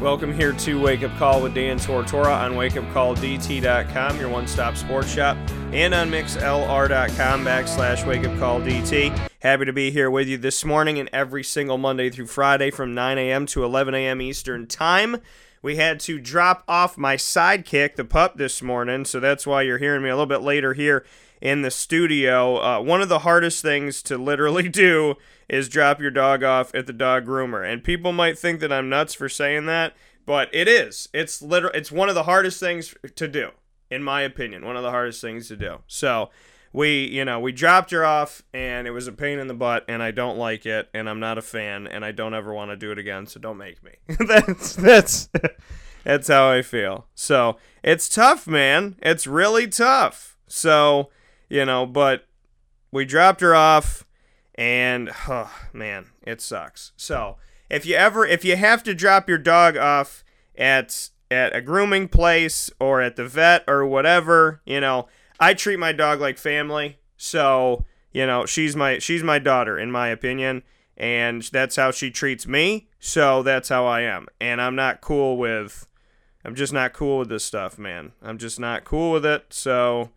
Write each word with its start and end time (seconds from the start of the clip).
Welcome 0.00 0.32
here 0.32 0.52
to 0.52 0.80
Wake 0.80 1.02
Up 1.02 1.16
Call 1.16 1.42
with 1.42 1.54
Dan 1.54 1.76
Tortora 1.76 2.32
on 2.32 2.52
wakeupcalldt.com, 2.52 4.20
your 4.20 4.28
one-stop 4.28 4.76
sports 4.76 5.12
shop, 5.12 5.36
and 5.72 5.92
on 5.92 6.08
mixlr.com 6.08 7.44
backslash 7.44 8.04
wakeupcalldt. 8.04 9.28
Happy 9.40 9.64
to 9.64 9.72
be 9.72 9.90
here 9.90 10.08
with 10.08 10.28
you 10.28 10.38
this 10.38 10.64
morning 10.64 11.00
and 11.00 11.10
every 11.12 11.42
single 11.42 11.78
Monday 11.78 12.10
through 12.10 12.28
Friday 12.28 12.70
from 12.70 12.94
9 12.94 13.18
a.m. 13.18 13.44
to 13.46 13.64
11 13.64 13.92
a.m. 13.96 14.22
Eastern 14.22 14.68
Time. 14.68 15.16
We 15.62 15.74
had 15.74 15.98
to 16.00 16.20
drop 16.20 16.62
off 16.68 16.96
my 16.96 17.16
sidekick, 17.16 17.96
the 17.96 18.04
pup, 18.04 18.36
this 18.36 18.62
morning, 18.62 19.04
so 19.04 19.18
that's 19.18 19.48
why 19.48 19.62
you're 19.62 19.78
hearing 19.78 20.04
me 20.04 20.10
a 20.10 20.14
little 20.14 20.26
bit 20.26 20.42
later 20.42 20.74
here 20.74 21.04
in 21.40 21.62
the 21.62 21.70
studio. 21.70 22.56
Uh, 22.56 22.80
one 22.80 23.00
of 23.00 23.08
the 23.08 23.20
hardest 23.20 23.62
things 23.62 24.02
to 24.02 24.18
literally 24.18 24.68
do 24.68 25.14
is 25.48 25.68
drop 25.68 26.00
your 26.00 26.10
dog 26.10 26.42
off 26.42 26.74
at 26.74 26.86
the 26.86 26.92
dog 26.92 27.26
groomer. 27.26 27.66
And 27.66 27.82
people 27.82 28.12
might 28.12 28.38
think 28.38 28.60
that 28.60 28.72
I'm 28.72 28.88
nuts 28.88 29.14
for 29.14 29.28
saying 29.28 29.66
that, 29.66 29.94
but 30.26 30.48
it 30.52 30.68
is. 30.68 31.08
It's 31.12 31.40
literal 31.40 31.72
it's 31.74 31.92
one 31.92 32.08
of 32.08 32.14
the 32.14 32.24
hardest 32.24 32.60
things 32.60 32.94
to 33.16 33.28
do 33.28 33.50
in 33.90 34.02
my 34.02 34.22
opinion, 34.22 34.64
one 34.64 34.76
of 34.76 34.82
the 34.82 34.90
hardest 34.90 35.20
things 35.20 35.48
to 35.48 35.56
do. 35.56 35.78
So, 35.86 36.30
we, 36.72 37.06
you 37.06 37.24
know, 37.24 37.40
we 37.40 37.52
dropped 37.52 37.90
her 37.92 38.04
off 38.04 38.42
and 38.52 38.86
it 38.86 38.90
was 38.90 39.06
a 39.06 39.12
pain 39.12 39.38
in 39.38 39.48
the 39.48 39.54
butt 39.54 39.84
and 39.88 40.02
I 40.02 40.10
don't 40.10 40.36
like 40.36 40.66
it 40.66 40.88
and 40.92 41.08
I'm 41.08 41.20
not 41.20 41.38
a 41.38 41.42
fan 41.42 41.86
and 41.86 42.04
I 42.04 42.12
don't 42.12 42.34
ever 42.34 42.52
want 42.52 42.70
to 42.70 42.76
do 42.76 42.92
it 42.92 42.98
again, 42.98 43.26
so 43.26 43.40
don't 43.40 43.56
make 43.56 43.82
me. 43.82 43.92
that's 44.26 44.76
that's 44.76 45.28
that's 46.04 46.28
how 46.28 46.50
I 46.50 46.62
feel. 46.62 47.06
So, 47.14 47.56
it's 47.82 48.08
tough, 48.08 48.46
man. 48.46 48.96
It's 49.00 49.26
really 49.26 49.66
tough. 49.66 50.36
So, 50.46 51.10
you 51.48 51.64
know, 51.64 51.86
but 51.86 52.26
we 52.90 53.04
dropped 53.04 53.40
her 53.40 53.54
off 53.54 54.04
and 54.54 55.10
oh, 55.28 55.52
man, 55.72 56.06
it 56.22 56.40
sucks. 56.40 56.92
So, 56.96 57.36
if 57.70 57.86
you 57.86 57.94
ever 57.94 58.26
if 58.26 58.44
you 58.44 58.56
have 58.56 58.82
to 58.82 58.94
drop 58.94 59.28
your 59.28 59.38
dog 59.38 59.76
off 59.76 60.24
at 60.56 61.10
at 61.30 61.54
a 61.54 61.60
grooming 61.60 62.08
place 62.08 62.70
or 62.80 63.00
at 63.00 63.16
the 63.16 63.26
vet 63.26 63.62
or 63.68 63.86
whatever, 63.86 64.60
you 64.66 64.80
know, 64.80 65.08
I 65.38 65.54
treat 65.54 65.78
my 65.78 65.92
dog 65.92 66.20
like 66.20 66.38
family. 66.38 66.98
So, 67.16 67.84
you 68.12 68.26
know, 68.26 68.46
she's 68.46 68.74
my 68.74 68.98
she's 68.98 69.22
my 69.22 69.38
daughter 69.38 69.78
in 69.78 69.92
my 69.92 70.08
opinion, 70.08 70.64
and 70.96 71.42
that's 71.42 71.76
how 71.76 71.92
she 71.92 72.10
treats 72.10 72.46
me. 72.46 72.88
So, 72.98 73.44
that's 73.44 73.68
how 73.68 73.86
I 73.86 74.00
am. 74.00 74.26
And 74.40 74.60
I'm 74.60 74.74
not 74.74 75.00
cool 75.00 75.36
with 75.36 75.86
I'm 76.44 76.54
just 76.54 76.72
not 76.72 76.92
cool 76.92 77.18
with 77.18 77.28
this 77.28 77.44
stuff, 77.44 77.78
man. 77.78 78.12
I'm 78.22 78.38
just 78.38 78.58
not 78.58 78.84
cool 78.84 79.12
with 79.12 79.26
it. 79.26 79.46
So, 79.50 80.10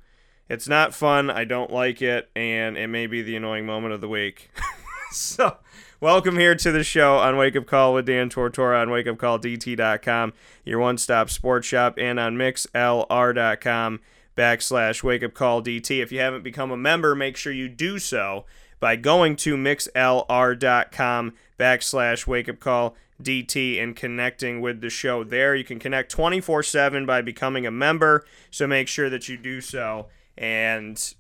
it's 0.52 0.68
not 0.68 0.94
fun. 0.94 1.30
I 1.30 1.46
don't 1.46 1.72
like 1.72 2.02
it, 2.02 2.30
and 2.36 2.78
it 2.78 2.88
may 2.88 3.08
be 3.08 3.22
the 3.22 3.38
annoying 3.38 3.66
moment 3.66 3.94
of 3.94 4.02
the 4.02 4.10
week. 4.10 4.52
so, 5.12 5.56
welcome 6.02 6.38
here 6.38 6.56
to 6.56 6.74
the 6.74 6.84
show 6.84 7.20
on 7.20 7.38
Wake 7.38 7.56
Up 7.56 7.66
Call 7.66 7.94
with 7.94 8.06
Dan 8.06 8.30
Tortora 8.30 8.82
on 8.82 8.90
wakeupcalldt.com, 8.90 10.34
your 10.66 10.80
one 10.80 10.98
stop 10.98 11.30
sports 11.30 11.66
shop, 11.68 11.98
and 11.98 12.20
on 12.20 12.36
mixlr.com 12.36 14.02
backslash 14.36 15.04
wake 15.04 15.24
up 15.24 15.34
call 15.34 15.64
DT. 15.64 16.04
If 16.04 16.12
you 16.12 16.20
haven't 16.20 16.44
become 16.44 16.70
a 16.70 16.78
member, 16.78 17.16
make 17.16 17.38
sure 17.38 17.54
you 17.54 17.70
do 17.70 17.98
so 17.98 18.44
by 18.82 18.98
going 18.98 19.38
to 19.38 19.56
mixlr.com 19.56 21.34
backslash 21.58 22.28
wake 22.28 22.50
up 22.50 22.60
call 22.60 22.98
DT 23.24 23.82
and 23.82 23.96
connecting 23.96 24.60
with 24.60 24.82
the 24.82 24.90
show 24.90 25.24
there. 25.24 25.56
You 25.56 25.64
can 25.64 25.80
connect 25.80 26.12
24 26.12 26.62
7 26.62 27.06
by 27.06 27.22
becoming 27.22 27.66
a 27.66 27.72
member, 27.72 28.26
so 28.50 28.68
make 28.68 28.90
sure 28.90 29.10
that 29.10 29.30
you 29.30 29.38
do 29.38 29.62
so 29.62 30.08
and 30.38 31.14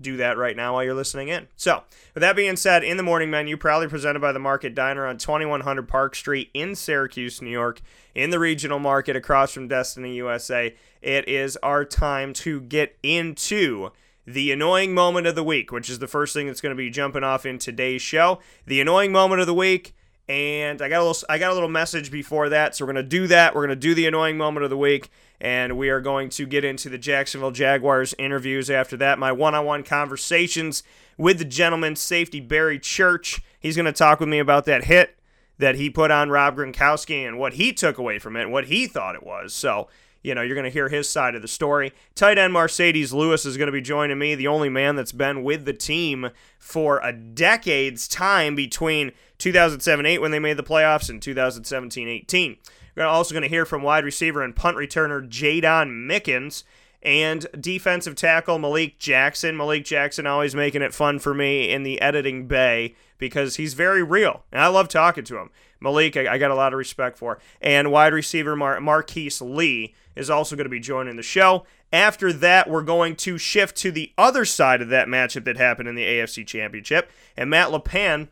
do 0.00 0.18
that 0.18 0.36
right 0.36 0.56
now 0.56 0.74
while 0.74 0.84
you're 0.84 0.94
listening 0.94 1.28
in. 1.28 1.48
So, 1.56 1.82
with 2.14 2.20
that 2.20 2.36
being 2.36 2.56
said, 2.56 2.84
in 2.84 2.96
the 2.96 3.02
morning 3.02 3.30
menu, 3.30 3.56
proudly 3.56 3.88
presented 3.88 4.20
by 4.20 4.32
the 4.32 4.38
Market 4.38 4.74
Diner 4.74 5.06
on 5.06 5.16
2100 5.16 5.88
Park 5.88 6.14
Street 6.14 6.50
in 6.52 6.74
Syracuse, 6.74 7.40
New 7.40 7.50
York, 7.50 7.80
in 8.14 8.30
the 8.30 8.38
regional 8.38 8.78
market 8.78 9.16
across 9.16 9.52
from 9.52 9.68
Destiny 9.68 10.14
USA, 10.16 10.74
it 11.02 11.28
is 11.28 11.56
our 11.62 11.84
time 11.84 12.32
to 12.34 12.60
get 12.60 12.96
into 13.02 13.90
the 14.26 14.50
annoying 14.50 14.92
moment 14.92 15.26
of 15.26 15.34
the 15.34 15.44
week, 15.44 15.70
which 15.70 15.88
is 15.88 15.98
the 15.98 16.08
first 16.08 16.34
thing 16.34 16.46
that's 16.46 16.60
going 16.60 16.74
to 16.74 16.76
be 16.76 16.90
jumping 16.90 17.22
off 17.22 17.46
in 17.46 17.58
today's 17.58 18.02
show. 18.02 18.40
The 18.66 18.80
annoying 18.80 19.12
moment 19.12 19.40
of 19.40 19.46
the 19.46 19.54
week. 19.54 19.94
And 20.28 20.82
I 20.82 20.88
got 20.88 21.02
a 21.02 21.04
little 21.04 21.26
I 21.28 21.38
got 21.38 21.52
a 21.52 21.54
little 21.54 21.68
message 21.68 22.10
before 22.10 22.48
that, 22.48 22.74
so 22.74 22.84
we're 22.84 22.92
gonna 22.92 23.04
do 23.04 23.28
that. 23.28 23.54
We're 23.54 23.62
gonna 23.62 23.76
do 23.76 23.94
the 23.94 24.06
annoying 24.06 24.36
moment 24.36 24.64
of 24.64 24.70
the 24.70 24.76
week, 24.76 25.08
and 25.40 25.76
we 25.76 25.88
are 25.88 26.00
going 26.00 26.28
to 26.30 26.46
get 26.46 26.64
into 26.64 26.88
the 26.88 26.98
Jacksonville 26.98 27.50
Jaguars 27.50 28.14
interviews 28.18 28.70
after 28.70 28.96
that. 28.98 29.18
My 29.18 29.32
one 29.32 29.54
on 29.54 29.64
one 29.64 29.82
conversations 29.82 30.82
with 31.18 31.38
the 31.38 31.44
gentleman, 31.44 31.96
safety 31.96 32.40
Barry 32.40 32.78
Church. 32.78 33.42
He's 33.60 33.76
going 33.76 33.86
to 33.86 33.92
talk 33.92 34.20
with 34.20 34.28
me 34.28 34.38
about 34.38 34.64
that 34.66 34.84
hit 34.84 35.16
that 35.58 35.76
he 35.76 35.90
put 35.90 36.10
on 36.10 36.30
Rob 36.30 36.56
Gronkowski 36.56 37.26
and 37.26 37.38
what 37.38 37.54
he 37.54 37.72
took 37.72 37.98
away 37.98 38.18
from 38.18 38.36
it 38.36 38.42
and 38.42 38.52
what 38.52 38.66
he 38.66 38.86
thought 38.86 39.14
it 39.14 39.24
was. 39.24 39.54
So, 39.54 39.88
you 40.22 40.34
know, 40.34 40.42
you're 40.42 40.54
going 40.54 40.64
to 40.64 40.70
hear 40.70 40.88
his 40.88 41.08
side 41.08 41.34
of 41.34 41.42
the 41.42 41.48
story. 41.48 41.92
Tight 42.14 42.38
end 42.38 42.52
Marcedes 42.52 43.12
Lewis 43.12 43.46
is 43.46 43.56
going 43.56 43.66
to 43.66 43.72
be 43.72 43.80
joining 43.80 44.18
me, 44.18 44.34
the 44.34 44.48
only 44.48 44.68
man 44.68 44.96
that's 44.96 45.12
been 45.12 45.42
with 45.42 45.64
the 45.64 45.72
team 45.72 46.30
for 46.58 46.98
a 46.98 47.12
decade's 47.12 48.08
time 48.08 48.54
between 48.54 49.12
2007 49.38 50.04
8 50.04 50.18
when 50.18 50.30
they 50.30 50.38
made 50.38 50.56
the 50.56 50.62
playoffs 50.62 51.08
and 51.08 51.22
2017 51.22 52.08
18. 52.08 52.56
We're 52.96 53.04
also 53.04 53.34
going 53.34 53.42
to 53.42 53.48
hear 53.48 53.66
from 53.66 53.82
wide 53.82 54.04
receiver 54.04 54.42
and 54.42 54.56
punt 54.56 54.76
returner 54.76 55.28
Jaydon 55.28 56.06
Mickens 56.08 56.64
and 57.02 57.46
defensive 57.60 58.16
tackle 58.16 58.58
Malik 58.58 58.98
Jackson. 58.98 59.56
Malik 59.56 59.84
Jackson 59.84 60.26
always 60.26 60.54
making 60.54 60.82
it 60.82 60.94
fun 60.94 61.18
for 61.18 61.34
me 61.34 61.70
in 61.70 61.82
the 61.82 62.00
editing 62.00 62.48
bay 62.48 62.94
because 63.18 63.56
he's 63.56 63.74
very 63.74 64.02
real, 64.02 64.44
and 64.50 64.60
I 64.60 64.66
love 64.68 64.88
talking 64.88 65.24
to 65.24 65.38
him. 65.38 65.50
Malik, 65.80 66.16
I, 66.16 66.34
I 66.34 66.38
got 66.38 66.50
a 66.50 66.54
lot 66.54 66.72
of 66.72 66.78
respect 66.78 67.18
for. 67.18 67.38
And 67.60 67.92
wide 67.92 68.12
receiver 68.12 68.56
Mar- 68.56 68.80
Marquise 68.80 69.40
Lee 69.40 69.94
is 70.14 70.30
also 70.30 70.56
going 70.56 70.64
to 70.64 70.70
be 70.70 70.80
joining 70.80 71.16
the 71.16 71.22
show. 71.22 71.66
After 71.92 72.32
that, 72.32 72.68
we're 72.68 72.82
going 72.82 73.14
to 73.16 73.38
shift 73.38 73.76
to 73.76 73.92
the 73.92 74.12
other 74.18 74.44
side 74.44 74.82
of 74.82 74.88
that 74.88 75.06
matchup 75.06 75.44
that 75.44 75.56
happened 75.56 75.88
in 75.88 75.94
the 75.94 76.04
AFC 76.04 76.46
Championship. 76.46 77.10
And 77.36 77.50
Matt 77.50 77.68
LePan, 77.68 78.28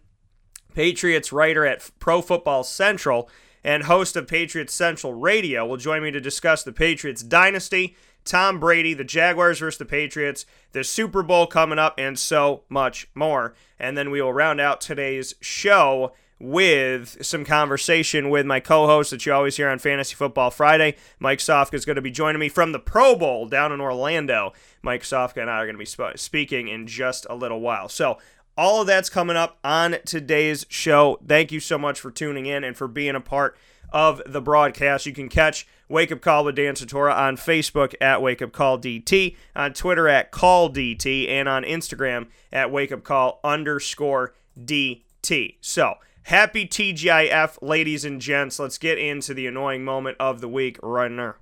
Patriots 0.74 1.32
writer 1.32 1.64
at 1.64 1.88
Pro 2.00 2.20
Football 2.20 2.64
Central, 2.64 3.28
and 3.64 3.84
host 3.84 4.14
of 4.14 4.28
Patriots 4.28 4.74
Central 4.74 5.14
Radio, 5.14 5.66
will 5.66 5.78
join 5.78 6.02
me 6.02 6.10
to 6.10 6.20
discuss 6.20 6.62
the 6.62 6.72
Patriots 6.72 7.22
dynasty, 7.22 7.96
Tom 8.24 8.60
Brady, 8.60 8.94
the 8.94 9.04
Jaguars 9.04 9.58
versus 9.58 9.78
the 9.78 9.84
Patriots, 9.84 10.46
the 10.72 10.84
Super 10.84 11.22
Bowl 11.22 11.46
coming 11.46 11.78
up, 11.78 11.94
and 11.98 12.18
so 12.18 12.62
much 12.68 13.08
more. 13.14 13.54
And 13.78 13.96
then 13.96 14.10
we 14.10 14.22
will 14.22 14.32
round 14.32 14.60
out 14.60 14.80
today's 14.80 15.34
show 15.40 16.12
with 16.40 17.24
some 17.24 17.44
conversation 17.44 18.28
with 18.28 18.44
my 18.44 18.60
co-host 18.60 19.10
that 19.10 19.24
you 19.24 19.32
always 19.32 19.56
hear 19.56 19.68
on 19.68 19.78
Fantasy 19.78 20.14
Football 20.14 20.50
Friday. 20.50 20.96
Mike 21.18 21.38
Sofka 21.38 21.74
is 21.74 21.84
going 21.84 21.96
to 21.96 22.02
be 22.02 22.10
joining 22.10 22.40
me 22.40 22.48
from 22.48 22.72
the 22.72 22.78
Pro 22.78 23.14
Bowl 23.14 23.46
down 23.46 23.72
in 23.72 23.80
Orlando. 23.80 24.52
Mike 24.82 25.02
Sofka 25.02 25.40
and 25.40 25.50
I 25.50 25.58
are 25.58 25.66
going 25.66 25.76
to 25.76 25.78
be 25.78 25.84
sp- 25.88 26.16
speaking 26.16 26.68
in 26.68 26.86
just 26.86 27.26
a 27.30 27.34
little 27.34 27.60
while. 27.60 27.88
So 27.88 28.18
all 28.56 28.80
of 28.80 28.86
that's 28.86 29.10
coming 29.10 29.36
up 29.36 29.58
on 29.64 29.96
today's 30.04 30.66
show. 30.68 31.18
Thank 31.26 31.52
you 31.52 31.60
so 31.60 31.78
much 31.78 32.00
for 32.00 32.10
tuning 32.10 32.46
in 32.46 32.64
and 32.64 32.76
for 32.76 32.88
being 32.88 33.14
a 33.14 33.20
part 33.20 33.56
of 33.92 34.22
the 34.26 34.40
broadcast. 34.40 35.06
You 35.06 35.12
can 35.12 35.28
catch 35.28 35.66
Wake 35.88 36.10
Up 36.10 36.20
Call 36.20 36.44
with 36.44 36.56
Dan 36.56 36.74
Tortora 36.74 37.14
on 37.16 37.36
Facebook 37.36 37.94
at 38.00 38.22
Wake 38.22 38.42
Up 38.42 38.52
Call 38.52 38.78
DT, 38.78 39.36
on 39.54 39.72
Twitter 39.72 40.08
at 40.08 40.30
Call 40.30 40.70
DT, 40.70 41.28
and 41.28 41.48
on 41.48 41.62
Instagram 41.62 42.26
at 42.52 42.70
Wake 42.70 42.92
Up 42.92 43.04
Call 43.04 43.40
underscore 43.44 44.34
DT. 44.58 45.56
So, 45.60 45.94
happy 46.24 46.66
TGIF, 46.66 47.58
ladies 47.60 48.04
and 48.04 48.20
gents. 48.20 48.58
Let's 48.58 48.78
get 48.78 48.98
into 48.98 49.34
the 49.34 49.46
annoying 49.46 49.84
moment 49.84 50.16
of 50.18 50.40
the 50.40 50.48
week 50.48 50.78
right 50.82 51.10
now. 51.10 51.36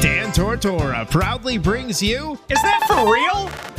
Dan 0.00 0.32
Tortora 0.32 1.10
proudly 1.10 1.58
brings 1.58 2.02
you 2.02 2.38
Is 2.48 2.62
that 2.62 2.84
for 2.86 3.12
real? 3.12 3.73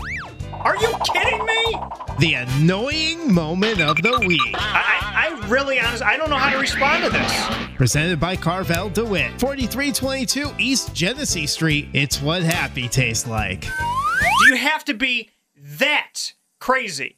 Are 0.65 0.75
you 0.75 0.91
kidding 1.13 1.45
me? 1.45 1.75
the 2.19 2.35
annoying 2.35 3.33
moment 3.33 3.81
of 3.81 3.97
the 4.01 4.17
week. 4.25 4.41
I, 4.53 5.29
I, 5.29 5.47
really 5.47 5.79
honest 5.79 6.01
I 6.01 6.17
don't 6.17 6.29
know 6.29 6.37
how 6.37 6.49
to 6.49 6.57
respond 6.57 7.03
to 7.03 7.09
this. 7.09 7.75
Presented 7.75 8.19
by 8.19 8.35
Carvel 8.35 8.89
DeWitt, 8.89 9.39
4322 9.39 10.51
East 10.57 10.93
Genesee 10.93 11.45
Street. 11.45 11.89
It's 11.93 12.21
what 12.21 12.41
happy 12.41 12.87
tastes 12.87 13.27
like. 13.27 13.61
Do 13.61 14.49
you 14.49 14.55
have 14.55 14.85
to 14.85 14.93
be 14.93 15.29
that 15.77 16.33
crazy? 16.59 17.17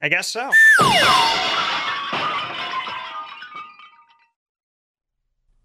I 0.00 0.08
guess 0.08 0.28
so. 0.28 0.50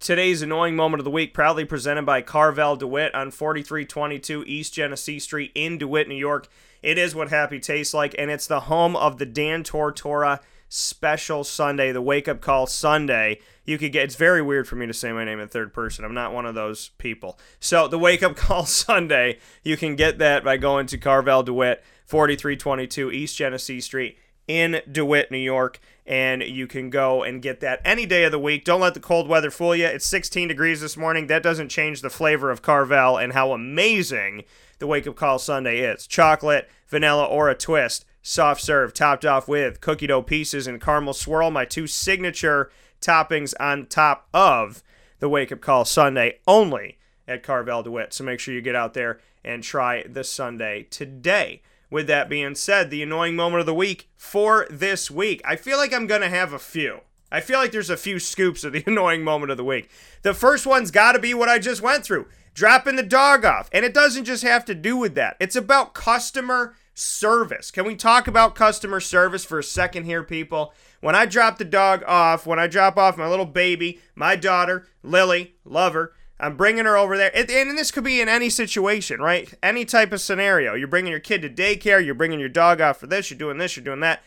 Today's 0.10 0.42
annoying 0.42 0.76
moment 0.76 1.00
of 1.00 1.06
the 1.06 1.12
week, 1.12 1.36
proudly 1.36 1.66
presented 1.66 2.04
by 2.04 2.24
Carvel 2.24 2.76
DeWitt 2.76 3.14
on 3.14 3.30
4322 3.30 4.44
East 4.48 4.74
Genesee 4.74 5.20
Street 5.20 5.52
in 5.54 5.78
DeWitt, 5.78 6.08
New 6.08 6.16
York. 6.16 6.48
It 6.82 6.98
is 6.98 7.14
what 7.14 7.30
happy 7.30 7.60
tastes 7.60 7.94
like, 7.94 8.16
and 8.18 8.32
it's 8.32 8.48
the 8.48 8.62
home 8.62 8.96
of 8.96 9.20
the 9.20 9.28
Dan 9.28 9.64
Tortora 9.64 10.40
special 10.68 11.44
sundae, 11.44 11.92
the 11.92 12.02
wake 12.02 12.28
up 12.28 12.42
call 12.42 12.66
sundae. 12.66 13.36
You 13.66 13.78
could 13.78 13.92
get 13.92 14.06
it's 14.06 14.16
very 14.16 14.42
weird 14.42 14.68
for 14.68 14.78
me 14.78 14.88
to 14.88 14.96
say 14.96 15.12
my 15.12 15.26
name 15.26 15.40
in 15.40 15.48
third 15.48 15.76
person. 15.76 16.04
I'm 16.04 16.16
not 16.16 16.34
one 16.34 16.48
of 16.48 16.56
those 16.56 16.90
people. 16.98 17.38
So 17.60 17.88
the 17.88 18.00
wake 18.00 18.24
up 18.24 18.36
call 18.36 18.66
sundae, 18.66 19.38
you 19.62 19.78
can 19.78 19.96
get 19.96 20.18
that 20.18 20.44
by 20.44 20.58
going 20.58 20.88
to 20.88 20.98
Carvel 20.98 21.44
DeWitt, 21.44 21.84
4322 22.08 23.12
East 23.12 23.38
Genesee 23.38 23.80
Street 23.80 24.18
in 24.48 24.82
DeWitt, 24.92 25.30
New 25.30 25.38
York, 25.38 25.80
and 26.10 26.42
you 26.42 26.66
can 26.66 26.90
go 26.90 27.22
and 27.22 27.40
get 27.40 27.60
that 27.60 27.80
any 27.86 28.08
day 28.08 28.24
of 28.24 28.32
the 28.32 28.40
week. 28.40 28.66
Don't 28.66 28.82
let 28.82 28.96
the 28.96 29.00
cold 29.00 29.28
weather 29.28 29.52
fool 29.52 29.76
you. 29.76 29.86
It's 29.86 30.08
16 30.08 30.48
degrees 30.48 30.82
this 30.82 30.98
morning. 30.98 31.28
That 31.28 31.44
doesn't 31.44 31.70
change 31.70 32.02
the 32.02 32.10
flavor 32.10 32.50
of 32.50 32.64
Carvel 32.64 33.18
and 33.18 33.34
how 33.34 33.52
amazing 33.52 34.44
the 34.80 34.88
Wake 34.88 35.06
Up 35.06 35.16
Call 35.16 35.38
sundae 35.38 35.78
is. 35.78 36.08
Chocolate, 36.08 36.68
vanilla, 36.88 37.26
or 37.26 37.48
a 37.48 37.56
twist. 37.56 38.06
Soft 38.24 38.60
serve, 38.60 38.92
topped 38.92 39.24
off 39.24 39.48
with 39.48 39.82
cookie 39.82 40.08
dough 40.08 40.24
pieces 40.24 40.66
and 40.66 40.82
caramel 40.82 41.14
swirl, 41.14 41.52
my 41.52 41.64
two 41.64 41.86
signature 41.86 42.72
toppings 43.00 43.54
on 43.60 43.86
top 43.86 44.28
of 44.34 44.82
the 45.20 45.30
Wake 45.30 45.52
Up 45.52 45.62
Call 45.62 45.86
sundae 45.86 46.40
only 46.48 46.98
at 47.28 47.44
Carvel 47.44 47.84
DeWitt. 47.84 48.14
So 48.14 48.24
make 48.24 48.40
sure 48.40 48.56
you 48.56 48.62
get 48.62 48.76
out 48.76 48.96
there 48.96 49.20
and 49.44 49.62
try 49.62 50.04
the 50.04 50.24
sundae 50.24 50.84
today. 50.90 51.62
With 51.90 52.08
that 52.08 52.30
being 52.30 52.56
said, 52.56 52.90
the 52.90 53.02
annoying 53.02 53.36
moment 53.36 53.62
of 53.62 53.66
the 53.66 53.74
week 53.74 54.10
for 54.16 54.68
this 54.70 55.10
week. 55.10 55.42
I 55.44 55.56
feel 55.56 55.78
like 55.78 55.94
I'm 55.94 56.08
going 56.08 56.22
to 56.22 56.30
have 56.30 56.54
a 56.54 56.60
few. 56.60 57.02
I 57.32 57.42
feel 57.42 57.60
like 57.60 57.72
there's 57.72 57.90
a 57.90 57.98
few 57.98 58.20
scoops 58.20 58.64
of 58.64 58.74
the 58.74 58.84
annoying 58.88 59.24
moment 59.24 59.52
of 59.52 59.58
the 59.58 59.64
week. 59.64 59.90
The 60.22 60.34
first 60.34 60.66
one's 60.66 60.92
got 60.92 61.14
to 61.14 61.20
be 61.20 61.34
what 61.34 61.50
I 61.50 61.60
just 61.60 61.82
went 61.82 62.04
through 62.04 62.28
dropping 62.54 62.98
the 62.98 63.04
dog 63.04 63.46
off. 63.46 63.70
And 63.72 63.86
it 63.86 63.94
doesn't 63.94 64.26
just 64.26 64.44
have 64.44 64.66
to 64.66 64.76
do 64.76 64.98
with 64.98 65.16
that, 65.16 65.38
it's 65.40 65.56
about 65.56 65.94
customer 65.94 66.76
service. 66.94 67.72
Can 67.72 67.86
we 67.86 67.96
talk 67.96 68.28
about 68.28 68.56
customer 68.56 69.00
service 69.00 69.46
for 69.46 69.60
a 69.60 69.64
second 69.64 70.04
here, 70.04 70.24
people? 70.24 70.74
When 71.00 71.16
I 71.16 71.26
drop 71.26 71.58
the 71.58 71.66
dog 71.66 72.04
off, 72.06 72.46
when 72.46 72.60
I 72.60 72.68
drop 72.68 72.98
off 72.98 73.18
my 73.18 73.30
little 73.30 73.46
baby, 73.46 74.00
my 74.16 74.36
daughter, 74.36 74.86
Lily, 75.02 75.56
love 75.64 75.94
her, 75.94 76.12
I'm 76.40 76.56
bringing 76.56 76.86
her 76.86 76.98
over 76.98 77.18
there. 77.18 77.32
And 77.36 77.78
this 77.78 77.92
could 77.92 78.04
be 78.04 78.22
in 78.22 78.30
any 78.30 78.50
situation, 78.50 79.20
right? 79.20 79.54
Any 79.62 79.84
type 79.86 80.12
of 80.12 80.22
scenario. 80.22 80.74
You're 80.74 80.88
bringing 80.88 81.12
your 81.12 81.20
kid 81.20 81.42
to 81.42 81.50
daycare, 81.50 82.04
you're 82.04 82.16
bringing 82.16 82.40
your 82.40 82.50
dog 82.50 82.80
out 82.80 82.98
for 82.98 83.08
this, 83.08 83.30
you're 83.30 83.38
doing 83.38 83.58
this, 83.58 83.76
you're 83.76 83.84
doing 83.84 84.00
that. 84.00 84.22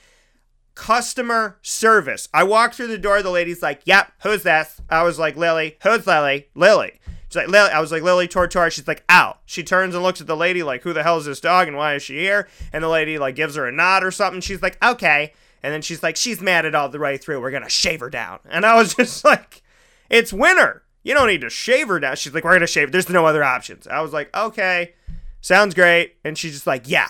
Customer 0.75 1.59
service. 1.63 2.29
I 2.33 2.45
walk 2.45 2.75
through 2.75 2.89
the 2.89 2.99
door, 2.99 3.23
the 3.23 3.31
lady's 3.31 3.63
like, 3.63 3.83
Yep, 3.85 4.13
who's 4.23 4.43
this? 4.43 4.81
I 4.91 5.03
was 5.03 5.19
like, 5.19 5.37
Lily. 5.37 5.79
Who's 5.83 6.07
Lily? 6.07 6.49
Lily. 6.55 7.01
She's 7.33 7.37
like, 7.37 7.49
Lily. 7.49 7.71
I 7.71 7.81
was 7.81 7.91
like, 7.91 8.03
Lily 8.03 8.29
Tortora. 8.29 8.71
She's 8.71 8.87
like, 8.87 9.05
ow. 9.09 9.39
She 9.47 9.63
turns 9.63 9.95
and 9.95 10.05
looks 10.05 10.21
at 10.21 10.27
the 10.27 10.37
lady, 10.37 10.63
like, 10.63 10.83
who 10.83 10.93
the 10.93 11.03
hell 11.03 11.17
is 11.17 11.25
this 11.25 11.41
dog 11.41 11.67
and 11.67 11.79
why 11.79 11.95
is 11.95 12.03
she 12.03 12.19
here? 12.19 12.47
And 12.75 12.85
the 12.85 12.89
lady, 12.89 13.19
like, 13.19 13.37
gives 13.37 13.55
her 13.55 13.67
a 13.67 13.73
nod 13.73 14.05
or 14.05 14.11
something. 14.11 14.43
She's 14.43 14.61
like, 14.61 14.77
okay. 14.85 15.33
And 15.63 15.73
then 15.73 15.81
she's 15.81 16.03
like, 16.03 16.17
she's 16.17 16.43
mad 16.43 16.67
at 16.67 16.75
all 16.75 16.91
the 16.91 16.99
way 16.99 17.17
through. 17.17 17.41
We're 17.41 17.51
going 17.51 17.63
to 17.63 17.71
shave 17.71 18.01
her 18.01 18.11
down. 18.11 18.41
And 18.51 18.67
I 18.67 18.75
was 18.75 18.95
just 18.97 19.25
like, 19.25 19.63
it's 20.11 20.31
winter. 20.31 20.82
You 21.03 21.15
don't 21.15 21.27
need 21.27 21.41
to 21.41 21.51
shave 21.51 21.89
her 21.89 21.99
down. 21.99 22.17
She's 22.17 22.33
like, 22.33 22.45
we're 22.45 22.53
gonna 22.53 22.67
shave. 22.67 22.93
There's 22.93 23.09
no 23.09 23.27
other 23.27 23.43
options. 23.43 23.87
I 23.87 24.01
was 24.01 24.13
like, 24.13 24.35
okay, 24.37 24.95
sounds 25.41 25.75
great. 25.75 26.17
And 26.25 26.39
she's 26.39 26.53
just 26.53 26.67
like, 26.67 26.89
yeah. 26.89 27.09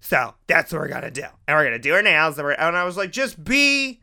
So 0.00 0.34
that's 0.46 0.72
what 0.72 0.80
we're 0.80 0.88
gonna 0.88 1.10
do. 1.10 1.24
And 1.46 1.56
we're 1.56 1.64
gonna 1.64 1.78
do 1.78 1.92
her 1.92 2.02
nails. 2.02 2.38
And 2.38 2.76
I 2.76 2.84
was 2.84 2.96
like, 2.96 3.10
just 3.12 3.42
be, 3.42 4.00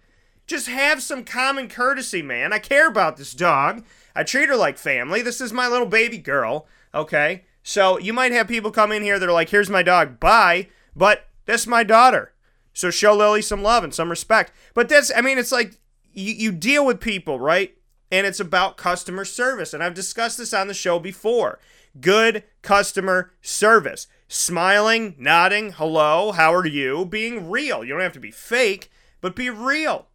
just 0.48 0.68
have 0.68 1.02
some 1.02 1.24
common 1.24 1.70
courtesy, 1.70 2.22
man. 2.22 2.54
I 2.54 2.60
care 2.60 2.88
about 2.88 3.18
this 3.18 3.34
dog. 3.34 3.86
I 4.16 4.24
treat 4.24 4.50
her 4.50 4.56
like 4.56 4.78
family. 4.78 5.22
This 5.22 5.40
is 5.40 5.54
my 5.54 5.68
little 5.68 5.88
baby 5.88 6.18
girl. 6.18 6.68
Okay. 6.94 7.46
So 7.64 8.00
you 8.00 8.14
might 8.14 8.32
have 8.32 8.48
people 8.48 8.72
come 8.72 8.92
in 8.92 9.04
here 9.04 9.20
that 9.20 9.30
are 9.30 9.34
like, 9.34 9.50
here's 9.50 9.70
my 9.70 9.84
dog, 9.84 10.20
bye. 10.20 10.68
But 10.96 11.28
that's 11.46 11.68
my 11.68 11.84
daughter. 11.84 12.34
So 12.74 12.90
show 12.90 13.16
Lily 13.16 13.42
some 13.42 13.62
love 13.62 13.84
and 13.84 13.94
some 13.94 14.10
respect. 14.10 14.52
But 14.74 14.90
that's, 14.90 15.12
I 15.16 15.22
mean, 15.22 15.38
it's 15.38 15.52
like 15.52 15.78
you, 16.14 16.34
you 16.34 16.52
deal 16.52 16.86
with 16.86 17.00
people, 17.00 17.40
right? 17.40 17.76
And 18.12 18.26
it's 18.26 18.40
about 18.40 18.78
customer 18.78 19.26
service. 19.26 19.74
And 19.74 19.84
I've 19.84 19.94
discussed 19.94 20.38
this 20.38 20.54
on 20.54 20.68
the 20.68 20.74
show 20.74 21.00
before. 21.00 21.60
Good 22.00 22.44
customer 22.62 23.32
service. 23.42 24.08
Smiling, 24.28 25.16
nodding, 25.18 25.72
hello, 25.74 26.32
how 26.32 26.54
are 26.54 26.68
you? 26.68 27.06
Being 27.06 27.50
real. 27.50 27.84
You 27.84 27.94
don't 27.94 28.02
have 28.02 28.14
to 28.14 28.20
be 28.20 28.32
fake, 28.32 28.92
but 29.22 29.36
be 29.36 29.50
real. 29.50 30.08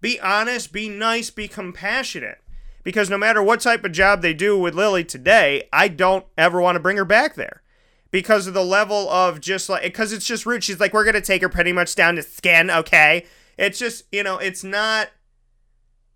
Be 0.00 0.18
honest, 0.20 0.72
be 0.72 0.88
nice, 0.88 1.30
be 1.30 1.48
compassionate. 1.48 2.38
Because 2.82 3.10
no 3.10 3.18
matter 3.18 3.42
what 3.42 3.60
type 3.60 3.84
of 3.84 3.92
job 3.92 4.22
they 4.22 4.32
do 4.32 4.58
with 4.58 4.74
Lily 4.74 5.04
today, 5.04 5.68
I 5.72 5.88
don't 5.88 6.24
ever 6.38 6.60
want 6.60 6.76
to 6.76 6.80
bring 6.80 6.96
her 6.96 7.04
back 7.04 7.34
there. 7.34 7.62
Because 8.10 8.46
of 8.46 8.54
the 8.54 8.64
level 8.64 9.10
of 9.10 9.40
just 9.40 9.68
like, 9.68 9.82
because 9.82 10.12
it's 10.12 10.24
just 10.24 10.46
rude. 10.46 10.64
She's 10.64 10.80
like, 10.80 10.94
we're 10.94 11.04
going 11.04 11.12
to 11.14 11.20
take 11.20 11.42
her 11.42 11.50
pretty 11.50 11.72
much 11.72 11.94
down 11.94 12.16
to 12.16 12.22
skin, 12.22 12.70
okay? 12.70 13.26
It's 13.58 13.78
just, 13.78 14.04
you 14.10 14.22
know, 14.22 14.38
it's 14.38 14.64
not 14.64 15.08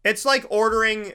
it's 0.05 0.25
like 0.25 0.45
ordering. 0.51 1.13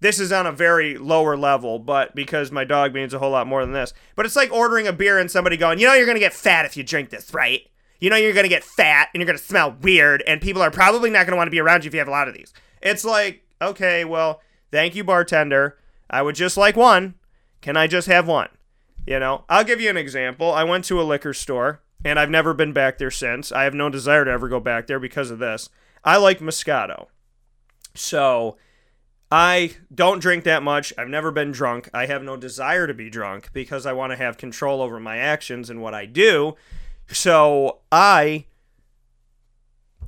This 0.00 0.18
is 0.18 0.32
on 0.32 0.46
a 0.46 0.52
very 0.52 0.98
lower 0.98 1.36
level, 1.36 1.78
but 1.78 2.14
because 2.16 2.50
my 2.50 2.64
dog 2.64 2.92
means 2.92 3.14
a 3.14 3.20
whole 3.20 3.30
lot 3.30 3.46
more 3.46 3.64
than 3.64 3.72
this. 3.72 3.94
But 4.16 4.26
it's 4.26 4.34
like 4.34 4.52
ordering 4.52 4.88
a 4.88 4.92
beer 4.92 5.16
and 5.18 5.30
somebody 5.30 5.56
going, 5.56 5.78
you 5.78 5.86
know, 5.86 5.94
you're 5.94 6.06
going 6.06 6.16
to 6.16 6.20
get 6.20 6.32
fat 6.32 6.64
if 6.64 6.76
you 6.76 6.82
drink 6.82 7.10
this, 7.10 7.32
right? 7.32 7.60
You 8.00 8.10
know, 8.10 8.16
you're 8.16 8.32
going 8.32 8.42
to 8.42 8.48
get 8.48 8.64
fat 8.64 9.10
and 9.14 9.20
you're 9.20 9.26
going 9.26 9.38
to 9.38 9.44
smell 9.44 9.76
weird, 9.80 10.24
and 10.26 10.40
people 10.40 10.60
are 10.60 10.72
probably 10.72 11.08
not 11.08 11.26
going 11.26 11.34
to 11.34 11.36
want 11.36 11.46
to 11.46 11.52
be 11.52 11.60
around 11.60 11.84
you 11.84 11.88
if 11.88 11.94
you 11.94 12.00
have 12.00 12.08
a 12.08 12.12
lot 12.12 12.26
of 12.26 12.34
these. 12.34 12.52
It's 12.82 13.04
like, 13.04 13.44
okay, 13.62 14.04
well, 14.04 14.40
thank 14.72 14.96
you, 14.96 15.04
bartender. 15.04 15.78
I 16.10 16.22
would 16.22 16.34
just 16.34 16.56
like 16.56 16.74
one. 16.74 17.14
Can 17.60 17.76
I 17.76 17.86
just 17.86 18.08
have 18.08 18.26
one? 18.26 18.48
You 19.06 19.18
know, 19.20 19.44
I'll 19.48 19.64
give 19.64 19.80
you 19.80 19.88
an 19.88 19.96
example. 19.96 20.52
I 20.52 20.64
went 20.64 20.84
to 20.86 21.00
a 21.00 21.04
liquor 21.04 21.32
store 21.32 21.80
and 22.04 22.18
I've 22.18 22.30
never 22.30 22.54
been 22.54 22.72
back 22.72 22.98
there 22.98 23.10
since. 23.10 23.52
I 23.52 23.64
have 23.64 23.74
no 23.74 23.88
desire 23.88 24.24
to 24.24 24.30
ever 24.30 24.48
go 24.48 24.60
back 24.60 24.86
there 24.86 25.00
because 25.00 25.30
of 25.30 25.38
this. 25.38 25.68
I 26.04 26.16
like 26.16 26.40
Moscato. 26.40 27.06
So 27.94 28.56
I 29.30 29.76
don't 29.94 30.20
drink 30.20 30.44
that 30.44 30.62
much. 30.62 30.92
I've 30.98 31.08
never 31.08 31.30
been 31.30 31.52
drunk. 31.52 31.88
I 31.94 32.06
have 32.06 32.22
no 32.22 32.36
desire 32.36 32.86
to 32.86 32.94
be 32.94 33.08
drunk 33.08 33.50
because 33.52 33.86
I 33.86 33.92
want 33.92 34.12
to 34.12 34.16
have 34.16 34.36
control 34.36 34.82
over 34.82 35.00
my 35.00 35.16
actions 35.16 35.70
and 35.70 35.80
what 35.80 35.94
I 35.94 36.06
do. 36.06 36.54
So 37.08 37.78
I 37.90 38.46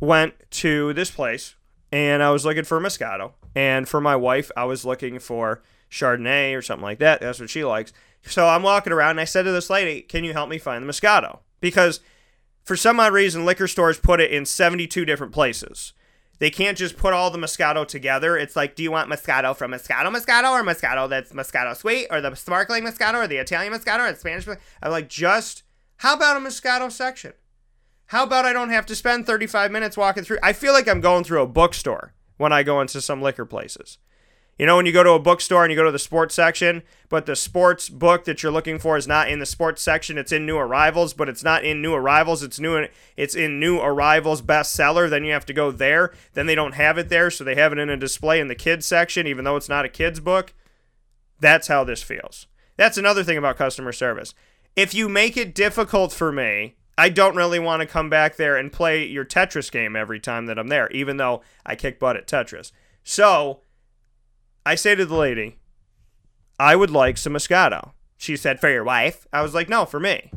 went 0.00 0.34
to 0.50 0.92
this 0.92 1.10
place 1.10 1.54
and 1.90 2.22
I 2.22 2.30
was 2.30 2.44
looking 2.44 2.64
for 2.64 2.80
Moscato. 2.80 3.32
And 3.54 3.88
for 3.88 4.00
my 4.00 4.16
wife, 4.16 4.50
I 4.56 4.64
was 4.64 4.84
looking 4.84 5.18
for 5.18 5.62
Chardonnay 5.90 6.56
or 6.56 6.60
something 6.60 6.84
like 6.84 6.98
that. 6.98 7.20
That's 7.20 7.40
what 7.40 7.50
she 7.50 7.64
likes. 7.64 7.92
So 8.26 8.48
I'm 8.48 8.62
walking 8.62 8.92
around 8.92 9.12
and 9.12 9.20
I 9.20 9.24
said 9.24 9.44
to 9.44 9.52
this 9.52 9.70
lady, 9.70 10.02
Can 10.02 10.24
you 10.24 10.32
help 10.32 10.48
me 10.48 10.58
find 10.58 10.86
the 10.86 10.92
Moscato? 10.92 11.38
Because 11.60 12.00
for 12.62 12.76
some 12.76 12.98
odd 12.98 13.12
reason, 13.12 13.44
liquor 13.44 13.68
stores 13.68 13.98
put 13.98 14.20
it 14.20 14.30
in 14.30 14.44
72 14.44 15.04
different 15.04 15.32
places. 15.32 15.92
They 16.38 16.50
can't 16.50 16.76
just 16.76 16.96
put 16.96 17.12
all 17.12 17.30
the 17.30 17.38
Moscato 17.38 17.86
together. 17.86 18.36
It's 18.36 18.56
like, 18.56 18.74
do 18.74 18.82
you 18.82 18.90
want 18.90 19.10
Moscato 19.10 19.56
from 19.56 19.70
Moscato 19.70 20.06
Moscato 20.06 20.50
or 20.50 20.62
Moscato 20.62 21.08
that's 21.08 21.32
Moscato 21.32 21.76
sweet 21.76 22.08
or 22.10 22.20
the 22.20 22.34
sparkling 22.34 22.84
Moscato 22.84 23.14
or 23.14 23.26
the 23.26 23.36
Italian 23.36 23.72
Moscato 23.72 24.08
or 24.08 24.12
the 24.12 24.18
Spanish? 24.18 24.46
I'm 24.82 24.90
like, 24.90 25.08
just 25.08 25.62
how 25.98 26.14
about 26.14 26.36
a 26.36 26.40
Moscato 26.40 26.90
section? 26.90 27.32
How 28.06 28.24
about 28.24 28.44
I 28.44 28.52
don't 28.52 28.70
have 28.70 28.86
to 28.86 28.96
spend 28.96 29.26
35 29.26 29.70
minutes 29.70 29.96
walking 29.96 30.24
through? 30.24 30.38
I 30.42 30.52
feel 30.52 30.72
like 30.72 30.88
I'm 30.88 31.00
going 31.00 31.24
through 31.24 31.42
a 31.42 31.46
bookstore 31.46 32.12
when 32.36 32.52
I 32.52 32.62
go 32.62 32.80
into 32.80 33.00
some 33.00 33.22
liquor 33.22 33.46
places. 33.46 33.98
You 34.58 34.66
know, 34.66 34.76
when 34.76 34.86
you 34.86 34.92
go 34.92 35.02
to 35.02 35.10
a 35.12 35.18
bookstore 35.18 35.64
and 35.64 35.72
you 35.72 35.76
go 35.76 35.84
to 35.84 35.90
the 35.90 35.98
sports 35.98 36.34
section, 36.34 36.82
but 37.08 37.26
the 37.26 37.34
sports 37.34 37.88
book 37.88 38.24
that 38.24 38.42
you're 38.42 38.52
looking 38.52 38.78
for 38.78 38.96
is 38.96 39.08
not 39.08 39.28
in 39.28 39.40
the 39.40 39.46
sports 39.46 39.82
section, 39.82 40.16
it's 40.16 40.30
in 40.30 40.46
new 40.46 40.56
arrivals, 40.56 41.12
but 41.12 41.28
it's 41.28 41.42
not 41.42 41.64
in 41.64 41.82
new 41.82 41.92
arrivals, 41.92 42.42
it's 42.42 42.60
new 42.60 42.86
it's 43.16 43.34
in 43.34 43.58
new 43.58 43.80
arrivals 43.80 44.42
bestseller, 44.42 45.10
then 45.10 45.24
you 45.24 45.32
have 45.32 45.46
to 45.46 45.52
go 45.52 45.72
there. 45.72 46.12
Then 46.34 46.46
they 46.46 46.54
don't 46.54 46.74
have 46.74 46.98
it 46.98 47.08
there, 47.08 47.30
so 47.30 47.42
they 47.42 47.56
have 47.56 47.72
it 47.72 47.78
in 47.78 47.90
a 47.90 47.96
display 47.96 48.38
in 48.38 48.46
the 48.48 48.54
kids 48.54 48.86
section 48.86 49.26
even 49.26 49.44
though 49.44 49.56
it's 49.56 49.68
not 49.68 49.84
a 49.84 49.88
kids 49.88 50.20
book. 50.20 50.54
That's 51.40 51.66
how 51.66 51.82
this 51.82 52.02
feels. 52.02 52.46
That's 52.76 52.98
another 52.98 53.24
thing 53.24 53.38
about 53.38 53.56
customer 53.56 53.92
service. 53.92 54.34
If 54.76 54.94
you 54.94 55.08
make 55.08 55.36
it 55.36 55.54
difficult 55.54 56.12
for 56.12 56.30
me, 56.30 56.76
I 56.96 57.08
don't 57.08 57.36
really 57.36 57.58
want 57.58 57.80
to 57.80 57.86
come 57.86 58.08
back 58.08 58.36
there 58.36 58.56
and 58.56 58.72
play 58.72 59.04
your 59.04 59.24
Tetris 59.24 59.70
game 59.70 59.96
every 59.96 60.20
time 60.20 60.46
that 60.46 60.58
I'm 60.58 60.68
there, 60.68 60.88
even 60.90 61.16
though 61.16 61.42
I 61.66 61.74
kick 61.74 61.98
butt 61.98 62.16
at 62.16 62.28
Tetris. 62.28 62.70
So, 63.02 63.60
I 64.66 64.74
say 64.74 64.94
to 64.94 65.04
the 65.04 65.14
lady, 65.14 65.58
I 66.58 66.76
would 66.76 66.90
like 66.90 67.18
some 67.18 67.34
Moscato. 67.34 67.92
She 68.16 68.36
said, 68.36 68.60
For 68.60 68.70
your 68.70 68.84
wife? 68.84 69.26
I 69.32 69.42
was 69.42 69.54
like, 69.54 69.68
No, 69.68 69.84
for 69.84 70.00
me. 70.00 70.30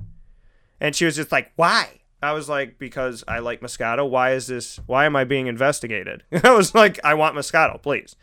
And 0.79 0.95
she 0.95 1.05
was 1.05 1.15
just 1.15 1.31
like, 1.31 1.51
Why? 1.55 2.01
I 2.21 2.33
was 2.33 2.49
like, 2.49 2.77
Because 2.77 3.23
I 3.27 3.39
like 3.39 3.61
Moscato. 3.61 4.09
Why 4.09 4.33
is 4.33 4.47
this? 4.47 4.77
Why 4.85 5.05
am 5.05 5.15
I 5.15 5.23
being 5.23 5.47
investigated? 5.47 6.23
I 6.43 6.51
was 6.51 6.75
like, 6.75 6.99
I 7.03 7.13
want 7.13 7.35
Moscato, 7.35 7.81
please. 7.81 8.15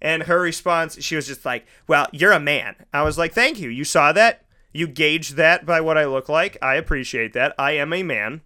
And 0.00 0.24
her 0.24 0.40
response, 0.40 1.02
she 1.02 1.16
was 1.16 1.26
just 1.26 1.44
like, 1.44 1.66
Well, 1.86 2.06
you're 2.12 2.32
a 2.32 2.40
man. 2.40 2.76
I 2.92 3.02
was 3.02 3.16
like, 3.16 3.32
Thank 3.32 3.58
you. 3.58 3.70
You 3.70 3.84
saw 3.84 4.12
that? 4.12 4.44
You 4.72 4.86
gauged 4.86 5.36
that 5.36 5.64
by 5.64 5.80
what 5.80 5.96
I 5.96 6.04
look 6.04 6.28
like. 6.28 6.58
I 6.60 6.74
appreciate 6.74 7.32
that. 7.32 7.54
I 7.58 7.72
am 7.72 7.92
a 7.92 8.02
man. 8.02 8.42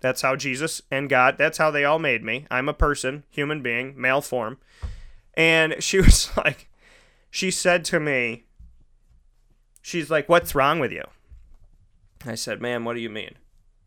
That's 0.00 0.22
how 0.22 0.36
Jesus 0.36 0.80
and 0.90 1.10
God, 1.10 1.36
that's 1.38 1.58
how 1.58 1.70
they 1.70 1.84
all 1.84 1.98
made 1.98 2.22
me. 2.22 2.46
I'm 2.50 2.68
a 2.68 2.74
person, 2.74 3.24
human 3.28 3.62
being, 3.62 4.00
male 4.00 4.20
form. 4.20 4.58
And 5.38 5.80
she 5.82 6.00
was 6.02 6.36
like, 6.36 6.68
she 7.30 7.50
said 7.50 7.86
to 7.86 8.00
me, 8.00 8.44
she's 9.80 10.10
like, 10.10 10.28
What's 10.28 10.54
wrong 10.54 10.80
with 10.80 10.92
you? 10.92 11.04
I 12.26 12.34
said, 12.34 12.60
Ma'am, 12.60 12.84
what 12.84 12.94
do 12.94 13.00
you 13.00 13.08
mean? 13.08 13.36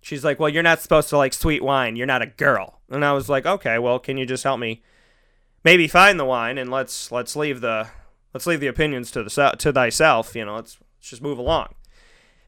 She's 0.02 0.24
like, 0.24 0.40
Well, 0.40 0.50
you're 0.50 0.64
not 0.64 0.82
supposed 0.82 1.10
to 1.10 1.18
like 1.18 1.34
sweet 1.34 1.64
wine. 1.64 1.96
You're 1.96 2.08
not 2.08 2.24
a 2.24 2.28
girl. 2.28 2.80
And 2.90 3.06
I 3.06 3.12
was 3.12 3.30
like, 3.30 3.46
Okay, 3.46 3.78
well, 3.78 4.00
can 4.00 4.18
you 4.18 4.26
just 4.26 4.46
help 4.46 4.60
me 4.60 4.82
maybe 5.64 5.88
find 5.88 6.20
the 6.20 6.26
wine 6.26 6.58
and 6.58 6.72
let's 6.72 7.12
let's 7.12 7.36
leave 7.36 7.62
the 7.62 7.90
let's 8.34 8.48
leave 8.48 8.62
the 8.62 8.68
opinions 8.68 9.12
to 9.12 9.24
the 9.24 9.56
to 9.60 9.74
thyself, 9.74 10.36
you 10.36 10.46
know, 10.46 10.56
let's, 10.56 10.78
let's 10.80 11.10
just 11.10 11.22
move 11.22 11.38
along. 11.38 11.76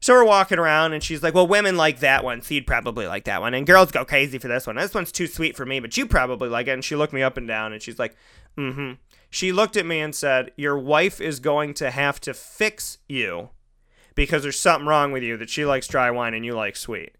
So 0.00 0.12
we're 0.12 0.24
walking 0.26 0.58
around, 0.58 0.92
and 0.92 1.02
she's 1.02 1.22
like, 1.22 1.32
"Well, 1.32 1.46
women 1.46 1.78
like 1.78 2.00
that 2.00 2.24
one, 2.24 2.42
so 2.42 2.52
you'd 2.52 2.66
probably 2.66 3.06
like 3.06 3.24
that 3.24 3.40
one, 3.40 3.54
and 3.54 3.66
girls 3.66 3.90
go 3.90 4.04
crazy 4.04 4.36
for 4.36 4.48
this 4.48 4.66
one. 4.66 4.76
This 4.76 4.92
one's 4.92 5.10
too 5.10 5.26
sweet 5.26 5.56
for 5.56 5.64
me, 5.64 5.80
but 5.80 5.96
you 5.96 6.04
probably 6.04 6.50
like 6.50 6.66
it." 6.66 6.72
And 6.72 6.84
she 6.84 6.94
looked 6.94 7.14
me 7.14 7.22
up 7.22 7.38
and 7.38 7.48
down, 7.48 7.72
and 7.72 7.80
she's 7.80 7.98
like, 7.98 8.14
"Mm-hmm." 8.56 8.92
She 9.30 9.52
looked 9.52 9.76
at 9.76 9.86
me 9.86 10.00
and 10.00 10.14
said, 10.14 10.52
"Your 10.56 10.78
wife 10.78 11.20
is 11.20 11.40
going 11.40 11.74
to 11.74 11.90
have 11.90 12.20
to 12.20 12.34
fix 12.34 12.98
you 13.08 13.50
because 14.14 14.42
there's 14.42 14.60
something 14.60 14.86
wrong 14.86 15.12
with 15.12 15.22
you 15.22 15.36
that 15.36 15.50
she 15.50 15.64
likes 15.64 15.88
dry 15.88 16.10
wine 16.10 16.34
and 16.34 16.44
you 16.44 16.54
like 16.54 16.76
sweet." 16.76 17.14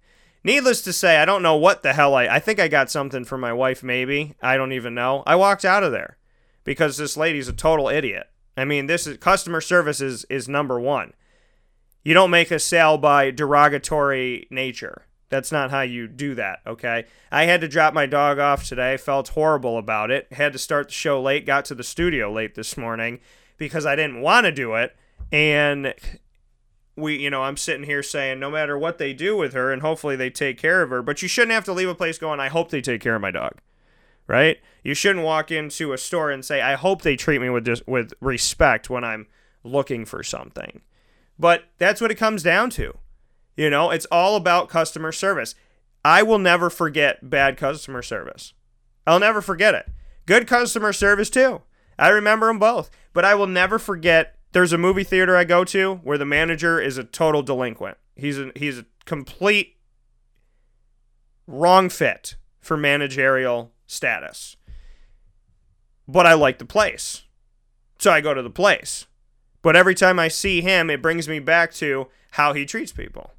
Needless 0.46 0.82
to 0.82 0.92
say, 0.92 1.16
I 1.16 1.24
don't 1.24 1.42
know 1.42 1.56
what 1.56 1.82
the 1.82 1.94
hell 1.94 2.14
I. 2.14 2.26
I 2.26 2.38
think 2.38 2.60
I 2.60 2.68
got 2.68 2.90
something 2.90 3.24
for 3.24 3.38
my 3.38 3.52
wife, 3.54 3.82
maybe. 3.82 4.34
I 4.42 4.58
don't 4.58 4.72
even 4.72 4.94
know. 4.94 5.22
I 5.26 5.36
walked 5.36 5.64
out 5.64 5.82
of 5.82 5.90
there 5.90 6.18
because 6.64 6.98
this 6.98 7.16
lady's 7.16 7.48
a 7.48 7.52
total 7.54 7.88
idiot. 7.88 8.26
I 8.54 8.66
mean, 8.66 8.86
this 8.86 9.06
is 9.06 9.16
customer 9.16 9.62
service 9.62 10.02
is 10.02 10.24
is 10.24 10.48
number 10.48 10.78
one. 10.78 11.14
You 12.04 12.12
don't 12.12 12.30
make 12.30 12.50
a 12.50 12.58
sale 12.58 12.98
by 12.98 13.30
derogatory 13.30 14.46
nature. 14.50 15.06
That's 15.30 15.50
not 15.50 15.70
how 15.70 15.80
you 15.80 16.06
do 16.06 16.34
that, 16.34 16.60
okay? 16.66 17.06
I 17.32 17.44
had 17.44 17.60
to 17.62 17.68
drop 17.68 17.94
my 17.94 18.06
dog 18.06 18.38
off 18.38 18.64
today, 18.64 18.96
felt 18.96 19.28
horrible 19.28 19.78
about 19.78 20.10
it. 20.10 20.32
Had 20.32 20.52
to 20.52 20.58
start 20.58 20.88
the 20.88 20.94
show 20.94 21.20
late, 21.20 21.46
got 21.46 21.64
to 21.66 21.74
the 21.74 21.82
studio 21.82 22.30
late 22.30 22.54
this 22.54 22.76
morning 22.76 23.20
because 23.56 23.86
I 23.86 23.96
didn't 23.96 24.20
want 24.20 24.44
to 24.44 24.52
do 24.52 24.74
it. 24.74 24.94
And 25.32 25.94
we, 26.96 27.16
you 27.16 27.30
know, 27.30 27.42
I'm 27.42 27.56
sitting 27.56 27.84
here 27.84 28.02
saying 28.02 28.38
no 28.38 28.50
matter 28.50 28.78
what 28.78 28.98
they 28.98 29.12
do 29.12 29.36
with 29.36 29.52
her 29.54 29.72
and 29.72 29.82
hopefully 29.82 30.16
they 30.16 30.30
take 30.30 30.58
care 30.58 30.82
of 30.82 30.90
her, 30.90 31.02
but 31.02 31.22
you 31.22 31.28
shouldn't 31.28 31.52
have 31.52 31.64
to 31.64 31.72
leave 31.72 31.88
a 31.88 31.94
place 31.94 32.18
going, 32.18 32.40
I 32.40 32.48
hope 32.48 32.70
they 32.70 32.80
take 32.80 33.00
care 33.00 33.16
of 33.16 33.22
my 33.22 33.30
dog. 33.30 33.54
Right? 34.26 34.58
You 34.82 34.94
shouldn't 34.94 35.24
walk 35.24 35.50
into 35.50 35.92
a 35.92 35.98
store 35.98 36.30
and 36.30 36.44
say, 36.44 36.62
I 36.62 36.74
hope 36.74 37.02
they 37.02 37.16
treat 37.16 37.42
me 37.42 37.50
with 37.50 37.64
dis- 37.64 37.82
with 37.86 38.14
respect 38.20 38.88
when 38.88 39.04
I'm 39.04 39.26
looking 39.62 40.06
for 40.06 40.22
something. 40.22 40.80
But 41.38 41.64
that's 41.78 42.00
what 42.00 42.10
it 42.10 42.14
comes 42.14 42.42
down 42.42 42.70
to. 42.70 42.96
You 43.56 43.70
know, 43.70 43.90
it's 43.90 44.06
all 44.06 44.36
about 44.36 44.68
customer 44.68 45.12
service. 45.12 45.54
I 46.04 46.22
will 46.22 46.38
never 46.38 46.70
forget 46.70 47.30
bad 47.30 47.56
customer 47.56 48.02
service. 48.02 48.52
I'll 49.06 49.20
never 49.20 49.40
forget 49.40 49.74
it. 49.74 49.90
Good 50.26 50.46
customer 50.46 50.92
service 50.92 51.30
too. 51.30 51.62
I 51.98 52.08
remember 52.08 52.48
them 52.48 52.58
both. 52.58 52.90
But 53.12 53.24
I 53.24 53.34
will 53.34 53.46
never 53.46 53.78
forget 53.78 54.36
there's 54.52 54.72
a 54.72 54.78
movie 54.78 55.04
theater 55.04 55.36
I 55.36 55.44
go 55.44 55.64
to 55.64 55.96
where 55.96 56.18
the 56.18 56.24
manager 56.24 56.80
is 56.80 56.98
a 56.98 57.04
total 57.04 57.42
delinquent. 57.42 57.96
He's 58.16 58.38
a, 58.38 58.52
he's 58.56 58.78
a 58.78 58.86
complete 59.04 59.76
wrong 61.46 61.88
fit 61.88 62.36
for 62.60 62.76
managerial 62.76 63.72
status. 63.86 64.56
But 66.08 66.26
I 66.26 66.34
like 66.34 66.58
the 66.58 66.64
place. 66.64 67.22
So 67.98 68.10
I 68.10 68.20
go 68.20 68.34
to 68.34 68.42
the 68.42 68.50
place. 68.50 69.06
But 69.62 69.76
every 69.76 69.94
time 69.94 70.18
I 70.18 70.28
see 70.28 70.60
him, 70.60 70.90
it 70.90 71.00
brings 71.00 71.28
me 71.28 71.38
back 71.38 71.72
to 71.74 72.08
how 72.32 72.52
he 72.52 72.66
treats 72.66 72.92
people. 72.92 73.30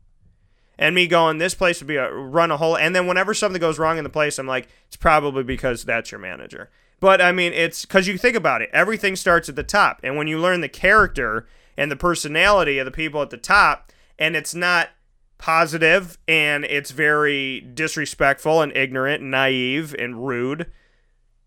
And 0.78 0.96
me 0.96 1.08
going, 1.08 1.38
this 1.38 1.56
place 1.56 1.80
would 1.80 1.88
be 1.88 1.96
a 1.96 2.12
run 2.12 2.52
a 2.52 2.58
whole. 2.58 2.78
And 2.78 2.96
then 2.96 3.08
whenever 3.08 3.34
something 3.34 3.60
goes 3.60 3.80
wrong 3.80 3.98
in 3.98 4.04
the 4.04 4.10
place, 4.10 4.38
I'm 4.38 4.48
like, 4.48 4.68
it's 4.88 4.98
probably 4.98 5.44
because 5.44 5.84
that's 5.84 6.12
your 6.12 6.20
manager. 6.20 6.70
But 7.00 7.22
I 7.22 7.32
mean, 7.32 7.54
it's 7.54 7.86
because 7.86 8.08
you 8.08 8.18
think 8.18 8.36
about 8.36 8.62
it, 8.62 8.70
everything 8.74 9.16
starts 9.16 9.50
at 9.50 9.56
the 9.56 9.64
top. 9.64 10.00
And 10.04 10.16
when 10.18 10.28
you 10.28 10.40
learn 10.40 10.62
the 10.62 10.70
character 10.70 11.48
and 11.78 11.92
the 11.92 11.96
personality 11.96 12.78
of 12.78 12.86
the 12.86 12.92
people 12.92 13.22
at 13.22 13.30
the 13.30 13.38
top, 13.38 13.92
and 14.18 14.36
it's 14.36 14.56
not 14.56 14.90
positive 15.38 16.18
and 16.28 16.64
it's 16.66 16.92
very 16.92 17.60
disrespectful 17.60 18.62
and 18.62 18.76
ignorant 18.76 19.22
and 19.22 19.32
naive 19.32 19.94
and 20.00 20.26
rude 20.26 20.72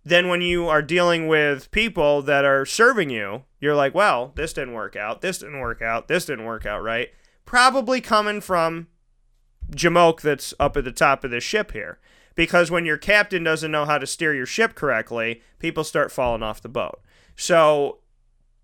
then 0.09 0.29
when 0.29 0.41
you 0.41 0.69
are 0.69 0.83
dealing 0.83 1.29
with 1.29 1.71
people 1.71 2.23
that 2.23 2.45
are 2.45 2.65
serving 2.65 3.11
you, 3.11 3.45
you're 3.61 3.75
like, 3.75 3.95
well, 3.95 4.33
this 4.37 4.53
didn't 4.53 4.75
work 4.75 4.97
out. 4.97 5.21
This 5.21 5.39
didn't 5.39 5.61
work 5.61 5.83
out. 5.83 6.09
This 6.09 6.25
didn't 6.25 6.47
work 6.47 6.65
out 6.65 6.83
right. 6.83 7.11
Probably 7.45 8.01
coming 8.01 8.41
from 8.41 8.89
Jamoke 9.71 10.21
that's 10.21 10.55
up 10.59 10.77
at 10.77 10.85
the 10.85 10.93
top 10.93 11.25
of 11.25 11.31
the 11.31 11.41
ship 11.41 11.73
here. 11.73 11.99
Because 12.35 12.71
when 12.71 12.87
your 12.87 12.97
captain 12.97 13.43
doesn't 13.43 13.71
know 13.71 13.85
how 13.85 13.99
to 13.99 14.07
steer 14.07 14.35
your 14.35 14.47
ship 14.47 14.75
correctly, 14.75 15.43
people 15.59 15.83
start 15.83 16.13
falling 16.13 16.43
off 16.43 16.63
the 16.63 16.69
boat. 16.69 17.01
So 17.35 17.99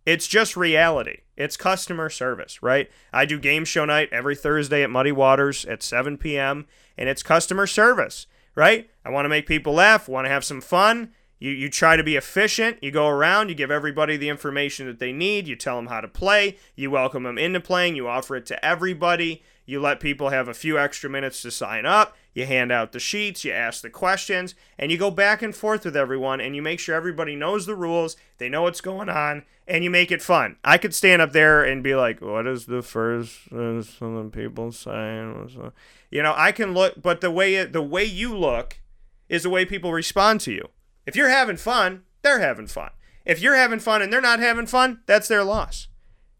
it's 0.06 0.28
just 0.28 0.56
reality. 0.56 1.18
It's 1.36 1.56
customer 1.56 2.08
service, 2.08 2.62
right? 2.62 2.88
I 3.12 3.24
do 3.24 3.38
game 3.38 3.64
show 3.64 3.84
night 3.84 4.10
every 4.12 4.36
Thursday 4.36 4.84
at 4.84 4.90
Muddy 4.90 5.10
Waters 5.10 5.64
at 5.64 5.82
7 5.82 6.18
p.m., 6.18 6.66
and 6.96 7.08
it's 7.08 7.24
customer 7.24 7.66
service, 7.66 8.28
right? 8.54 8.88
I 9.04 9.10
want 9.10 9.24
to 9.24 9.28
make 9.28 9.48
people 9.48 9.72
laugh, 9.72 10.08
want 10.08 10.26
to 10.26 10.30
have 10.30 10.44
some 10.44 10.60
fun 10.60 11.10
you, 11.44 11.50
you 11.50 11.68
try 11.68 11.96
to 11.96 12.02
be 12.02 12.16
efficient. 12.16 12.82
You 12.82 12.90
go 12.90 13.06
around, 13.06 13.50
you 13.50 13.54
give 13.54 13.70
everybody 13.70 14.16
the 14.16 14.30
information 14.30 14.86
that 14.86 14.98
they 14.98 15.12
need. 15.12 15.46
You 15.46 15.56
tell 15.56 15.76
them 15.76 15.88
how 15.88 16.00
to 16.00 16.08
play. 16.08 16.56
You 16.74 16.90
welcome 16.90 17.24
them 17.24 17.36
into 17.36 17.60
playing. 17.60 17.96
You 17.96 18.08
offer 18.08 18.36
it 18.36 18.46
to 18.46 18.64
everybody. 18.64 19.42
You 19.66 19.80
let 19.80 20.00
people 20.00 20.28
have 20.28 20.48
a 20.48 20.54
few 20.54 20.78
extra 20.78 21.08
minutes 21.08 21.40
to 21.42 21.50
sign 21.50 21.86
up. 21.86 22.16
You 22.34 22.46
hand 22.46 22.70
out 22.70 22.92
the 22.92 23.00
sheets. 23.00 23.44
You 23.44 23.52
ask 23.52 23.80
the 23.82 23.90
questions. 23.90 24.54
And 24.78 24.92
you 24.92 24.98
go 24.98 25.10
back 25.10 25.40
and 25.40 25.54
forth 25.54 25.84
with 25.84 25.96
everyone 25.96 26.40
and 26.40 26.54
you 26.54 26.62
make 26.62 26.80
sure 26.80 26.94
everybody 26.94 27.34
knows 27.34 27.64
the 27.64 27.74
rules. 27.74 28.16
They 28.38 28.48
know 28.48 28.62
what's 28.62 28.80
going 28.80 29.08
on. 29.08 29.44
And 29.66 29.82
you 29.82 29.90
make 29.90 30.12
it 30.12 30.20
fun. 30.20 30.56
I 30.62 30.76
could 30.76 30.94
stand 30.94 31.22
up 31.22 31.32
there 31.32 31.64
and 31.64 31.82
be 31.82 31.94
like, 31.94 32.20
what 32.20 32.46
is 32.46 32.66
the 32.66 32.82
first 32.82 33.50
uh, 33.50 33.82
some 33.82 34.30
people 34.30 34.72
saying? 34.72 35.72
You 36.10 36.22
know, 36.22 36.34
I 36.36 36.52
can 36.52 36.74
look, 36.74 37.00
but 37.00 37.22
the 37.22 37.30
way, 37.30 37.54
it, 37.54 37.72
the 37.72 37.80
way 37.80 38.04
you 38.04 38.36
look 38.36 38.80
is 39.30 39.44
the 39.44 39.50
way 39.50 39.64
people 39.64 39.92
respond 39.92 40.42
to 40.42 40.52
you. 40.52 40.68
If 41.06 41.16
you're 41.16 41.30
having 41.30 41.56
fun, 41.56 42.02
they're 42.20 42.40
having 42.40 42.66
fun. 42.66 42.90
If 43.24 43.40
you're 43.40 43.56
having 43.56 43.78
fun 43.78 44.02
and 44.02 44.12
they're 44.12 44.20
not 44.20 44.40
having 44.40 44.66
fun, 44.66 45.00
that's 45.06 45.28
their 45.28 45.44
loss. 45.44 45.88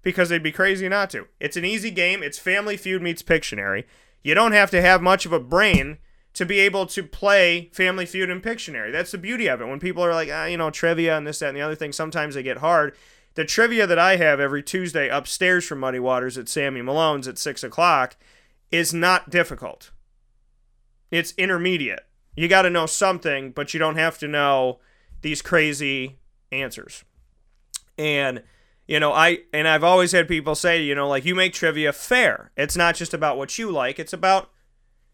Because 0.04 0.28
they'd 0.28 0.42
be 0.42 0.52
crazy 0.52 0.88
not 0.88 1.11
to. 1.11 1.26
It's 1.40 1.56
an 1.56 1.64
easy 1.64 1.90
game. 1.90 2.23
It's 2.23 2.38
Family 2.38 2.76
Feud 2.76 3.02
meets 3.02 3.23
Pictionary. 3.23 3.84
You 4.23 4.34
don't 4.34 4.52
have 4.52 4.70
to 4.70 4.80
have 4.80 5.02
much 5.02 5.26
of 5.26 5.32
a 5.32 5.40
brain 5.40 5.99
to 6.34 6.46
be 6.46 6.61
able 6.61 6.87
to 6.87 7.02
play 7.02 7.70
Family 7.73 8.06
Feud 8.06 8.30
and 8.30 8.42
Pictionary. 8.42 8.92
That's 8.92 9.12
the 9.12 9.18
beauty 9.18 9.49
of 9.49 9.61
it. 9.61 9.66
When 9.66 9.80
people 9.80 10.04
are 10.04 10.14
like, 10.14 10.28
ah, 10.32 10.44
you 10.44 10.56
know, 10.56 10.70
trivia 10.70 11.16
and 11.16 11.26
this, 11.26 11.40
that, 11.40 11.49
and 11.49 11.56
the 11.56 11.62
other 11.62 11.75
thing, 11.75 11.92
sometimes 11.92 12.34
they 12.34 12.42
get 12.42 12.58
hard. 12.58 12.94
The 13.34 13.44
trivia 13.44 13.87
that 13.87 13.99
I 13.99 14.16
have 14.16 14.38
every 14.38 14.62
Tuesday 14.62 15.08
upstairs 15.08 15.64
from 15.64 15.80
Muddy 15.80 15.99
Waters 15.99 16.38
at 16.38 16.49
Sammy 16.49 16.82
Malone's 16.82 17.26
at 17.26 17.38
6 17.38 17.64
o'clock 17.64 18.16
is 18.70 18.94
not 18.94 19.30
difficult. 19.30 19.90
It's 21.11 21.32
intermediate. 21.38 22.06
You 22.37 22.49
got 22.49 22.62
to 22.62 22.70
know 22.70 22.87
something, 22.87 23.52
but 23.52 23.73
you 23.73 23.80
don't 23.80 23.96
have 23.96 24.18
to 24.18 24.28
know 24.28 24.80
these 25.23 25.42
crazy 25.42 26.18
answers. 26.50 27.04
And 27.96 28.42
you 28.86 29.00
know, 29.00 29.12
I 29.12 29.40
and 29.52 29.66
I've 29.66 29.84
always 29.84 30.12
had 30.12 30.28
people 30.28 30.54
say, 30.54 30.82
you 30.82 30.94
know, 30.94 31.08
like 31.08 31.24
you 31.24 31.34
make 31.34 31.52
trivia 31.52 31.92
fair. 31.92 32.50
It's 32.56 32.76
not 32.76 32.94
just 32.94 33.14
about 33.14 33.38
what 33.38 33.58
you 33.58 33.70
like, 33.70 33.98
it's 33.98 34.12
about 34.12 34.50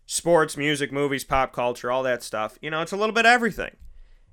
sports, 0.07 0.57
music, 0.57 0.91
movies, 0.93 1.25
pop 1.25 1.53
culture, 1.53 1.91
all 1.91 2.03
that 2.03 2.23
stuff. 2.23 2.59
You 2.61 2.71
know, 2.71 2.83
it's 2.83 2.93
a 2.93 2.97
little 2.97 3.15
bit 3.15 3.27
everything. 3.27 3.77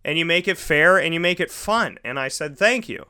And 0.04 0.18
you 0.18 0.26
make 0.26 0.48
it 0.48 0.58
fair 0.58 0.98
and 0.98 1.14
you 1.14 1.20
make 1.20 1.40
it 1.40 1.52
fun. 1.52 2.00
And 2.04 2.20
I 2.20 2.30
said, 2.30 2.58
"Thank 2.58 2.90
you." 2.90 3.06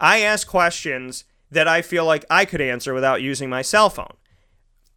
I 0.00 0.20
ask 0.20 0.46
questions 0.46 1.24
that 1.50 1.68
I 1.68 1.82
feel 1.82 2.04
like 2.04 2.24
I 2.28 2.44
could 2.44 2.60
answer 2.60 2.92
without 2.92 3.22
using 3.22 3.48
my 3.48 3.62
cell 3.62 3.88
phone 3.88 4.16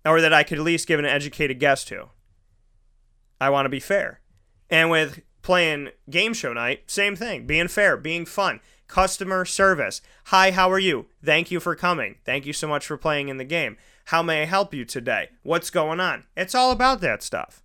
or 0.05 0.21
that 0.21 0.33
I 0.33 0.43
could 0.43 0.57
at 0.57 0.63
least 0.63 0.87
give 0.87 0.99
an 0.99 1.05
educated 1.05 1.59
guess 1.59 1.83
to. 1.85 2.09
I 3.39 3.49
want 3.49 3.65
to 3.65 3.69
be 3.69 3.79
fair. 3.79 4.21
And 4.69 4.89
with 4.89 5.21
playing 5.41 5.89
game 6.09 6.33
show 6.33 6.53
night, 6.53 6.89
same 6.89 7.15
thing. 7.15 7.45
Being 7.45 7.67
fair, 7.67 7.95
being 7.95 8.25
fun, 8.25 8.59
customer 8.87 9.45
service. 9.45 10.01
Hi, 10.25 10.51
how 10.51 10.71
are 10.71 10.79
you? 10.79 11.07
Thank 11.23 11.51
you 11.51 11.59
for 11.59 11.75
coming. 11.75 12.15
Thank 12.25 12.45
you 12.45 12.53
so 12.53 12.67
much 12.67 12.85
for 12.85 12.97
playing 12.97 13.29
in 13.29 13.37
the 13.37 13.43
game. 13.43 13.77
How 14.05 14.23
may 14.23 14.43
I 14.43 14.45
help 14.45 14.73
you 14.73 14.85
today? 14.85 15.29
What's 15.43 15.69
going 15.69 15.99
on? 15.99 16.23
It's 16.35 16.55
all 16.55 16.71
about 16.71 17.01
that 17.01 17.21
stuff. 17.21 17.61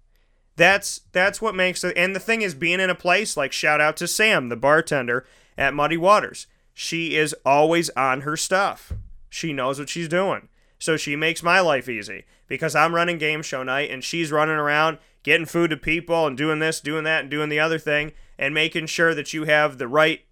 That's 0.56 1.02
that's 1.12 1.40
what 1.40 1.54
makes 1.54 1.82
it. 1.84 1.96
And 1.96 2.14
the 2.14 2.20
thing 2.20 2.42
is, 2.42 2.54
being 2.54 2.80
in 2.80 2.90
a 2.90 2.94
place 2.94 3.36
like 3.36 3.52
shout 3.52 3.80
out 3.80 3.96
to 3.98 4.08
Sam, 4.08 4.48
the 4.48 4.56
bartender 4.56 5.24
at 5.56 5.74
Muddy 5.74 5.96
Waters. 5.96 6.46
She 6.74 7.16
is 7.16 7.34
always 7.44 7.90
on 7.90 8.22
her 8.22 8.36
stuff. 8.36 8.92
She 9.28 9.52
knows 9.52 9.78
what 9.78 9.88
she's 9.88 10.08
doing. 10.08 10.48
So 10.78 10.96
she 10.96 11.16
makes 11.16 11.42
my 11.42 11.60
life 11.60 11.88
easy 11.88 12.24
because 12.48 12.74
I'm 12.74 12.94
running 12.94 13.18
game 13.18 13.42
show 13.42 13.62
night 13.62 13.90
and 13.90 14.02
she's 14.02 14.32
running 14.32 14.56
around 14.56 14.98
getting 15.22 15.46
food 15.46 15.70
to 15.70 15.76
people 15.76 16.26
and 16.26 16.36
doing 16.36 16.58
this, 16.58 16.80
doing 16.80 17.04
that, 17.04 17.20
and 17.20 17.30
doing 17.30 17.48
the 17.48 17.60
other 17.60 17.78
thing, 17.78 18.12
and 18.38 18.52
making 18.52 18.86
sure 18.86 19.14
that 19.14 19.32
you 19.32 19.44
have 19.44 19.78
the 19.78 19.86
right 19.86 20.24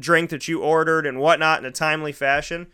drink 0.00 0.30
that 0.30 0.48
you 0.48 0.62
ordered 0.62 1.06
and 1.06 1.20
whatnot 1.20 1.60
in 1.60 1.66
a 1.66 1.70
timely 1.70 2.12
fashion. 2.12 2.66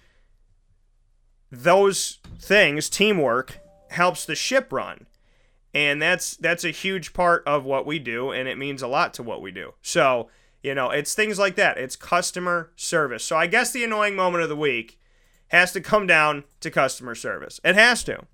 Those 1.51 2.19
things, 2.39 2.89
teamwork, 2.89 3.59
helps 3.91 4.25
the 4.25 4.35
ship 4.35 4.73
run. 4.73 5.07
And 5.75 6.01
that's 6.01 6.37
that's 6.37 6.65
a 6.65 6.71
huge 6.71 7.13
part 7.13 7.43
of 7.47 7.65
what 7.65 7.85
we 7.85 7.99
do, 7.99 8.31
and 8.31 8.49
it 8.49 8.57
means 8.57 8.81
a 8.81 8.89
lot 8.89 9.13
to 9.15 9.23
what 9.23 9.43
we 9.43 9.51
do. 9.51 9.75
So, 9.83 10.31
You 10.63 10.75
know, 10.75 10.91
it's 10.91 11.15
things 11.15 11.39
like 11.39 11.55
that. 11.57 11.79
It's 11.79 11.95
customer 11.95 12.73
service. 12.75 13.23
So 13.23 13.37
I 13.37 13.47
guess 13.47 13.71
the 13.73 13.85
annoying 13.85 14.17
moment 14.17 14.43
of 14.43 14.49
the 14.49 14.57
week 14.57 14.99
has 15.49 15.71
to 15.73 15.81
come 15.81 16.09
down 16.09 16.43
to 16.59 16.73
customer 16.73 17.15
service. 17.15 17.61
It 17.63 17.77
has 17.77 18.03
to. 18.05 18.25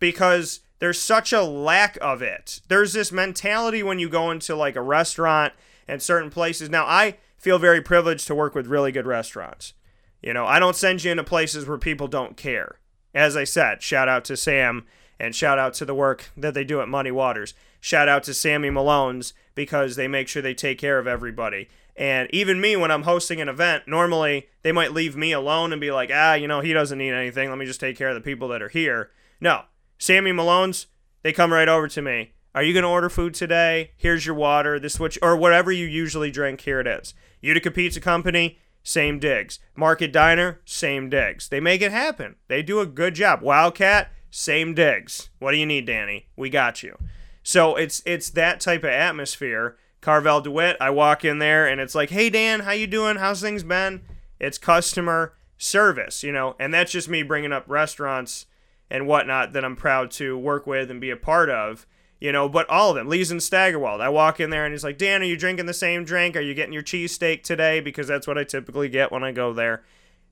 Because 0.00 0.60
there's 0.80 1.00
such 1.00 1.32
a 1.32 1.44
lack 1.44 1.96
of 2.00 2.22
it. 2.22 2.60
There's 2.66 2.92
this 2.92 3.12
mentality 3.12 3.84
when 3.84 4.00
you 4.00 4.08
go 4.08 4.32
into 4.32 4.56
like 4.56 4.74
a 4.74 4.82
restaurant 4.82 5.52
and 5.86 6.02
certain 6.02 6.28
places. 6.30 6.68
Now, 6.68 6.86
I 6.86 7.18
feel 7.44 7.58
very 7.58 7.82
privileged 7.82 8.26
to 8.26 8.34
work 8.34 8.54
with 8.54 8.66
really 8.66 8.90
good 8.90 9.06
restaurants. 9.06 9.74
You 10.22 10.32
know, 10.32 10.46
I 10.46 10.58
don't 10.58 10.74
send 10.74 11.04
you 11.04 11.10
into 11.10 11.22
places 11.24 11.66
where 11.66 11.76
people 11.76 12.08
don't 12.08 12.38
care. 12.38 12.78
As 13.14 13.36
I 13.36 13.44
said, 13.44 13.82
shout 13.82 14.08
out 14.08 14.24
to 14.24 14.36
Sam 14.36 14.86
and 15.20 15.36
shout 15.36 15.58
out 15.58 15.74
to 15.74 15.84
the 15.84 15.94
work 15.94 16.30
that 16.38 16.54
they 16.54 16.64
do 16.64 16.80
at 16.80 16.88
Muddy 16.88 17.10
Waters. 17.10 17.52
Shout 17.80 18.08
out 18.08 18.22
to 18.24 18.32
Sammy 18.32 18.70
Malone's 18.70 19.34
because 19.54 19.94
they 19.94 20.08
make 20.08 20.26
sure 20.26 20.40
they 20.40 20.54
take 20.54 20.78
care 20.78 20.98
of 20.98 21.06
everybody. 21.06 21.68
And 21.94 22.30
even 22.32 22.62
me, 22.62 22.76
when 22.76 22.90
I'm 22.90 23.02
hosting 23.02 23.42
an 23.42 23.50
event, 23.50 23.86
normally 23.86 24.48
they 24.62 24.72
might 24.72 24.94
leave 24.94 25.14
me 25.14 25.32
alone 25.32 25.70
and 25.70 25.82
be 25.82 25.90
like, 25.90 26.10
ah, 26.12 26.32
you 26.32 26.48
know, 26.48 26.60
he 26.60 26.72
doesn't 26.72 26.96
need 26.96 27.12
anything. 27.12 27.50
Let 27.50 27.58
me 27.58 27.66
just 27.66 27.78
take 27.78 27.98
care 27.98 28.08
of 28.08 28.14
the 28.14 28.22
people 28.22 28.48
that 28.48 28.62
are 28.62 28.70
here. 28.70 29.10
No, 29.38 29.64
Sammy 29.98 30.32
Malone's, 30.32 30.86
they 31.22 31.34
come 31.34 31.52
right 31.52 31.68
over 31.68 31.88
to 31.88 32.00
me. 32.00 32.32
Are 32.54 32.62
you 32.62 32.72
going 32.72 32.84
to 32.84 32.88
order 32.88 33.08
food 33.08 33.34
today? 33.34 33.90
Here's 33.96 34.24
your 34.24 34.36
water. 34.36 34.78
This 34.78 35.00
which 35.00 35.18
or 35.20 35.36
whatever 35.36 35.72
you 35.72 35.86
usually 35.86 36.30
drink. 36.30 36.60
Here 36.60 36.78
it 36.78 36.86
is. 36.86 37.12
Utica 37.44 37.70
Pizza 37.70 38.00
Company, 38.00 38.58
same 38.82 39.18
digs. 39.18 39.58
Market 39.76 40.12
Diner, 40.12 40.60
same 40.64 41.10
digs. 41.10 41.48
They 41.48 41.60
make 41.60 41.82
it 41.82 41.92
happen. 41.92 42.36
They 42.48 42.62
do 42.62 42.80
a 42.80 42.86
good 42.86 43.14
job. 43.14 43.42
Wildcat, 43.42 44.10
same 44.30 44.72
digs. 44.72 45.28
What 45.40 45.52
do 45.52 45.58
you 45.58 45.66
need, 45.66 45.84
Danny? 45.84 46.28
We 46.36 46.48
got 46.48 46.82
you. 46.82 46.96
So 47.42 47.76
it's 47.76 48.02
it's 48.06 48.30
that 48.30 48.60
type 48.60 48.82
of 48.82 48.90
atmosphere. 48.90 49.76
Carvel 50.00 50.40
DeWitt, 50.40 50.78
I 50.80 50.88
walk 50.88 51.24
in 51.24 51.38
there 51.38 51.66
and 51.68 51.80
it's 51.80 51.94
like, 51.94 52.10
"Hey 52.10 52.30
Dan, 52.30 52.60
how 52.60 52.72
you 52.72 52.86
doing? 52.86 53.16
How's 53.16 53.42
things 53.42 53.62
been?" 53.62 54.02
It's 54.40 54.56
customer 54.58 55.34
service, 55.58 56.22
you 56.22 56.32
know, 56.32 56.56
and 56.58 56.72
that's 56.72 56.92
just 56.92 57.08
me 57.08 57.22
bringing 57.22 57.52
up 57.52 57.64
restaurants 57.66 58.46
and 58.90 59.06
whatnot 59.06 59.52
that 59.52 59.64
I'm 59.64 59.76
proud 59.76 60.10
to 60.12 60.36
work 60.38 60.66
with 60.66 60.90
and 60.90 61.00
be 61.00 61.10
a 61.10 61.16
part 61.16 61.50
of. 61.50 61.86
You 62.20 62.32
know, 62.32 62.48
but 62.48 62.68
all 62.70 62.90
of 62.90 62.96
them, 62.96 63.08
Lee's 63.08 63.30
and 63.30 63.42
Staggerwald. 63.42 64.00
I 64.00 64.08
walk 64.08 64.40
in 64.40 64.50
there 64.50 64.64
and 64.64 64.72
he's 64.72 64.84
like, 64.84 64.96
Dan, 64.96 65.20
are 65.20 65.26
you 65.26 65.36
drinking 65.36 65.66
the 65.66 65.74
same 65.74 66.04
drink? 66.04 66.36
Are 66.36 66.40
you 66.40 66.54
getting 66.54 66.72
your 66.72 66.82
cheesesteak 66.82 67.42
today? 67.42 67.80
Because 67.80 68.06
that's 68.06 68.26
what 68.26 68.38
I 68.38 68.44
typically 68.44 68.88
get 68.88 69.12
when 69.12 69.24
I 69.24 69.32
go 69.32 69.52
there. 69.52 69.82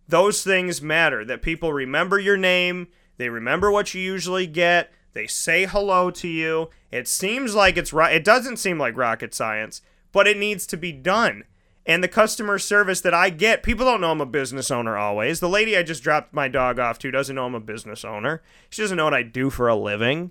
Those 0.08 0.42
things 0.42 0.80
matter 0.80 1.24
that 1.24 1.42
people 1.42 1.72
remember 1.72 2.18
your 2.18 2.36
name, 2.36 2.88
they 3.18 3.28
remember 3.28 3.70
what 3.70 3.94
you 3.94 4.00
usually 4.00 4.46
get, 4.46 4.90
they 5.12 5.26
say 5.26 5.66
hello 5.66 6.10
to 6.10 6.28
you. 6.28 6.70
It 6.90 7.06
seems 7.06 7.54
like 7.54 7.76
it's 7.76 7.92
right. 7.92 8.14
It 8.14 8.24
doesn't 8.24 8.56
seem 8.56 8.78
like 8.78 8.96
rocket 8.96 9.34
science, 9.34 9.82
but 10.10 10.26
it 10.26 10.38
needs 10.38 10.66
to 10.68 10.76
be 10.76 10.92
done. 10.92 11.44
And 11.84 12.02
the 12.02 12.08
customer 12.08 12.58
service 12.58 13.00
that 13.00 13.12
I 13.12 13.30
get, 13.30 13.62
people 13.62 13.84
don't 13.84 14.00
know 14.00 14.12
I'm 14.12 14.20
a 14.20 14.26
business 14.26 14.70
owner 14.70 14.96
always. 14.96 15.40
The 15.40 15.48
lady 15.48 15.76
I 15.76 15.82
just 15.82 16.02
dropped 16.02 16.32
my 16.32 16.48
dog 16.48 16.78
off 16.78 16.98
to 17.00 17.10
doesn't 17.10 17.34
know 17.34 17.46
I'm 17.46 17.54
a 17.54 17.60
business 17.60 18.04
owner. 18.04 18.42
She 18.70 18.82
doesn't 18.82 18.96
know 18.96 19.04
what 19.04 19.14
I 19.14 19.22
do 19.22 19.50
for 19.50 19.68
a 19.68 19.74
living. 19.74 20.30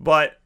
But 0.00 0.40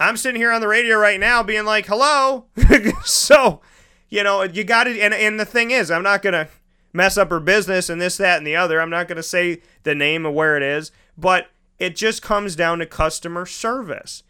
I'm 0.00 0.16
sitting 0.16 0.40
here 0.40 0.52
on 0.52 0.60
the 0.60 0.68
radio 0.68 0.98
right 0.98 1.20
now 1.20 1.42
being 1.42 1.64
like, 1.64 1.86
hello. 1.86 2.46
so, 3.04 3.60
you 4.08 4.22
know, 4.22 4.42
you 4.42 4.64
got 4.64 4.86
it. 4.86 4.98
And, 4.98 5.14
and 5.14 5.38
the 5.38 5.44
thing 5.44 5.70
is, 5.70 5.90
I'm 5.90 6.02
not 6.02 6.22
going 6.22 6.32
to 6.32 6.48
mess 6.92 7.16
up 7.16 7.30
her 7.30 7.40
business 7.40 7.88
and 7.88 8.00
this, 8.00 8.16
that, 8.16 8.38
and 8.38 8.46
the 8.46 8.56
other. 8.56 8.80
I'm 8.80 8.90
not 8.90 9.08
going 9.08 9.16
to 9.16 9.22
say 9.22 9.62
the 9.84 9.94
name 9.94 10.26
of 10.26 10.34
where 10.34 10.56
it 10.56 10.62
is. 10.62 10.90
But 11.16 11.48
it 11.78 11.96
just 11.96 12.22
comes 12.22 12.56
down 12.56 12.78
to 12.78 12.86
customer 12.86 13.46
service 13.46 14.22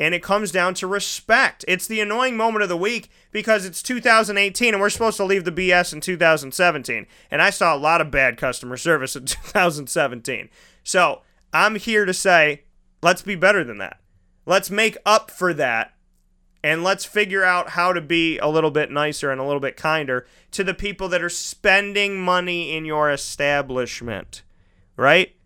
and 0.00 0.14
it 0.14 0.22
comes 0.22 0.50
down 0.50 0.72
to 0.74 0.86
respect. 0.86 1.64
It's 1.68 1.86
the 1.86 2.00
annoying 2.00 2.36
moment 2.36 2.62
of 2.62 2.68
the 2.70 2.76
week 2.76 3.10
because 3.30 3.66
it's 3.66 3.82
2018 3.82 4.74
and 4.74 4.80
we're 4.80 4.88
supposed 4.88 5.18
to 5.18 5.24
leave 5.24 5.44
the 5.44 5.52
BS 5.52 5.92
in 5.92 6.00
2017. 6.00 7.06
And 7.30 7.42
I 7.42 7.50
saw 7.50 7.74
a 7.74 7.78
lot 7.78 8.00
of 8.00 8.10
bad 8.10 8.38
customer 8.38 8.78
service 8.78 9.14
in 9.14 9.24
2017. 9.26 10.48
So 10.82 11.20
I'm 11.52 11.76
here 11.76 12.06
to 12.06 12.14
say, 12.14 12.62
let's 13.02 13.22
be 13.22 13.34
better 13.34 13.62
than 13.62 13.78
that. 13.78 13.99
Let's 14.50 14.68
make 14.68 14.96
up 15.06 15.30
for 15.30 15.54
that 15.54 15.94
and 16.64 16.82
let's 16.82 17.04
figure 17.04 17.44
out 17.44 17.70
how 17.70 17.92
to 17.92 18.00
be 18.00 18.36
a 18.38 18.48
little 18.48 18.72
bit 18.72 18.90
nicer 18.90 19.30
and 19.30 19.40
a 19.40 19.44
little 19.44 19.60
bit 19.60 19.76
kinder 19.76 20.26
to 20.50 20.64
the 20.64 20.74
people 20.74 21.08
that 21.10 21.22
are 21.22 21.28
spending 21.28 22.20
money 22.20 22.76
in 22.76 22.84
your 22.84 23.12
establishment, 23.12 24.42
right? 24.96 25.36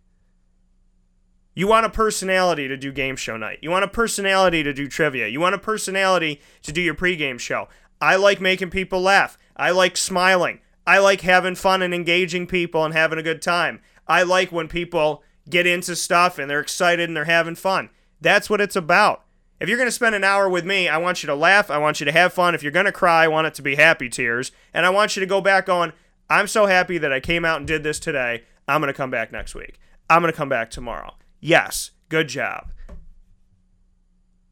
You 1.53 1.67
want 1.67 1.85
a 1.85 1.91
personality 1.91 2.67
to 2.67 2.75
do 2.75 2.91
game 2.91 3.15
show 3.15 3.37
night. 3.37 3.59
You 3.61 3.69
want 3.69 3.85
a 3.85 3.89
personality 3.89 4.63
to 4.63 4.73
do 4.73 4.87
trivia. 4.87 5.27
You 5.27 5.39
want 5.39 5.53
a 5.53 5.59
personality 5.59 6.41
to 6.63 6.71
do 6.71 6.81
your 6.81 6.95
pregame 6.95 7.39
show. 7.39 7.67
I 8.01 8.15
like 8.15 8.41
making 8.41 8.71
people 8.71 9.01
laugh. 9.01 9.37
I 9.55 9.69
like 9.69 9.97
smiling. 9.97 10.61
I 10.87 10.97
like 10.97 11.21
having 11.21 11.53
fun 11.53 11.83
and 11.83 11.93
engaging 11.93 12.47
people 12.47 12.83
and 12.83 12.95
having 12.95 13.19
a 13.19 13.23
good 13.23 13.43
time. 13.43 13.81
I 14.07 14.23
like 14.23 14.51
when 14.51 14.67
people 14.67 15.21
get 15.47 15.67
into 15.67 15.95
stuff 15.95 16.39
and 16.39 16.49
they're 16.49 16.59
excited 16.59 17.07
and 17.07 17.15
they're 17.15 17.25
having 17.25 17.53
fun. 17.53 17.91
That's 18.21 18.49
what 18.49 18.61
it's 18.61 18.75
about. 18.75 19.23
If 19.59 19.69
you're 19.69 19.77
going 19.77 19.87
to 19.87 19.91
spend 19.91 20.15
an 20.15 20.23
hour 20.23 20.49
with 20.49 20.65
me, 20.65 20.89
I 20.89 20.97
want 20.97 21.23
you 21.23 21.27
to 21.27 21.35
laugh. 21.35 21.71
I 21.71 21.77
want 21.77 21.99
you 21.99 22.05
to 22.05 22.11
have 22.11 22.33
fun. 22.33 22.55
If 22.55 22.63
you're 22.63 22.71
going 22.71 22.85
to 22.85 22.91
cry, 22.91 23.23
I 23.23 23.29
want 23.29 23.47
it 23.47 23.53
to 23.55 23.61
be 23.61 23.75
happy 23.75 24.09
tears. 24.09 24.51
And 24.73 24.85
I 24.85 24.89
want 24.89 25.15
you 25.15 25.21
to 25.21 25.25
go 25.25 25.39
back 25.39 25.69
on, 25.69 25.93
I'm 26.29 26.47
so 26.47 26.65
happy 26.65 26.97
that 26.97 27.13
I 27.13 27.19
came 27.19 27.45
out 27.45 27.59
and 27.59 27.67
did 27.67 27.83
this 27.83 27.99
today. 27.99 28.43
I'm 28.67 28.81
going 28.81 28.91
to 28.91 28.97
come 28.97 29.11
back 29.11 29.31
next 29.31 29.55
week. 29.55 29.79
I'm 30.09 30.21
going 30.21 30.31
to 30.31 30.37
come 30.37 30.49
back 30.49 30.69
tomorrow. 30.71 31.13
Yes, 31.39 31.91
good 32.09 32.27
job. 32.27 32.71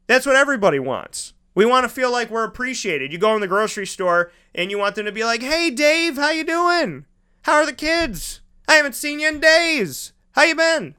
That's 0.06 0.26
what 0.26 0.36
everybody 0.36 0.78
wants. 0.78 1.32
We 1.54 1.64
want 1.64 1.84
to 1.84 1.88
feel 1.88 2.10
like 2.10 2.30
we're 2.30 2.44
appreciated. 2.44 3.12
You 3.12 3.18
go 3.18 3.34
in 3.34 3.40
the 3.40 3.48
grocery 3.48 3.86
store 3.86 4.32
and 4.54 4.70
you 4.70 4.78
want 4.78 4.96
them 4.96 5.06
to 5.06 5.12
be 5.12 5.24
like, 5.24 5.42
"Hey 5.42 5.70
Dave, 5.70 6.16
how 6.16 6.30
you 6.30 6.44
doing? 6.44 7.06
How 7.42 7.54
are 7.54 7.66
the 7.66 7.72
kids? 7.72 8.40
I 8.66 8.74
haven't 8.74 8.96
seen 8.96 9.20
you 9.20 9.28
in 9.28 9.40
days. 9.40 10.12
How 10.32 10.42
you 10.42 10.56
been?" 10.56 10.96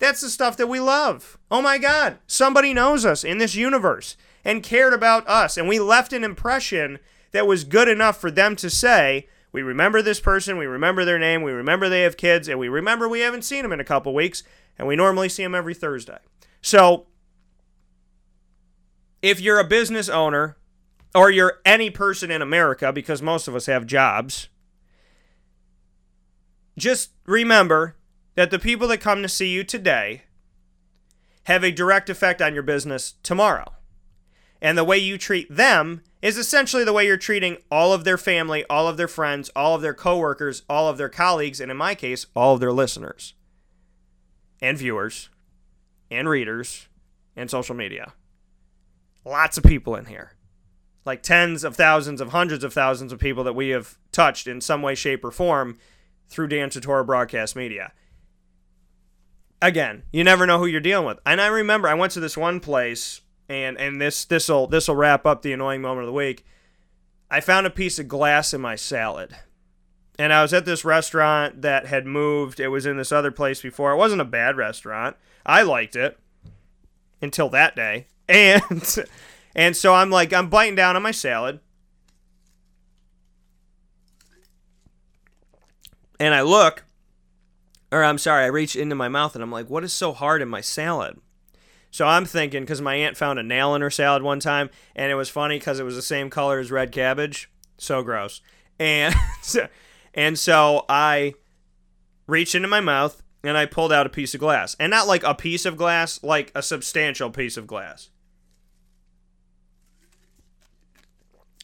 That's 0.00 0.22
the 0.22 0.30
stuff 0.30 0.56
that 0.56 0.68
we 0.68 0.80
love. 0.80 1.38
Oh 1.50 1.62
my 1.62 1.78
god, 1.78 2.18
somebody 2.26 2.74
knows 2.74 3.04
us 3.04 3.22
in 3.22 3.38
this 3.38 3.54
universe 3.54 4.16
and 4.44 4.62
cared 4.62 4.94
about 4.94 5.28
us 5.28 5.56
and 5.56 5.68
we 5.68 5.78
left 5.78 6.12
an 6.12 6.24
impression 6.24 6.98
that 7.32 7.46
was 7.46 7.62
good 7.62 7.86
enough 7.86 8.20
for 8.20 8.30
them 8.30 8.56
to 8.56 8.68
say, 8.68 9.28
we 9.52 9.62
remember 9.62 10.02
this 10.02 10.20
person, 10.20 10.58
we 10.58 10.66
remember 10.66 11.04
their 11.04 11.18
name, 11.18 11.42
we 11.42 11.52
remember 11.52 11.88
they 11.88 12.02
have 12.02 12.16
kids, 12.16 12.48
and 12.48 12.58
we 12.58 12.68
remember 12.68 13.08
we 13.08 13.20
haven't 13.20 13.42
seen 13.42 13.62
them 13.62 13.72
in 13.72 13.80
a 13.80 13.84
couple 13.84 14.14
weeks, 14.14 14.42
and 14.78 14.88
we 14.88 14.96
normally 14.96 15.28
see 15.28 15.42
them 15.42 15.54
every 15.54 15.74
Thursday. 15.74 16.18
So, 16.62 17.06
if 19.22 19.40
you're 19.40 19.58
a 19.58 19.64
business 19.64 20.08
owner 20.08 20.56
or 21.14 21.30
you're 21.30 21.60
any 21.64 21.90
person 21.90 22.30
in 22.30 22.42
America, 22.42 22.92
because 22.92 23.22
most 23.22 23.48
of 23.48 23.54
us 23.54 23.66
have 23.66 23.86
jobs, 23.86 24.48
just 26.78 27.10
remember 27.26 27.96
that 28.34 28.50
the 28.50 28.58
people 28.58 28.88
that 28.88 28.98
come 28.98 29.22
to 29.22 29.28
see 29.28 29.48
you 29.48 29.64
today 29.64 30.22
have 31.44 31.64
a 31.64 31.72
direct 31.72 32.08
effect 32.08 32.40
on 32.40 32.54
your 32.54 32.62
business 32.62 33.14
tomorrow. 33.22 33.72
And 34.62 34.76
the 34.76 34.84
way 34.84 34.98
you 34.98 35.16
treat 35.16 35.54
them 35.54 36.02
is 36.22 36.36
essentially 36.36 36.84
the 36.84 36.92
way 36.92 37.06
you're 37.06 37.16
treating 37.16 37.56
all 37.70 37.92
of 37.92 38.04
their 38.04 38.18
family, 38.18 38.64
all 38.68 38.86
of 38.86 38.96
their 38.96 39.08
friends, 39.08 39.50
all 39.56 39.74
of 39.74 39.82
their 39.82 39.94
coworkers, 39.94 40.62
all 40.68 40.88
of 40.88 40.98
their 40.98 41.08
colleagues, 41.08 41.60
and 41.60 41.70
in 41.70 41.76
my 41.76 41.94
case, 41.94 42.26
all 42.36 42.54
of 42.54 42.60
their 42.60 42.72
listeners 42.72 43.34
and 44.60 44.76
viewers 44.76 45.30
and 46.10 46.28
readers 46.28 46.88
and 47.36 47.50
social 47.50 47.74
media. 47.74 48.12
Lots 49.24 49.56
of 49.56 49.64
people 49.64 49.96
in 49.96 50.06
here. 50.06 50.32
Like 51.06 51.22
tens 51.22 51.64
of 51.64 51.76
thousands 51.76 52.20
of 52.20 52.28
hundreds 52.30 52.62
of 52.62 52.74
thousands 52.74 53.12
of 53.12 53.18
people 53.18 53.44
that 53.44 53.54
we 53.54 53.70
have 53.70 53.96
touched 54.12 54.46
in 54.46 54.60
some 54.60 54.82
way, 54.82 54.94
shape, 54.94 55.24
or 55.24 55.30
form 55.30 55.78
through 56.28 56.48
Dan 56.48 56.68
Tortora 56.68 57.04
Broadcast 57.04 57.56
Media. 57.56 57.92
Again, 59.62 60.04
you 60.12 60.24
never 60.24 60.46
know 60.46 60.58
who 60.58 60.66
you're 60.66 60.80
dealing 60.80 61.06
with. 61.06 61.18
And 61.26 61.40
I 61.40 61.48
remember 61.48 61.88
I 61.88 61.94
went 61.94 62.12
to 62.12 62.20
this 62.20 62.36
one 62.36 62.60
place 62.60 63.20
and 63.48 63.78
and 63.78 64.00
this 64.00 64.24
this'll 64.24 64.66
this'll 64.66 64.96
wrap 64.96 65.26
up 65.26 65.42
the 65.42 65.52
annoying 65.52 65.82
moment 65.82 66.02
of 66.02 66.06
the 66.06 66.12
week. 66.12 66.44
I 67.30 67.40
found 67.40 67.66
a 67.66 67.70
piece 67.70 67.98
of 67.98 68.08
glass 68.08 68.54
in 68.54 68.60
my 68.60 68.74
salad 68.74 69.36
and 70.20 70.34
I 70.34 70.42
was 70.42 70.52
at 70.52 70.66
this 70.66 70.84
restaurant 70.84 71.62
that 71.62 71.86
had 71.86 72.04
moved. 72.04 72.60
It 72.60 72.68
was 72.68 72.84
in 72.84 72.98
this 72.98 73.10
other 73.10 73.30
place 73.30 73.62
before. 73.62 73.92
It 73.92 73.96
wasn't 73.96 74.20
a 74.20 74.26
bad 74.26 74.54
restaurant. 74.54 75.16
I 75.46 75.62
liked 75.62 75.96
it 75.96 76.18
until 77.22 77.48
that 77.50 77.74
day. 77.74 78.06
And 78.30 78.86
and 79.56 79.76
so 79.76 79.92
I'm 79.92 80.08
like 80.08 80.32
I'm 80.32 80.48
biting 80.48 80.76
down 80.76 80.94
on 80.94 81.02
my 81.02 81.10
salad. 81.10 81.58
And 86.20 86.32
I 86.32 86.42
look 86.42 86.84
or 87.92 88.04
I'm 88.04 88.18
sorry, 88.18 88.44
I 88.44 88.48
reach 88.48 88.76
into 88.76 88.94
my 88.94 89.08
mouth 89.08 89.34
and 89.34 89.42
I'm 89.42 89.52
like, 89.52 89.68
what 89.68 89.84
is 89.84 89.92
so 89.92 90.12
hard 90.12 90.42
in 90.42 90.48
my 90.48 90.60
salad? 90.60 91.18
So 91.90 92.06
I'm 92.06 92.24
thinking 92.24 92.62
because 92.62 92.80
my 92.80 92.94
aunt 92.94 93.16
found 93.16 93.38
a 93.38 93.42
nail 93.42 93.74
in 93.74 93.82
her 93.82 93.90
salad 93.90 94.22
one 94.22 94.38
time, 94.38 94.70
and 94.94 95.10
it 95.10 95.16
was 95.16 95.28
funny 95.28 95.58
because 95.58 95.80
it 95.80 95.84
was 95.84 95.96
the 95.96 96.02
same 96.02 96.30
color 96.30 96.60
as 96.60 96.70
red 96.70 96.92
cabbage. 96.92 97.50
So 97.78 98.02
gross. 98.02 98.40
And 98.78 99.14
And 100.14 100.38
so 100.38 100.84
I 100.88 101.34
reached 102.26 102.54
into 102.54 102.68
my 102.68 102.80
mouth 102.80 103.22
and 103.44 103.56
I 103.56 103.66
pulled 103.66 103.92
out 103.92 104.06
a 104.06 104.10
piece 104.10 104.34
of 104.34 104.40
glass. 104.40 104.76
And 104.78 104.90
not 104.90 105.06
like 105.06 105.22
a 105.22 105.34
piece 105.34 105.66
of 105.66 105.76
glass, 105.76 106.22
like 106.22 106.52
a 106.54 106.62
substantial 106.62 107.30
piece 107.30 107.56
of 107.56 107.66
glass. 107.66 108.10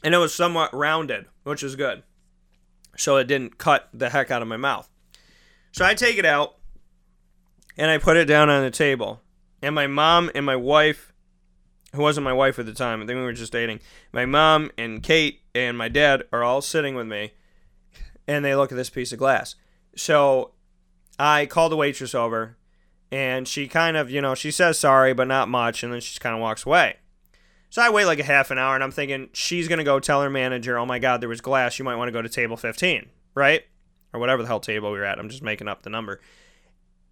and 0.06 0.14
it 0.14 0.18
was 0.18 0.32
somewhat 0.32 0.72
rounded, 0.72 1.26
which 1.42 1.64
is 1.64 1.74
good. 1.74 2.04
So 2.96 3.16
it 3.16 3.24
didn't 3.24 3.58
cut 3.58 3.88
the 3.92 4.10
heck 4.10 4.30
out 4.30 4.40
of 4.40 4.46
my 4.46 4.56
mouth. 4.56 4.88
So 5.76 5.84
I 5.84 5.92
take 5.92 6.16
it 6.16 6.24
out 6.24 6.54
and 7.76 7.90
I 7.90 7.98
put 7.98 8.16
it 8.16 8.24
down 8.24 8.48
on 8.48 8.62
the 8.62 8.70
table. 8.70 9.20
And 9.60 9.74
my 9.74 9.86
mom 9.86 10.30
and 10.34 10.46
my 10.46 10.56
wife, 10.56 11.12
who 11.94 12.00
wasn't 12.00 12.24
my 12.24 12.32
wife 12.32 12.58
at 12.58 12.64
the 12.64 12.72
time, 12.72 13.02
I 13.02 13.06
think 13.06 13.18
we 13.18 13.24
were 13.24 13.34
just 13.34 13.52
dating, 13.52 13.80
my 14.10 14.24
mom 14.24 14.70
and 14.78 15.02
Kate 15.02 15.42
and 15.54 15.76
my 15.76 15.88
dad 15.88 16.22
are 16.32 16.42
all 16.42 16.62
sitting 16.62 16.94
with 16.94 17.06
me 17.06 17.34
and 18.26 18.42
they 18.42 18.56
look 18.56 18.72
at 18.72 18.76
this 18.76 18.88
piece 18.88 19.12
of 19.12 19.18
glass. 19.18 19.54
So 19.94 20.52
I 21.18 21.44
call 21.44 21.68
the 21.68 21.76
waitress 21.76 22.14
over 22.14 22.56
and 23.12 23.46
she 23.46 23.68
kind 23.68 23.98
of, 23.98 24.10
you 24.10 24.22
know, 24.22 24.34
she 24.34 24.50
says 24.50 24.78
sorry, 24.78 25.12
but 25.12 25.28
not 25.28 25.46
much, 25.46 25.82
and 25.82 25.92
then 25.92 26.00
she 26.00 26.08
just 26.08 26.22
kind 26.22 26.34
of 26.34 26.40
walks 26.40 26.64
away. 26.64 26.96
So 27.68 27.82
I 27.82 27.90
wait 27.90 28.06
like 28.06 28.18
a 28.18 28.24
half 28.24 28.50
an 28.50 28.56
hour 28.56 28.76
and 28.76 28.82
I'm 28.82 28.92
thinking 28.92 29.28
she's 29.34 29.68
going 29.68 29.76
to 29.80 29.84
go 29.84 30.00
tell 30.00 30.22
her 30.22 30.30
manager, 30.30 30.78
oh 30.78 30.86
my 30.86 30.98
God, 30.98 31.20
there 31.20 31.28
was 31.28 31.42
glass. 31.42 31.78
You 31.78 31.84
might 31.84 31.96
want 31.96 32.08
to 32.08 32.12
go 32.12 32.22
to 32.22 32.30
table 32.30 32.56
15, 32.56 33.10
right? 33.34 33.64
Or 34.12 34.20
whatever 34.20 34.42
the 34.42 34.48
hell 34.48 34.60
table 34.60 34.92
we 34.92 34.98
were 34.98 35.04
at. 35.04 35.18
I'm 35.18 35.28
just 35.28 35.42
making 35.42 35.68
up 35.68 35.82
the 35.82 35.90
number. 35.90 36.20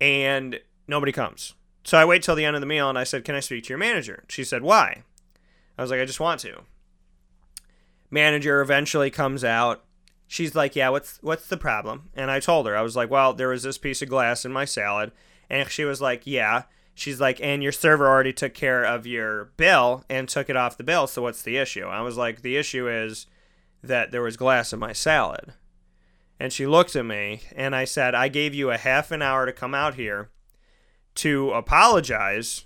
And 0.00 0.60
nobody 0.88 1.12
comes. 1.12 1.54
So 1.84 1.98
I 1.98 2.04
wait 2.04 2.22
till 2.22 2.34
the 2.34 2.44
end 2.44 2.56
of 2.56 2.60
the 2.60 2.66
meal 2.66 2.88
and 2.88 2.98
I 2.98 3.04
said, 3.04 3.24
Can 3.24 3.34
I 3.34 3.40
speak 3.40 3.64
to 3.64 3.68
your 3.68 3.78
manager? 3.78 4.24
She 4.28 4.42
said, 4.42 4.62
Why? 4.62 5.02
I 5.76 5.82
was 5.82 5.90
like, 5.90 6.00
I 6.00 6.06
just 6.06 6.20
want 6.20 6.40
to. 6.40 6.62
Manager 8.10 8.60
eventually 8.60 9.10
comes 9.10 9.44
out. 9.44 9.84
She's 10.26 10.54
like, 10.54 10.74
Yeah, 10.74 10.88
what's 10.88 11.18
what's 11.20 11.46
the 11.46 11.56
problem? 11.56 12.10
And 12.14 12.30
I 12.30 12.40
told 12.40 12.66
her, 12.66 12.76
I 12.76 12.82
was 12.82 12.96
like, 12.96 13.10
Well, 13.10 13.34
there 13.34 13.48
was 13.48 13.62
this 13.62 13.78
piece 13.78 14.00
of 14.00 14.08
glass 14.08 14.44
in 14.44 14.52
my 14.52 14.64
salad. 14.64 15.12
And 15.50 15.68
she 15.68 15.84
was 15.84 16.00
like, 16.00 16.26
Yeah. 16.26 16.62
She's 16.96 17.20
like, 17.20 17.40
and 17.42 17.60
your 17.60 17.72
server 17.72 18.06
already 18.06 18.32
took 18.32 18.54
care 18.54 18.84
of 18.84 19.04
your 19.04 19.46
bill 19.56 20.04
and 20.08 20.28
took 20.28 20.48
it 20.48 20.56
off 20.56 20.76
the 20.76 20.84
bill. 20.84 21.08
So 21.08 21.22
what's 21.22 21.42
the 21.42 21.56
issue? 21.56 21.86
I 21.86 22.02
was 22.02 22.16
like, 22.16 22.42
the 22.42 22.56
issue 22.56 22.88
is 22.88 23.26
that 23.82 24.12
there 24.12 24.22
was 24.22 24.36
glass 24.36 24.72
in 24.72 24.78
my 24.78 24.92
salad. 24.92 25.54
And 26.38 26.52
she 26.52 26.66
looked 26.66 26.96
at 26.96 27.06
me 27.06 27.42
and 27.54 27.74
I 27.74 27.84
said, 27.84 28.14
I 28.14 28.28
gave 28.28 28.54
you 28.54 28.70
a 28.70 28.76
half 28.76 29.10
an 29.10 29.22
hour 29.22 29.46
to 29.46 29.52
come 29.52 29.74
out 29.74 29.94
here 29.94 30.30
to 31.16 31.52
apologize 31.52 32.64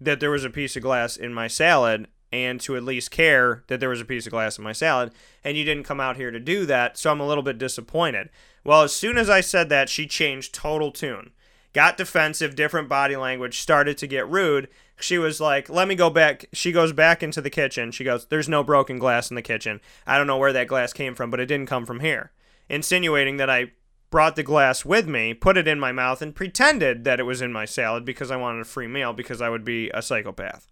that 0.00 0.20
there 0.20 0.30
was 0.30 0.44
a 0.44 0.50
piece 0.50 0.76
of 0.76 0.82
glass 0.82 1.16
in 1.16 1.32
my 1.32 1.48
salad 1.48 2.08
and 2.30 2.60
to 2.60 2.76
at 2.76 2.84
least 2.84 3.10
care 3.10 3.64
that 3.68 3.80
there 3.80 3.88
was 3.88 4.02
a 4.02 4.04
piece 4.04 4.26
of 4.26 4.32
glass 4.32 4.58
in 4.58 4.64
my 4.64 4.72
salad. 4.72 5.12
And 5.42 5.56
you 5.56 5.64
didn't 5.64 5.84
come 5.84 6.00
out 6.00 6.16
here 6.16 6.30
to 6.30 6.38
do 6.38 6.66
that. 6.66 6.98
So 6.98 7.10
I'm 7.10 7.20
a 7.20 7.26
little 7.26 7.42
bit 7.42 7.58
disappointed. 7.58 8.28
Well, 8.64 8.82
as 8.82 8.94
soon 8.94 9.16
as 9.16 9.30
I 9.30 9.40
said 9.40 9.70
that, 9.70 9.88
she 9.88 10.06
changed 10.06 10.54
total 10.54 10.92
tune 10.92 11.32
got 11.72 11.96
defensive, 11.96 12.56
different 12.56 12.88
body 12.88 13.16
language, 13.16 13.60
started 13.60 13.98
to 13.98 14.06
get 14.06 14.28
rude. 14.28 14.68
She 15.00 15.18
was 15.18 15.40
like, 15.40 15.68
let 15.68 15.86
me 15.86 15.94
go 15.94 16.10
back. 16.10 16.46
She 16.52 16.72
goes 16.72 16.92
back 16.92 17.22
into 17.22 17.40
the 17.40 17.50
kitchen. 17.50 17.92
She 17.92 18.04
goes, 18.04 18.26
there's 18.26 18.48
no 18.48 18.64
broken 18.64 18.98
glass 18.98 19.30
in 19.30 19.36
the 19.36 19.42
kitchen. 19.42 19.80
I 20.06 20.18
don't 20.18 20.26
know 20.26 20.38
where 20.38 20.52
that 20.52 20.66
glass 20.66 20.92
came 20.92 21.14
from, 21.14 21.30
but 21.30 21.40
it 21.40 21.46
didn't 21.46 21.68
come 21.68 21.86
from 21.86 22.00
here. 22.00 22.32
Insinuating 22.68 23.36
that 23.38 23.50
I 23.50 23.72
brought 24.10 24.36
the 24.36 24.42
glass 24.42 24.84
with 24.84 25.06
me, 25.06 25.34
put 25.34 25.56
it 25.56 25.68
in 25.68 25.78
my 25.78 25.92
mouth, 25.92 26.22
and 26.22 26.34
pretended 26.34 27.04
that 27.04 27.20
it 27.20 27.24
was 27.24 27.42
in 27.42 27.52
my 27.52 27.64
salad 27.64 28.04
because 28.04 28.30
I 28.30 28.36
wanted 28.36 28.60
a 28.60 28.64
free 28.64 28.86
meal 28.86 29.12
because 29.12 29.42
I 29.42 29.48
would 29.48 29.64
be 29.64 29.90
a 29.90 30.02
psychopath. 30.02 30.66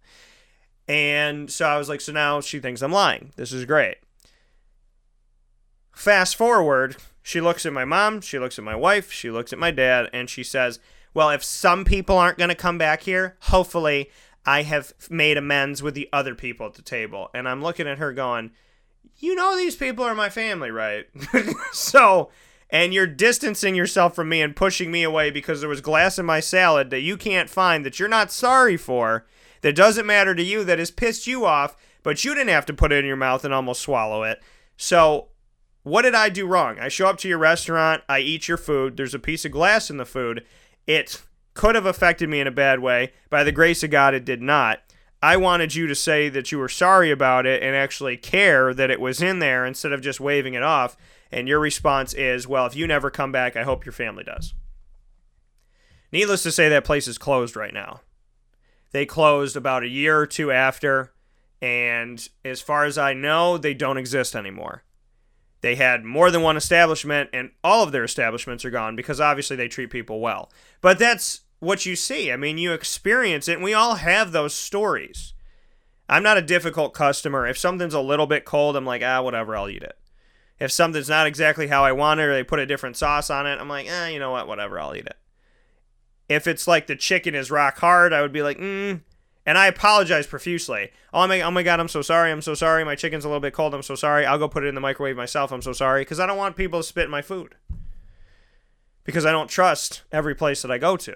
And 0.87 1.51
so 1.51 1.67
I 1.67 1.77
was 1.77 1.89
like, 1.89 2.01
so 2.01 2.11
now 2.11 2.41
she 2.41 2.59
thinks 2.59 2.81
I'm 2.81 2.91
lying. 2.91 3.33
This 3.35 3.51
is 3.51 3.65
great. 3.65 3.97
Fast 5.91 6.35
forward 6.35 6.97
she 7.27 7.41
looks 7.41 7.65
at 7.65 7.73
my 7.73 7.83
mom, 7.83 8.21
she 8.21 8.39
looks 8.39 8.57
at 8.57 8.63
my 8.63 8.75
wife, 8.75 9.11
she 9.11 9.29
looks 9.29 9.51
at 9.51 9.59
my 9.59 9.69
dad, 9.69 10.09
and 10.13 10.29
she 10.29 10.43
says, 10.43 10.79
Well, 11.13 11.29
if 11.29 11.43
some 11.43 11.83
people 11.83 12.17
aren't 12.17 12.37
going 12.37 12.47
to 12.47 12.55
come 12.55 12.77
back 12.77 13.01
here, 13.01 13.35
hopefully 13.41 14.09
I 14.45 14.61
have 14.61 14.93
made 15.09 15.35
amends 15.35 15.83
with 15.83 15.93
the 15.93 16.07
other 16.13 16.35
people 16.35 16.67
at 16.67 16.75
the 16.75 16.81
table. 16.81 17.29
And 17.33 17.45
I'm 17.49 17.61
looking 17.61 17.85
at 17.85 17.97
her 17.97 18.13
going, 18.13 18.51
You 19.19 19.35
know, 19.35 19.57
these 19.57 19.75
people 19.75 20.05
are 20.05 20.15
my 20.15 20.29
family, 20.29 20.69
right? 20.69 21.07
so, 21.71 22.29
and 22.69 22.93
you're 22.93 23.07
distancing 23.07 23.75
yourself 23.75 24.15
from 24.15 24.29
me 24.29 24.41
and 24.41 24.55
pushing 24.55 24.91
me 24.91 25.03
away 25.03 25.31
because 25.31 25.59
there 25.59 25.69
was 25.69 25.81
glass 25.81 26.19
in 26.19 26.25
my 26.25 26.39
salad 26.39 26.89
that 26.91 27.01
you 27.01 27.17
can't 27.17 27.49
find, 27.49 27.85
that 27.85 27.99
you're 27.99 28.07
not 28.07 28.31
sorry 28.31 28.77
for, 28.77 29.25
that 29.61 29.75
doesn't 29.75 30.05
matter 30.05 30.35
to 30.35 30.43
you, 30.43 30.63
that 30.63 30.79
has 30.79 30.91
pissed 30.91 31.25
you 31.25 31.45
off, 31.45 31.75
but 32.03 32.23
you 32.23 32.35
didn't 32.35 32.49
have 32.49 32.65
to 32.67 32.73
put 32.73 32.91
it 32.91 32.99
in 32.99 33.05
your 33.05 33.15
mouth 33.15 33.43
and 33.43 33.53
almost 33.53 33.81
swallow 33.81 34.23
it. 34.23 34.41
So 34.77 35.29
what 35.81 36.03
did 36.03 36.13
I 36.15 36.29
do 36.29 36.45
wrong? 36.45 36.77
I 36.79 36.89
show 36.89 37.07
up 37.07 37.17
to 37.19 37.29
your 37.29 37.37
restaurant, 37.37 38.03
I 38.07 38.19
eat 38.19 38.47
your 38.47 38.57
food, 38.57 38.97
there's 38.97 39.15
a 39.15 39.19
piece 39.19 39.45
of 39.45 39.51
glass 39.51 39.89
in 39.89 39.97
the 39.97 40.05
food. 40.05 40.45
It 40.85 41.21
could 41.53 41.75
have 41.75 41.85
affected 41.85 42.29
me 42.29 42.39
in 42.39 42.47
a 42.47 42.51
bad 42.51 42.81
way. 42.81 43.13
By 43.29 43.43
the 43.43 43.51
grace 43.51 43.83
of 43.83 43.89
God, 43.89 44.13
it 44.13 44.25
did 44.25 44.41
not. 44.41 44.81
I 45.21 45.37
wanted 45.37 45.73
you 45.73 45.87
to 45.87 45.95
say 45.95 46.29
that 46.29 46.51
you 46.51 46.59
were 46.59 46.69
sorry 46.69 47.09
about 47.09 47.45
it 47.45 47.63
and 47.63 47.75
actually 47.75 48.17
care 48.17 48.73
that 48.73 48.91
it 48.91 49.01
was 49.01 49.21
in 49.21 49.39
there 49.39 49.65
instead 49.65 49.91
of 49.91 50.01
just 50.01 50.19
waving 50.19 50.53
it 50.53 50.63
off. 50.63 50.95
And 51.31 51.47
your 51.47 51.59
response 51.59 52.13
is, 52.13 52.47
well, 52.47 52.65
if 52.65 52.75
you 52.75 52.87
never 52.87 53.09
come 53.09 53.31
back, 53.31 53.55
I 53.55 53.63
hope 53.63 53.85
your 53.85 53.93
family 53.93 54.23
does. 54.23 54.53
Needless 56.11 56.43
to 56.43 56.51
say, 56.51 56.69
that 56.69 56.85
place 56.85 57.07
is 57.07 57.17
closed 57.17 57.55
right 57.55 57.73
now. 57.73 58.01
They 58.91 59.05
closed 59.05 59.57
about 59.57 59.83
a 59.83 59.89
year 59.89 60.17
or 60.19 60.27
two 60.27 60.51
after, 60.51 61.13
and 61.61 62.25
as 62.45 62.61
far 62.61 62.85
as 62.85 62.97
I 62.97 63.13
know, 63.13 63.57
they 63.57 63.73
don't 63.73 63.97
exist 63.97 64.35
anymore. 64.35 64.83
They 65.61 65.75
had 65.75 66.05
more 66.05 66.31
than 66.31 66.43
one 66.43 66.55
establishment, 66.55 67.29
and 67.33 67.51
all 67.63 67.83
of 67.83 67.91
their 67.91 68.03
establishments 68.03 68.63
are 68.63 68.69
gone 68.69 68.95
because 68.95 69.19
obviously 69.19 69.57
they 69.57 69.67
treat 69.67 69.89
people 69.89 70.21
well. 70.21 70.49
But 70.79 70.99
that's 70.99 71.41
what 71.59 71.85
you 71.85 71.95
see. 71.95 72.31
I 72.31 72.37
mean, 72.37 72.57
you 72.57 72.73
experience 72.73 73.47
it, 73.47 73.53
and 73.53 73.63
we 73.63 73.73
all 73.73 73.95
have 73.95 74.31
those 74.31 74.53
stories. 74.53 75.33
I'm 76.09 76.23
not 76.23 76.37
a 76.37 76.41
difficult 76.41 76.93
customer. 76.93 77.47
If 77.47 77.57
something's 77.57 77.93
a 77.93 78.01
little 78.01 78.27
bit 78.27 78.45
cold, 78.45 78.75
I'm 78.75 78.85
like, 78.85 79.01
ah, 79.03 79.21
whatever, 79.21 79.57
I'll 79.57 79.69
eat 79.69 79.83
it. 79.83 79.97
If 80.59 80.71
something's 80.71 81.09
not 81.09 81.27
exactly 81.27 81.67
how 81.67 81.83
I 81.83 81.91
want 81.91 82.19
it, 82.19 82.23
or 82.23 82.33
they 82.33 82.43
put 82.43 82.59
a 82.59 82.65
different 82.65 82.97
sauce 82.97 83.29
on 83.29 83.45
it, 83.45 83.59
I'm 83.59 83.69
like, 83.69 83.87
eh, 83.87 84.07
you 84.09 84.19
know 84.19 84.31
what, 84.31 84.47
whatever, 84.47 84.79
I'll 84.79 84.95
eat 84.95 85.05
it. 85.05 85.17
If 86.29 86.47
it's 86.47 86.67
like 86.67 86.87
the 86.87 86.95
chicken 86.95 87.35
is 87.35 87.51
rock 87.51 87.77
hard, 87.77 88.13
I 88.13 88.21
would 88.21 88.33
be 88.33 88.41
like, 88.41 88.57
mm, 88.57 89.01
and 89.47 89.57
I 89.57 89.67
apologize 89.67 90.27
profusely. 90.27 90.91
Oh 91.13 91.25
my, 91.25 91.39
oh 91.41 91.51
my 91.51 91.63
God, 91.63 91.79
I'm 91.79 91.87
so 91.87 92.01
sorry. 92.01 92.31
I'm 92.31 92.41
so 92.41 92.53
sorry. 92.53 92.83
My 92.83 92.95
chicken's 92.95 93.23
a 93.23 93.29
little 93.29 93.39
bit 93.39 93.53
cold. 93.53 93.73
I'm 93.73 93.81
so 93.81 93.95
sorry. 93.95 94.25
I'll 94.25 94.37
go 94.37 94.49
put 94.49 94.65
it 94.65 94.67
in 94.67 94.75
the 94.75 94.81
microwave 94.81 95.15
myself. 95.15 95.53
I'm 95.53 95.61
so 95.61 95.71
sorry. 95.71 96.01
Because 96.01 96.19
I 96.19 96.25
don't 96.25 96.37
want 96.37 96.57
people 96.57 96.81
to 96.81 96.83
spit 96.83 97.05
in 97.05 97.11
my 97.11 97.21
food. 97.21 97.55
Because 99.05 99.25
I 99.25 99.31
don't 99.31 99.49
trust 99.49 100.01
every 100.11 100.35
place 100.35 100.61
that 100.63 100.71
I 100.71 100.77
go 100.77 100.97
to. 100.97 101.15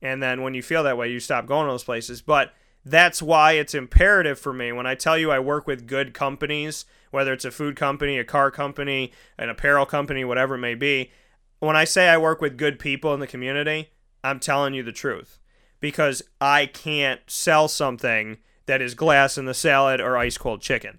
And 0.00 0.22
then 0.22 0.42
when 0.42 0.54
you 0.54 0.62
feel 0.62 0.82
that 0.84 0.96
way, 0.96 1.10
you 1.10 1.20
stop 1.20 1.46
going 1.46 1.66
to 1.66 1.72
those 1.72 1.84
places. 1.84 2.22
But 2.22 2.54
that's 2.84 3.20
why 3.20 3.52
it's 3.52 3.74
imperative 3.74 4.38
for 4.38 4.52
me 4.52 4.72
when 4.72 4.86
I 4.86 4.94
tell 4.94 5.18
you 5.18 5.30
I 5.30 5.40
work 5.40 5.66
with 5.66 5.86
good 5.86 6.14
companies, 6.14 6.84
whether 7.10 7.32
it's 7.32 7.44
a 7.44 7.50
food 7.50 7.76
company, 7.76 8.18
a 8.18 8.24
car 8.24 8.50
company, 8.50 9.12
an 9.36 9.50
apparel 9.50 9.86
company, 9.86 10.24
whatever 10.24 10.54
it 10.54 10.58
may 10.58 10.74
be. 10.74 11.10
When 11.58 11.76
I 11.76 11.84
say 11.84 12.08
I 12.08 12.18
work 12.18 12.40
with 12.40 12.56
good 12.56 12.78
people 12.78 13.12
in 13.14 13.20
the 13.20 13.26
community, 13.26 13.90
I'm 14.22 14.40
telling 14.40 14.74
you 14.74 14.82
the 14.82 14.92
truth 14.92 15.38
because 15.80 16.22
I 16.40 16.66
can't 16.66 17.20
sell 17.26 17.68
something 17.68 18.38
that 18.66 18.82
is 18.82 18.94
glass 18.94 19.38
in 19.38 19.44
the 19.44 19.54
salad 19.54 20.00
or 20.00 20.16
ice 20.16 20.38
cold 20.38 20.60
chicken. 20.60 20.98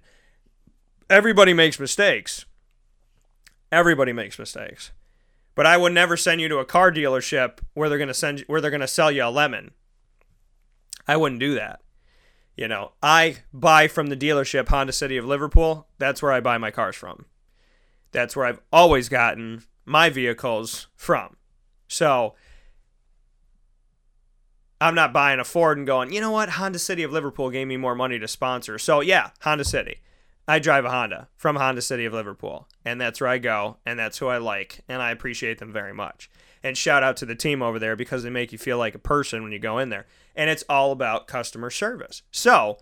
Everybody 1.08 1.52
makes 1.52 1.80
mistakes. 1.80 2.44
Everybody 3.72 4.12
makes 4.12 4.38
mistakes. 4.38 4.92
But 5.54 5.66
I 5.66 5.76
would 5.76 5.92
never 5.92 6.16
send 6.16 6.40
you 6.40 6.48
to 6.48 6.58
a 6.58 6.64
car 6.64 6.90
dealership 6.92 7.58
where 7.74 7.88
they're 7.88 7.98
going 7.98 8.08
to 8.08 8.14
send 8.14 8.40
you, 8.40 8.44
where 8.46 8.60
they're 8.60 8.70
to 8.70 8.86
sell 8.86 9.10
you 9.10 9.24
a 9.24 9.30
lemon. 9.30 9.72
I 11.06 11.16
wouldn't 11.16 11.40
do 11.40 11.54
that. 11.54 11.80
You 12.56 12.68
know, 12.68 12.92
I 13.02 13.38
buy 13.52 13.88
from 13.88 14.08
the 14.08 14.16
dealership 14.16 14.68
Honda 14.68 14.92
City 14.92 15.16
of 15.16 15.24
Liverpool. 15.24 15.88
That's 15.98 16.22
where 16.22 16.32
I 16.32 16.40
buy 16.40 16.58
my 16.58 16.70
cars 16.70 16.96
from. 16.96 17.26
That's 18.12 18.36
where 18.36 18.46
I've 18.46 18.60
always 18.72 19.08
gotten 19.08 19.64
my 19.84 20.10
vehicles 20.10 20.88
from. 20.94 21.36
So, 21.88 22.34
I'm 24.80 24.94
not 24.94 25.12
buying 25.12 25.40
a 25.40 25.44
Ford 25.44 25.78
and 25.78 25.86
going, 25.86 26.12
you 26.12 26.20
know 26.20 26.30
what? 26.30 26.50
Honda 26.50 26.78
City 26.78 27.02
of 27.02 27.12
Liverpool 27.12 27.50
gave 27.50 27.66
me 27.66 27.76
more 27.76 27.94
money 27.94 28.18
to 28.18 28.28
sponsor. 28.28 28.78
So, 28.78 29.00
yeah, 29.00 29.30
Honda 29.42 29.64
City. 29.64 30.00
I 30.50 30.58
drive 30.58 30.84
a 30.84 30.90
Honda 30.90 31.28
from 31.36 31.54
Honda 31.54 31.80
City 31.80 32.04
of 32.04 32.12
Liverpool, 32.12 32.66
and 32.84 33.00
that's 33.00 33.20
where 33.20 33.30
I 33.30 33.38
go, 33.38 33.76
and 33.86 33.96
that's 33.96 34.18
who 34.18 34.26
I 34.26 34.38
like, 34.38 34.80
and 34.88 35.00
I 35.00 35.12
appreciate 35.12 35.58
them 35.58 35.72
very 35.72 35.94
much. 35.94 36.28
And 36.60 36.76
shout 36.76 37.04
out 37.04 37.16
to 37.18 37.24
the 37.24 37.36
team 37.36 37.62
over 37.62 37.78
there 37.78 37.94
because 37.94 38.24
they 38.24 38.30
make 38.30 38.50
you 38.50 38.58
feel 38.58 38.76
like 38.76 38.96
a 38.96 38.98
person 38.98 39.44
when 39.44 39.52
you 39.52 39.60
go 39.60 39.78
in 39.78 39.90
there. 39.90 40.06
And 40.34 40.50
it's 40.50 40.64
all 40.68 40.90
about 40.90 41.28
customer 41.28 41.70
service. 41.70 42.22
So, 42.32 42.78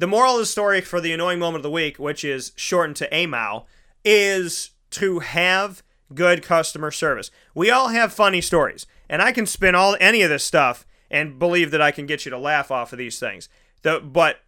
the 0.00 0.08
moral 0.08 0.32
of 0.32 0.40
the 0.40 0.46
story 0.46 0.80
for 0.80 1.00
the 1.00 1.12
annoying 1.12 1.38
moment 1.38 1.58
of 1.58 1.62
the 1.62 1.70
week, 1.70 2.00
which 2.00 2.24
is 2.24 2.50
shortened 2.56 2.96
to 2.96 3.14
AMOW, 3.14 3.64
is 4.04 4.70
to 4.90 5.20
have 5.20 5.84
good 6.12 6.42
customer 6.42 6.90
service. 6.90 7.30
We 7.54 7.70
all 7.70 7.88
have 7.90 8.12
funny 8.12 8.40
stories, 8.40 8.86
and 9.08 9.22
I 9.22 9.30
can 9.30 9.46
spin 9.46 9.76
all 9.76 9.96
any 10.00 10.22
of 10.22 10.30
this 10.30 10.42
stuff 10.42 10.84
and 11.12 11.38
believe 11.38 11.70
that 11.70 11.80
I 11.80 11.92
can 11.92 12.06
get 12.06 12.24
you 12.24 12.30
to 12.30 12.38
laugh 12.38 12.72
off 12.72 12.92
of 12.92 12.98
these 12.98 13.20
things. 13.20 13.48
The 13.82 14.00
but 14.00 14.40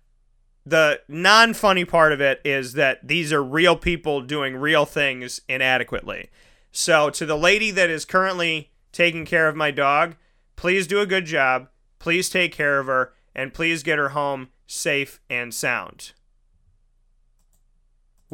the 0.66 1.00
non-funny 1.08 1.84
part 1.84 2.12
of 2.12 2.20
it 2.20 2.40
is 2.44 2.72
that 2.72 3.06
these 3.06 3.32
are 3.32 3.42
real 3.42 3.76
people 3.76 4.22
doing 4.22 4.56
real 4.56 4.86
things 4.86 5.40
inadequately. 5.48 6.30
So 6.72 7.10
to 7.10 7.26
the 7.26 7.36
lady 7.36 7.70
that 7.70 7.90
is 7.90 8.04
currently 8.04 8.70
taking 8.92 9.24
care 9.26 9.48
of 9.48 9.56
my 9.56 9.70
dog, 9.70 10.16
please 10.56 10.86
do 10.86 11.00
a 11.00 11.06
good 11.06 11.26
job. 11.26 11.68
Please 11.98 12.30
take 12.30 12.52
care 12.52 12.78
of 12.78 12.86
her 12.86 13.12
and 13.34 13.52
please 13.54 13.82
get 13.82 13.98
her 13.98 14.10
home 14.10 14.48
safe 14.66 15.20
and 15.28 15.52
sound. 15.52 16.12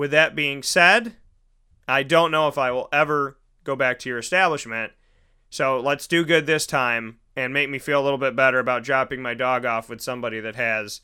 with 0.00 0.10
that 0.12 0.34
being 0.34 0.62
said, 0.62 1.16
I 1.86 2.02
don't 2.04 2.30
know 2.30 2.48
if 2.48 2.56
I 2.56 2.70
will 2.70 2.88
ever 2.90 3.38
go 3.64 3.76
back 3.76 3.98
to 3.98 4.08
your 4.08 4.18
establishment. 4.18 4.92
So 5.50 5.78
let's 5.78 6.06
do 6.06 6.24
good 6.24 6.46
this 6.46 6.64
time 6.64 7.18
and 7.36 7.52
make 7.52 7.68
me 7.68 7.78
feel 7.78 8.00
a 8.00 8.04
little 8.04 8.16
bit 8.16 8.34
better 8.34 8.58
about 8.58 8.82
dropping 8.82 9.20
my 9.20 9.34
dog 9.34 9.66
off 9.66 9.90
with 9.90 10.00
somebody 10.00 10.40
that 10.40 10.56
has 10.56 11.02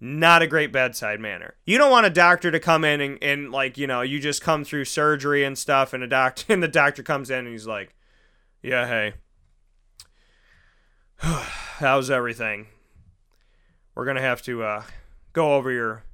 not 0.00 0.42
a 0.42 0.46
great 0.46 0.72
bedside 0.72 1.20
manner. 1.20 1.54
You 1.64 1.78
don't 1.78 1.90
want 1.90 2.06
a 2.06 2.10
doctor 2.10 2.50
to 2.50 2.60
come 2.60 2.84
in 2.84 3.00
and, 3.00 3.18
and 3.22 3.50
like, 3.50 3.78
you 3.78 3.86
know, 3.86 4.02
you 4.02 4.20
just 4.20 4.42
come 4.42 4.64
through 4.64 4.84
surgery 4.84 5.44
and 5.44 5.56
stuff 5.56 5.92
and 5.92 6.02
a 6.02 6.06
doctor 6.06 6.44
and 6.52 6.62
the 6.62 6.68
doctor 6.68 7.02
comes 7.02 7.30
in 7.30 7.38
and 7.38 7.48
he's 7.48 7.66
like, 7.66 7.94
Yeah, 8.62 8.86
hey. 8.86 9.14
How's 11.78 12.10
everything? 12.10 12.66
We're 13.94 14.04
gonna 14.04 14.20
have 14.20 14.42
to 14.42 14.62
uh, 14.62 14.82
go 15.32 15.54
over 15.54 15.70
your 15.70 16.04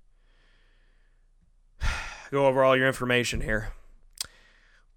go 2.31 2.47
over 2.47 2.63
all 2.63 2.77
your 2.77 2.87
information 2.87 3.41
here. 3.41 3.73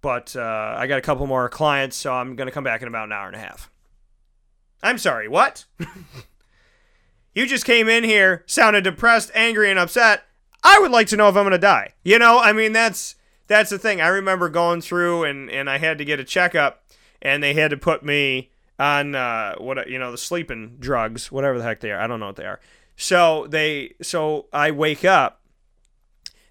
But 0.00 0.36
uh, 0.36 0.76
I 0.78 0.86
got 0.86 0.98
a 0.98 1.02
couple 1.02 1.26
more 1.26 1.48
clients, 1.48 1.96
so 1.96 2.12
I'm 2.12 2.36
gonna 2.36 2.52
come 2.52 2.62
back 2.62 2.82
in 2.82 2.88
about 2.88 3.06
an 3.06 3.12
hour 3.12 3.26
and 3.26 3.34
a 3.34 3.40
half. 3.40 3.68
I'm 4.80 4.98
sorry, 4.98 5.26
what? 5.26 5.64
you 7.36 7.46
just 7.46 7.66
came 7.66 7.86
in 7.86 8.02
here, 8.02 8.42
sounded 8.46 8.82
depressed, 8.82 9.30
angry, 9.34 9.70
and 9.70 9.78
upset. 9.78 10.24
I 10.64 10.78
would 10.78 10.90
like 10.90 11.06
to 11.08 11.18
know 11.18 11.28
if 11.28 11.36
I'm 11.36 11.44
gonna 11.44 11.58
die. 11.58 11.92
You 12.02 12.18
know, 12.18 12.40
I 12.40 12.54
mean 12.54 12.72
that's 12.72 13.14
that's 13.46 13.68
the 13.68 13.78
thing. 13.78 14.00
I 14.00 14.08
remember 14.08 14.48
going 14.48 14.80
through 14.80 15.24
and 15.24 15.50
and 15.50 15.68
I 15.68 15.76
had 15.76 15.98
to 15.98 16.04
get 16.06 16.18
a 16.18 16.24
checkup, 16.24 16.82
and 17.20 17.42
they 17.42 17.52
had 17.52 17.70
to 17.72 17.76
put 17.76 18.02
me 18.02 18.50
on 18.78 19.14
uh, 19.14 19.56
what 19.58 19.86
you 19.90 19.98
know 19.98 20.10
the 20.10 20.18
sleeping 20.18 20.78
drugs, 20.80 21.30
whatever 21.30 21.58
the 21.58 21.64
heck 21.64 21.80
they 21.80 21.92
are. 21.92 22.00
I 22.00 22.06
don't 22.06 22.20
know 22.20 22.26
what 22.26 22.36
they 22.36 22.46
are. 22.46 22.58
So 22.96 23.46
they 23.48 23.94
so 24.00 24.46
I 24.50 24.70
wake 24.70 25.04
up. 25.04 25.42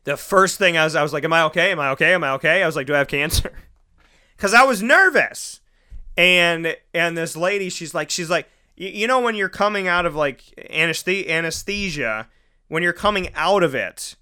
The 0.03 0.17
first 0.17 0.59
thing 0.59 0.77
I 0.77 0.83
was 0.83 0.95
I 0.95 1.01
was 1.01 1.13
like, 1.13 1.23
"Am 1.23 1.33
I 1.33 1.41
okay? 1.45 1.71
Am 1.71 1.79
I 1.79 1.89
okay? 1.89 2.13
Am 2.13 2.23
I 2.23 2.29
okay?" 2.33 2.61
I 2.61 2.67
was 2.67 2.75
like, 2.75 2.85
"Do 2.85 2.93
I 2.93 2.99
have 2.99 3.07
cancer?" 3.07 3.51
Because 4.37 4.53
I 4.53 4.65
was 4.65 4.83
nervous, 4.83 5.61
and 6.17 6.75
and 6.93 7.17
this 7.17 7.37
lady, 7.37 7.69
she's 7.69 7.93
like, 7.93 8.09
she's 8.09 8.29
like, 8.29 8.49
you 8.75 9.07
know 9.07 9.19
when 9.19 9.35
you're 9.35 9.49
coming 9.49 9.87
out 9.87 10.05
of 10.05 10.15
like 10.15 10.43
anesthe- 10.69 11.29
anesthesia, 11.29 12.27
when 12.67 12.83
you're 12.83 12.93
coming 12.93 13.33
out 13.35 13.63
of 13.63 13.75
it, 13.75 14.15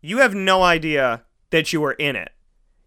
you 0.00 0.18
have 0.18 0.34
no 0.34 0.62
idea 0.62 1.24
that 1.50 1.72
you 1.72 1.80
were 1.80 1.92
in 1.92 2.16
it. 2.16 2.32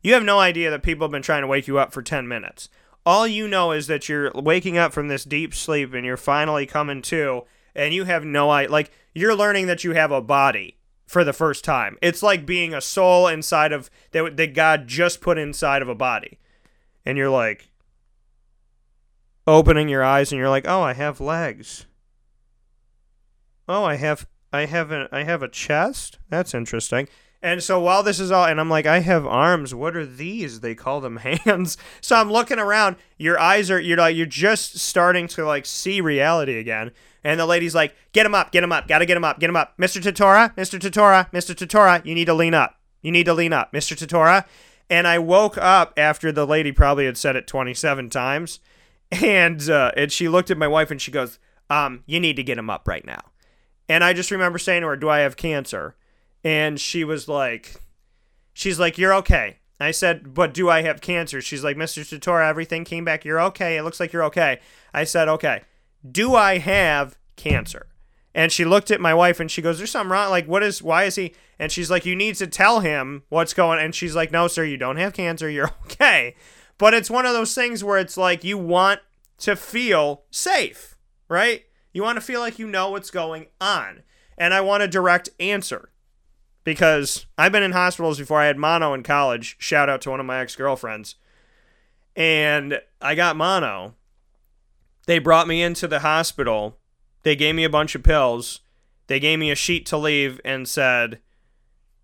You 0.01 0.13
have 0.13 0.23
no 0.23 0.39
idea 0.39 0.69
that 0.71 0.83
people 0.83 1.05
have 1.05 1.11
been 1.11 1.21
trying 1.21 1.41
to 1.41 1.47
wake 1.47 1.67
you 1.67 1.77
up 1.77 1.93
for 1.93 2.01
10 2.01 2.27
minutes. 2.27 2.69
All 3.05 3.27
you 3.27 3.47
know 3.47 3.71
is 3.71 3.87
that 3.87 4.09
you're 4.09 4.31
waking 4.33 4.77
up 4.77 4.93
from 4.93 5.07
this 5.07 5.23
deep 5.23 5.53
sleep 5.53 5.93
and 5.93 6.05
you're 6.05 6.17
finally 6.17 6.65
coming 6.65 7.01
to, 7.03 7.43
and 7.75 7.93
you 7.93 8.05
have 8.05 8.23
no 8.23 8.49
idea. 8.51 8.71
Like, 8.71 8.91
you're 9.13 9.35
learning 9.35 9.67
that 9.67 9.83
you 9.83 9.93
have 9.93 10.11
a 10.11 10.21
body 10.21 10.77
for 11.07 11.23
the 11.23 11.33
first 11.33 11.63
time. 11.63 11.97
It's 12.01 12.23
like 12.23 12.45
being 12.45 12.73
a 12.73 12.81
soul 12.81 13.27
inside 13.27 13.71
of 13.71 13.89
that, 14.11 14.37
that 14.37 14.53
God 14.53 14.87
just 14.87 15.21
put 15.21 15.37
inside 15.37 15.81
of 15.81 15.89
a 15.89 15.95
body. 15.95 16.39
And 17.05 17.17
you're 17.17 17.29
like, 17.29 17.70
opening 19.47 19.89
your 19.89 20.03
eyes 20.03 20.31
and 20.31 20.39
you're 20.39 20.49
like, 20.49 20.67
"Oh, 20.67 20.81
I 20.81 20.93
have 20.93 21.19
legs. 21.19 21.85
Oh, 23.67 23.83
I 23.83 23.95
have 23.95 24.27
I 24.51 24.65
have 24.65 24.91
a 24.91 25.07
I 25.11 25.23
have 25.23 25.43
a 25.43 25.47
chest. 25.47 26.19
That's 26.29 26.53
interesting." 26.53 27.07
And 27.43 27.63
so 27.63 27.79
while 27.79 28.03
this 28.03 28.19
is 28.19 28.31
all, 28.31 28.45
and 28.45 28.59
I'm 28.59 28.69
like, 28.69 28.85
I 28.85 28.99
have 28.99 29.25
arms. 29.25 29.73
What 29.73 29.95
are 29.95 30.05
these? 30.05 30.59
They 30.59 30.75
call 30.75 31.01
them 31.01 31.17
hands. 31.45 31.75
So 31.99 32.15
I'm 32.15 32.31
looking 32.31 32.59
around. 32.59 32.97
Your 33.17 33.39
eyes 33.39 33.71
are, 33.71 33.79
you're 33.79 33.97
like, 33.97 34.15
you're 34.15 34.27
just 34.27 34.77
starting 34.77 35.27
to 35.29 35.45
like 35.45 35.65
see 35.65 36.01
reality 36.01 36.59
again. 36.59 36.91
And 37.23 37.39
the 37.39 37.45
lady's 37.45 37.75
like, 37.75 37.95
get 38.13 38.25
him 38.25 38.35
up, 38.35 38.51
get 38.51 38.63
him 38.63 38.71
up, 38.71 38.87
gotta 38.87 39.05
get 39.05 39.17
him 39.17 39.23
up, 39.23 39.39
get 39.39 39.49
him 39.49 39.55
up. 39.55 39.77
Mr. 39.77 40.01
Tatora, 40.01 40.55
Mr. 40.55 40.79
Tatora, 40.79 41.31
Mr. 41.31 41.55
Tatora, 41.55 42.05
you 42.05 42.13
need 42.13 42.25
to 42.25 42.33
lean 42.33 42.53
up. 42.53 42.79
You 43.01 43.11
need 43.11 43.25
to 43.25 43.33
lean 43.33 43.53
up, 43.53 43.73
Mr. 43.73 43.95
Tatora. 43.95 44.45
And 44.89 45.07
I 45.07 45.19
woke 45.19 45.57
up 45.57 45.93
after 45.97 46.31
the 46.31 46.45
lady 46.45 46.71
probably 46.71 47.05
had 47.05 47.17
said 47.17 47.35
it 47.35 47.47
27 47.47 48.09
times. 48.09 48.59
And, 49.11 49.69
uh, 49.69 49.91
and 49.97 50.11
she 50.11 50.29
looked 50.29 50.51
at 50.51 50.57
my 50.57 50.67
wife 50.67 50.89
and 50.89 51.01
she 51.01 51.11
goes, 51.11 51.37
um, 51.69 52.03
you 52.05 52.19
need 52.19 52.37
to 52.37 52.43
get 52.43 52.57
him 52.57 52.69
up 52.69 52.87
right 52.87 53.05
now. 53.05 53.19
And 53.89 54.03
I 54.03 54.13
just 54.13 54.31
remember 54.31 54.57
saying 54.57 54.81
to 54.81 54.87
her, 54.87 54.95
do 54.95 55.09
I 55.09 55.19
have 55.19 55.35
cancer? 55.35 55.95
and 56.43 56.79
she 56.79 57.03
was 57.03 57.27
like 57.27 57.75
she's 58.53 58.79
like 58.79 58.97
you're 58.97 59.13
okay. 59.13 59.57
I 59.79 59.91
said 59.91 60.33
but 60.33 60.53
do 60.53 60.69
i 60.69 60.81
have 60.81 61.01
cancer? 61.01 61.41
She's 61.41 61.63
like 61.63 61.77
mr 61.77 62.01
Tatora, 62.01 62.47
everything 62.47 62.83
came 62.83 63.05
back 63.05 63.25
you're 63.25 63.41
okay. 63.41 63.77
It 63.77 63.83
looks 63.83 63.99
like 63.99 64.13
you're 64.13 64.23
okay. 64.25 64.59
I 64.93 65.03
said 65.03 65.27
okay. 65.27 65.61
Do 66.09 66.35
i 66.35 66.57
have 66.57 67.17
cancer? 67.35 67.87
And 68.33 68.51
she 68.51 68.63
looked 68.63 68.91
at 68.91 69.01
my 69.01 69.13
wife 69.13 69.39
and 69.39 69.51
she 69.51 69.61
goes 69.61 69.77
there's 69.77 69.91
something 69.91 70.11
wrong 70.11 70.29
like 70.29 70.47
what 70.47 70.63
is 70.63 70.81
why 70.81 71.03
is 71.05 71.15
he? 71.15 71.33
And 71.59 71.71
she's 71.71 71.91
like 71.91 72.05
you 72.05 72.15
need 72.15 72.35
to 72.35 72.47
tell 72.47 72.79
him 72.79 73.23
what's 73.29 73.53
going 73.53 73.79
and 73.79 73.93
she's 73.93 74.15
like 74.15 74.31
no 74.31 74.47
sir 74.47 74.63
you 74.63 74.77
don't 74.77 74.97
have 74.97 75.13
cancer 75.13 75.49
you're 75.49 75.71
okay 75.85 76.35
but 76.81 76.93
it's 76.93 77.09
one 77.09 77.25
of 77.25 77.33
those 77.33 77.55
things 77.55 77.83
where 77.83 77.97
it's 77.97 78.17
like 78.17 78.43
you 78.43 78.57
want 78.57 78.99
to 79.37 79.55
feel 79.55 80.23
safe 80.31 80.97
right 81.29 81.63
you 81.93 82.03
want 82.03 82.17
to 82.17 82.21
feel 82.21 82.41
like 82.41 82.59
you 82.59 82.67
know 82.67 82.89
what's 82.89 83.11
going 83.11 83.45
on 83.61 84.03
and 84.37 84.53
i 84.53 84.59
want 84.59 84.83
a 84.83 84.87
direct 84.87 85.29
answer 85.39 85.91
because 86.63 87.25
I've 87.37 87.51
been 87.51 87.63
in 87.63 87.71
hospitals 87.71 88.19
before. 88.19 88.39
I 88.39 88.45
had 88.45 88.57
mono 88.57 88.93
in 88.93 89.03
college. 89.03 89.55
Shout 89.59 89.89
out 89.89 90.01
to 90.01 90.11
one 90.11 90.19
of 90.19 90.25
my 90.25 90.39
ex 90.39 90.55
girlfriends. 90.55 91.15
And 92.15 92.79
I 93.01 93.15
got 93.15 93.35
mono. 93.35 93.95
They 95.07 95.19
brought 95.19 95.47
me 95.47 95.61
into 95.61 95.87
the 95.87 95.99
hospital. 95.99 96.77
They 97.23 97.35
gave 97.35 97.55
me 97.55 97.63
a 97.63 97.69
bunch 97.69 97.95
of 97.95 98.03
pills. 98.03 98.61
They 99.07 99.19
gave 99.19 99.39
me 99.39 99.51
a 99.51 99.55
sheet 99.55 99.85
to 99.87 99.97
leave 99.97 100.39
and 100.45 100.67
said, 100.67 101.19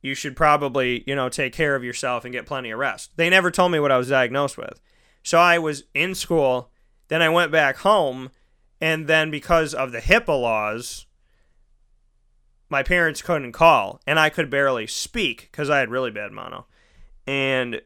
you 0.08 0.16
should 0.16 0.36
probably, 0.36 1.04
you 1.06 1.16
know, 1.16 1.28
take 1.28 1.54
care 1.54 1.76
of 1.76 1.84
yourself 1.84 2.24
and 2.24 2.32
get 2.32 2.46
plenty 2.46 2.72
of 2.72 2.80
rest. 2.80 3.12
They 3.18 3.30
never 3.30 3.52
told 3.52 3.74
me 3.74 3.80
what 3.80 3.92
I 3.92 3.98
was 3.98 4.08
diagnosed 4.08 4.58
with. 4.58 4.80
So 5.22 5.38
I 5.38 5.60
was 5.60 5.84
in 5.94 6.16
school. 6.16 6.72
Then 7.10 7.22
I 7.22 7.28
went 7.28 7.52
back 7.52 7.78
home. 7.78 8.32
And 8.80 9.08
then 9.08 9.30
because 9.30 9.74
of 9.74 9.92
the 9.92 10.00
HIPAA 10.00 10.42
laws, 10.42 11.06
my 12.70 12.84
parents 12.84 13.22
couldn't 13.22 13.52
call 13.52 14.00
and 14.08 14.20
I 14.20 14.30
could 14.30 14.50
barely 14.50 14.88
speak 14.88 15.50
because 15.52 15.70
I 15.70 15.80
had 15.80 15.90
really 15.90 16.12
bad 16.12 16.32
mono. 16.32 16.68
And 17.26 17.82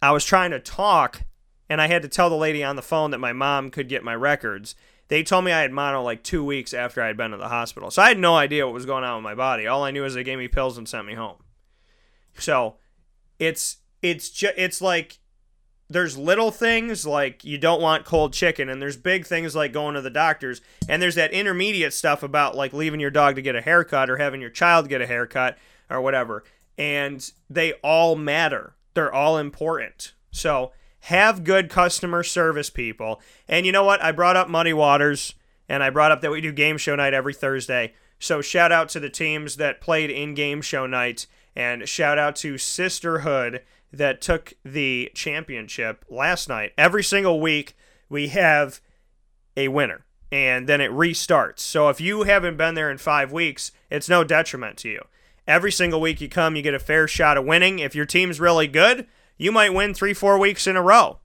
I 0.00 0.12
was 0.12 0.24
trying 0.24 0.52
to 0.52 0.60
talk 0.60 1.22
and 1.68 1.82
I 1.82 1.88
had 1.88 2.02
to 2.02 2.08
tell 2.08 2.30
the 2.30 2.36
lady 2.36 2.64
on 2.64 2.76
the 2.76 2.82
phone 2.82 3.10
that 3.10 3.18
my 3.18 3.32
mom 3.32 3.70
could 3.70 3.88
get 3.88 4.04
my 4.04 4.14
records. 4.14 4.74
They 5.08 5.22
told 5.22 5.44
me 5.44 5.52
I 5.52 5.60
had 5.60 5.72
mono 5.72 6.02
like 6.02 6.22
two 6.22 6.44
weeks 6.44 6.74
after 6.74 7.02
I 7.02 7.06
had 7.06 7.16
been 7.16 7.30
to 7.30 7.36
the 7.36 7.48
hospital. 7.48 7.90
So 7.90 8.02
I 8.02 8.08
had 8.08 8.18
no 8.18 8.36
idea 8.36 8.66
what 8.66 8.74
was 8.74 8.86
going 8.86 9.04
on 9.04 9.16
with 9.16 9.24
my 9.24 9.34
body. 9.34 9.66
All 9.66 9.84
I 9.84 9.90
knew 9.92 10.04
is 10.04 10.14
they 10.14 10.24
gave 10.24 10.38
me 10.38 10.48
pills 10.48 10.76
and 10.76 10.88
sent 10.88 11.06
me 11.06 11.14
home. 11.14 11.36
So 12.38 12.76
it's 13.38 13.78
it's 14.02 14.30
just 14.30 14.54
it's 14.56 14.80
like 14.80 15.18
there's 15.88 16.18
little 16.18 16.50
things 16.50 17.06
like 17.06 17.44
you 17.44 17.58
don't 17.58 17.80
want 17.80 18.04
cold 18.04 18.32
chicken 18.32 18.68
and 18.68 18.82
there's 18.82 18.96
big 18.96 19.26
things 19.26 19.54
like 19.54 19.72
going 19.72 19.94
to 19.94 20.00
the 20.00 20.10
doctors 20.10 20.60
and 20.88 21.00
there's 21.00 21.14
that 21.14 21.32
intermediate 21.32 21.92
stuff 21.92 22.22
about 22.22 22.56
like 22.56 22.72
leaving 22.72 23.00
your 23.00 23.10
dog 23.10 23.36
to 23.36 23.42
get 23.42 23.54
a 23.54 23.60
haircut 23.60 24.10
or 24.10 24.16
having 24.16 24.40
your 24.40 24.50
child 24.50 24.88
get 24.88 25.00
a 25.00 25.06
haircut 25.06 25.56
or 25.88 26.00
whatever 26.00 26.42
and 26.76 27.30
they 27.48 27.72
all 27.74 28.16
matter 28.16 28.74
they're 28.94 29.12
all 29.12 29.38
important 29.38 30.12
so 30.30 30.72
have 31.06 31.44
good 31.44 31.68
customer 31.68 32.22
service 32.22 32.70
people 32.70 33.20
and 33.48 33.66
you 33.66 33.72
know 33.72 33.84
what 33.84 34.02
i 34.02 34.10
brought 34.12 34.36
up 34.36 34.48
muddy 34.48 34.72
waters 34.72 35.34
and 35.68 35.82
i 35.82 35.90
brought 35.90 36.12
up 36.12 36.20
that 36.20 36.30
we 36.30 36.40
do 36.40 36.52
game 36.52 36.78
show 36.78 36.94
night 36.94 37.14
every 37.14 37.34
thursday 37.34 37.92
so 38.18 38.40
shout 38.40 38.72
out 38.72 38.88
to 38.88 39.00
the 39.00 39.10
teams 39.10 39.56
that 39.56 39.80
played 39.80 40.10
in 40.10 40.34
game 40.34 40.62
show 40.62 40.86
night 40.86 41.26
and 41.54 41.88
shout 41.88 42.18
out 42.18 42.36
to 42.36 42.58
sisterhood 42.58 43.62
that 43.92 44.20
took 44.20 44.54
the 44.64 45.10
championship 45.14 46.04
last 46.08 46.48
night. 46.48 46.72
Every 46.76 47.02
single 47.02 47.40
week, 47.40 47.76
we 48.08 48.28
have 48.28 48.80
a 49.56 49.68
winner, 49.68 50.04
and 50.30 50.68
then 50.68 50.80
it 50.80 50.90
restarts. 50.90 51.60
So 51.60 51.88
if 51.88 52.00
you 52.00 52.24
haven't 52.24 52.56
been 52.56 52.74
there 52.74 52.90
in 52.90 52.98
five 52.98 53.32
weeks, 53.32 53.72
it's 53.90 54.08
no 54.08 54.22
detriment 54.22 54.76
to 54.78 54.88
you. 54.88 55.02
Every 55.46 55.72
single 55.72 56.00
week 56.00 56.20
you 56.20 56.28
come, 56.28 56.56
you 56.56 56.62
get 56.62 56.74
a 56.74 56.78
fair 56.78 57.06
shot 57.06 57.36
of 57.36 57.44
winning. 57.44 57.78
If 57.78 57.94
your 57.94 58.06
team's 58.06 58.40
really 58.40 58.66
good, 58.66 59.06
you 59.36 59.52
might 59.52 59.74
win 59.74 59.94
three, 59.94 60.14
four 60.14 60.38
weeks 60.38 60.66
in 60.66 60.76
a 60.76 60.82
row. 60.82 61.18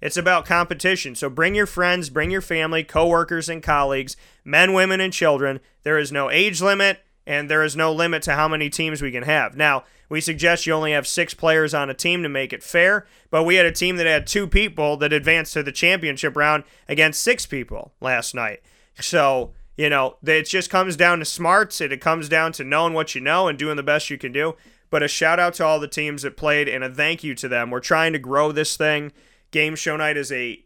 It's 0.00 0.16
about 0.16 0.46
competition. 0.46 1.14
So 1.14 1.30
bring 1.30 1.54
your 1.54 1.66
friends, 1.66 2.10
bring 2.10 2.30
your 2.30 2.40
family, 2.40 2.82
coworkers, 2.82 3.48
and 3.48 3.62
colleagues, 3.62 4.16
men, 4.44 4.72
women, 4.72 5.00
and 5.00 5.12
children. 5.12 5.60
There 5.84 5.96
is 5.96 6.10
no 6.10 6.28
age 6.28 6.60
limit, 6.60 7.00
and 7.24 7.48
there 7.48 7.62
is 7.62 7.76
no 7.76 7.92
limit 7.92 8.22
to 8.24 8.34
how 8.34 8.48
many 8.48 8.68
teams 8.68 9.00
we 9.00 9.12
can 9.12 9.22
have. 9.22 9.56
Now, 9.56 9.84
we 10.08 10.20
suggest 10.20 10.66
you 10.66 10.72
only 10.72 10.92
have 10.92 11.06
six 11.06 11.34
players 11.34 11.72
on 11.72 11.88
a 11.88 11.94
team 11.94 12.22
to 12.22 12.28
make 12.28 12.52
it 12.52 12.64
fair, 12.64 13.06
but 13.30 13.44
we 13.44 13.54
had 13.54 13.64
a 13.64 13.72
team 13.72 13.96
that 13.96 14.06
had 14.06 14.26
two 14.26 14.46
people 14.46 14.96
that 14.98 15.12
advanced 15.12 15.52
to 15.54 15.62
the 15.62 15.72
championship 15.72 16.36
round 16.36 16.64
against 16.88 17.22
six 17.22 17.46
people 17.46 17.92
last 18.00 18.34
night. 18.34 18.60
So, 19.00 19.52
you 19.76 19.88
know, 19.88 20.16
it 20.22 20.48
just 20.48 20.68
comes 20.68 20.96
down 20.96 21.20
to 21.20 21.24
smarts. 21.24 21.80
It, 21.80 21.92
it 21.92 22.00
comes 22.00 22.28
down 22.28 22.52
to 22.52 22.64
knowing 22.64 22.92
what 22.92 23.14
you 23.14 23.20
know 23.20 23.48
and 23.48 23.58
doing 23.58 23.76
the 23.76 23.82
best 23.82 24.10
you 24.10 24.18
can 24.18 24.32
do. 24.32 24.56
But 24.92 25.02
a 25.02 25.08
shout 25.08 25.40
out 25.40 25.54
to 25.54 25.64
all 25.64 25.80
the 25.80 25.88
teams 25.88 26.20
that 26.20 26.36
played 26.36 26.68
and 26.68 26.84
a 26.84 26.90
thank 26.90 27.24
you 27.24 27.34
to 27.36 27.48
them. 27.48 27.70
We're 27.70 27.80
trying 27.80 28.12
to 28.12 28.18
grow 28.18 28.52
this 28.52 28.76
thing. 28.76 29.12
Game 29.50 29.74
show 29.74 29.96
night 29.96 30.18
is 30.18 30.30
a 30.30 30.62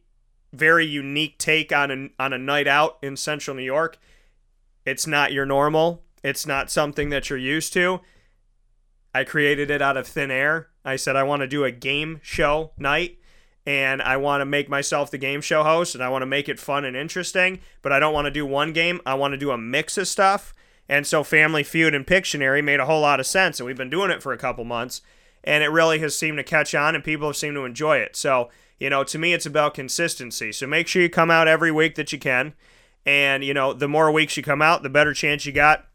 very 0.53 0.85
unique 0.85 1.39
take 1.39 1.73
on 1.73 1.91
a, 1.93 2.23
on 2.23 2.33
a 2.33 2.39
night 2.39 2.67
out 2.67 2.99
in 3.03 3.17
central 3.17 3.55
New 3.57 3.63
York. 3.63 3.99
It's 4.85 5.07
not 5.07 5.33
your 5.33 5.47
normal. 5.47 6.03
It's 6.25 6.45
not 6.45 6.73
something 6.73 7.11
that 7.11 7.31
you're 7.31 7.39
used 7.39 7.73
to. 7.75 8.01
I 9.15 9.23
created 9.23 9.71
it 9.71 9.81
out 9.81 9.97
of 9.97 10.09
thin 10.09 10.33
air. 10.33 10.71
I 10.85 10.97
said 10.97 11.15
I 11.15 11.23
want 11.23 11.43
to 11.43 11.47
do 11.47 11.63
a 11.63 11.71
game 11.71 12.19
show 12.21 12.73
night 12.77 13.19
and 13.65 14.03
I 14.03 14.17
want 14.17 14.41
to 14.41 14.45
make 14.45 14.69
myself 14.69 15.09
the 15.09 15.19
game 15.19 15.41
show 15.41 15.63
host 15.63 15.95
and 15.95 16.03
I 16.03 16.09
want 16.09 16.23
to 16.23 16.27
make 16.27 16.49
it 16.49 16.59
fun 16.59 16.85
and 16.85 16.97
interesting, 16.97 17.61
but 17.81 17.93
I 17.93 18.01
don't 18.01 18.13
want 18.13 18.25
to 18.25 18.33
do 18.33 18.45
one 18.45 18.73
game. 18.73 19.01
I 19.07 19.15
want 19.15 19.35
to 19.35 19.39
do 19.39 19.53
a 19.53 19.59
mix 19.59 19.97
of 19.97 20.09
stuff. 20.09 20.53
And 20.89 21.07
so 21.07 21.25
Family 21.25 21.63
Feud 21.63 21.95
and 21.95 22.07
Pictionary 22.07 22.63
made 22.63 22.81
a 22.81 22.87
whole 22.87 23.01
lot 23.01 23.21
of 23.21 23.27
sense 23.27 23.59
and 23.59 23.67
we've 23.67 23.77
been 23.77 23.91
doing 23.91 24.11
it 24.11 24.23
for 24.23 24.33
a 24.33 24.39
couple 24.39 24.65
months 24.65 25.03
and 25.43 25.63
it 25.63 25.69
really 25.69 25.99
has 26.01 26.17
seemed 26.17 26.39
to 26.39 26.45
catch 26.45 26.75
on 26.75 26.95
and 26.95 27.05
people 27.05 27.29
have 27.29 27.37
seemed 27.37 27.57
to 27.57 27.65
enjoy 27.65 27.99
it. 27.99 28.17
So, 28.17 28.51
you 28.79 28.91
know, 28.91 29.05
to 29.05 29.19
me 29.19 29.33
it's 29.33 29.47
about 29.47 29.75
consistency. 29.75 30.53
So 30.53 30.67
make 30.67 30.89
sure 30.89 31.03
you 31.03 31.09
come 31.09 31.31
out 31.31 31.49
every 31.49 31.73
week 31.73 31.95
that 31.97 32.13
you 32.13 32.19
can. 32.19 32.55
And, 33.05 33.45
you 33.45 33.55
know, 33.55 33.73
the 33.73 33.89
more 33.89 34.11
weeks 34.11 34.37
you 34.37 34.43
come 34.43 34.63
out, 34.63 34.83
the 34.83 34.89
better 34.89 35.15
chance 35.15 35.47
you 35.47 35.53
got 35.53 35.87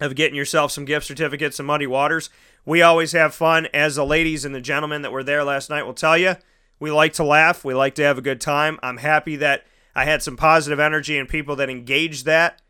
of 0.00 0.16
getting 0.16 0.34
yourself 0.34 0.72
some 0.72 0.84
gift 0.84 1.06
certificates 1.06 1.58
and 1.58 1.66
muddy 1.66 1.86
waters. 1.86 2.30
We 2.64 2.82
always 2.82 3.12
have 3.12 3.34
fun, 3.34 3.68
as 3.72 3.96
the 3.96 4.04
ladies 4.04 4.44
and 4.44 4.54
the 4.54 4.60
gentlemen 4.60 5.02
that 5.02 5.12
were 5.12 5.22
there 5.22 5.44
last 5.44 5.70
night 5.70 5.84
will 5.84 5.94
tell 5.94 6.18
you. 6.18 6.36
We 6.78 6.90
like 6.90 7.12
to 7.14 7.24
laugh. 7.24 7.64
We 7.64 7.74
like 7.74 7.94
to 7.96 8.02
have 8.02 8.18
a 8.18 8.22
good 8.22 8.40
time. 8.40 8.78
I'm 8.82 8.96
happy 8.96 9.36
that 9.36 9.64
I 9.94 10.04
had 10.04 10.22
some 10.22 10.36
positive 10.36 10.80
energy 10.80 11.18
and 11.18 11.28
people 11.28 11.56
that 11.56 11.70
engaged 11.70 12.24
that 12.24 12.60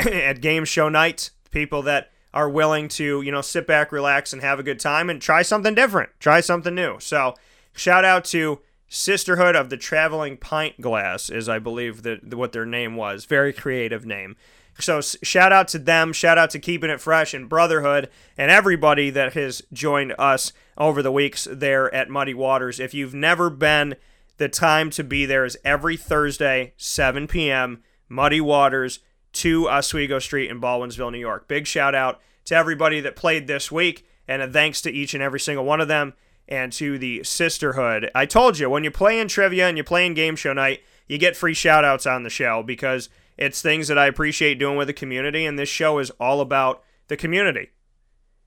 at 0.06 0.40
game 0.40 0.64
show 0.64 0.88
night. 0.88 1.30
People 1.50 1.82
that 1.82 2.10
are 2.32 2.48
willing 2.48 2.88
to, 2.88 3.22
you 3.22 3.30
know, 3.30 3.40
sit 3.40 3.66
back, 3.66 3.92
relax, 3.92 4.32
and 4.32 4.42
have 4.42 4.58
a 4.58 4.64
good 4.64 4.80
time 4.80 5.08
and 5.08 5.22
try 5.22 5.42
something 5.42 5.74
different, 5.74 6.10
try 6.18 6.40
something 6.40 6.74
new. 6.74 6.98
So, 6.98 7.34
shout 7.72 8.04
out 8.04 8.24
to 8.26 8.60
Sisterhood 8.88 9.56
of 9.56 9.70
the 9.70 9.76
Traveling 9.76 10.36
Pint 10.36 10.80
Glass, 10.80 11.30
is 11.30 11.48
I 11.48 11.58
believe 11.58 12.02
that 12.02 12.34
what 12.34 12.52
their 12.52 12.66
name 12.66 12.96
was. 12.96 13.24
Very 13.24 13.52
creative 13.52 14.04
name. 14.04 14.36
So 14.78 15.00
shout 15.00 15.52
out 15.52 15.68
to 15.68 15.78
them, 15.78 16.12
shout 16.12 16.36
out 16.36 16.50
to 16.50 16.58
keeping 16.58 16.90
it 16.90 17.00
fresh 17.00 17.32
and 17.32 17.48
Brotherhood 17.48 18.10
and 18.36 18.50
everybody 18.50 19.10
that 19.10 19.34
has 19.34 19.62
joined 19.72 20.14
us 20.18 20.52
over 20.76 21.00
the 21.00 21.12
weeks 21.12 21.46
there 21.50 21.94
at 21.94 22.10
Muddy 22.10 22.34
Waters. 22.34 22.80
If 22.80 22.92
you've 22.92 23.14
never 23.14 23.50
been, 23.50 23.94
the 24.36 24.48
time 24.48 24.90
to 24.90 25.04
be 25.04 25.26
there 25.26 25.44
is 25.44 25.56
every 25.64 25.96
Thursday, 25.96 26.72
7 26.76 27.28
p.m. 27.28 27.84
Muddy 28.08 28.40
Waters, 28.40 28.98
2 29.34 29.68
uh, 29.68 29.72
Oswego 29.72 30.18
Street 30.18 30.50
in 30.50 30.60
Baldwinsville, 30.60 31.12
New 31.12 31.18
York. 31.18 31.46
Big 31.46 31.66
shout 31.66 31.94
out 31.94 32.20
to 32.46 32.54
everybody 32.54 33.00
that 33.00 33.16
played 33.16 33.46
this 33.46 33.70
week, 33.70 34.06
and 34.26 34.40
a 34.40 34.48
thanks 34.48 34.80
to 34.82 34.90
each 34.90 35.14
and 35.14 35.22
every 35.22 35.40
single 35.40 35.64
one 35.64 35.80
of 35.80 35.88
them, 35.88 36.14
and 36.48 36.72
to 36.72 36.98
the 36.98 37.22
Sisterhood. 37.24 38.10
I 38.14 38.26
told 38.26 38.58
you, 38.58 38.70
when 38.70 38.84
you 38.84 38.90
play 38.90 39.18
in 39.18 39.28
trivia 39.28 39.68
and 39.68 39.76
you 39.76 39.84
play 39.84 40.06
in 40.06 40.14
game 40.14 40.36
show 40.36 40.52
night, 40.52 40.82
you 41.06 41.18
get 41.18 41.36
free 41.36 41.54
shout 41.54 41.84
outs 41.84 42.06
on 42.06 42.22
the 42.22 42.30
show 42.30 42.62
because 42.62 43.08
it's 43.36 43.60
things 43.60 43.88
that 43.88 43.98
I 43.98 44.06
appreciate 44.06 44.58
doing 44.58 44.76
with 44.76 44.88
the 44.88 44.92
community, 44.94 45.44
and 45.44 45.58
this 45.58 45.68
show 45.68 45.98
is 45.98 46.10
all 46.12 46.40
about 46.40 46.82
the 47.08 47.16
community. 47.16 47.70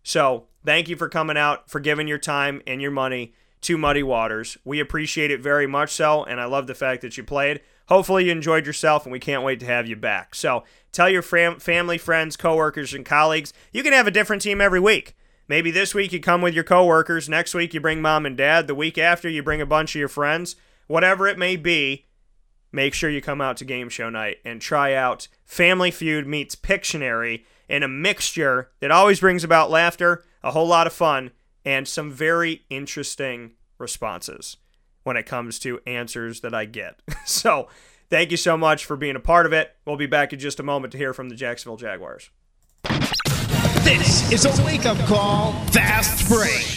So, 0.03 0.45
thank 0.65 0.87
you 0.87 0.95
for 0.95 1.09
coming 1.09 1.37
out, 1.37 1.69
for 1.69 1.79
giving 1.79 2.07
your 2.07 2.17
time 2.17 2.61
and 2.65 2.81
your 2.81 2.91
money 2.91 3.33
to 3.61 3.77
Muddy 3.77 4.03
Waters. 4.03 4.57
We 4.63 4.79
appreciate 4.79 5.31
it 5.31 5.41
very 5.41 5.67
much 5.67 5.91
so, 5.91 6.23
and 6.23 6.39
I 6.39 6.45
love 6.45 6.67
the 6.67 6.75
fact 6.75 7.01
that 7.01 7.17
you 7.17 7.23
played. 7.23 7.61
Hopefully, 7.87 8.25
you 8.25 8.31
enjoyed 8.31 8.65
yourself, 8.65 9.05
and 9.05 9.11
we 9.11 9.19
can't 9.19 9.43
wait 9.43 9.59
to 9.61 9.65
have 9.65 9.87
you 9.87 9.95
back. 9.95 10.35
So, 10.35 10.63
tell 10.91 11.09
your 11.09 11.21
fam- 11.21 11.59
family, 11.59 11.97
friends, 11.97 12.35
coworkers, 12.35 12.93
and 12.93 13.05
colleagues 13.05 13.53
you 13.71 13.83
can 13.83 13.93
have 13.93 14.07
a 14.07 14.11
different 14.11 14.41
team 14.41 14.61
every 14.61 14.79
week. 14.79 15.15
Maybe 15.47 15.71
this 15.71 15.95
week 15.95 16.11
you 16.11 16.19
come 16.19 16.41
with 16.41 16.53
your 16.53 16.65
coworkers, 16.65 17.29
next 17.29 17.53
week 17.53 17.73
you 17.73 17.79
bring 17.79 18.01
mom 18.01 18.25
and 18.25 18.35
dad, 18.35 18.67
the 18.67 18.75
week 18.75 18.97
after 18.97 19.29
you 19.29 19.41
bring 19.41 19.61
a 19.61 19.65
bunch 19.65 19.95
of 19.95 19.99
your 19.99 20.09
friends. 20.09 20.57
Whatever 20.87 21.27
it 21.27 21.37
may 21.37 21.55
be, 21.55 22.05
make 22.73 22.93
sure 22.93 23.09
you 23.09 23.21
come 23.21 23.39
out 23.39 23.55
to 23.57 23.65
game 23.65 23.87
show 23.87 24.09
night 24.09 24.37
and 24.43 24.61
try 24.61 24.93
out 24.93 25.29
Family 25.45 25.89
Feud 25.89 26.27
meets 26.27 26.55
Pictionary 26.55 27.45
in 27.69 27.83
a 27.83 27.87
mixture 27.87 28.71
that 28.81 28.91
always 28.91 29.21
brings 29.21 29.45
about 29.45 29.71
laughter, 29.71 30.25
a 30.43 30.51
whole 30.51 30.67
lot 30.67 30.87
of 30.87 30.93
fun, 30.93 31.31
and 31.63 31.87
some 31.87 32.11
very 32.11 32.65
interesting 32.69 33.51
responses 33.77 34.57
when 35.07 35.15
it 35.15 35.25
comes 35.25 35.57
to 35.59 35.79
answers 35.87 36.41
that 36.41 36.53
I 36.53 36.65
get. 36.65 36.99
so, 37.25 37.69
thank 38.09 38.29
you 38.29 38.37
so 38.37 38.57
much 38.57 38.85
for 38.85 38.97
being 38.97 39.15
a 39.15 39.21
part 39.21 39.45
of 39.45 39.53
it. 39.53 39.73
We'll 39.85 39.95
be 39.95 40.05
back 40.05 40.33
in 40.33 40.39
just 40.39 40.59
a 40.59 40.63
moment 40.63 40.91
to 40.91 40.97
hear 40.97 41.13
from 41.13 41.29
the 41.29 41.35
Jacksonville 41.35 41.77
Jaguars. 41.77 42.29
This 43.83 44.29
is 44.33 44.45
a 44.45 44.65
wake 44.65 44.85
up 44.85 44.97
call, 45.07 45.53
fast 45.67 46.27
break. 46.27 46.76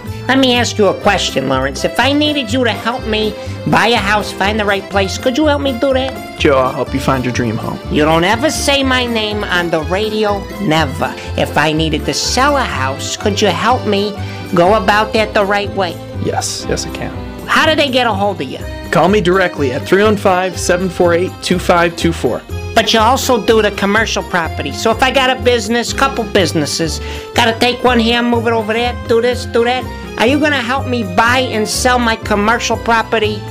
Let 0.31 0.39
me 0.39 0.55
ask 0.55 0.77
you 0.77 0.87
a 0.87 0.97
question, 1.01 1.49
Lawrence. 1.49 1.83
If 1.83 1.99
I 1.99 2.13
needed 2.13 2.53
you 2.53 2.63
to 2.63 2.71
help 2.71 3.05
me 3.05 3.35
buy 3.67 3.87
a 3.87 3.97
house, 3.97 4.31
find 4.31 4.57
the 4.57 4.63
right 4.63 4.89
place, 4.89 5.17
could 5.17 5.37
you 5.37 5.47
help 5.47 5.61
me 5.61 5.77
do 5.77 5.93
that? 5.93 6.39
Joe, 6.39 6.57
I'll 6.57 6.71
help 6.71 6.93
you 6.93 7.01
find 7.01 7.25
your 7.25 7.33
dream 7.33 7.57
home. 7.57 7.77
You 7.93 8.05
don't 8.05 8.23
ever 8.23 8.49
say 8.49 8.81
my 8.81 9.05
name 9.05 9.43
on 9.43 9.69
the 9.69 9.81
radio, 9.81 10.39
never. 10.61 11.13
If 11.37 11.57
I 11.57 11.73
needed 11.73 12.05
to 12.05 12.13
sell 12.13 12.55
a 12.55 12.63
house, 12.63 13.17
could 13.17 13.41
you 13.41 13.49
help 13.49 13.85
me 13.85 14.11
go 14.55 14.81
about 14.81 15.11
that 15.11 15.33
the 15.33 15.43
right 15.43 15.69
way? 15.71 15.95
Yes, 16.23 16.65
yes, 16.69 16.85
I 16.85 16.95
can. 16.95 17.13
How 17.45 17.65
do 17.65 17.75
they 17.75 17.89
get 17.89 18.07
a 18.07 18.13
hold 18.13 18.39
of 18.39 18.47
you? 18.47 18.59
Call 18.89 19.09
me 19.09 19.19
directly 19.19 19.73
at 19.73 19.85
315 19.85 20.57
748 20.57 21.43
2524. 21.43 22.41
But 22.73 22.93
you 22.93 23.01
also 23.01 23.45
do 23.45 23.61
the 23.61 23.71
commercial 23.71 24.23
property. 24.23 24.71
So 24.71 24.91
if 24.91 25.03
I 25.03 25.11
got 25.11 25.29
a 25.29 25.41
business, 25.41 25.91
couple 25.91 26.23
businesses, 26.23 27.01
gotta 27.35 27.59
take 27.59 27.83
one 27.83 27.99
here, 27.99 28.23
move 28.23 28.47
it 28.47 28.53
over 28.53 28.71
there, 28.71 28.95
do 29.09 29.21
this, 29.21 29.45
do 29.45 29.65
that, 29.65 29.83
are 30.17 30.27
you 30.27 30.39
gonna 30.39 30.61
help 30.61 30.87
me 30.87 31.03
buy 31.15 31.39
and 31.39 31.67
sell 31.67 31.99
my 31.99 32.15
commercial 32.15 32.77
property 32.77 33.41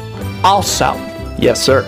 also? 0.44 0.94
Yes, 1.38 1.62
sir. 1.62 1.86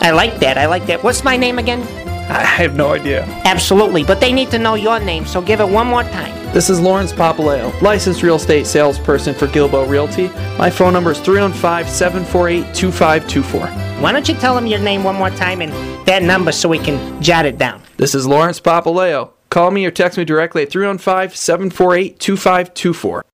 I 0.00 0.10
like 0.10 0.38
that. 0.40 0.58
I 0.58 0.66
like 0.66 0.86
that. 0.86 1.02
What's 1.02 1.24
my 1.24 1.36
name 1.36 1.58
again? 1.58 1.82
I 2.30 2.44
have 2.44 2.76
no 2.76 2.92
idea. 2.92 3.24
Absolutely, 3.44 4.04
but 4.04 4.20
they 4.20 4.32
need 4.32 4.50
to 4.50 4.58
know 4.58 4.74
your 4.74 5.00
name, 5.00 5.24
so 5.24 5.40
give 5.40 5.60
it 5.60 5.68
one 5.68 5.86
more 5.86 6.02
time. 6.02 6.34
This 6.52 6.68
is 6.68 6.78
Lawrence 6.78 7.12
Papaleo, 7.12 7.80
licensed 7.80 8.22
real 8.22 8.36
estate 8.36 8.66
salesperson 8.66 9.34
for 9.34 9.46
Gilbo 9.46 9.88
Realty. 9.88 10.28
My 10.58 10.68
phone 10.68 10.92
number 10.92 11.12
is 11.12 11.20
315 11.20 11.90
748 11.90 12.74
2524. 12.74 13.66
Why 14.02 14.12
don't 14.12 14.28
you 14.28 14.34
tell 14.34 14.54
them 14.54 14.66
your 14.66 14.78
name 14.78 15.04
one 15.04 15.16
more 15.16 15.30
time 15.30 15.62
and 15.62 15.72
that 16.06 16.22
number 16.22 16.52
so 16.52 16.68
we 16.68 16.78
can 16.78 17.22
jot 17.22 17.46
it 17.46 17.56
down? 17.56 17.82
This 17.96 18.14
is 18.14 18.26
Lawrence 18.26 18.60
Papaleo. 18.60 19.30
Call 19.50 19.70
me 19.70 19.86
or 19.86 19.90
text 19.90 20.18
me 20.18 20.24
directly 20.24 20.62
at 20.62 20.70
315 20.70 21.34
748 21.34 22.20
2524. 22.20 23.24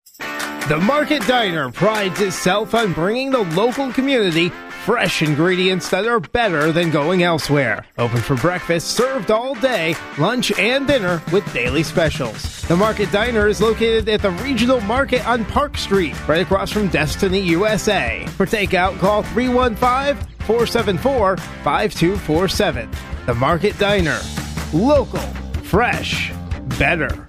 The 0.66 0.78
Market 0.78 1.26
Diner 1.26 1.70
prides 1.70 2.22
itself 2.22 2.74
on 2.74 2.94
bringing 2.94 3.30
the 3.30 3.42
local 3.54 3.92
community 3.92 4.48
fresh 4.48 5.20
ingredients 5.20 5.90
that 5.90 6.06
are 6.06 6.20
better 6.20 6.72
than 6.72 6.90
going 6.90 7.22
elsewhere. 7.22 7.84
Open 7.98 8.22
for 8.22 8.34
breakfast, 8.36 8.92
served 8.92 9.30
all 9.30 9.54
day, 9.56 9.94
lunch, 10.16 10.58
and 10.58 10.86
dinner 10.86 11.22
with 11.30 11.44
daily 11.52 11.82
specials. 11.82 12.62
The 12.62 12.76
Market 12.76 13.12
Diner 13.12 13.46
is 13.46 13.60
located 13.60 14.08
at 14.08 14.22
the 14.22 14.30
Regional 14.30 14.80
Market 14.80 15.26
on 15.28 15.44
Park 15.44 15.76
Street, 15.76 16.16
right 16.26 16.40
across 16.40 16.72
from 16.72 16.88
Destiny 16.88 17.40
USA. 17.40 18.26
For 18.38 18.46
takeout, 18.46 18.98
call 18.98 19.22
315 19.22 20.26
474 20.46 21.36
5247. 21.36 22.90
The 23.26 23.34
Market 23.34 23.78
Diner. 23.78 24.18
Local, 24.72 25.20
fresh, 25.62 26.32
better. 26.78 27.26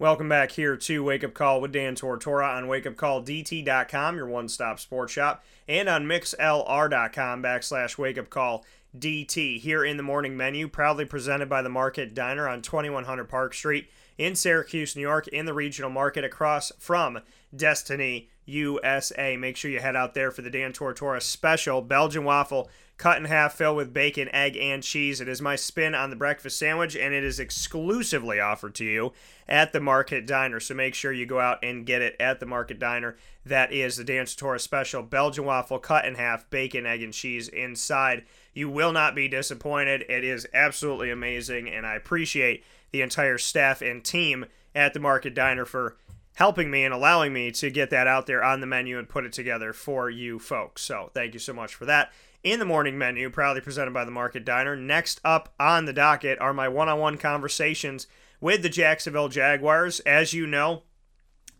Welcome 0.00 0.30
back 0.30 0.52
here 0.52 0.78
to 0.78 1.04
Wake 1.04 1.24
Up 1.24 1.34
Call 1.34 1.60
with 1.60 1.72
Dan 1.72 1.94
Tortora 1.94 2.56
on 2.56 2.68
wakeupcalldt.com, 2.68 4.16
your 4.16 4.26
one 4.26 4.48
stop 4.48 4.80
sports 4.80 5.12
shop, 5.12 5.44
and 5.68 5.90
on 5.90 6.06
mixlr.com 6.06 7.42
backslash 7.42 7.96
wakeupcalldt. 7.98 9.58
Here 9.60 9.84
in 9.84 9.98
the 9.98 10.02
morning 10.02 10.38
menu, 10.38 10.68
proudly 10.68 11.04
presented 11.04 11.50
by 11.50 11.60
the 11.60 11.68
Market 11.68 12.14
Diner 12.14 12.48
on 12.48 12.62
2100 12.62 13.28
Park 13.28 13.52
Street 13.52 13.90
in 14.16 14.34
Syracuse, 14.34 14.96
New 14.96 15.02
York, 15.02 15.28
in 15.28 15.44
the 15.44 15.52
regional 15.52 15.90
market 15.90 16.24
across 16.24 16.72
from 16.78 17.18
Destiny 17.54 18.30
USA. 18.50 19.36
Make 19.36 19.56
sure 19.56 19.70
you 19.70 19.80
head 19.80 19.96
out 19.96 20.14
there 20.14 20.30
for 20.30 20.42
the 20.42 20.50
Dan 20.50 20.72
Tortora 20.72 21.22
special 21.22 21.80
Belgian 21.80 22.24
waffle 22.24 22.70
cut 23.00 23.16
in 23.16 23.24
half, 23.24 23.54
filled 23.54 23.78
with 23.78 23.94
bacon, 23.94 24.28
egg, 24.30 24.56
and 24.58 24.82
cheese. 24.82 25.22
It 25.22 25.28
is 25.28 25.40
my 25.40 25.56
spin 25.56 25.94
on 25.94 26.10
the 26.10 26.16
breakfast 26.16 26.58
sandwich, 26.58 26.94
and 26.94 27.14
it 27.14 27.24
is 27.24 27.40
exclusively 27.40 28.38
offered 28.38 28.74
to 28.74 28.84
you 28.84 29.12
at 29.48 29.72
the 29.72 29.80
Market 29.80 30.26
Diner. 30.26 30.60
So 30.60 30.74
make 30.74 30.94
sure 30.94 31.10
you 31.10 31.24
go 31.24 31.40
out 31.40 31.64
and 31.64 31.86
get 31.86 32.02
it 32.02 32.14
at 32.20 32.40
the 32.40 32.46
Market 32.46 32.78
Diner. 32.78 33.16
That 33.46 33.72
is 33.72 33.96
the 33.96 34.04
Dan 34.04 34.26
Tortora 34.26 34.60
special 34.60 35.02
Belgian 35.02 35.46
waffle 35.46 35.78
cut 35.78 36.04
in 36.04 36.16
half, 36.16 36.50
bacon, 36.50 36.84
egg, 36.84 37.02
and 37.02 37.14
cheese 37.14 37.48
inside. 37.48 38.24
You 38.52 38.68
will 38.68 38.92
not 38.92 39.14
be 39.14 39.28
disappointed. 39.28 40.04
It 40.08 40.22
is 40.22 40.46
absolutely 40.52 41.10
amazing, 41.10 41.70
and 41.70 41.86
I 41.86 41.94
appreciate 41.94 42.64
the 42.92 43.00
entire 43.00 43.38
staff 43.38 43.80
and 43.80 44.04
team 44.04 44.44
at 44.74 44.92
the 44.92 45.00
Market 45.00 45.34
Diner 45.34 45.64
for 45.64 45.96
helping 46.34 46.70
me 46.70 46.84
and 46.84 46.94
allowing 46.94 47.32
me 47.32 47.50
to 47.50 47.70
get 47.70 47.90
that 47.90 48.06
out 48.06 48.26
there 48.26 48.42
on 48.42 48.60
the 48.60 48.66
menu 48.66 48.98
and 48.98 49.08
put 49.08 49.24
it 49.24 49.32
together 49.32 49.72
for 49.72 50.08
you 50.08 50.38
folks. 50.38 50.82
So 50.82 51.10
thank 51.12 51.34
you 51.34 51.40
so 51.40 51.52
much 51.52 51.74
for 51.74 51.84
that 51.86 52.12
in 52.42 52.58
the 52.58 52.64
morning 52.64 52.96
menu, 52.96 53.28
proudly 53.30 53.60
presented 53.60 53.92
by 53.92 54.04
the 54.04 54.10
Market 54.10 54.44
Diner. 54.44 54.76
Next 54.76 55.20
up 55.24 55.52
on 55.60 55.84
the 55.84 55.92
docket 55.92 56.38
are 56.40 56.54
my 56.54 56.68
one 56.68 56.88
on 56.88 56.98
one 56.98 57.18
conversations 57.18 58.06
with 58.40 58.62
the 58.62 58.68
Jacksonville 58.68 59.28
Jaguars. 59.28 60.00
As 60.00 60.32
you 60.32 60.46
know, 60.46 60.82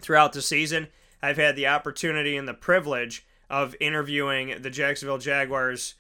throughout 0.00 0.32
the 0.32 0.42
season, 0.42 0.88
I've 1.22 1.36
had 1.36 1.56
the 1.56 1.66
opportunity 1.66 2.36
and 2.36 2.48
the 2.48 2.54
privilege 2.54 3.26
of 3.50 3.74
interviewing 3.80 4.62
the 4.62 4.70
Jacksonville 4.70 5.18
Jaguars 5.18 5.94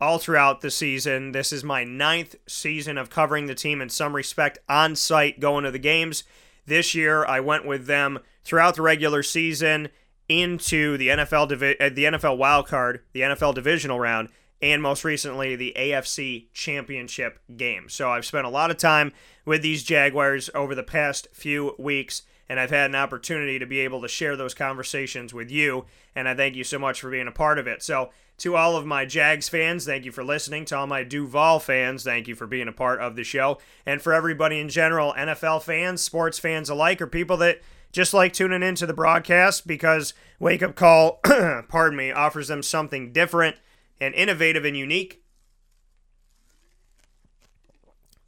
all 0.00 0.18
throughout 0.18 0.62
the 0.62 0.70
season. 0.70 1.32
This 1.32 1.52
is 1.52 1.62
my 1.62 1.84
ninth 1.84 2.36
season 2.46 2.96
of 2.96 3.10
covering 3.10 3.46
the 3.46 3.54
team 3.54 3.82
in 3.82 3.88
some 3.88 4.16
respect 4.16 4.58
on 4.68 4.96
site 4.96 5.40
going 5.40 5.64
to 5.64 5.70
the 5.70 5.78
games. 5.78 6.24
This 6.66 6.94
year, 6.94 7.24
I 7.24 7.40
went 7.40 7.66
with 7.66 7.86
them 7.86 8.20
throughout 8.44 8.76
the 8.76 8.82
regular 8.82 9.22
season 9.22 9.88
into 10.28 10.96
the 10.96 11.08
NFL 11.08 11.48
divi- 11.48 11.80
uh, 11.80 11.90
the 11.90 12.04
NFL 12.04 12.38
wild 12.38 12.66
card, 12.66 13.00
the 13.12 13.20
NFL 13.20 13.54
divisional 13.54 14.00
round, 14.00 14.28
and 14.60 14.80
most 14.80 15.04
recently 15.04 15.56
the 15.56 15.74
AFC 15.76 16.46
Championship 16.52 17.40
game. 17.56 17.88
So 17.88 18.10
I've 18.10 18.24
spent 18.24 18.46
a 18.46 18.50
lot 18.50 18.70
of 18.70 18.76
time 18.76 19.12
with 19.44 19.62
these 19.62 19.82
Jaguars 19.82 20.48
over 20.54 20.74
the 20.74 20.84
past 20.84 21.28
few 21.32 21.74
weeks, 21.78 22.22
and 22.52 22.60
I've 22.60 22.68
had 22.68 22.90
an 22.90 22.96
opportunity 22.96 23.58
to 23.58 23.64
be 23.64 23.80
able 23.80 24.02
to 24.02 24.08
share 24.08 24.36
those 24.36 24.52
conversations 24.52 25.32
with 25.32 25.50
you. 25.50 25.86
And 26.14 26.28
I 26.28 26.34
thank 26.34 26.54
you 26.54 26.64
so 26.64 26.78
much 26.78 27.00
for 27.00 27.10
being 27.10 27.26
a 27.26 27.32
part 27.32 27.58
of 27.58 27.66
it. 27.66 27.82
So 27.82 28.10
to 28.36 28.56
all 28.56 28.76
of 28.76 28.84
my 28.84 29.06
Jags 29.06 29.48
fans, 29.48 29.86
thank 29.86 30.04
you 30.04 30.12
for 30.12 30.22
listening. 30.22 30.66
To 30.66 30.76
all 30.76 30.86
my 30.86 31.02
Duval 31.02 31.60
fans, 31.60 32.04
thank 32.04 32.28
you 32.28 32.34
for 32.34 32.46
being 32.46 32.68
a 32.68 32.72
part 32.72 33.00
of 33.00 33.16
the 33.16 33.24
show. 33.24 33.56
And 33.86 34.02
for 34.02 34.12
everybody 34.12 34.60
in 34.60 34.68
general, 34.68 35.14
NFL 35.14 35.62
fans, 35.62 36.02
sports 36.02 36.38
fans 36.38 36.68
alike, 36.68 37.00
or 37.00 37.06
people 37.06 37.38
that 37.38 37.62
just 37.90 38.12
like 38.12 38.34
tuning 38.34 38.62
into 38.62 38.84
the 38.84 38.92
broadcast 38.92 39.66
because 39.66 40.12
Wake 40.38 40.62
Up 40.62 40.74
Call, 40.74 41.20
pardon 41.68 41.96
me, 41.96 42.12
offers 42.12 42.48
them 42.48 42.62
something 42.62 43.14
different 43.14 43.56
and 43.98 44.14
innovative 44.14 44.66
and 44.66 44.76
unique. 44.76 45.22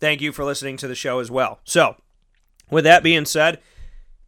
Thank 0.01 0.22
you 0.22 0.33
for 0.33 0.47
listening 0.47 0.79
to 0.79 0.89
the 0.89 0.95
show 0.95 1.18
as 1.18 1.31
well. 1.31 1.61
So, 1.64 1.97
with 2.70 2.85
that 2.85 3.03
being 3.03 3.27
said, 3.27 3.61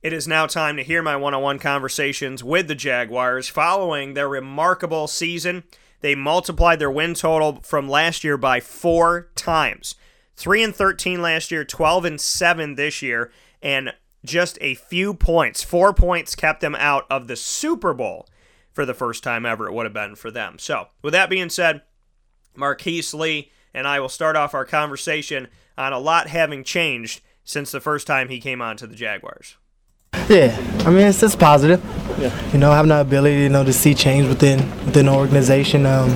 it 0.06 0.12
is 0.12 0.28
now 0.28 0.46
time 0.46 0.76
to 0.76 0.84
hear 0.84 1.02
my 1.02 1.16
one 1.16 1.34
on 1.34 1.42
one 1.42 1.58
conversations 1.58 2.44
with 2.44 2.68
the 2.68 2.76
Jaguars 2.76 3.48
following 3.48 4.14
their 4.14 4.28
remarkable 4.28 5.08
season. 5.08 5.64
They 6.00 6.14
multiplied 6.14 6.78
their 6.78 6.92
win 6.92 7.14
total 7.14 7.58
from 7.62 7.88
last 7.88 8.22
year 8.22 8.36
by 8.36 8.60
four 8.60 9.30
times 9.34 9.96
3 10.36 10.62
and 10.62 10.76
13 10.76 11.20
last 11.20 11.50
year, 11.50 11.64
12 11.64 12.04
and 12.04 12.20
7 12.20 12.76
this 12.76 13.02
year, 13.02 13.32
and 13.60 13.94
just 14.24 14.58
a 14.60 14.76
few 14.76 15.12
points. 15.12 15.64
Four 15.64 15.92
points 15.92 16.36
kept 16.36 16.60
them 16.60 16.76
out 16.76 17.04
of 17.10 17.26
the 17.26 17.34
Super 17.34 17.92
Bowl 17.92 18.28
for 18.72 18.86
the 18.86 18.94
first 18.94 19.24
time 19.24 19.44
ever, 19.44 19.66
it 19.66 19.72
would 19.72 19.86
have 19.86 19.92
been 19.92 20.14
for 20.14 20.30
them. 20.30 20.56
So, 20.60 20.86
with 21.02 21.14
that 21.14 21.28
being 21.28 21.50
said, 21.50 21.82
Marquise 22.54 23.12
Lee 23.12 23.50
and 23.74 23.88
I 23.88 23.98
will 23.98 24.08
start 24.08 24.36
off 24.36 24.54
our 24.54 24.64
conversation 24.64 25.48
on 25.76 25.92
a 25.92 25.98
lot 25.98 26.28
having 26.28 26.62
changed 26.62 27.22
since 27.42 27.72
the 27.72 27.80
first 27.80 28.06
time 28.06 28.28
he 28.28 28.38
came 28.38 28.62
on 28.62 28.76
to 28.76 28.86
the 28.86 28.94
Jaguars. 28.94 29.56
Yeah, 30.28 30.56
I 30.86 30.90
mean 30.90 31.06
it's 31.06 31.20
just 31.20 31.38
positive. 31.38 31.82
Yeah. 32.18 32.52
You 32.52 32.58
know, 32.58 32.72
having 32.72 32.88
the 32.88 33.00
ability, 33.00 33.42
you 33.42 33.48
know, 33.48 33.64
to 33.64 33.72
see 33.72 33.94
change 33.94 34.26
within 34.26 34.60
within 34.86 35.06
the 35.06 35.12
organization 35.12 35.86
um, 35.86 36.10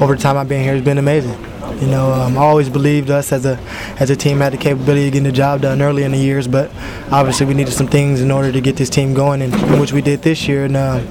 over 0.00 0.14
the 0.14 0.22
time 0.22 0.36
I've 0.36 0.48
been 0.48 0.62
here 0.62 0.74
has 0.74 0.84
been 0.84 0.98
amazing. 0.98 1.38
You 1.80 1.86
know, 1.86 2.12
um, 2.12 2.36
I 2.36 2.42
always 2.42 2.68
believed 2.68 3.10
us 3.10 3.32
as 3.32 3.46
a 3.46 3.58
as 3.98 4.10
a 4.10 4.16
team 4.16 4.38
had 4.38 4.52
the 4.52 4.58
capability 4.58 5.06
of 5.06 5.12
getting 5.12 5.24
the 5.24 5.32
job 5.32 5.62
done 5.62 5.80
early 5.80 6.02
in 6.04 6.12
the 6.12 6.18
years, 6.18 6.46
but 6.46 6.70
obviously 7.10 7.46
we 7.46 7.54
needed 7.54 7.72
some 7.72 7.86
things 7.86 8.20
in 8.20 8.30
order 8.30 8.52
to 8.52 8.60
get 8.60 8.76
this 8.76 8.90
team 8.90 9.14
going, 9.14 9.40
and 9.42 9.80
which 9.80 9.92
we 9.92 10.02
did 10.02 10.22
this 10.22 10.46
year. 10.46 10.64
And 10.66 10.76
uh, 10.76 11.02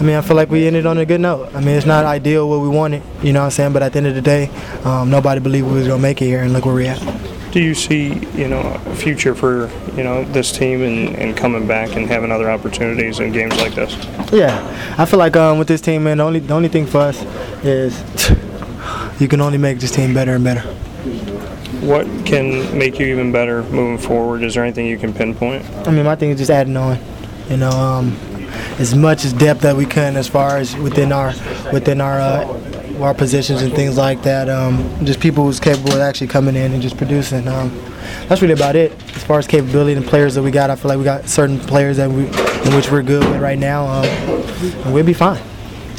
I 0.00 0.02
mean, 0.02 0.16
I 0.16 0.20
feel 0.22 0.36
like 0.36 0.50
we 0.50 0.66
ended 0.66 0.86
on 0.86 0.98
a 0.98 1.04
good 1.04 1.20
note. 1.20 1.54
I 1.54 1.60
mean, 1.60 1.76
it's 1.76 1.86
not 1.86 2.04
ideal 2.04 2.48
what 2.48 2.60
we 2.60 2.68
wanted, 2.68 3.02
you 3.22 3.32
know 3.32 3.40
what 3.40 3.46
I'm 3.46 3.50
saying, 3.50 3.72
but 3.72 3.82
at 3.82 3.92
the 3.92 3.98
end 3.98 4.06
of 4.06 4.14
the 4.14 4.22
day, 4.22 4.50
um, 4.84 5.10
nobody 5.10 5.40
believed 5.40 5.66
we 5.66 5.74
was 5.74 5.86
gonna 5.86 6.02
make 6.02 6.22
it 6.22 6.26
here, 6.26 6.42
and 6.42 6.52
look 6.52 6.64
where 6.64 6.74
we're 6.74 6.90
at 6.90 7.37
do 7.50 7.60
you 7.60 7.74
see 7.74 8.14
you 8.36 8.48
know 8.48 8.60
a 8.86 8.94
future 8.94 9.34
for 9.34 9.70
you 9.96 10.04
know 10.04 10.24
this 10.24 10.52
team 10.52 10.82
and, 10.82 11.16
and 11.16 11.36
coming 11.36 11.66
back 11.66 11.96
and 11.96 12.06
having 12.06 12.30
other 12.30 12.50
opportunities 12.50 13.20
in 13.20 13.32
games 13.32 13.56
like 13.58 13.74
this? 13.74 13.94
Yeah, 14.32 14.94
I 14.98 15.04
feel 15.04 15.18
like 15.18 15.36
um, 15.36 15.58
with 15.58 15.68
this 15.68 15.80
team, 15.80 16.04
man, 16.04 16.18
the 16.18 16.24
only 16.24 16.40
the 16.40 16.54
only 16.54 16.68
thing 16.68 16.86
for 16.86 16.98
us 16.98 17.22
is 17.64 17.98
you 19.20 19.28
can 19.28 19.40
only 19.40 19.58
make 19.58 19.78
this 19.78 19.90
team 19.90 20.14
better 20.14 20.34
and 20.34 20.44
better. 20.44 20.60
What 21.80 22.06
can 22.26 22.76
make 22.76 22.98
you 22.98 23.06
even 23.06 23.32
better 23.32 23.62
moving 23.64 23.98
forward? 23.98 24.42
Is 24.42 24.54
there 24.54 24.64
anything 24.64 24.86
you 24.86 24.98
can 24.98 25.14
pinpoint? 25.14 25.64
I 25.86 25.90
mean, 25.90 26.04
my 26.04 26.16
thing 26.16 26.30
is 26.30 26.38
just 26.38 26.50
adding 26.50 26.76
on. 26.76 26.98
You 27.48 27.56
know, 27.56 27.70
um, 27.70 28.18
as 28.78 28.94
much 28.94 29.24
as 29.24 29.32
depth 29.32 29.62
that 29.62 29.76
we 29.76 29.86
can, 29.86 30.16
as 30.16 30.28
far 30.28 30.56
as 30.56 30.76
within 30.76 31.12
our 31.12 31.28
within 31.72 32.00
our 32.00 32.20
uh, 32.20 33.00
our 33.00 33.14
positions 33.14 33.62
and 33.62 33.72
things 33.72 33.96
like 33.96 34.22
that. 34.22 34.48
Um, 34.48 35.04
just 35.04 35.20
people 35.20 35.44
who's 35.44 35.60
capable 35.60 35.92
of 35.92 36.00
actually 36.00 36.28
coming 36.28 36.56
in 36.56 36.72
and 36.72 36.82
just 36.82 36.96
producing. 36.96 37.46
Um, 37.48 37.70
that's 38.28 38.42
really 38.42 38.54
about 38.54 38.76
it. 38.76 38.92
As 39.14 39.24
far 39.24 39.38
as 39.38 39.46
capability 39.46 39.94
and 39.94 40.04
players 40.04 40.34
that 40.34 40.42
we 40.42 40.50
got, 40.50 40.70
I 40.70 40.76
feel 40.76 40.88
like 40.88 40.98
we 40.98 41.04
got 41.04 41.28
certain 41.28 41.58
players 41.58 41.96
that 41.98 42.10
we 42.10 42.26
in 42.26 42.74
which 42.74 42.90
we're 42.90 43.02
good 43.02 43.24
with 43.24 43.40
right 43.40 43.58
now, 43.58 43.86
um, 43.86 44.04
and 44.04 44.92
we'll 44.92 45.04
be 45.04 45.14
fine. 45.14 45.42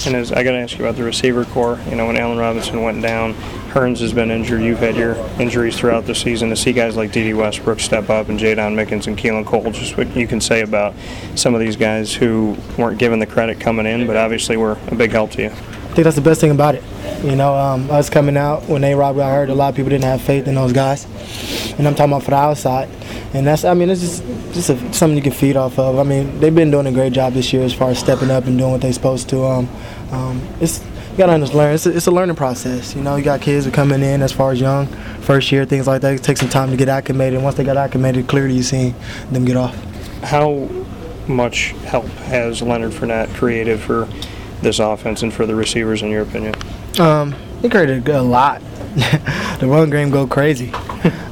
And 0.06 0.16
as 0.16 0.32
I 0.32 0.44
got 0.44 0.52
to 0.52 0.60
ask 0.60 0.78
you 0.78 0.86
about 0.86 0.96
the 0.96 1.04
receiver 1.04 1.46
core. 1.46 1.80
You 1.90 1.96
know, 1.96 2.08
when 2.08 2.18
Allen 2.18 2.38
Robinson 2.38 2.82
went 2.84 3.02
down, 3.02 3.36
Hurns 3.70 4.00
has 4.00 4.14
been 4.14 4.32
injured. 4.32 4.62
You've 4.62 4.80
had 4.80 4.96
your 4.96 5.16
injuries 5.40 5.78
throughout 5.78 6.06
the 6.06 6.16
season. 6.16 6.50
To 6.50 6.56
see 6.56 6.74
guys 6.74 6.96
like 6.98 7.12
Dede 7.12 7.36
Westbrook 7.36 7.80
step 7.80 8.10
up 8.10 8.30
and 8.30 8.40
Jaydon 8.40 8.74
Mickens 8.74 9.08
and 9.08 9.18
Keelan 9.18 9.46
Cole, 9.46 9.72
just 9.72 9.98
what 9.98 10.16
you 10.16 10.28
can 10.28 10.42
say 10.42 10.62
about 10.62 10.94
some 11.36 11.54
of 11.54 11.60
these 11.60 11.76
guys 11.76 12.14
who 12.14 12.58
weren't 12.78 13.00
given 13.00 13.20
the 13.20 13.26
credit 13.28 13.60
coming 13.60 13.86
in, 13.86 14.08
but 14.08 14.16
obviously 14.16 14.58
were 14.58 14.78
a 14.88 14.96
big 14.96 15.12
help 15.12 15.32
to 15.32 15.44
you. 15.44 15.50
I 15.50 15.94
think 15.94 16.04
that's 16.04 16.16
the 16.16 16.22
best 16.22 16.42
thing 16.42 16.52
about 16.52 16.76
it. 16.76 16.84
You 17.24 17.36
know, 17.36 17.56
um, 17.56 17.90
us 17.92 18.10
coming 18.10 18.38
out 18.38 18.64
when 18.70 18.84
A 18.84 18.94
Rob 18.96 19.16
got 19.16 19.32
hurt, 19.32 19.50
a 19.50 19.56
lot 19.56 19.70
of 19.70 19.76
people 19.76 19.90
didn't 19.90 20.06
have 20.06 20.22
faith 20.22 20.48
in 20.48 20.56
those 20.56 20.72
guys. 20.72 21.06
and 21.78 21.88
I'm 21.88 21.96
talking 21.96 22.14
about 22.14 22.24
for 22.24 22.32
the 22.32 22.38
outside. 22.38 22.90
And 23.34 23.46
that's, 23.46 23.64
I 23.66 23.74
mean, 23.74 23.90
it's 23.90 24.02
just 24.02 24.24
just 24.54 24.70
a, 24.70 24.94
something 24.94 25.16
you 25.16 25.24
can 25.24 25.32
feed 25.32 25.56
off 25.56 25.78
of. 25.78 26.00
I 26.00 26.04
mean, 26.04 26.40
they've 26.40 26.54
been 26.54 26.72
doing 26.72 26.88
a 26.88 26.92
great 26.92 27.14
job 27.14 27.34
this 27.34 27.54
year 27.54 27.64
as 27.64 27.74
far 27.74 27.92
as 27.92 28.00
stepping 28.00 28.32
up 28.32 28.46
and 28.46 28.58
doing 28.58 28.72
what 28.72 28.82
they're 28.82 28.94
supposed 28.94 29.30
to. 29.30 29.44
Um, 29.46 29.70
um, 30.12 30.42
it's 30.60 30.80
gotta 31.20 31.58
learn. 31.58 31.76
It's 31.76 31.86
a, 31.86 31.96
it's 31.96 32.08
a 32.08 32.12
learning 32.12 32.38
process. 32.38 32.96
You 32.96 33.02
know, 33.02 33.18
you 33.18 33.24
got 33.24 33.42
kids 33.42 33.68
are 33.68 33.72
coming 33.72 34.02
in 34.02 34.22
as 34.22 34.32
far 34.32 34.54
as 34.54 34.62
young, 34.62 34.88
first 35.22 35.52
year, 35.52 35.66
things 35.66 35.86
like 35.86 36.02
that. 36.02 36.14
It 36.14 36.24
takes 36.24 36.40
some 36.40 36.50
time 36.50 36.72
to 36.72 36.78
get 36.78 36.88
acclimated. 36.88 37.44
Once 37.44 37.56
they 37.56 37.66
got 37.66 37.76
acclimated, 37.76 38.28
clearly 38.28 38.56
you 38.56 38.64
see 38.64 38.96
them 39.30 39.44
get 39.44 39.58
off. 39.58 39.76
How 40.24 40.70
much 41.28 41.72
help 41.86 42.06
has 42.06 42.62
Leonard 42.62 42.92
Fournette 42.92 43.34
created 43.36 43.80
for 43.82 44.08
this 44.62 44.80
offense 44.80 45.22
and 45.22 45.34
for 45.34 45.46
the 45.46 45.56
receivers, 45.56 46.02
in 46.02 46.10
your 46.10 46.22
opinion? 46.22 46.56
Um, 47.00 47.36
he 47.62 47.70
created 47.70 48.08
a 48.08 48.22
lot. 48.22 48.62
the 49.60 49.68
run 49.68 49.90
game 49.90 50.10
go 50.10 50.26
crazy. 50.26 50.72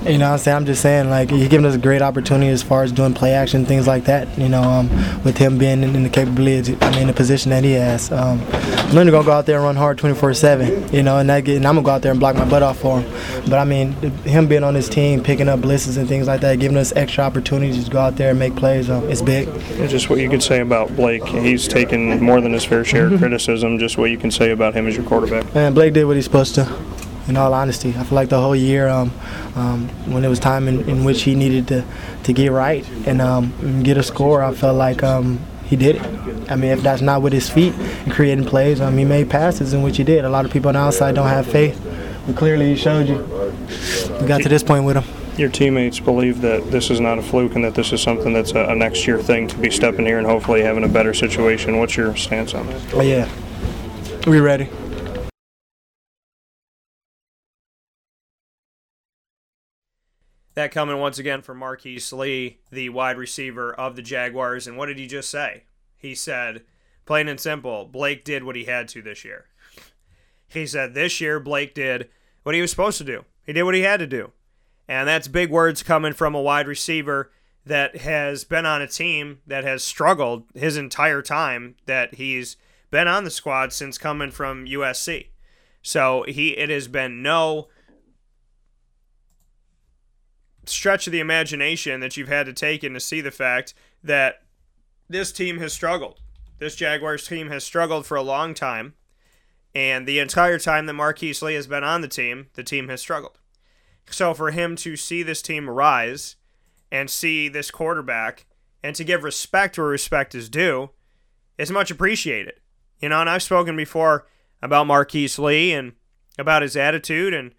You 0.09 0.17
know 0.17 0.27
what 0.27 0.33
I'm 0.33 0.39
saying? 0.39 0.57
I'm 0.57 0.65
just 0.65 0.81
saying, 0.81 1.09
like, 1.09 1.29
he's 1.29 1.47
giving 1.47 1.65
us 1.65 1.75
a 1.75 1.77
great 1.77 2.01
opportunity 2.01 2.49
as 2.49 2.63
far 2.63 2.83
as 2.83 2.91
doing 2.91 3.13
play 3.13 3.33
action, 3.33 3.65
things 3.65 3.87
like 3.87 4.05
that, 4.05 4.37
you 4.37 4.49
know, 4.49 4.61
um, 4.61 4.89
with 5.23 5.37
him 5.37 5.57
being 5.57 5.83
in, 5.83 5.95
in, 5.95 6.03
the 6.03 6.09
capability, 6.09 6.77
I 6.81 6.91
mean, 6.91 7.07
the 7.07 7.13
position 7.13 7.51
that 7.51 7.63
he 7.63 7.73
has. 7.73 8.11
Um, 8.11 8.41
I'm 8.51 8.93
going 8.93 9.07
to 9.07 9.11
go 9.11 9.31
out 9.31 9.45
there 9.45 9.57
and 9.57 9.65
run 9.65 9.75
hard 9.75 9.97
24 9.97 10.33
7, 10.33 10.93
you 10.93 11.03
know, 11.03 11.17
and, 11.17 11.29
that 11.29 11.41
get, 11.41 11.57
and 11.57 11.65
I'm 11.65 11.75
going 11.75 11.83
to 11.83 11.87
go 11.87 11.91
out 11.91 12.01
there 12.01 12.11
and 12.11 12.19
block 12.19 12.35
my 12.35 12.47
butt 12.49 12.63
off 12.63 12.79
for 12.79 13.01
him. 13.01 13.49
But, 13.49 13.59
I 13.59 13.65
mean, 13.65 13.93
him 14.23 14.47
being 14.47 14.63
on 14.63 14.75
his 14.75 14.89
team, 14.89 15.23
picking 15.23 15.49
up 15.49 15.59
blitzes 15.59 15.97
and 15.97 16.07
things 16.07 16.27
like 16.27 16.41
that, 16.41 16.59
giving 16.59 16.77
us 16.77 16.93
extra 16.95 17.23
opportunities 17.23 17.83
to 17.83 17.91
go 17.91 17.99
out 17.99 18.15
there 18.15 18.31
and 18.31 18.39
make 18.39 18.55
plays, 18.55 18.89
um, 18.89 19.09
it's 19.09 19.21
big. 19.21 19.47
just 19.89 20.09
what 20.09 20.19
you 20.19 20.29
could 20.29 20.43
say 20.43 20.61
about 20.61 20.95
Blake. 20.95 21.25
He's 21.25 21.67
taken 21.67 22.21
more 22.21 22.41
than 22.41 22.53
his 22.53 22.63
fair 22.63 22.85
share 22.85 23.13
of 23.13 23.19
criticism, 23.19 23.79
just 23.79 23.97
what 23.97 24.09
you 24.09 24.17
can 24.17 24.31
say 24.31 24.51
about 24.51 24.73
him 24.73 24.87
as 24.87 24.95
your 24.95 25.05
quarterback. 25.05 25.53
Man, 25.53 25.73
Blake 25.73 25.93
did 25.93 26.05
what 26.05 26.15
he's 26.15 26.25
supposed 26.25 26.55
to 26.55 26.96
in 27.27 27.37
all 27.37 27.53
honesty. 27.53 27.89
I 27.89 28.03
feel 28.03 28.15
like 28.15 28.29
the 28.29 28.39
whole 28.39 28.55
year, 28.55 28.87
um, 28.87 29.11
um, 29.55 29.89
when 30.11 30.23
it 30.23 30.29
was 30.29 30.39
time 30.39 30.67
in, 30.67 30.87
in, 30.89 31.03
which 31.03 31.23
he 31.23 31.35
needed 31.35 31.67
to, 31.69 31.83
to 32.23 32.33
get 32.33 32.51
right 32.51 32.87
and, 33.05 33.21
um, 33.21 33.83
get 33.83 33.97
a 33.97 34.03
score, 34.03 34.43
I 34.43 34.53
felt 34.53 34.77
like 34.77 35.03
um, 35.03 35.39
he 35.65 35.75
did 35.75 35.97
it. 35.97 36.51
I 36.51 36.55
mean, 36.55 36.71
if 36.71 36.81
that's 36.81 37.01
not 37.01 37.21
with 37.21 37.33
his 37.33 37.49
feet 37.49 37.73
and 37.73 38.11
creating 38.11 38.45
plays, 38.45 38.79
um, 38.79 38.97
he 38.97 39.03
made 39.03 39.29
passes 39.29 39.73
in 39.73 39.81
which 39.81 39.97
he 39.97 40.03
did. 40.03 40.23
A 40.23 40.29
lot 40.29 40.45
of 40.45 40.51
people 40.51 40.69
on 40.69 40.75
the 40.75 40.79
outside 40.79 41.15
don't 41.15 41.27
have 41.27 41.45
faith, 41.45 41.79
but 42.25 42.35
clearly 42.35 42.69
he 42.69 42.75
showed 42.75 43.07
you. 43.07 43.17
We 44.21 44.27
got 44.27 44.41
to 44.41 44.49
this 44.49 44.63
point 44.63 44.85
with 44.85 44.97
him. 44.97 45.03
Your 45.37 45.49
teammates 45.49 45.99
believe 45.99 46.41
that 46.41 46.71
this 46.71 46.89
is 46.89 46.99
not 46.99 47.19
a 47.19 47.21
fluke 47.21 47.55
and 47.55 47.63
that 47.63 47.75
this 47.75 47.93
is 47.93 48.01
something 48.01 48.33
that's 48.33 48.53
a, 48.53 48.69
a 48.69 48.75
next 48.75 49.05
year 49.05 49.19
thing 49.19 49.47
to 49.49 49.57
be 49.57 49.69
stepping 49.69 50.05
here 50.05 50.17
and 50.17 50.25
hopefully 50.25 50.61
having 50.61 50.83
a 50.83 50.87
better 50.87 51.13
situation. 51.13 51.77
What's 51.77 51.95
your 51.95 52.15
stance 52.15 52.55
on 52.55 52.65
that? 52.67 52.93
Oh, 52.93 53.01
yeah. 53.01 53.29
We 54.25 54.39
ready. 54.39 54.67
That 60.57 60.71
coming 60.71 60.97
once 60.97 61.19
again 61.19 61.43
from 61.43 61.59
Marquise 61.59 62.11
Lee, 62.11 62.57
the 62.71 62.89
wide 62.89 63.19
receiver 63.19 63.71
of 63.71 63.95
the 63.95 64.01
Jaguars. 64.01 64.65
And 64.65 64.75
what 64.75 64.87
did 64.87 64.97
he 64.97 65.05
just 65.05 65.29
say? 65.29 65.65
He 65.95 66.15
said, 66.15 66.63
plain 67.05 67.27
and 67.27 67.39
simple, 67.39 67.85
Blake 67.85 68.23
did 68.25 68.43
what 68.43 68.55
he 68.55 68.65
had 68.65 68.87
to 68.87 69.03
this 69.03 69.23
year. 69.23 69.45
He 70.47 70.65
said, 70.65 70.95
this 70.95 71.21
year, 71.21 71.39
Blake 71.39 71.75
did 71.75 72.09
what 72.41 72.55
he 72.55 72.61
was 72.61 72.71
supposed 72.71 72.97
to 72.97 73.03
do. 73.03 73.23
He 73.45 73.53
did 73.53 73.61
what 73.65 73.75
he 73.75 73.81
had 73.81 73.99
to 73.99 74.07
do. 74.07 74.31
And 74.87 75.07
that's 75.07 75.27
big 75.27 75.51
words 75.51 75.83
coming 75.83 76.13
from 76.13 76.33
a 76.33 76.41
wide 76.41 76.67
receiver 76.67 77.31
that 77.63 77.97
has 77.97 78.43
been 78.43 78.65
on 78.65 78.81
a 78.81 78.87
team 78.87 79.41
that 79.45 79.63
has 79.63 79.83
struggled 79.83 80.45
his 80.55 80.75
entire 80.75 81.21
time 81.21 81.75
that 81.85 82.15
he's 82.15 82.57
been 82.89 83.07
on 83.07 83.25
the 83.25 83.29
squad 83.29 83.73
since 83.73 83.99
coming 83.99 84.31
from 84.31 84.65
USC. 84.65 85.27
So 85.83 86.25
he 86.27 86.57
it 86.57 86.71
has 86.71 86.87
been 86.87 87.21
no 87.21 87.67
stretch 90.69 91.07
of 91.07 91.13
the 91.13 91.19
imagination 91.19 91.99
that 91.99 92.17
you've 92.17 92.27
had 92.27 92.45
to 92.45 92.53
take 92.53 92.83
in 92.83 92.93
to 92.93 92.99
see 92.99 93.21
the 93.21 93.31
fact 93.31 93.73
that 94.03 94.43
this 95.09 95.31
team 95.31 95.59
has 95.59 95.73
struggled. 95.73 96.19
This 96.59 96.75
Jaguars 96.75 97.27
team 97.27 97.49
has 97.49 97.63
struggled 97.63 98.05
for 98.05 98.15
a 98.15 98.21
long 98.21 98.53
time. 98.53 98.95
And 99.75 100.07
the 100.07 100.19
entire 100.19 100.57
time 100.57 100.85
that 100.87 100.93
Marquise 100.93 101.41
Lee 101.41 101.53
has 101.53 101.67
been 101.67 101.83
on 101.83 102.01
the 102.01 102.07
team, 102.07 102.47
the 102.53 102.63
team 102.63 102.89
has 102.89 103.01
struggled. 103.01 103.37
So 104.09 104.33
for 104.33 104.51
him 104.51 104.75
to 104.77 104.95
see 104.95 105.21
this 105.21 105.41
team 105.41 105.69
rise 105.69 106.35
and 106.91 107.09
see 107.09 107.47
this 107.47 107.69
quarterback 107.69 108.45
and 108.83 108.95
to 108.95 109.03
give 109.03 109.23
respect 109.23 109.77
where 109.77 109.87
respect 109.87 110.33
is 110.33 110.49
due 110.49 110.91
is 111.57 111.69
much 111.69 111.91
appreciated. 111.91 112.55
You 112.99 113.09
know, 113.09 113.21
and 113.21 113.29
I've 113.29 113.43
spoken 113.43 113.75
before 113.75 114.27
about 114.61 114.87
Marquise 114.87 115.37
Lee 115.37 115.73
and 115.73 115.93
about 116.39 116.61
his 116.61 116.75
attitude 116.75 117.33
and 117.33 117.53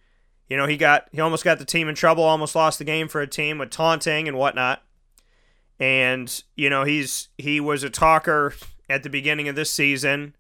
you 0.49 0.57
know, 0.57 0.67
he 0.67 0.77
got 0.77 1.09
he 1.13 1.21
almost 1.21 1.45
got 1.45 1.59
the 1.59 1.65
team 1.65 1.89
in 1.89 1.95
trouble, 1.95 2.25
almost 2.25 2.55
lost 2.55 2.79
the 2.79 2.85
game 2.85 3.09
for 3.09 3.21
a 3.21 3.27
team 3.27 3.59
with 3.59 3.71
taunting 3.71 4.29
and 4.29 4.39
whatnot. 4.39 4.83
And, 5.79 6.43
you 6.57 6.71
know, 6.71 6.85
he's 6.85 7.29
he 7.37 7.61
was 7.61 7.83
a 7.83 7.91
talker 7.91 8.55
at 8.89 9.03
the 9.03 9.11
beginning 9.11 9.49
of 9.49 9.57
this 9.57 9.71
season, 9.71 10.35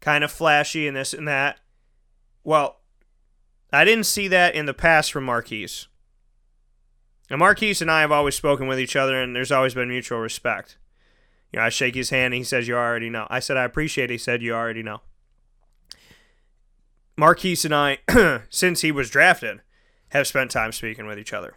kind 0.00 0.24
of 0.24 0.30
flashy 0.30 0.86
and 0.86 0.96
this 0.96 1.12
and 1.12 1.26
that. 1.26 1.58
Well, 2.44 2.80
I 3.72 3.84
didn't 3.84 4.06
see 4.06 4.28
that 4.28 4.54
in 4.54 4.66
the 4.66 4.74
past 4.74 5.12
from 5.12 5.24
Marquise. 5.24 5.88
And 7.28 7.38
Marquise 7.38 7.82
and 7.82 7.90
I 7.90 8.00
have 8.00 8.12
always 8.12 8.34
spoken 8.34 8.68
with 8.68 8.80
each 8.80 8.96
other, 8.96 9.20
and 9.20 9.36
there's 9.36 9.52
always 9.52 9.74
been 9.74 9.88
mutual 9.88 10.20
respect. 10.20 10.78
You 11.52 11.58
know, 11.58 11.66
I 11.66 11.68
shake 11.68 11.94
his 11.94 12.08
hand, 12.08 12.32
and 12.32 12.34
he 12.34 12.44
says, 12.44 12.68
You 12.68 12.76
already 12.76 13.10
know. 13.10 13.26
I 13.28 13.40
said, 13.40 13.58
I 13.58 13.64
appreciate 13.64 14.10
it. 14.10 14.14
He 14.14 14.18
said, 14.18 14.40
You 14.40 14.54
already 14.54 14.82
know. 14.82 15.02
Marquise 17.18 17.64
and 17.64 17.74
I, 17.74 17.98
since 18.48 18.82
he 18.82 18.92
was 18.92 19.10
drafted, 19.10 19.60
have 20.10 20.28
spent 20.28 20.52
time 20.52 20.70
speaking 20.70 21.04
with 21.04 21.18
each 21.18 21.32
other. 21.32 21.54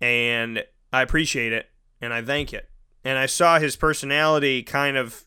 And 0.00 0.64
I 0.92 1.02
appreciate 1.02 1.52
it 1.52 1.68
and 2.00 2.14
I 2.14 2.22
thank 2.22 2.54
it. 2.54 2.70
And 3.04 3.18
I 3.18 3.26
saw 3.26 3.58
his 3.58 3.74
personality 3.74 4.62
kind 4.62 4.96
of 4.96 5.24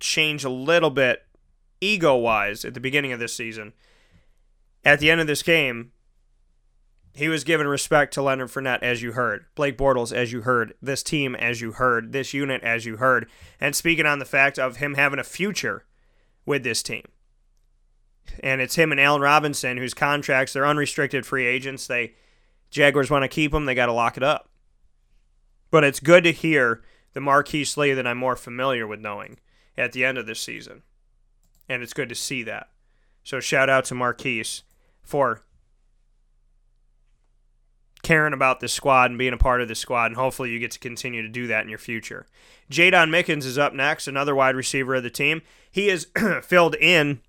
change 0.00 0.44
a 0.44 0.50
little 0.50 0.90
bit 0.90 1.22
ego 1.80 2.14
wise 2.14 2.62
at 2.66 2.74
the 2.74 2.80
beginning 2.80 3.10
of 3.12 3.18
this 3.18 3.34
season. 3.34 3.72
At 4.84 5.00
the 5.00 5.10
end 5.10 5.22
of 5.22 5.26
this 5.26 5.42
game, 5.42 5.92
he 7.14 7.30
was 7.30 7.44
giving 7.44 7.66
respect 7.66 8.12
to 8.14 8.22
Leonard 8.22 8.50
Fournette, 8.50 8.82
as 8.82 9.00
you 9.00 9.12
heard, 9.12 9.46
Blake 9.54 9.78
Bortles, 9.78 10.12
as 10.12 10.30
you 10.30 10.42
heard, 10.42 10.74
this 10.82 11.02
team, 11.02 11.34
as 11.34 11.62
you 11.62 11.72
heard, 11.72 12.12
this 12.12 12.34
unit, 12.34 12.62
as 12.62 12.84
you 12.84 12.98
heard, 12.98 13.30
and 13.58 13.74
speaking 13.74 14.06
on 14.06 14.18
the 14.18 14.26
fact 14.26 14.58
of 14.58 14.76
him 14.76 14.94
having 14.94 15.18
a 15.18 15.24
future 15.24 15.86
with 16.44 16.64
this 16.64 16.82
team 16.82 17.04
and 18.40 18.60
it's 18.60 18.76
him 18.76 18.92
and 18.92 19.00
Allen 19.00 19.22
Robinson 19.22 19.76
whose 19.76 19.94
contracts 19.94 20.52
they're 20.52 20.66
unrestricted 20.66 21.26
free 21.26 21.46
agents. 21.46 21.86
They 21.86 22.14
Jaguars 22.70 23.10
want 23.10 23.22
to 23.22 23.28
keep 23.28 23.52
them, 23.52 23.66
they 23.66 23.74
got 23.74 23.86
to 23.86 23.92
lock 23.92 24.16
it 24.16 24.22
up. 24.22 24.48
But 25.70 25.84
it's 25.84 26.00
good 26.00 26.24
to 26.24 26.32
hear 26.32 26.82
the 27.12 27.20
Marquise 27.20 27.76
Lee 27.76 27.92
that 27.92 28.06
I'm 28.06 28.18
more 28.18 28.36
familiar 28.36 28.86
with 28.86 29.00
knowing 29.00 29.38
at 29.76 29.92
the 29.92 30.04
end 30.04 30.18
of 30.18 30.26
this 30.26 30.40
season. 30.40 30.82
And 31.68 31.82
it's 31.82 31.92
good 31.92 32.08
to 32.08 32.14
see 32.14 32.42
that. 32.44 32.68
So 33.24 33.40
shout 33.40 33.70
out 33.70 33.84
to 33.86 33.94
Marquise 33.94 34.62
for 35.02 35.42
caring 38.02 38.32
about 38.32 38.60
this 38.60 38.72
squad 38.72 39.10
and 39.10 39.18
being 39.18 39.32
a 39.32 39.38
part 39.38 39.60
of 39.60 39.68
this 39.68 39.78
squad, 39.78 40.06
and 40.06 40.16
hopefully 40.16 40.50
you 40.50 40.58
get 40.58 40.72
to 40.72 40.78
continue 40.78 41.22
to 41.22 41.28
do 41.28 41.46
that 41.46 41.62
in 41.62 41.68
your 41.68 41.78
future. 41.78 42.26
Jaydon 42.70 43.10
Mickens 43.10 43.44
is 43.44 43.58
up 43.58 43.74
next, 43.74 44.08
another 44.08 44.34
wide 44.34 44.56
receiver 44.56 44.96
of 44.96 45.02
the 45.02 45.10
team. 45.10 45.42
He 45.70 45.88
is 45.88 46.08
filled 46.42 46.74
in 46.74 47.20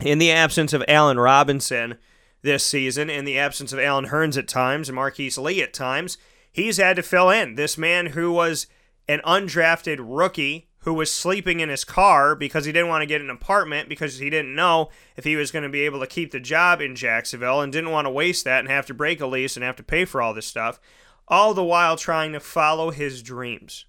in 0.00 0.18
the 0.18 0.30
absence 0.30 0.72
of 0.72 0.84
Allen 0.88 1.18
Robinson 1.18 1.98
this 2.42 2.64
season, 2.64 3.08
in 3.08 3.24
the 3.24 3.38
absence 3.38 3.72
of 3.72 3.78
Allen 3.78 4.06
Hurns 4.06 4.36
at 4.36 4.48
times 4.48 4.88
and 4.88 4.96
Marquise 4.96 5.38
Lee 5.38 5.62
at 5.62 5.72
times, 5.72 6.18
he's 6.52 6.76
had 6.76 6.96
to 6.96 7.02
fill 7.02 7.30
in. 7.30 7.54
This 7.54 7.78
man 7.78 8.06
who 8.06 8.32
was 8.32 8.66
an 9.08 9.20
undrafted 9.24 9.98
rookie 10.00 10.68
who 10.84 10.92
was 10.92 11.10
sleeping 11.10 11.60
in 11.60 11.70
his 11.70 11.84
car 11.84 12.34
because 12.34 12.66
he 12.66 12.72
didn't 12.72 12.90
want 12.90 13.00
to 13.00 13.06
get 13.06 13.22
an 13.22 13.30
apartment 13.30 13.88
because 13.88 14.18
he 14.18 14.28
didn't 14.28 14.54
know 14.54 14.90
if 15.16 15.24
he 15.24 15.34
was 15.34 15.50
going 15.50 15.62
to 15.62 15.68
be 15.70 15.80
able 15.80 15.98
to 15.98 16.06
keep 16.06 16.30
the 16.30 16.38
job 16.38 16.82
in 16.82 16.94
Jacksonville 16.94 17.62
and 17.62 17.72
didn't 17.72 17.90
want 17.90 18.04
to 18.04 18.10
waste 18.10 18.44
that 18.44 18.60
and 18.60 18.68
have 18.68 18.84
to 18.84 18.94
break 18.94 19.18
a 19.22 19.26
lease 19.26 19.56
and 19.56 19.64
have 19.64 19.76
to 19.76 19.82
pay 19.82 20.04
for 20.04 20.20
all 20.20 20.34
this 20.34 20.46
stuff, 20.46 20.78
all 21.26 21.54
the 21.54 21.64
while 21.64 21.96
trying 21.96 22.32
to 22.32 22.40
follow 22.40 22.90
his 22.90 23.22
dreams. 23.22 23.86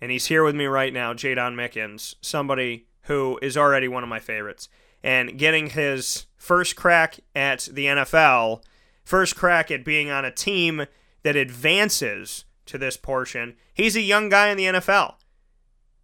And 0.00 0.10
he's 0.10 0.26
here 0.26 0.42
with 0.42 0.56
me 0.56 0.66
right 0.66 0.92
now, 0.92 1.14
Jaydon 1.14 1.54
Mickens, 1.54 2.16
somebody 2.20 2.88
who 3.04 3.38
is 3.42 3.56
already 3.56 3.88
one 3.88 4.02
of 4.02 4.08
my 4.08 4.20
favorites. 4.20 4.68
And 5.02 5.38
getting 5.38 5.70
his 5.70 6.26
first 6.36 6.76
crack 6.76 7.20
at 7.34 7.68
the 7.70 7.86
NFL, 7.86 8.62
first 9.04 9.36
crack 9.36 9.70
at 9.70 9.84
being 9.84 10.10
on 10.10 10.24
a 10.24 10.30
team 10.30 10.86
that 11.22 11.36
advances 11.36 12.44
to 12.66 12.78
this 12.78 12.96
portion. 12.96 13.56
He's 13.72 13.96
a 13.96 14.00
young 14.00 14.28
guy 14.28 14.48
in 14.48 14.56
the 14.56 14.64
NFL. 14.64 15.14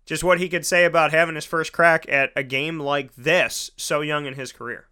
Just 0.05 0.25
what 0.25 0.41
he 0.41 0.49
could 0.49 0.67
say 0.67 0.85
about 0.85 1.13
having 1.13 1.35
his 1.35 1.45
first 1.45 1.73
crack 1.73 2.05
at 2.09 2.33
a 2.35 2.43
game 2.43 2.81
like 2.81 3.15
this 3.15 3.71
so 3.77 4.01
young 4.01 4.27
in 4.27 4.35
his 4.35 4.53
career. 4.53 4.89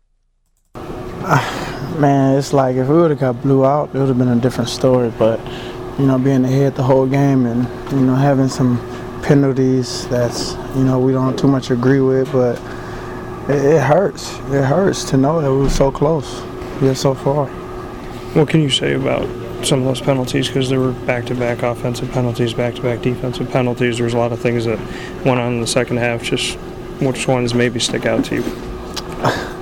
Uh, 0.75 1.97
man, 1.99 2.39
it's 2.39 2.53
like 2.53 2.77
if 2.77 2.89
we 2.89 2.97
would 2.97 3.11
have 3.11 3.21
got 3.21 3.43
blew 3.43 3.67
out, 3.67 3.95
it 3.95 3.99
would 3.99 4.09
have 4.09 4.19
been 4.19 4.29
a 4.29 4.41
different 4.41 4.71
story. 4.71 5.13
But, 5.19 5.41
you 5.99 6.07
know, 6.07 6.19
being 6.19 6.45
ahead 6.45 6.77
the 6.77 6.85
whole 6.85 7.07
game 7.07 7.47
and, 7.47 7.67
you 7.93 8.07
know, 8.07 8.15
having 8.15 8.49
some 8.49 8.79
penalties 9.23 10.07
that's 10.09 10.55
you 10.77 10.85
know 10.85 10.99
we 10.99 11.13
don't 11.13 11.39
too 11.39 11.49
much 11.49 11.71
agree 11.71 12.01
with, 12.01 12.31
but 12.33 12.57
it, 13.49 13.65
it 13.65 13.83
hurts. 13.83 14.39
It 14.51 14.65
hurts 14.65 15.05
to 15.11 15.17
know 15.17 15.41
that 15.41 15.51
we 15.51 15.59
were 15.59 15.71
so 15.71 15.91
close, 15.91 16.43
yet 16.83 16.97
so 16.97 17.15
far. 17.15 17.47
What 18.35 18.49
can 18.49 18.61
you 18.61 18.71
say 18.71 18.95
about 18.95 19.27
some 19.65 19.81
of 19.81 19.85
those 19.87 20.01
penalties? 20.01 20.49
Because 20.49 20.69
there 20.69 20.81
were 20.81 20.93
back-to-back 20.93 21.63
offensive 21.63 22.11
penalties, 22.13 22.55
back-to-back 22.55 23.01
defensive 23.01 23.51
penalties. 23.51 23.99
There's 23.99 24.15
a 24.15 24.19
lot 24.19 24.33
of 24.33 24.39
things 24.39 24.65
that 24.67 24.79
went 25.25 25.41
on 25.41 25.55
in 25.55 25.61
the 25.61 25.67
second 25.67 25.97
half. 25.97 26.23
Just 26.23 26.57
which 27.01 27.27
ones 27.27 27.55
maybe 27.55 27.81
stick 27.81 28.07
out 28.07 28.25
to 28.27 28.37
you? 28.37 29.55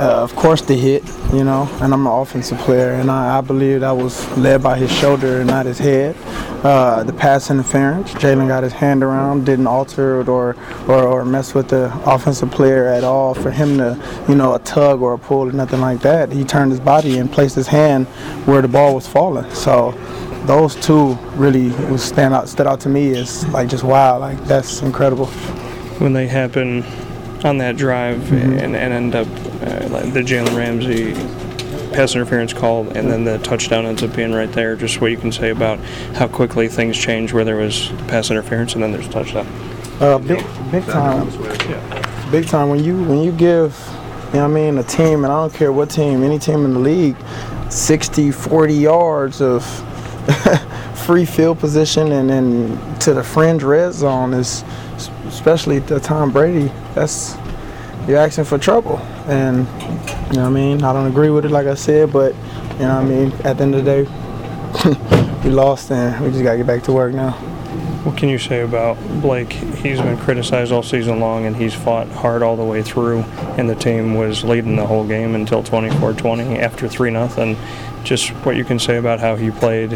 Uh, 0.00 0.22
of 0.22 0.34
course, 0.34 0.62
the 0.62 0.74
hit, 0.74 1.04
you 1.30 1.44
know, 1.44 1.68
and 1.82 1.92
I'm 1.92 2.06
an 2.06 2.12
offensive 2.12 2.56
player, 2.60 2.92
and 2.92 3.10
I, 3.10 3.36
I 3.36 3.40
believe 3.42 3.80
that 3.80 3.90
was 3.90 4.26
led 4.38 4.62
by 4.62 4.78
his 4.78 4.90
shoulder 4.90 5.40
and 5.40 5.46
not 5.46 5.66
his 5.66 5.78
head. 5.78 6.16
Uh, 6.64 7.02
the 7.04 7.12
pass 7.12 7.50
interference, 7.50 8.10
Jalen 8.14 8.48
got 8.48 8.62
his 8.62 8.72
hand 8.72 9.02
around, 9.02 9.44
didn't 9.44 9.66
alter 9.66 10.22
it 10.22 10.28
or, 10.28 10.56
or, 10.88 11.06
or 11.06 11.24
mess 11.26 11.52
with 11.52 11.68
the 11.68 11.92
offensive 12.06 12.50
player 12.50 12.86
at 12.86 13.04
all. 13.04 13.34
For 13.34 13.50
him 13.50 13.76
to, 13.76 14.24
you 14.26 14.36
know, 14.36 14.54
a 14.54 14.58
tug 14.60 15.02
or 15.02 15.12
a 15.12 15.18
pull 15.18 15.50
or 15.50 15.52
nothing 15.52 15.82
like 15.82 16.00
that, 16.00 16.32
he 16.32 16.44
turned 16.44 16.70
his 16.70 16.80
body 16.80 17.18
and 17.18 17.30
placed 17.30 17.54
his 17.54 17.66
hand 17.66 18.06
where 18.46 18.62
the 18.62 18.68
ball 18.68 18.94
was 18.94 19.06
falling. 19.06 19.52
So 19.52 19.90
those 20.46 20.76
two 20.76 21.12
really 21.34 21.72
stand 21.98 22.32
out 22.32 22.48
stood 22.48 22.66
out 22.66 22.80
to 22.80 22.88
me 22.88 23.14
as 23.16 23.46
like 23.48 23.68
just 23.68 23.84
wow, 23.84 24.18
like 24.18 24.42
that's 24.44 24.80
incredible. 24.80 25.26
When 25.98 26.14
they 26.14 26.26
happen 26.26 26.84
on 27.44 27.58
that 27.58 27.76
drive 27.76 28.18
mm-hmm. 28.18 28.58
and, 28.58 28.76
and 28.76 28.92
end 28.92 29.14
up 29.14 29.26
uh, 29.26 29.88
like 29.88 30.12
the 30.12 30.20
Jalen 30.20 30.56
Ramsey 30.56 31.14
pass 31.92 32.14
interference 32.14 32.52
call, 32.52 32.88
and 32.96 33.10
then 33.10 33.24
the 33.24 33.38
touchdown 33.38 33.84
ends 33.84 34.02
up 34.02 34.14
being 34.14 34.32
right 34.32 34.50
there. 34.52 34.76
Just 34.76 35.00
what 35.00 35.10
you 35.10 35.16
can 35.16 35.32
say 35.32 35.50
about 35.50 35.78
how 36.14 36.28
quickly 36.28 36.68
things 36.68 36.96
change, 36.96 37.32
where 37.32 37.44
there 37.44 37.56
was 37.56 37.88
pass 38.08 38.30
interference 38.30 38.74
and 38.74 38.82
then 38.82 38.92
there's 38.92 39.06
a 39.06 39.10
touchdown. 39.10 39.46
Uh, 40.00 40.18
big, 40.18 40.44
big 40.70 40.84
time. 40.86 41.28
Yeah. 41.68 42.28
Big 42.30 42.46
time. 42.46 42.68
When 42.70 42.82
you 42.82 43.02
when 43.04 43.22
you 43.22 43.32
give, 43.32 43.78
you 44.28 44.38
know, 44.38 44.42
what 44.42 44.44
I 44.44 44.46
mean, 44.48 44.78
a 44.78 44.82
team, 44.82 45.24
and 45.24 45.32
I 45.32 45.42
don't 45.42 45.52
care 45.52 45.72
what 45.72 45.90
team, 45.90 46.22
any 46.22 46.38
team 46.38 46.64
in 46.64 46.72
the 46.72 46.78
league, 46.78 47.16
60, 47.70 48.30
40 48.30 48.74
yards 48.74 49.42
of 49.42 49.64
free 51.04 51.24
field 51.24 51.58
position, 51.58 52.12
and 52.12 52.30
then 52.30 52.98
to 53.00 53.12
the 53.12 53.22
fringe 53.22 53.62
red 53.62 53.92
zone 53.92 54.32
is, 54.32 54.64
especially 55.32 55.80
to 55.82 56.00
Tom 56.00 56.30
Brady. 56.30 56.70
That's 56.94 57.36
you're 58.06 58.18
asking 58.18 58.44
for 58.44 58.58
trouble. 58.58 58.98
And, 59.26 59.58
you 59.58 60.36
know 60.36 60.42
what 60.42 60.46
I 60.46 60.48
mean? 60.48 60.82
I 60.82 60.92
don't 60.92 61.06
agree 61.06 61.30
with 61.30 61.44
it, 61.44 61.50
like 61.50 61.66
I 61.66 61.74
said, 61.74 62.12
but, 62.12 62.34
you 62.34 62.80
know 62.80 62.96
what 62.96 63.04
I 63.04 63.04
mean? 63.04 63.32
At 63.44 63.58
the 63.58 63.62
end 63.62 63.74
of 63.74 63.84
the 63.84 64.04
day, 64.04 65.42
we 65.44 65.50
lost 65.50 65.90
and 65.90 66.24
we 66.24 66.30
just 66.30 66.42
got 66.42 66.52
to 66.52 66.58
get 66.58 66.66
back 66.66 66.82
to 66.84 66.92
work 66.92 67.14
now. 67.14 67.32
What 68.02 68.16
can 68.16 68.30
you 68.30 68.38
say 68.38 68.62
about 68.62 68.96
Blake? 69.20 69.52
He's 69.52 70.00
been 70.00 70.16
criticized 70.16 70.72
all 70.72 70.82
season 70.82 71.20
long, 71.20 71.44
and 71.44 71.54
he's 71.54 71.74
fought 71.74 72.08
hard 72.08 72.42
all 72.42 72.56
the 72.56 72.64
way 72.64 72.82
through. 72.82 73.20
And 73.58 73.68
the 73.68 73.74
team 73.74 74.14
was 74.14 74.42
leading 74.42 74.76
the 74.76 74.86
whole 74.86 75.06
game 75.06 75.34
until 75.34 75.62
24-20 75.62 76.58
after 76.58 76.88
three 76.88 77.10
nothing. 77.10 77.58
Just 78.02 78.30
what 78.46 78.56
you 78.56 78.64
can 78.64 78.78
say 78.78 78.96
about 78.96 79.20
how 79.20 79.36
he 79.36 79.50
played, 79.50 79.92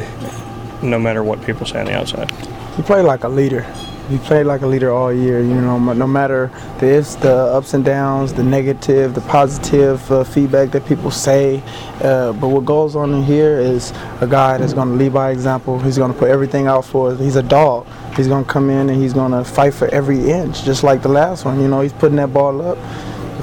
no 0.83 0.99
matter 0.99 1.25
what 1.25 1.43
people 1.47 1.65
say 1.65 1.81
on 1.81 1.87
the 1.87 1.97
outside. 1.97 2.31
He 2.77 2.83
played 2.83 3.07
like 3.07 3.25
a 3.25 3.29
leader 3.29 3.67
he 4.09 4.19
played 4.19 4.45
like 4.45 4.63
a 4.63 4.67
leader 4.67 4.91
all 4.91 5.13
year. 5.13 5.41
You 5.41 5.61
know, 5.61 5.79
no 5.79 6.07
matter 6.07 6.51
the 6.79 6.87
ifs, 6.87 7.15
the 7.17 7.33
ups 7.33 7.75
and 7.75 7.85
downs, 7.85 8.33
the 8.33 8.43
negative, 8.43 9.15
the 9.15 9.21
positive 9.23 10.11
uh, 10.11 10.25
feedback 10.25 10.71
that 10.73 10.87
people 10.87 11.11
say. 11.11 11.63
Uh, 12.03 12.33
but 12.33 12.49
what 12.49 12.65
goes 12.65 12.97
on 12.97 13.15
in 13.15 13.23
here 13.23 13.59
is 13.59 13.93
a 14.21 14.27
guy 14.27 14.59
that's 14.59 14.75
going 14.75 14.89
to 14.89 14.95
lead 14.95 15.13
by 15.13 15.31
example. 15.31 15.79
He's 15.79 15.99
going 15.99 16.13
to 16.13 16.19
put 16.19 16.29
everything 16.29 16.67
out 16.67 16.85
for 16.85 17.11
us. 17.11 17.19
He's 17.19 17.37
a 17.37 17.43
dog. 17.43 17.87
He's 18.17 18.29
going 18.29 18.45
to 18.45 18.51
come 18.51 18.71
in 18.71 18.91
and 18.91 19.01
he's 19.03 19.13
going 19.13 19.33
to 19.33 19.45
fight 19.45 19.75
for 19.75 19.89
every 19.89 20.31
inch, 20.31 20.65
just 20.65 20.83
like 20.83 21.03
the 21.03 21.09
last 21.09 21.45
one. 21.45 21.61
You 21.61 21.69
know, 21.69 21.81
he's 21.81 21.93
putting 21.93 22.17
that 22.17 22.33
ball 22.33 22.61
up 22.63 22.79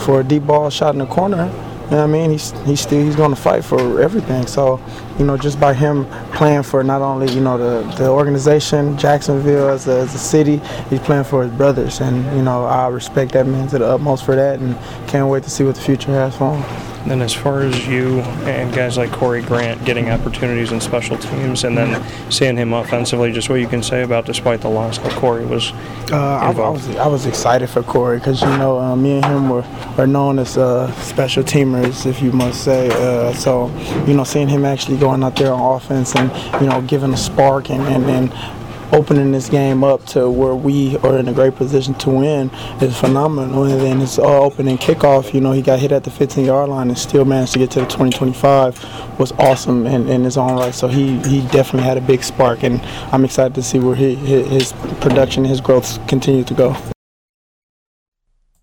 for 0.02 0.22
a 0.22 0.24
deep 0.24 0.46
ball 0.46 0.70
shot 0.70 0.96
in 0.96 1.00
the 1.00 1.06
corner 1.06 1.52
you 1.92 1.98
know 1.98 2.08
what 2.08 2.16
I 2.16 2.20
mean? 2.20 2.32
He's 2.32 2.52
he's 2.62 2.80
still 2.80 3.04
he's 3.04 3.18
going 3.18 3.32
to 3.32 3.36
fight 3.36 3.66
for 3.66 4.02
everything. 4.02 4.48
So, 4.48 4.80
you 5.20 5.26
know, 5.26 5.36
just 5.36 5.60
by 5.60 5.74
him 5.74 6.06
playing 6.32 6.64
for 6.64 6.86
not 6.86 7.02
only 7.02 7.30
you 7.34 7.42
know 7.42 7.58
the, 7.58 7.86
the 7.98 8.08
organization, 8.08 8.98
Jacksonville 8.98 9.68
as 9.68 9.90
a, 9.90 10.00
as 10.00 10.16
a 10.16 10.18
city, 10.18 10.62
he's 10.90 11.02
playing 11.02 11.26
for 11.26 11.44
his 11.44 11.52
brothers, 11.52 12.00
and 12.00 12.24
you 12.38 12.44
know 12.44 12.64
I 12.64 12.88
respect 12.88 13.34
that 13.34 13.46
man 13.46 13.68
to 13.68 13.80
the 13.80 13.88
utmost 13.88 14.24
for 14.24 14.38
that, 14.38 14.62
and 14.62 14.78
can't 15.10 15.28
wait 15.28 15.44
to 15.44 15.50
see 15.50 15.66
what 15.66 15.76
the 15.76 15.82
future 15.82 16.14
has 16.14 16.34
for 16.38 16.56
him. 16.56 16.91
Then, 17.06 17.22
as 17.22 17.34
far 17.34 17.62
as 17.62 17.88
you 17.88 18.20
and 18.46 18.74
guys 18.74 18.98
like 18.98 19.12
Corey 19.12 19.42
Grant 19.42 19.84
getting 19.86 20.10
opportunities 20.10 20.72
in 20.72 20.80
special 20.80 21.18
teams, 21.18 21.64
and 21.64 21.78
then 21.78 22.04
seeing 22.32 22.58
him 22.58 22.74
offensively, 22.74 23.32
just 23.32 23.50
what 23.50 23.60
you 23.60 23.68
can 23.68 23.84
say 23.84 24.04
about 24.04 24.26
despite 24.26 24.62
the 24.62 24.70
loss, 24.70 24.98
how 24.98 25.10
Corey 25.20 25.46
was 25.46 25.72
uh, 26.12 26.16
I, 26.16 26.52
I, 26.52 26.70
was 26.70 26.96
I 26.98 27.08
was 27.08 27.26
excited 27.26 27.70
for 27.70 27.84
Corey 27.84 28.18
because 28.18 28.42
you 28.42 28.48
know 28.58 28.80
uh, 28.80 28.96
me 28.96 29.18
and 29.18 29.26
him 29.26 29.50
were, 29.50 29.64
are 29.98 30.08
known 30.08 30.40
as 30.40 30.58
uh, 30.58 30.92
special 31.02 31.44
teamers, 31.44 32.06
if 32.06 32.22
you 32.22 32.32
must 32.32 32.64
say. 32.64 32.90
Uh, 32.90 33.34
so 33.34 33.68
you 34.06 34.14
know, 34.14 34.24
seeing 34.24 34.50
him 34.50 34.66
actually 34.66 34.98
going 34.98 35.24
out 35.24 35.36
there 35.36 35.54
on 35.54 35.76
offense 35.76 36.16
and 36.16 36.32
you 36.62 36.68
know 36.68 36.82
giving 36.82 37.14
a 37.14 37.18
spark 37.18 37.70
and, 37.70 37.82
and, 37.84 38.06
and 38.06 38.61
opening 38.92 39.32
this 39.32 39.50
game 39.50 39.84
up 39.84 40.06
to 40.08 40.30
where 40.30 40.56
we 40.56 40.98
are 40.98 41.18
in 41.18 41.28
a 41.28 41.34
great 41.34 41.56
position 41.56 41.94
to 41.96 42.10
win 42.10 42.50
is 42.82 42.98
phenomenal. 42.98 43.64
And 43.64 43.82
then 43.82 44.02
it's 44.02 44.20
all 44.20 44.44
opening 44.46 44.78
kickoff. 44.78 45.34
You 45.34 45.42
know, 45.42 45.52
he 45.52 45.62
got 45.62 45.80
hit 45.80 45.92
at 45.92 46.04
the 46.04 46.12
15 46.12 46.46
yard 46.46 46.70
line 46.70 46.90
and 46.90 46.98
still 46.98 47.26
managed 47.26 47.54
to 47.54 47.60
get 47.60 47.72
to 47.72 47.80
the 47.82 47.86
2025 47.86 49.20
was 49.20 49.32
awesome 49.34 49.86
in, 49.86 50.10
in 50.10 50.24
his 50.24 50.38
own 50.38 50.58
right. 50.58 50.74
So 50.74 50.88
he, 50.88 51.20
he 51.20 51.42
definitely 51.48 51.84
had 51.84 51.98
a 51.98 52.02
big 52.02 52.24
spark, 52.24 52.64
and 52.64 52.82
I'm 53.12 53.24
excited 53.24 53.56
to 53.56 53.64
see 53.64 53.80
where 53.80 53.96
he, 53.96 54.16
his 54.16 54.74
production, 55.00 55.46
his 55.46 55.62
growth 55.62 56.06
continue 56.08 56.44
to 56.44 56.54
go. 56.54 56.76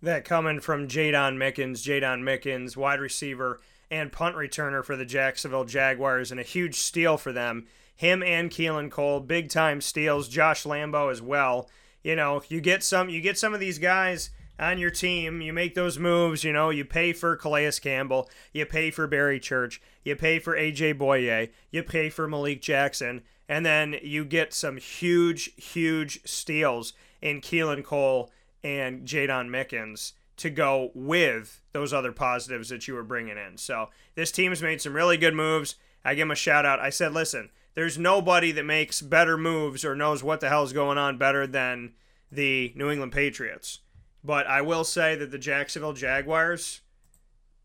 That 0.00 0.24
coming 0.24 0.60
from 0.60 0.86
Jaydon 0.86 1.36
Mickens, 1.36 1.82
Jaydon 1.82 2.22
Mickens, 2.22 2.76
wide 2.76 3.00
receiver 3.00 3.60
and 3.90 4.12
punt 4.12 4.36
returner 4.36 4.84
for 4.84 4.96
the 4.96 5.04
Jacksonville 5.04 5.64
Jaguars, 5.64 6.30
and 6.30 6.38
a 6.38 6.44
huge 6.44 6.76
steal 6.76 7.16
for 7.16 7.32
them 7.32 7.66
him 7.98 8.22
and 8.22 8.48
Keelan 8.48 8.92
Cole, 8.92 9.18
big 9.18 9.50
time 9.50 9.80
steals. 9.80 10.28
Josh 10.28 10.62
Lambo 10.62 11.10
as 11.10 11.20
well. 11.20 11.68
You 12.04 12.14
know, 12.14 12.42
you 12.48 12.60
get 12.60 12.84
some 12.84 13.08
you 13.08 13.20
get 13.20 13.36
some 13.36 13.52
of 13.52 13.60
these 13.60 13.80
guys 13.80 14.30
on 14.56 14.78
your 14.78 14.90
team, 14.90 15.40
you 15.40 15.52
make 15.52 15.74
those 15.74 15.98
moves, 15.98 16.44
you 16.44 16.52
know, 16.52 16.70
you 16.70 16.84
pay 16.84 17.12
for 17.12 17.36
Calais 17.36 17.72
Campbell, 17.80 18.30
you 18.52 18.64
pay 18.66 18.92
for 18.92 19.06
Barry 19.08 19.40
Church, 19.40 19.80
you 20.04 20.14
pay 20.14 20.38
for 20.38 20.56
AJ 20.56 20.94
Bouye, 20.94 21.50
you 21.70 21.82
pay 21.82 22.08
for 22.08 22.28
Malik 22.28 22.62
Jackson, 22.62 23.22
and 23.48 23.66
then 23.66 23.96
you 24.00 24.24
get 24.24 24.54
some 24.54 24.76
huge, 24.76 25.50
huge 25.56 26.20
steals 26.24 26.92
in 27.20 27.40
Keelan 27.40 27.84
Cole 27.84 28.30
and 28.62 29.06
Jaydon 29.06 29.48
Mickens 29.48 30.12
to 30.36 30.50
go 30.50 30.92
with 30.94 31.60
those 31.72 31.92
other 31.92 32.12
positives 32.12 32.68
that 32.68 32.86
you 32.86 32.94
were 32.94 33.02
bringing 33.02 33.36
in. 33.36 33.58
So 33.58 33.90
this 34.14 34.30
team's 34.30 34.62
made 34.62 34.80
some 34.80 34.94
really 34.94 35.16
good 35.16 35.34
moves. 35.34 35.74
I 36.04 36.14
give 36.14 36.22
them 36.22 36.30
a 36.30 36.36
shout 36.36 36.64
out. 36.64 36.80
I 36.80 36.90
said, 36.90 37.12
listen, 37.12 37.50
there's 37.74 37.98
nobody 37.98 38.52
that 38.52 38.64
makes 38.64 39.02
better 39.02 39.36
moves 39.36 39.84
or 39.84 39.94
knows 39.94 40.22
what 40.22 40.40
the 40.40 40.48
hell 40.48 40.64
is 40.64 40.72
going 40.72 40.98
on 40.98 41.18
better 41.18 41.46
than 41.46 41.92
the 42.30 42.72
New 42.76 42.90
England 42.90 43.12
Patriots. 43.12 43.80
But 44.24 44.46
I 44.46 44.62
will 44.62 44.84
say 44.84 45.14
that 45.16 45.30
the 45.30 45.38
Jacksonville 45.38 45.92
Jaguars, 45.92 46.80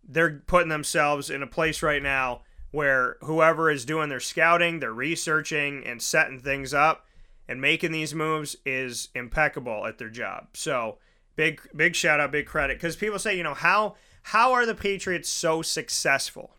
they're 0.08 0.44
putting 0.46 0.70
themselves 0.70 1.30
in 1.30 1.42
a 1.42 1.48
place 1.48 1.82
right 1.82 2.04
now 2.04 2.42
where 2.72 3.18
whoever 3.22 3.70
is 3.70 3.86
doing 3.86 4.10
their 4.10 4.20
scouting, 4.20 4.80
their 4.80 4.94
researching, 4.94 5.86
and 5.86 6.02
setting 6.02 6.40
things 6.40 6.74
up 6.74 7.06
and 7.48 7.62
making 7.62 7.92
these 7.92 8.16
moves 8.16 8.56
is 8.66 9.10
impeccable 9.14 9.86
at 9.86 9.98
their 9.98 10.10
job. 10.10 10.48
So 10.54 10.98
big 11.36 11.62
big 11.76 11.96
shout 11.96 12.20
out, 12.20 12.32
big 12.32 12.46
credit. 12.46 12.78
Because 12.78 12.96
people 12.96 13.20
say, 13.20 13.38
you 13.38 13.44
know, 13.44 13.54
how 13.54 13.96
how 14.24 14.54
are 14.54 14.66
the 14.66 14.76
Patriots 14.76 15.30
so 15.30 15.62
successful? 15.62 16.56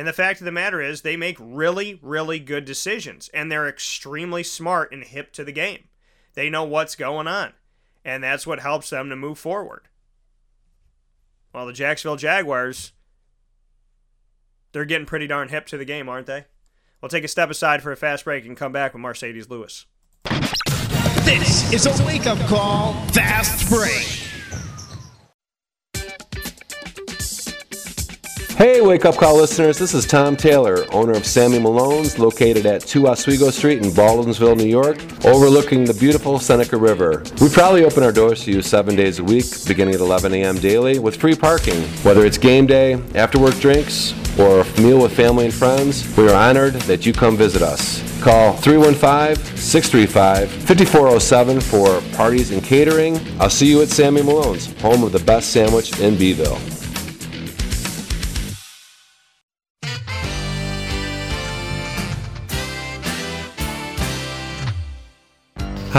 And 0.00 0.08
the 0.08 0.14
fact 0.14 0.40
of 0.40 0.46
the 0.46 0.50
matter 0.50 0.80
is, 0.80 1.02
they 1.02 1.14
make 1.14 1.36
really, 1.38 1.98
really 2.00 2.38
good 2.38 2.64
decisions, 2.64 3.28
and 3.34 3.52
they're 3.52 3.68
extremely 3.68 4.42
smart 4.42 4.92
and 4.92 5.04
hip 5.04 5.30
to 5.34 5.44
the 5.44 5.52
game. 5.52 5.88
They 6.32 6.48
know 6.48 6.64
what's 6.64 6.96
going 6.96 7.28
on, 7.28 7.52
and 8.02 8.24
that's 8.24 8.46
what 8.46 8.60
helps 8.60 8.88
them 8.88 9.10
to 9.10 9.16
move 9.16 9.38
forward. 9.38 9.88
Well, 11.52 11.66
the 11.66 11.74
Jacksonville 11.74 12.16
Jaguars, 12.16 12.92
they're 14.72 14.86
getting 14.86 15.04
pretty 15.04 15.26
darn 15.26 15.50
hip 15.50 15.66
to 15.66 15.76
the 15.76 15.84
game, 15.84 16.08
aren't 16.08 16.26
they? 16.26 16.46
We'll 17.02 17.10
take 17.10 17.24
a 17.24 17.28
step 17.28 17.50
aside 17.50 17.82
for 17.82 17.92
a 17.92 17.96
fast 17.98 18.24
break 18.24 18.46
and 18.46 18.56
come 18.56 18.72
back 18.72 18.94
with 18.94 19.02
Marcedes 19.02 19.50
Lewis. 19.50 19.84
This 21.26 21.70
is 21.74 21.84
a 21.84 22.06
wake 22.06 22.24
up 22.24 22.38
call, 22.48 22.94
fast 23.08 23.68
break. 23.68 24.19
Hey, 28.60 28.82
Wake 28.82 29.06
Up 29.06 29.16
Call 29.16 29.38
listeners, 29.38 29.78
this 29.78 29.94
is 29.94 30.04
Tom 30.04 30.36
Taylor, 30.36 30.84
owner 30.92 31.12
of 31.12 31.24
Sammy 31.24 31.58
Malone's, 31.58 32.18
located 32.18 32.66
at 32.66 32.82
2 32.82 33.08
Oswego 33.08 33.48
Street 33.48 33.82
in 33.82 33.90
Baldwinsville, 33.90 34.54
New 34.54 34.66
York, 34.66 34.98
overlooking 35.24 35.86
the 35.86 35.94
beautiful 35.94 36.38
Seneca 36.38 36.76
River. 36.76 37.22
We 37.40 37.48
proudly 37.48 37.84
open 37.84 38.02
our 38.02 38.12
doors 38.12 38.44
to 38.44 38.50
you 38.52 38.60
seven 38.60 38.96
days 38.96 39.18
a 39.18 39.24
week, 39.24 39.46
beginning 39.66 39.94
at 39.94 40.00
11 40.00 40.34
a.m. 40.34 40.58
daily, 40.58 40.98
with 40.98 41.16
free 41.16 41.34
parking. 41.34 41.80
Whether 42.02 42.26
it's 42.26 42.36
game 42.36 42.66
day, 42.66 43.00
after 43.14 43.38
work 43.38 43.58
drinks, 43.60 44.12
or 44.38 44.60
a 44.60 44.80
meal 44.82 45.00
with 45.00 45.16
family 45.16 45.46
and 45.46 45.54
friends, 45.54 46.14
we 46.18 46.28
are 46.28 46.34
honored 46.34 46.74
that 46.82 47.06
you 47.06 47.14
come 47.14 47.38
visit 47.38 47.62
us. 47.62 48.02
Call 48.20 48.52
315 48.58 49.56
635 49.56 50.50
5407 50.50 51.60
for 51.62 52.02
parties 52.14 52.50
and 52.50 52.62
catering. 52.62 53.18
I'll 53.40 53.48
see 53.48 53.70
you 53.70 53.80
at 53.80 53.88
Sammy 53.88 54.20
Malone's, 54.20 54.78
home 54.82 55.02
of 55.02 55.12
the 55.12 55.20
best 55.20 55.48
sandwich 55.50 55.98
in 55.98 56.16
Beeville. 56.16 56.60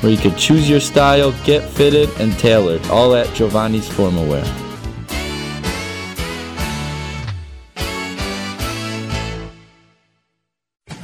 where 0.00 0.12
you 0.12 0.18
can 0.18 0.36
choose 0.36 0.68
your 0.68 0.80
style, 0.80 1.32
get 1.44 1.68
fitted, 1.68 2.08
and 2.18 2.32
tailored, 2.38 2.84
all 2.86 3.14
at 3.14 3.32
Giovanni's 3.34 3.88
Formalwear. 3.88 4.69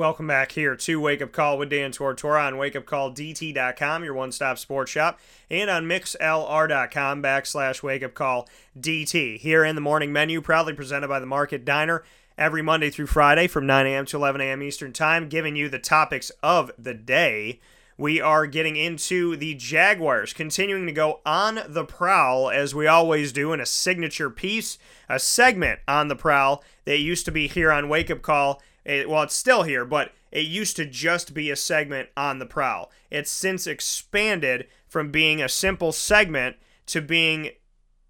Welcome 0.00 0.28
back 0.28 0.52
here 0.52 0.76
to 0.76 0.98
Wake 0.98 1.20
Up 1.20 1.30
Call 1.30 1.58
with 1.58 1.68
Dan 1.68 1.92
Tortora 1.92 2.46
on 2.46 2.54
wakeupcalldt.com, 2.54 4.02
your 4.02 4.14
one 4.14 4.32
stop 4.32 4.56
sports 4.56 4.90
shop, 4.90 5.20
and 5.50 5.68
on 5.68 5.84
mixlr.com 5.84 7.22
backslash 7.22 7.82
wakeupcalldt. 7.82 9.38
Here 9.40 9.62
in 9.62 9.74
the 9.74 9.82
morning 9.82 10.10
menu, 10.10 10.40
proudly 10.40 10.72
presented 10.72 11.08
by 11.08 11.20
the 11.20 11.26
Market 11.26 11.66
Diner 11.66 12.02
every 12.38 12.62
Monday 12.62 12.88
through 12.88 13.08
Friday 13.08 13.46
from 13.46 13.66
9 13.66 13.86
a.m. 13.86 14.06
to 14.06 14.16
11 14.16 14.40
a.m. 14.40 14.62
Eastern 14.62 14.94
Time, 14.94 15.28
giving 15.28 15.54
you 15.54 15.68
the 15.68 15.78
topics 15.78 16.32
of 16.42 16.70
the 16.78 16.94
day. 16.94 17.60
We 17.98 18.22
are 18.22 18.46
getting 18.46 18.76
into 18.76 19.36
the 19.36 19.52
Jaguars, 19.52 20.32
continuing 20.32 20.86
to 20.86 20.92
go 20.92 21.20
on 21.26 21.60
the 21.68 21.84
prowl 21.84 22.48
as 22.48 22.74
we 22.74 22.86
always 22.86 23.32
do 23.32 23.52
in 23.52 23.60
a 23.60 23.66
signature 23.66 24.30
piece, 24.30 24.78
a 25.10 25.18
segment 25.18 25.80
on 25.86 26.08
the 26.08 26.16
prowl 26.16 26.64
that 26.86 27.00
used 27.00 27.26
to 27.26 27.30
be 27.30 27.48
here 27.48 27.70
on 27.70 27.90
Wake 27.90 28.10
Up 28.10 28.22
Call. 28.22 28.62
It, 28.84 29.08
well, 29.08 29.22
it's 29.22 29.34
still 29.34 29.62
here, 29.62 29.84
but 29.84 30.12
it 30.32 30.46
used 30.46 30.76
to 30.76 30.86
just 30.86 31.34
be 31.34 31.50
a 31.50 31.56
segment 31.56 32.08
on 32.16 32.38
the 32.38 32.46
prowl. 32.46 32.90
It's 33.10 33.30
since 33.30 33.66
expanded 33.66 34.66
from 34.88 35.10
being 35.10 35.42
a 35.42 35.48
simple 35.48 35.92
segment 35.92 36.56
to 36.86 37.00
being 37.00 37.50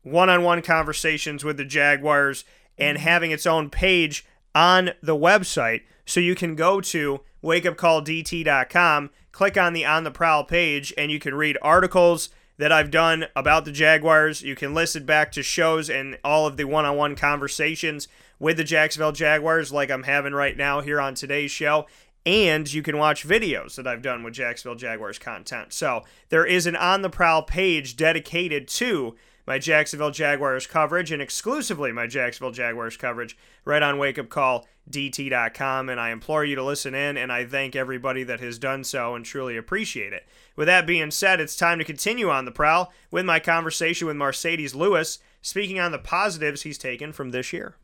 one 0.03 0.31
on 0.31 0.43
one 0.43 0.63
conversations 0.63 1.45
with 1.45 1.57
the 1.57 1.65
Jaguars 1.65 2.45
and 2.79 2.99
mm-hmm. 2.99 3.07
having 3.07 3.31
its 3.31 3.47
own 3.47 3.71
page 3.71 4.25
on 4.55 4.91
the 5.03 5.17
website. 5.17 5.83
So 6.07 6.21
you 6.21 6.35
can 6.35 6.57
go 6.57 6.81
to 6.81 7.21
wakeupcalldt.com, 7.43 9.11
click 9.33 9.57
on 9.57 9.73
the 9.73 9.85
On 9.85 10.05
the 10.05 10.11
Prowl 10.11 10.45
page, 10.45 10.93
and 10.99 11.11
you 11.11 11.19
can 11.19 11.35
read 11.35 11.59
articles 11.63 12.31
that 12.59 12.73
I've 12.73 12.91
done 12.91 13.27
about 13.35 13.65
the 13.65 13.73
Jaguars. 13.73 14.43
You 14.43 14.55
can 14.55 14.75
listen 14.75 15.07
back 15.07 15.33
to 15.33 15.43
shows 15.43 15.89
and 15.89 16.19
all 16.23 16.47
of 16.47 16.57
the 16.57 16.65
one 16.65 16.85
on 16.85 16.97
one 16.97 17.17
conversations 17.17 18.07
with 18.41 18.57
the 18.57 18.65
Jacksonville 18.65 19.13
Jaguars, 19.13 19.71
like 19.71 19.91
I'm 19.91 20.03
having 20.03 20.33
right 20.33 20.57
now 20.57 20.81
here 20.81 21.01
on 21.01 21.15
today's 21.15 21.53
show. 21.53 21.87
And 22.27 22.71
you 22.73 22.83
can 22.83 22.99
watch 22.99 23.27
videos 23.27 23.77
that 23.77 23.87
I've 23.87 24.03
done 24.03 24.23
with 24.23 24.35
Jacksonville 24.35 24.77
Jaguars 24.77 25.19
content. 25.19 25.73
So 25.73 26.03
there 26.29 26.45
is 26.45 26.67
an 26.67 26.77
On 26.77 27.03
the 27.03 27.09
Prowl 27.09 27.43
page 27.43 27.97
dedicated 27.97 28.69
to 28.69 29.15
my 29.47 29.59
Jacksonville 29.59 30.11
Jaguars 30.11 30.67
coverage 30.67 31.11
and 31.11 31.23
exclusively 31.23 31.93
my 31.93 32.07
Jacksonville 32.07 32.53
Jaguars 32.53 32.97
coverage 32.97 33.39
right 33.65 33.83
on 33.83 33.97
wakeupcalldt.com. 33.97 35.89
And 35.89 35.99
I 35.99 36.11
implore 36.11 36.45
you 36.45 36.57
to 36.57 36.63
listen 36.63 36.95
in, 36.95 37.17
and 37.17 37.33
I 37.33 37.47
thank 37.47 37.75
everybody 37.75 38.23
that 38.25 38.41
has 38.41 38.59
done 38.59 38.85
so 38.85 39.15
and 39.15 39.25
truly 39.25 39.57
appreciate 39.57 40.13
it. 40.13 40.29
With 40.57 40.67
that 40.67 40.87
being 40.87 41.11
said, 41.11 41.41
it's 41.41 41.57
time 41.57 41.79
to 41.79 41.85
continue 41.85 42.29
on 42.29 42.45
the 42.45 42.53
prowl 42.53 42.93
with 43.11 43.25
my 43.25 43.41
conversation 43.41 44.07
with 44.07 44.17
Marcedes 44.17 44.75
Lewis, 44.75 45.21
speaking 45.41 45.81
on 45.81 45.91
the 45.91 45.99
positives 45.99 46.63
he's 46.63 46.79
taken 46.79 47.13
from 47.13 47.31
this 47.31 47.53
year. 47.53 47.77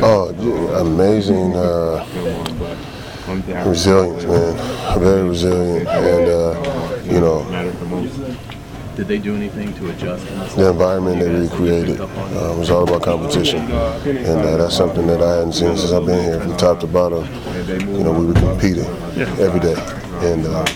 Oh, 0.00 0.28
amazing 0.80 1.54
uh, 1.56 2.04
resilience, 3.66 4.24
man. 4.24 5.00
Very 5.00 5.22
resilient, 5.28 5.88
and 5.88 6.28
uh, 6.28 7.02
you 7.04 7.20
know, 7.20 7.44
Did 8.96 9.08
they 9.08 9.18
do 9.18 9.34
anything 9.34 9.72
to 9.74 9.90
adjust? 9.90 10.26
the 10.56 10.70
environment 10.70 11.20
that 11.20 11.32
we 11.32 11.48
created 11.56 12.00
uh, 12.00 12.06
was 12.58 12.70
all 12.70 12.82
about 12.82 13.02
competition, 13.02 13.60
and 13.60 14.40
uh, 14.44 14.56
that's 14.58 14.76
something 14.76 15.06
that 15.06 15.22
I 15.22 15.36
hadn't 15.36 15.54
seen 15.54 15.76
since 15.76 15.92
I've 15.92 16.04
been 16.04 16.22
here, 16.22 16.40
from 16.40 16.56
top 16.58 16.80
to 16.80 16.86
bottom. 16.86 17.24
You 17.96 18.04
know, 18.04 18.12
we 18.12 18.26
were 18.26 18.34
competing 18.34 18.84
every 19.40 19.60
day, 19.60 19.76
and 20.20 20.44
uh, 20.46 20.66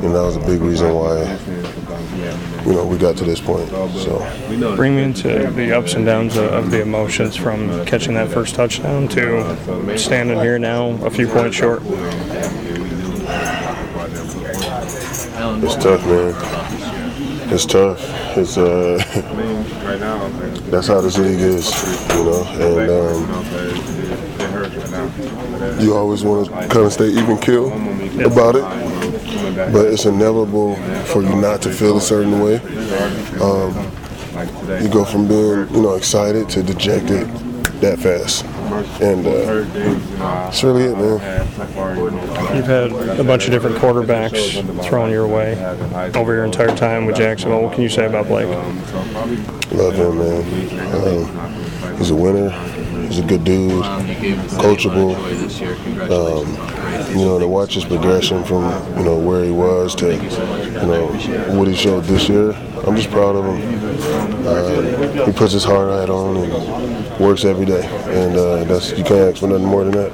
you 0.00 0.08
know 0.08 0.12
that 0.14 0.22
was 0.24 0.36
a 0.36 0.40
big 0.46 0.60
reason 0.62 0.94
why 0.94 1.24
you 2.66 2.72
know 2.72 2.86
we 2.86 2.98
got 2.98 3.16
to 3.18 3.24
this 3.24 3.40
point. 3.40 3.68
So. 3.68 4.18
Bring 4.76 4.96
me 4.96 5.02
into 5.02 5.28
the 5.50 5.76
ups 5.76 5.94
and 5.94 6.04
downs 6.04 6.36
of, 6.36 6.52
of 6.52 6.70
the 6.70 6.82
emotions 6.82 7.36
from 7.36 7.84
catching 7.86 8.14
that 8.14 8.28
first 8.28 8.54
touchdown 8.54 9.08
to 9.08 9.98
standing 9.98 10.38
here 10.38 10.58
now 10.58 10.90
a 11.04 11.10
few 11.10 11.26
points 11.28 11.56
short. 11.56 11.82
It's 15.60 15.76
tough, 15.76 16.04
man. 16.06 16.34
It's 17.52 17.64
tough. 17.64 18.00
It's 18.36 18.58
uh, 18.58 18.98
that's 20.70 20.86
how 20.86 21.00
this 21.00 21.16
league 21.16 21.40
is, 21.40 21.72
you 22.14 22.24
know. 22.24 22.44
And 22.58 22.90
um, 22.90 23.26
you 25.80 25.96
always 25.96 26.22
want 26.22 26.46
to 26.46 26.52
kind 26.52 26.84
of 26.86 26.92
stay 26.92 27.08
even 27.08 27.38
keel 27.38 27.72
about 28.24 28.54
it, 28.56 28.64
but 29.72 29.86
it's 29.86 30.04
inevitable 30.06 30.76
for 31.06 31.22
you 31.22 31.34
not 31.36 31.62
to 31.62 31.70
feel 31.70 31.96
a 31.96 32.00
certain 32.00 32.40
way. 32.40 32.56
Um, 33.40 33.74
you 34.82 34.88
go 34.88 35.04
from 35.04 35.26
being, 35.26 35.68
you 35.74 35.82
know, 35.82 35.94
excited 35.94 36.48
to 36.50 36.62
dejected 36.62 37.26
that 37.80 37.98
fast, 37.98 38.44
and 39.00 39.26
uh, 39.26 39.62
that's 40.44 40.62
really 40.64 40.84
it, 40.84 40.96
man. 40.96 41.20
You've 42.56 42.66
had 42.66 42.92
a 43.20 43.24
bunch 43.24 43.44
of 43.46 43.50
different 43.52 43.76
quarterbacks 43.76 44.84
thrown 44.84 45.10
your 45.10 45.26
way 45.26 45.56
over 46.14 46.34
your 46.34 46.44
entire 46.44 46.74
time 46.76 47.06
with 47.06 47.16
Jacksonville. 47.16 47.62
What 47.62 47.74
can 47.74 47.82
you 47.82 47.88
say 47.88 48.06
about 48.06 48.26
Blake? 48.26 48.48
Love 49.72 49.94
him, 49.94 50.18
man. 50.18 50.42
Um, 50.94 51.98
he's 51.98 52.10
a 52.10 52.14
winner. 52.16 52.50
He's 53.08 53.20
a 53.20 53.22
good 53.22 53.44
dude, 53.44 53.82
coachable. 54.60 55.14
Um, 56.10 56.87
you 57.10 57.24
know, 57.24 57.38
to 57.38 57.48
watch 57.48 57.74
his 57.74 57.84
progression 57.84 58.44
from 58.44 58.64
you 58.98 59.04
know 59.04 59.18
where 59.18 59.44
he 59.44 59.50
was 59.50 59.94
to 59.96 60.14
you 60.14 60.86
know 60.86 61.06
what 61.56 61.68
he 61.68 61.74
showed 61.74 62.04
this 62.04 62.28
year. 62.28 62.52
I'm 62.86 62.96
just 62.96 63.10
proud 63.10 63.36
of 63.36 63.44
him. 63.44 64.46
Uh, 64.46 65.24
he 65.26 65.32
puts 65.32 65.52
his 65.52 65.64
heart 65.64 65.90
hat 65.90 66.10
on 66.10 66.36
and 66.36 67.20
works 67.20 67.44
every 67.44 67.66
day, 67.66 67.84
and 67.86 68.36
uh, 68.36 68.64
that's 68.64 68.90
you 68.90 69.04
can't 69.04 69.32
ask 69.32 69.38
for 69.38 69.48
nothing 69.48 69.66
more 69.66 69.84
than 69.84 69.92
that. 69.92 70.12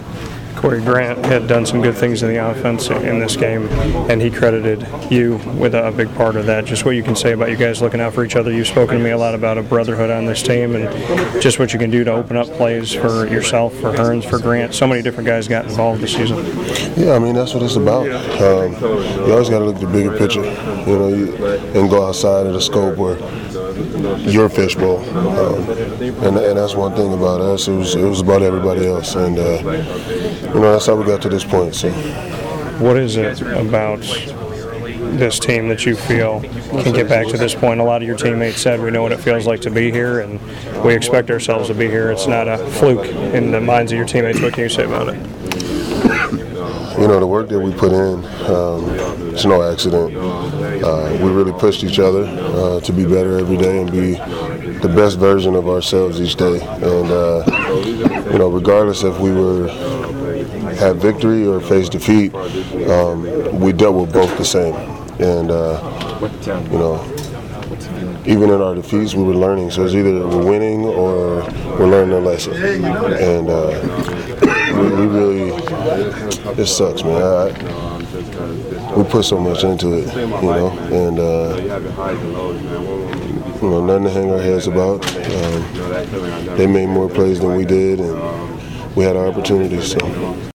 Corey 0.64 0.80
Grant 0.80 1.22
had 1.26 1.46
done 1.46 1.66
some 1.66 1.82
good 1.82 1.94
things 1.94 2.22
in 2.22 2.30
the 2.30 2.36
offense 2.36 2.88
in 2.88 3.18
this 3.18 3.36
game, 3.36 3.68
and 4.08 4.22
he 4.22 4.30
credited 4.30 4.80
you 5.12 5.38
with 5.58 5.74
a, 5.74 5.92
big 5.94 6.12
part 6.14 6.36
of 6.36 6.46
that. 6.46 6.64
Just 6.64 6.86
what 6.86 6.92
you 6.92 7.02
can 7.02 7.14
say 7.14 7.32
about 7.32 7.50
you 7.50 7.56
guys 7.56 7.82
looking 7.82 8.00
out 8.00 8.14
for 8.14 8.24
each 8.24 8.34
other. 8.34 8.50
You've 8.50 8.66
spoken 8.66 8.96
to 8.96 9.04
me 9.04 9.10
a 9.10 9.18
lot 9.18 9.34
about 9.34 9.58
a 9.58 9.62
brotherhood 9.62 10.08
on 10.08 10.24
this 10.24 10.42
team, 10.42 10.74
and 10.74 11.42
just 11.42 11.58
what 11.58 11.74
you 11.74 11.78
can 11.78 11.90
do 11.90 12.02
to 12.04 12.12
open 12.12 12.38
up 12.38 12.46
plays 12.46 12.94
for 12.94 13.26
yourself, 13.26 13.74
for 13.74 13.92
Hurns, 13.92 14.24
for 14.24 14.38
Grant. 14.38 14.74
So 14.74 14.86
many 14.86 15.02
different 15.02 15.26
guys 15.26 15.46
got 15.46 15.66
involved 15.66 16.00
this 16.00 16.14
season. 16.14 16.38
Yeah, 16.96 17.12
I 17.12 17.18
mean 17.18 17.34
that's 17.34 17.52
what 17.52 17.62
it's 17.62 17.76
about. 17.76 18.08
Um, 18.40 18.72
you 19.26 19.32
always 19.32 19.50
got 19.50 19.58
to 19.58 19.66
look 19.66 19.74
at 19.74 19.82
the 19.82 19.86
bigger 19.86 20.16
picture, 20.16 20.44
you 20.90 20.98
know, 20.98 21.08
you, 21.08 21.34
and 21.78 21.90
go 21.90 22.08
outside 22.08 22.46
of 22.46 22.54
the 22.54 22.60
scope 22.62 22.96
where 22.96 23.16
your 23.76 24.48
fishbowl, 24.48 24.98
um, 25.16 25.68
and, 26.24 26.36
and 26.38 26.58
that's 26.58 26.74
one 26.74 26.94
thing 26.94 27.12
about 27.12 27.40
us. 27.40 27.68
It 27.68 27.74
was 27.76 27.94
it 27.94 28.04
was 28.04 28.20
about 28.20 28.42
everybody 28.42 28.86
else, 28.86 29.14
and 29.14 29.38
uh, 29.38 29.58
you 29.58 30.60
know 30.60 30.72
that's 30.72 30.86
how 30.86 30.96
we 30.96 31.04
got 31.04 31.22
to 31.22 31.28
this 31.28 31.44
point. 31.44 31.74
So, 31.74 31.90
What 32.78 32.96
is 32.96 33.16
it 33.16 33.40
about 33.42 34.00
this 35.18 35.38
team 35.38 35.68
that 35.68 35.86
you 35.86 35.94
feel 35.96 36.40
can 36.40 36.92
get 36.92 37.08
back 37.08 37.26
to 37.28 37.36
this 37.36 37.54
point? 37.54 37.80
A 37.80 37.84
lot 37.84 38.02
of 38.02 38.08
your 38.08 38.16
teammates 38.16 38.60
said 38.60 38.80
we 38.80 38.90
know 38.90 39.02
what 39.02 39.12
it 39.12 39.20
feels 39.20 39.46
like 39.46 39.60
to 39.62 39.70
be 39.70 39.90
here, 39.90 40.20
and 40.20 40.40
we 40.84 40.94
expect 40.94 41.30
ourselves 41.30 41.68
to 41.68 41.74
be 41.74 41.88
here. 41.88 42.10
It's 42.10 42.26
not 42.26 42.48
a 42.48 42.58
fluke 42.58 43.06
in 43.06 43.50
the 43.50 43.60
minds 43.60 43.92
of 43.92 43.98
your 43.98 44.06
teammates. 44.06 44.40
What 44.40 44.54
can 44.54 44.62
you 44.64 44.68
say 44.68 44.84
about 44.84 45.08
it? 45.08 45.43
You 46.98 47.08
know, 47.08 47.18
the 47.18 47.26
work 47.26 47.48
that 47.48 47.58
we 47.58 47.72
put 47.72 47.92
in, 47.92 48.24
um, 48.50 48.84
it's 49.34 49.44
no 49.44 49.62
accident. 49.62 50.16
Uh, 50.16 51.18
we 51.20 51.30
really 51.30 51.52
pushed 51.58 51.82
each 51.82 51.98
other 51.98 52.24
uh, 52.24 52.80
to 52.80 52.92
be 52.92 53.04
better 53.04 53.38
every 53.38 53.56
day 53.56 53.80
and 53.80 53.90
be 53.90 54.14
the 54.78 54.92
best 54.94 55.18
version 55.18 55.54
of 55.54 55.68
ourselves 55.68 56.20
each 56.20 56.36
day. 56.36 56.60
And 56.60 57.10
uh, 57.10 57.44
you 58.30 58.38
know, 58.38 58.48
regardless 58.48 59.02
if 59.02 59.18
we 59.18 59.32
were 59.32 59.68
had 60.76 60.96
victory 60.96 61.46
or 61.46 61.60
faced 61.60 61.92
defeat, 61.92 62.34
um, 62.34 63.60
we 63.60 63.72
dealt 63.72 63.96
with 63.96 64.12
both 64.12 64.36
the 64.38 64.44
same. 64.44 64.74
And 65.20 65.50
uh, 65.50 65.80
you 66.70 66.78
know, 66.78 67.04
even 68.26 68.50
in 68.50 68.60
our 68.60 68.74
defeats, 68.74 69.14
we 69.14 69.22
were 69.22 69.34
learning. 69.34 69.70
So 69.70 69.84
it's 69.84 69.94
either 69.94 70.26
we're 70.26 70.44
winning 70.46 70.84
or 70.84 71.42
we're 71.78 71.86
learning 71.86 72.14
a 72.14 72.20
lesson. 72.20 72.54
And 72.54 73.48
uh, 73.48 74.23
we, 74.40 75.06
really, 75.06 75.50
it 76.60 76.66
sucks, 76.66 77.02
man. 77.04 77.22
I, 77.22 78.94
we 78.96 79.04
put 79.04 79.24
so 79.24 79.38
much 79.38 79.64
into 79.64 79.94
it, 79.94 80.14
you 80.14 80.26
know, 80.26 80.70
and 80.92 81.18
uh, 81.18 81.56
you 83.62 83.68
know, 83.70 83.84
nothing 83.84 84.04
to 84.04 84.10
hang 84.10 84.30
our 84.30 84.40
heads 84.40 84.66
about. 84.66 85.04
Um, 85.16 86.56
they 86.56 86.66
made 86.66 86.88
more 86.88 87.08
plays 87.08 87.40
than 87.40 87.56
we 87.56 87.64
did, 87.64 88.00
and 88.00 88.14
we 88.94 89.04
had 89.04 89.16
our 89.16 89.26
opportunities. 89.26 89.92
So. 89.92 90.52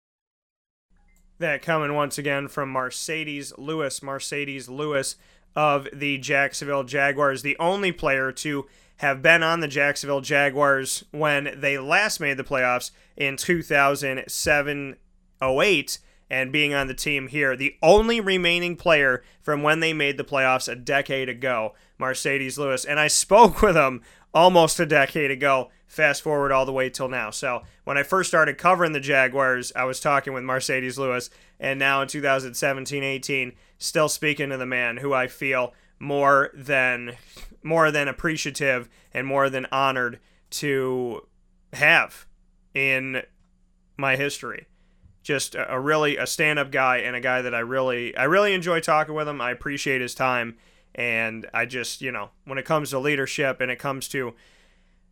That 1.39 1.63
coming 1.63 1.95
once 1.95 2.17
again 2.17 2.49
from 2.49 2.73
Marcedes 2.73 3.53
Lewis. 3.59 4.01
Marcedes 4.01 4.69
Lewis 4.69 5.17
of 5.57 5.89
the 5.93 6.19
Jacksonville 6.19 6.85
Jaguars, 6.85 7.43
the 7.43 7.57
only 7.59 7.93
player 7.93 8.33
to 8.33 8.67
have 8.97 9.23
been 9.23 9.43
on 9.43 9.61
the 9.61 9.69
Jacksonville 9.69 10.21
Jaguars 10.21 11.05
when 11.11 11.55
they 11.57 11.79
last 11.79 12.21
made 12.21 12.37
the 12.37 12.45
playoffs 12.45 12.91
in 13.17 13.37
2007 13.37 14.97
08 15.43 15.99
and 16.31 16.53
being 16.53 16.75
on 16.75 16.87
the 16.87 16.95
team 16.95 17.29
here. 17.29 17.57
The 17.57 17.77
only 17.83 18.21
remaining 18.21 18.77
player 18.77 19.23
from 19.41 19.63
when 19.63 19.81
they 19.81 19.93
made 19.93 20.17
the 20.17 20.25
playoffs 20.25 20.71
a 20.71 20.77
decade 20.77 21.29
ago, 21.29 21.75
Marcedes 22.01 22.59
Lewis. 22.59 22.85
And 22.85 22.99
I 22.99 23.09
spoke 23.09 23.63
with 23.63 23.77
him 23.77 24.03
almost 24.33 24.81
a 24.81 24.87
decade 24.87 25.31
ago. 25.31 25.71
Fast 25.87 26.23
forward 26.23 26.51
all 26.51 26.67
the 26.67 26.73
way 26.73 26.91
till 26.91 27.09
now. 27.09 27.31
So 27.31 27.63
when 27.85 27.97
I 27.97 28.03
first 28.03 28.29
started 28.29 28.59
covering 28.59 28.93
the 28.93 29.01
Jaguars, 29.01 29.73
I 29.77 29.85
was 29.85 30.01
talking 30.01 30.33
with 30.33 30.43
Marcedes 30.43 30.99
Lewis, 30.99 31.31
and 31.61 31.79
now 31.79 32.03
in 32.03 32.09
2017-18, 32.09 33.55
still 33.85 34.09
speaking 34.09 34.51
to 34.51 34.57
the 34.57 34.67
man 34.67 34.99
who 34.99 35.13
I 35.13 35.27
feel 35.27 35.75
more 35.99 36.51
than 36.55 37.17
more 37.63 37.91
than 37.91 38.09
appreciative 38.09 38.89
and 39.13 39.27
more 39.27 39.49
than 39.49 39.67
honored 39.73 40.19
to 40.51 41.27
have 41.73 42.27
in 42.75 43.23
my 43.97 44.17
history. 44.17 44.67
Just 45.23 45.55
a, 45.55 45.75
a 45.75 45.81
really 45.81 46.17
a 46.17 46.27
stand-up 46.27 46.71
guy 46.71 46.99
and 46.99 47.17
a 47.17 47.21
guy 47.21 47.43
that 47.43 47.55
I 47.55 47.61
really 47.61 48.17
I 48.17 48.25
really 48.25 48.55
enjoy 48.55 48.81
talking 48.81 49.15
with 49.15 49.29
him. 49.29 49.41
I 49.41 49.51
appreciate 49.51 50.01
his 50.01 50.15
time 50.15 50.57
and 50.95 51.49
I 51.53 51.67
just, 51.67 52.01
you 52.03 52.13
know, 52.13 52.31
when 52.45 52.59
it 52.59 52.65
comes 52.65 52.91
to 52.91 52.99
leadership 52.99 53.61
and 53.61 53.71
it 53.71 53.79
comes 53.79 54.09
to 54.09 54.35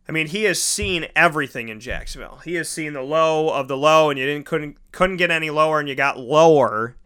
I 0.07 0.11
mean, 0.11 0.27
he 0.27 0.43
has 0.43 0.61
seen 0.61 1.07
everything 1.15 1.69
in 1.69 1.79
Jacksonville. 1.79 2.41
He 2.43 2.55
has 2.55 2.67
seen 2.67 2.93
the 2.93 3.01
low 3.01 3.49
of 3.49 3.69
the 3.69 3.77
low, 3.77 4.09
and 4.09 4.19
you 4.19 4.25
didn't 4.25 4.45
couldn't 4.45 4.77
couldn't 4.91 5.17
get 5.17 5.31
any 5.31 5.49
lower, 5.49 5.79
and 5.79 5.87
you 5.87 5.95
got 5.95 6.19
lower. 6.19 6.97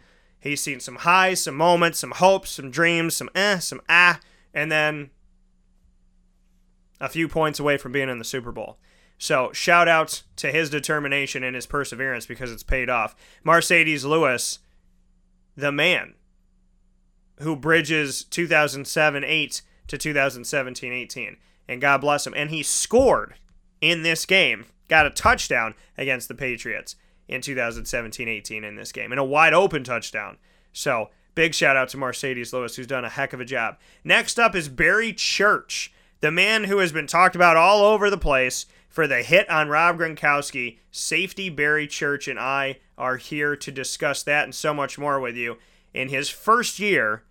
He's 0.47 0.61
seen 0.61 0.79
some 0.79 0.95
highs, 0.95 1.41
some 1.41 1.55
moments, 1.55 1.99
some 1.99 2.11
hopes, 2.11 2.51
some 2.51 2.71
dreams, 2.71 3.15
some 3.15 3.29
eh, 3.35 3.59
some 3.59 3.81
ah, 3.89 4.19
and 4.53 4.71
then 4.71 5.09
a 6.99 7.09
few 7.09 7.27
points 7.27 7.59
away 7.59 7.77
from 7.77 7.91
being 7.91 8.09
in 8.09 8.19
the 8.19 8.25
Super 8.25 8.51
Bowl. 8.51 8.77
So 9.17 9.51
shout 9.51 9.87
out 9.87 10.23
to 10.37 10.51
his 10.51 10.69
determination 10.69 11.43
and 11.43 11.55
his 11.55 11.65
perseverance 11.65 12.25
because 12.25 12.51
it's 12.51 12.63
paid 12.63 12.89
off. 12.89 13.15
Marcedes 13.45 14.05
Lewis, 14.05 14.59
the 15.55 15.71
man 15.71 16.13
who 17.39 17.55
bridges 17.55 18.23
2007 18.23 19.23
8 19.23 19.61
to 19.87 19.97
2017 19.97 20.93
18 20.93 21.37
and 21.67 21.81
God 21.81 22.01
bless 22.01 22.25
him. 22.25 22.33
And 22.35 22.49
he 22.49 22.63
scored 22.63 23.35
in 23.81 24.03
this 24.03 24.25
game, 24.25 24.65
got 24.89 25.05
a 25.05 25.11
touchdown 25.11 25.75
against 25.97 26.27
the 26.27 26.35
Patriots 26.35 26.95
in 27.28 27.41
2017 27.41 28.28
18 28.28 28.63
in 28.63 28.75
this 28.75 28.91
game, 28.91 29.11
and 29.11 29.19
a 29.19 29.23
wide 29.23 29.53
open 29.53 29.84
touchdown. 29.84 30.38
So, 30.73 31.09
big 31.36 31.53
shout 31.53 31.75
out 31.78 31.89
to 31.89 31.97
Marcedes 31.97 32.53
Lewis, 32.53 32.75
who's 32.75 32.88
done 32.88 33.05
a 33.05 33.09
heck 33.09 33.34
of 33.34 33.41
a 33.41 33.45
job. 33.45 33.78
Next 34.03 34.39
up 34.39 34.55
is 34.55 34.69
Barry 34.69 35.13
Church, 35.13 35.91
the 36.21 36.32
man 36.32 36.65
who 36.65 36.78
has 36.80 36.91
been 36.91 37.07
talked 37.07 37.36
about 37.36 37.57
all 37.57 37.84
over 37.84 38.09
the 38.09 38.17
place 38.17 38.65
for 38.88 39.07
the 39.07 39.21
hit 39.21 39.49
on 39.49 39.69
Rob 39.69 39.99
Gronkowski. 39.99 40.80
Safety 40.91 41.49
Barry 41.49 41.88
Church 41.88 42.28
and 42.28 42.39
I 42.39 42.80
are 42.97 43.17
here 43.17 43.55
to 43.55 43.71
discuss 43.71 44.23
that 44.23 44.43
and 44.43 44.55
so 44.55 44.73
much 44.73 44.97
more 44.97 45.19
with 45.19 45.36
you. 45.36 45.57
In 45.93 46.09
his 46.09 46.30
first 46.30 46.80
year 46.80 47.23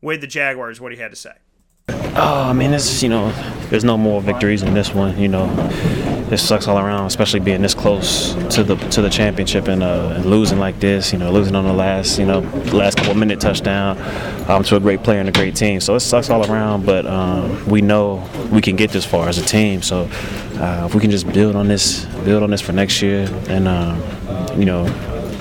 with 0.00 0.20
the 0.20 0.26
Jaguars, 0.26 0.80
what 0.80 0.92
he 0.92 0.98
had 0.98 1.10
to 1.10 1.16
say. 1.16 1.34
Oh, 1.88 2.44
I 2.48 2.52
mean, 2.52 2.72
it's 2.72 3.02
you 3.02 3.08
know, 3.08 3.30
there's 3.68 3.84
no 3.84 3.96
more 3.96 4.20
victories 4.20 4.62
in 4.62 4.74
this 4.74 4.94
one. 4.94 5.18
You 5.18 5.28
know, 5.28 5.46
this 6.30 6.46
sucks 6.46 6.68
all 6.68 6.78
around, 6.78 7.06
especially 7.06 7.40
being 7.40 7.60
this 7.60 7.74
close 7.74 8.34
to 8.54 8.62
the 8.62 8.76
to 8.90 9.02
the 9.02 9.10
championship 9.10 9.66
and, 9.66 9.82
uh, 9.82 10.14
and 10.14 10.24
losing 10.24 10.60
like 10.60 10.78
this. 10.78 11.12
You 11.12 11.18
know, 11.18 11.32
losing 11.32 11.56
on 11.56 11.64
the 11.64 11.72
last 11.72 12.18
you 12.18 12.24
know 12.24 12.38
last 12.72 12.96
couple 12.96 13.14
minute 13.14 13.40
touchdown 13.40 13.98
um, 14.48 14.62
to 14.64 14.76
a 14.76 14.80
great 14.80 15.02
player 15.02 15.18
and 15.18 15.28
a 15.28 15.32
great 15.32 15.56
team. 15.56 15.80
So 15.80 15.96
it 15.96 16.00
sucks 16.00 16.30
all 16.30 16.48
around, 16.50 16.86
but 16.86 17.04
um, 17.04 17.66
we 17.66 17.82
know 17.82 18.26
we 18.52 18.62
can 18.62 18.76
get 18.76 18.90
this 18.92 19.04
far 19.04 19.28
as 19.28 19.38
a 19.38 19.44
team. 19.44 19.82
So 19.82 20.08
uh, 20.54 20.86
if 20.86 20.94
we 20.94 21.00
can 21.00 21.10
just 21.10 21.30
build 21.32 21.56
on 21.56 21.66
this, 21.66 22.04
build 22.24 22.44
on 22.44 22.50
this 22.50 22.60
for 22.60 22.72
next 22.72 23.02
year, 23.02 23.28
and 23.48 23.66
um, 23.66 24.00
you 24.56 24.66
know 24.66 24.86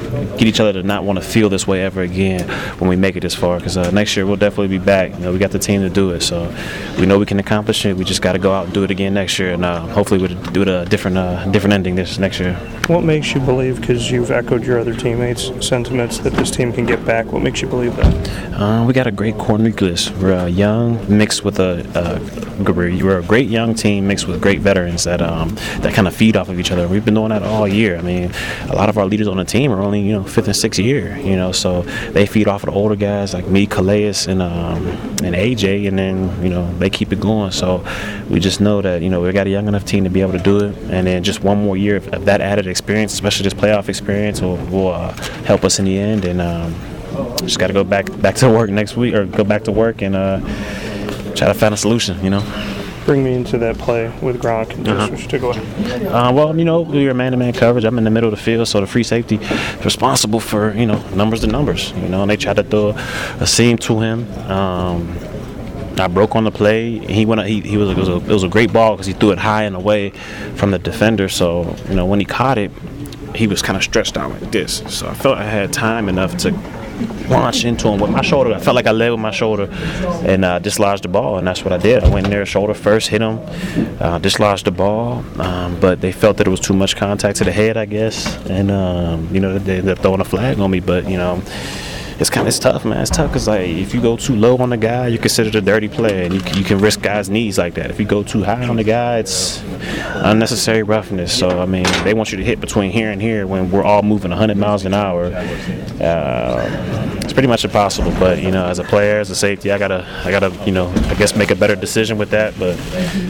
get 0.10 0.44
each 0.44 0.60
other 0.60 0.74
to 0.74 0.84
not 0.84 1.04
want 1.04 1.20
to 1.20 1.26
feel 1.26 1.50
this 1.50 1.68
way 1.68 1.84
ever 1.84 2.02
again 2.02 2.48
when 2.80 2.90
we 2.90 2.96
make 2.96 3.16
it 3.16 3.22
this 3.22 3.36
far. 3.36 3.58
Because 3.58 3.78
uh, 3.78 3.92
next 3.92 4.16
year 4.16 4.26
we'll 4.26 4.36
definitely 4.36 4.78
be 4.78 4.84
back. 4.84 5.14
You 5.14 5.20
know, 5.20 5.32
we 5.32 5.40
got 5.40 5.52
the 5.52 5.60
team 5.60 5.82
to 5.82 5.90
do 5.90 6.12
it, 6.12 6.22
so 6.22 6.54
we 6.98 7.06
know 7.06 7.20
we 7.20 7.26
can 7.26 7.40
accomplish 7.40 7.86
it. 7.86 7.96
We 7.96 8.04
just 8.04 8.22
got 8.22 8.34
to 8.34 8.40
go 8.40 8.52
out 8.52 8.66
and 8.66 8.74
do 8.74 8.84
it 8.84 8.92
again 8.92 9.14
next 9.14 9.40
year, 9.40 9.54
and 9.54 9.64
uh, 9.66 9.82
hopefully 9.88 10.20
we'll 10.20 10.42
do 10.52 10.62
it 10.62 10.68
a 10.68 10.86
different, 10.86 11.18
uh, 11.18 11.46
different 11.52 11.74
ending 11.74 11.96
this 11.96 12.18
next 12.18 12.40
year. 12.40 12.56
What 12.88 13.04
makes 13.04 13.34
you 13.34 13.40
believe, 13.42 13.80
because 13.80 14.10
you've 14.12 14.32
echoed 14.32 14.64
your 14.64 14.80
other 14.80 14.96
teammates' 14.96 15.52
sentiments, 15.66 16.20
that 16.20 16.34
this 16.34 16.52
team 16.52 16.74
can 16.74 16.86
get 16.86 17.06
back? 17.06 17.28
What 17.28 17.44
makes 17.44 17.62
you 17.62 17.68
believe 17.68 17.96
that? 17.98 18.54
Uh, 18.54 18.84
we 18.86 18.94
got 18.94 19.08
a 19.08 19.12
great 19.12 19.38
core 19.38 19.58
nucleus. 19.58 20.12
We're 20.12 20.34
uh, 20.34 20.46
young, 20.46 21.00
mixed 21.16 21.46
with 21.46 21.60
a, 21.60 21.86
a 21.96 22.50
we're 22.60 23.20
a 23.20 23.24
great 23.24 23.50
young 23.50 23.74
team 23.74 24.08
mixed 24.08 24.28
with 24.28 24.42
great 24.42 24.60
veterans 24.60 25.06
that 25.06 25.22
um, 25.22 25.56
that 25.80 25.94
kind 25.94 26.08
of 26.08 26.16
feed 26.16 26.36
off 26.36 26.50
of 26.50 26.60
each 26.60 26.72
other. 26.72 26.88
We've 26.88 27.06
been 27.06 27.14
doing 27.14 27.30
that 27.30 27.44
all 27.44 27.68
year. 27.68 27.98
I 27.98 28.02
mean, 28.02 28.32
a 28.68 28.76
lot 28.76 28.90
of 28.90 28.98
our 28.98 29.06
leaders 29.06 29.28
on 29.28 29.38
the 29.38 29.46
team 29.46 29.72
are 29.72 29.82
only 29.82 29.99
you 30.06 30.14
know 30.14 30.24
fifth 30.24 30.48
and 30.48 30.56
sixth 30.56 30.80
year. 30.80 31.18
You 31.18 31.36
know, 31.36 31.52
so 31.52 31.82
they 32.12 32.26
feed 32.26 32.48
off 32.48 32.64
of 32.64 32.68
the 32.70 32.76
older 32.76 32.96
guys 32.96 33.34
like 33.34 33.48
me, 33.48 33.66
Calais, 33.66 34.26
and 34.28 34.42
um, 34.42 34.88
and 35.24 35.36
AJ, 35.36 35.88
and 35.88 35.98
then 35.98 36.44
you 36.44 36.50
know 36.50 36.72
they 36.78 36.90
keep 36.90 37.12
it 37.12 37.20
going. 37.20 37.52
So 37.52 37.86
we 38.30 38.40
just 38.40 38.62
know 38.62 38.82
that 38.82 39.02
you 39.02 39.10
know 39.10 39.22
we 39.22 39.32
got 39.32 39.48
a 39.48 39.50
young 39.50 39.68
enough 39.68 39.86
team 39.86 40.04
to 40.04 40.10
be 40.10 40.22
able 40.22 40.34
to 40.34 40.40
do 40.40 40.60
it, 40.66 40.78
and 40.90 41.08
then 41.08 41.24
just 41.24 41.44
one 41.44 41.64
more 41.64 41.78
year 41.78 41.98
of, 41.98 42.26
that 42.26 42.42
added 42.42 42.68
experience, 42.68 43.14
especially 43.14 43.44
this 43.44 43.54
playoff 43.54 43.90
experience, 43.90 44.42
will, 44.42 44.58
will 44.68 44.90
uh, 44.90 45.12
help 45.44 45.64
us 45.64 45.80
in 45.80 45.86
the 45.86 45.98
end. 45.98 46.26
And 46.26 46.42
um, 46.42 46.76
just 47.40 47.60
got 47.60 47.68
to 47.68 47.74
go 47.74 47.84
back 47.84 48.06
back 48.22 48.36
to 48.36 48.50
work 48.50 48.70
next 48.70 48.96
week, 48.96 49.14
or 49.14 49.26
go 49.26 49.44
back 49.44 49.64
to 49.66 49.72
work 49.72 50.02
and 50.02 50.16
uh, 50.16 50.40
try 51.36 51.48
to 51.48 51.54
find 51.54 51.74
a 51.74 51.78
solution. 51.78 52.24
You 52.24 52.32
know. 52.32 52.79
Bring 53.06 53.24
me 53.24 53.34
into 53.34 53.58
that 53.58 53.78
play 53.78 54.12
with 54.22 54.40
Gronk 54.42 54.74
and 54.74 54.88
Uh-huh. 54.88 55.08
just 55.10 55.30
to 55.32 55.40
go 55.40 55.50
ahead. 55.50 56.06
Uh, 56.06 56.32
well, 56.34 56.56
you 56.58 56.64
know, 56.66 56.82
we 56.82 57.08
were 57.08 57.14
man-to-man 57.14 57.54
coverage. 57.54 57.84
I'm 57.86 57.98
in 57.98 58.04
the 58.04 58.10
middle 58.12 58.32
of 58.32 58.38
the 58.38 58.44
field, 58.44 58.68
so 58.68 58.82
the 58.82 58.88
free 58.88 59.04
safety 59.04 59.36
is 59.38 59.86
responsible 59.86 60.40
for 60.40 60.74
you 60.76 60.86
know 60.86 61.02
numbers 61.16 61.42
to 61.42 61.48
numbers. 61.48 61.92
You 61.98 62.08
know, 62.10 62.22
and 62.22 62.30
they 62.30 62.38
tried 62.38 62.58
to 62.58 62.64
throw 62.64 62.90
a 63.40 63.48
seam 63.48 63.78
to 63.80 64.00
him. 64.00 64.32
Um, 64.50 65.18
I 65.98 66.08
broke 66.08 66.36
on 66.36 66.44
the 66.44 66.52
play. 66.52 67.00
He 67.00 67.26
went. 67.26 67.46
He, 67.48 67.62
he 67.62 67.78
was. 67.78 67.90
It 67.90 67.98
was 67.98 68.08
a, 68.10 68.16
it 68.18 68.28
was 68.28 68.44
a 68.44 68.48
great 68.50 68.72
ball 68.72 68.92
because 68.94 69.08
he 69.08 69.14
threw 69.14 69.32
it 69.32 69.40
high 69.40 69.64
and 69.64 69.76
away 69.76 70.12
from 70.56 70.72
the 70.72 70.80
defender. 70.80 71.30
So 71.30 71.76
you 71.90 71.96
know 71.96 72.06
when 72.06 72.20
he 72.20 72.26
caught 72.26 72.58
it, 72.58 72.72
he 73.36 73.48
was 73.48 73.62
kind 73.62 73.76
of 73.76 73.84
stretched 73.84 74.18
out 74.18 74.30
like 74.30 74.52
this. 74.52 74.84
So 74.88 75.08
I 75.10 75.14
felt 75.14 75.38
I 75.38 75.44
had 75.46 75.74
time 75.74 76.08
enough 76.10 76.38
to 76.38 76.52
launch 77.30 77.66
into 77.66 77.88
him 77.88 78.00
with 78.00 78.12
my 78.12 78.22
shoulder. 78.22 78.54
I 78.54 78.60
felt 78.60 78.76
like 78.76 78.88
I 78.88 78.92
led 78.92 79.10
with 79.12 79.20
my 79.20 79.32
shoulder 79.32 79.70
and 80.26 80.44
uh, 80.44 80.60
dislodged 80.60 81.04
the 81.04 81.08
ball, 81.08 81.38
and 81.38 81.48
that's 81.48 81.64
what 81.64 81.74
I 81.74 81.78
did. 81.78 82.04
I 82.04 82.10
went 82.10 82.26
in 82.26 82.32
there 82.32 82.46
shoulder 82.46 82.74
first, 82.74 83.10
hit 83.10 83.22
him, 83.22 83.40
uh, 84.00 84.20
dislodged 84.20 84.66
the 84.66 84.72
ball, 84.72 85.24
um, 85.40 85.80
but 85.80 86.02
they 86.02 86.12
felt 86.12 86.38
that 86.38 86.48
it 86.48 86.50
was 86.50 86.60
too 86.60 86.74
much 86.74 86.96
contact 86.96 87.38
to 87.38 87.44
the 87.44 87.52
head, 87.52 87.78
I 87.78 87.86
guess, 87.86 88.38
and 88.48 88.72
um, 88.72 89.34
you 89.34 89.40
know 89.40 89.58
they 89.58 89.78
ended 89.78 89.98
up 89.98 90.00
throwing 90.00 90.22
a 90.22 90.26
flag 90.26 90.60
on 90.60 90.72
me. 90.72 90.80
But 90.80 91.10
you 91.10 91.18
know. 91.18 91.42
It's 92.20 92.30
kind 92.30 92.50
of 92.50 92.60
tough, 92.60 92.84
man. 92.84 93.00
It's 93.00 93.10
tough 93.10 93.30
because 93.30 93.48
like 93.48 93.70
if 93.70 93.94
you 93.94 94.02
go 94.02 94.18
too 94.18 94.36
low 94.36 94.58
on 94.58 94.72
the 94.72 94.78
guy, 94.78 95.08
you're 95.08 95.22
considered 95.22 95.56
a 95.56 95.62
dirty 95.62 95.88
player, 95.88 96.24
and 96.24 96.34
you, 96.34 96.42
you 96.60 96.66
can 96.66 96.80
risk 96.80 97.02
guys' 97.02 97.30
knees 97.30 97.58
like 97.58 97.76
that. 97.76 97.90
If 97.92 98.00
you 98.00 98.06
go 98.06 98.24
too 98.24 98.44
high 98.44 98.68
on 98.68 98.76
the 98.76 98.84
guy, 98.84 99.20
it's 99.20 99.64
unnecessary 100.16 100.84
roughness. 100.84 101.38
So 101.38 101.62
I 101.62 101.66
mean, 101.66 101.86
they 102.04 102.14
want 102.14 102.32
you 102.34 102.38
to 102.38 102.44
hit 102.44 102.60
between 102.60 102.92
here 102.92 103.10
and 103.10 103.22
here 103.22 103.48
when 103.48 103.72
we're 103.72 103.84
all 103.84 104.02
moving 104.02 104.32
100 104.32 104.58
miles 104.58 104.84
an 104.84 104.94
hour. 104.94 105.28
Uh, 106.02 107.16
it's 107.24 107.32
pretty 107.32 107.48
much 107.48 107.64
impossible. 107.64 108.12
But 108.20 108.44
you 108.44 108.52
know, 108.52 108.66
as 108.66 108.80
a 108.80 108.84
player, 108.84 109.22
as 109.22 109.30
a 109.30 109.36
safety, 109.36 109.72
I 109.72 109.78
gotta, 109.78 110.06
I 110.26 110.32
gotta, 110.32 110.52
you 110.66 110.74
know, 110.74 110.90
I 110.90 111.16
guess 111.16 111.38
make 111.38 111.52
a 111.52 111.56
better 111.56 111.78
decision 111.78 112.18
with 112.18 112.32
that. 112.32 112.54
But 112.60 112.78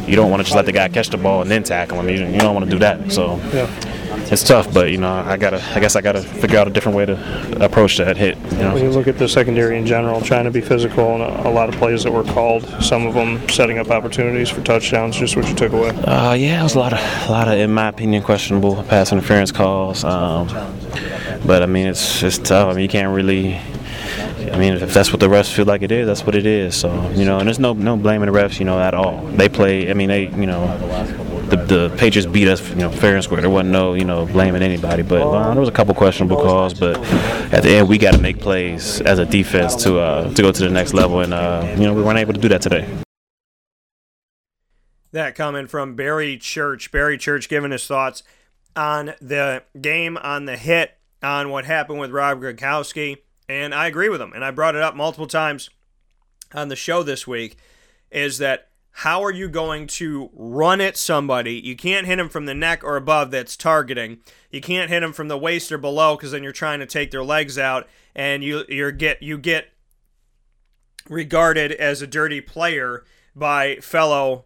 you 0.09 0.15
don't 0.15 0.31
want 0.31 0.39
to 0.39 0.45
just 0.45 0.55
let 0.55 0.65
the 0.65 0.71
guy 0.71 0.89
catch 0.89 1.09
the 1.09 1.17
ball 1.17 1.43
and 1.43 1.51
then 1.51 1.61
tackle 1.61 1.99
him. 1.99 2.09
You, 2.09 2.25
you 2.25 2.39
don't 2.39 2.55
want 2.55 2.65
to 2.65 2.71
do 2.71 2.79
that. 2.79 3.11
So. 3.11 3.39
It's 4.31 4.43
tough, 4.43 4.71
but 4.71 4.91
you 4.91 4.97
know 4.97 5.11
I 5.11 5.37
gotta. 5.37 5.63
I 5.75 5.79
guess 5.79 5.95
I 5.95 6.01
gotta 6.01 6.21
figure 6.21 6.59
out 6.59 6.67
a 6.67 6.71
different 6.71 6.95
way 6.95 7.05
to 7.05 7.65
approach 7.65 7.97
that 7.97 8.15
hit. 8.15 8.37
You 8.51 8.57
know? 8.59 8.73
When 8.75 8.83
you 8.83 8.91
look 8.91 9.07
at 9.07 9.17
the 9.17 9.27
secondary 9.27 9.77
in 9.77 9.87
general, 9.87 10.21
trying 10.21 10.45
to 10.45 10.51
be 10.51 10.61
physical, 10.61 11.15
and 11.15 11.23
a, 11.23 11.47
a 11.47 11.51
lot 11.51 11.67
of 11.69 11.75
plays 11.75 12.03
that 12.03 12.11
were 12.11 12.23
called, 12.23 12.63
some 12.83 13.07
of 13.07 13.15
them 13.15 13.47
setting 13.49 13.79
up 13.79 13.89
opportunities 13.89 14.49
for 14.49 14.61
touchdowns, 14.61 15.15
just 15.15 15.35
what 15.35 15.47
you 15.47 15.55
took 15.55 15.73
away. 15.73 15.89
Uh, 15.89 16.33
yeah, 16.33 16.59
it 16.59 16.63
was 16.63 16.75
a 16.75 16.79
lot 16.79 16.93
of, 16.93 16.99
a 17.27 17.31
lot 17.31 17.47
of, 17.47 17.55
in 17.55 17.73
my 17.73 17.87
opinion, 17.87 18.21
questionable 18.21 18.83
pass 18.83 19.11
interference 19.11 19.51
calls. 19.51 20.03
Um, 20.03 20.47
but 21.45 21.63
I 21.63 21.65
mean, 21.65 21.87
it's 21.87 22.21
it's 22.21 22.37
tough. 22.37 22.69
I 22.69 22.73
mean, 22.73 22.83
you 22.83 22.89
can't 22.89 23.15
really. 23.15 23.59
I 24.51 24.57
mean, 24.57 24.73
if 24.73 24.93
that's 24.93 25.11
what 25.11 25.19
the 25.19 25.27
refs 25.27 25.51
feel 25.51 25.65
like 25.65 25.81
it 25.81 25.91
is, 25.91 26.07
that's 26.07 26.25
what 26.25 26.35
it 26.35 26.45
is. 26.45 26.75
So 26.75 27.09
you 27.11 27.25
know, 27.25 27.39
and 27.39 27.47
there's 27.47 27.59
no 27.59 27.73
no 27.73 27.97
blaming 27.97 28.31
the 28.31 28.37
refs, 28.37 28.59
you 28.59 28.65
know, 28.65 28.79
at 28.79 28.93
all. 28.93 29.25
They 29.25 29.49
play. 29.49 29.89
I 29.89 29.93
mean, 29.93 30.09
they 30.09 30.27
you 30.27 30.45
know, 30.45 30.65
the, 31.49 31.57
the 31.57 31.95
Patriots 31.97 32.29
beat 32.29 32.47
us, 32.47 32.67
you 32.69 32.75
know, 32.75 32.91
fair 32.91 33.15
and 33.15 33.23
square. 33.23 33.41
There 33.41 33.49
wasn't 33.49 33.71
no 33.71 33.93
you 33.93 34.05
know 34.05 34.25
blaming 34.25 34.61
anybody, 34.61 35.03
but 35.03 35.21
uh, 35.21 35.51
there 35.51 35.59
was 35.59 35.69
a 35.69 35.73
couple 35.73 35.93
questionable 35.93 36.37
calls. 36.37 36.73
But 36.73 36.97
at 37.53 37.63
the 37.63 37.71
end, 37.71 37.89
we 37.89 37.97
got 37.97 38.13
to 38.13 38.19
make 38.19 38.39
plays 38.39 39.01
as 39.01 39.19
a 39.19 39.25
defense 39.25 39.75
to 39.83 39.99
uh, 39.99 40.33
to 40.33 40.41
go 40.41 40.51
to 40.51 40.63
the 40.63 40.69
next 40.69 40.93
level, 40.93 41.21
and 41.21 41.33
uh, 41.33 41.75
you 41.77 41.83
know, 41.83 41.93
we 41.93 42.01
weren't 42.01 42.19
able 42.19 42.33
to 42.33 42.39
do 42.39 42.49
that 42.49 42.61
today. 42.61 42.87
That 45.11 45.35
comment 45.35 45.69
from 45.69 45.95
Barry 45.95 46.37
Church. 46.37 46.91
Barry 46.91 47.17
Church 47.17 47.49
giving 47.49 47.71
his 47.71 47.87
thoughts 47.87 48.21
on 48.75 49.13
the 49.19 49.63
game, 49.79 50.17
on 50.17 50.45
the 50.45 50.55
hit, 50.55 50.97
on 51.23 51.49
what 51.49 51.65
happened 51.65 51.99
with 51.99 52.11
Rob 52.11 52.41
Gronkowski. 52.41 53.17
And 53.47 53.73
I 53.73 53.87
agree 53.87 54.09
with 54.09 54.21
him. 54.21 54.33
And 54.33 54.45
I 54.45 54.51
brought 54.51 54.75
it 54.75 54.81
up 54.81 54.95
multiple 54.95 55.25
times 55.25 55.71
on 56.53 56.67
the 56.69 56.75
show 56.75 57.03
this 57.03 57.27
week 57.27 57.57
is 58.11 58.37
that 58.39 58.68
how 58.91 59.23
are 59.23 59.31
you 59.31 59.47
going 59.47 59.87
to 59.87 60.29
run 60.33 60.81
at 60.81 60.97
somebody? 60.97 61.53
You 61.53 61.75
can't 61.75 62.07
hit 62.07 62.19
him 62.19 62.29
from 62.29 62.45
the 62.45 62.53
neck 62.53 62.83
or 62.83 62.97
above 62.97 63.31
that's 63.31 63.55
targeting. 63.55 64.19
You 64.51 64.61
can't 64.61 64.89
hit 64.89 65.03
him 65.03 65.13
from 65.13 65.27
the 65.27 65.37
waist 65.37 65.71
or 65.71 65.77
below 65.77 66.15
because 66.15 66.31
then 66.31 66.43
you're 66.43 66.51
trying 66.51 66.79
to 66.79 66.85
take 66.85 67.11
their 67.11 67.23
legs 67.23 67.57
out 67.57 67.87
and 68.15 68.43
you 68.43 68.65
you 68.67 68.91
get 68.91 69.23
you 69.23 69.37
get 69.37 69.69
regarded 71.07 71.71
as 71.71 72.01
a 72.01 72.07
dirty 72.07 72.41
player 72.41 73.05
by 73.35 73.77
fellow 73.77 74.45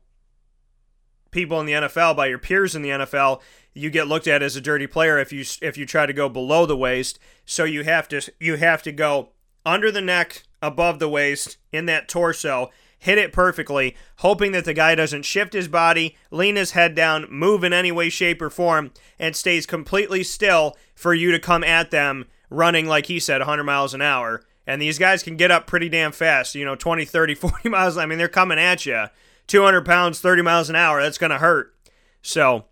people 1.32 1.60
in 1.60 1.66
the 1.66 1.74
NFL, 1.74 2.16
by 2.16 2.28
your 2.28 2.38
peers 2.38 2.76
in 2.76 2.84
the 2.84 2.90
NFL, 2.90 3.42
you 3.74 3.90
get 3.90 4.08
looked 4.08 4.28
at 4.28 4.44
as 4.44 4.56
a 4.56 4.62
dirty 4.62 4.88
player 4.88 5.18
if 5.18 5.34
you 5.34 5.44
if 5.62 5.78
you 5.78 5.86
try 5.86 6.06
to 6.06 6.14
go 6.14 6.30
below 6.30 6.66
the 6.66 6.78
waist. 6.78 7.20
So 7.46 7.64
you 7.64 7.84
have 7.84 8.08
to 8.10 8.22
you 8.40 8.56
have 8.58 8.84
to 8.84 8.92
go 8.92 9.30
under 9.66 9.92
the 9.92 10.02
neck, 10.02 10.44
above 10.62 11.00
the 11.00 11.10
waist, 11.10 11.58
in 11.72 11.86
that 11.88 12.08
torso, 12.08 12.70
hit 13.04 13.18
it 13.18 13.34
perfectly, 13.34 13.98
hoping 14.20 14.54
that 14.54 14.64
the 14.64 14.74
guy 14.74 14.96
doesn't 14.96 15.24
shift 15.24 15.52
his 15.52 15.68
body, 15.68 16.16
lean 16.32 16.56
his 16.56 16.72
head 16.72 16.96
down, 16.96 17.28
move 17.30 17.62
in 17.62 17.74
any 17.74 17.92
way, 17.92 18.10
shape, 18.10 18.42
or 18.42 18.50
form, 18.50 18.92
and 19.20 19.36
stays 19.36 19.66
completely 19.66 20.24
still 20.24 20.78
for 20.96 21.14
you 21.14 21.30
to 21.30 21.38
come 21.40 21.66
at 21.66 21.92
them 21.92 22.26
running 22.50 22.88
like 22.88 23.08
he 23.08 23.20
said 23.20 23.42
100 23.42 23.64
miles 23.66 23.94
an 23.94 24.02
hour. 24.02 24.42
And 24.66 24.82
these 24.82 24.98
guys 24.98 25.22
can 25.22 25.36
get 25.36 25.52
up 25.52 25.68
pretty 25.68 25.90
damn 25.90 26.14
fast, 26.14 26.56
you 26.56 26.64
know, 26.64 26.76
20, 26.76 27.04
30, 27.04 27.36
40 27.36 27.68
miles. 27.68 27.98
I 27.98 28.06
mean, 28.06 28.18
they're 28.18 28.30
coming 28.30 28.58
at 28.58 28.86
you. 28.86 29.08
200 29.48 29.86
pounds, 29.86 30.22
30 30.22 30.42
miles 30.42 30.70
an 30.70 30.78
hour. 30.78 31.02
That's 31.02 31.18
going 31.18 31.32
to 31.32 31.40
hurt. 31.40 31.76
So 32.22 32.68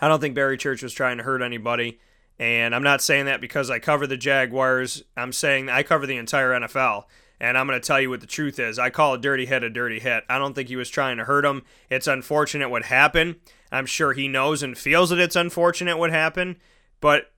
I 0.00 0.06
don't 0.06 0.20
think 0.20 0.36
Barry 0.36 0.56
Church 0.56 0.84
was 0.84 0.92
trying 0.92 1.16
to 1.18 1.24
hurt 1.24 1.42
anybody. 1.42 1.98
And 2.38 2.76
I'm 2.76 2.84
not 2.84 3.02
saying 3.02 3.26
that 3.26 3.40
because 3.40 3.70
I 3.70 3.80
cover 3.80 4.06
the 4.06 4.16
Jaguars. 4.16 5.02
I'm 5.16 5.32
saying 5.32 5.68
I 5.68 5.82
cover 5.82 6.06
the 6.06 6.16
entire 6.16 6.50
NFL. 6.50 7.06
And 7.40 7.56
I'm 7.56 7.66
going 7.66 7.80
to 7.80 7.86
tell 7.86 8.00
you 8.00 8.10
what 8.10 8.20
the 8.20 8.26
truth 8.26 8.58
is. 8.58 8.78
I 8.78 8.90
call 8.90 9.14
a 9.14 9.18
dirty 9.18 9.46
hit 9.46 9.62
a 9.62 9.70
dirty 9.70 10.00
hit. 10.00 10.24
I 10.28 10.38
don't 10.38 10.54
think 10.54 10.68
he 10.68 10.76
was 10.76 10.90
trying 10.90 11.18
to 11.18 11.24
hurt 11.24 11.44
him. 11.44 11.62
It's 11.88 12.06
unfortunate 12.06 12.68
what 12.68 12.84
happened. 12.84 13.36
I'm 13.70 13.86
sure 13.86 14.12
he 14.12 14.28
knows 14.28 14.62
and 14.62 14.76
feels 14.76 15.10
that 15.10 15.20
it's 15.20 15.36
unfortunate 15.36 15.98
what 15.98 16.10
happened. 16.10 16.56
But 17.00 17.30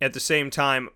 at 0.00 0.12
the 0.12 0.20
same 0.20 0.50
time, 0.50 0.88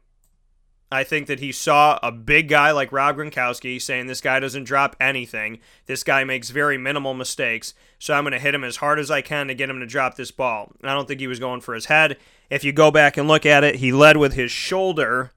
I 0.92 1.04
think 1.04 1.28
that 1.28 1.38
he 1.38 1.52
saw 1.52 2.00
a 2.02 2.10
big 2.10 2.48
guy 2.48 2.72
like 2.72 2.90
Rob 2.90 3.16
Gronkowski 3.16 3.80
saying 3.80 4.06
this 4.06 4.20
guy 4.20 4.40
doesn't 4.40 4.64
drop 4.64 4.96
anything. 5.00 5.60
This 5.86 6.02
guy 6.02 6.24
makes 6.24 6.50
very 6.50 6.78
minimal 6.78 7.14
mistakes. 7.14 7.74
So 8.00 8.14
I'm 8.14 8.24
going 8.24 8.32
to 8.32 8.40
hit 8.40 8.54
him 8.54 8.64
as 8.64 8.76
hard 8.76 8.98
as 8.98 9.10
I 9.10 9.22
can 9.22 9.46
to 9.46 9.54
get 9.54 9.70
him 9.70 9.78
to 9.80 9.86
drop 9.86 10.16
this 10.16 10.32
ball. 10.32 10.72
I 10.82 10.94
don't 10.94 11.06
think 11.06 11.20
he 11.20 11.28
was 11.28 11.38
going 11.38 11.60
for 11.60 11.74
his 11.74 11.86
head. 11.86 12.16
If 12.48 12.64
you 12.64 12.72
go 12.72 12.90
back 12.90 13.16
and 13.16 13.28
look 13.28 13.46
at 13.46 13.62
it, 13.62 13.76
he 13.76 13.92
led 13.92 14.16
with 14.16 14.32
his 14.32 14.50
shoulder. 14.50 15.30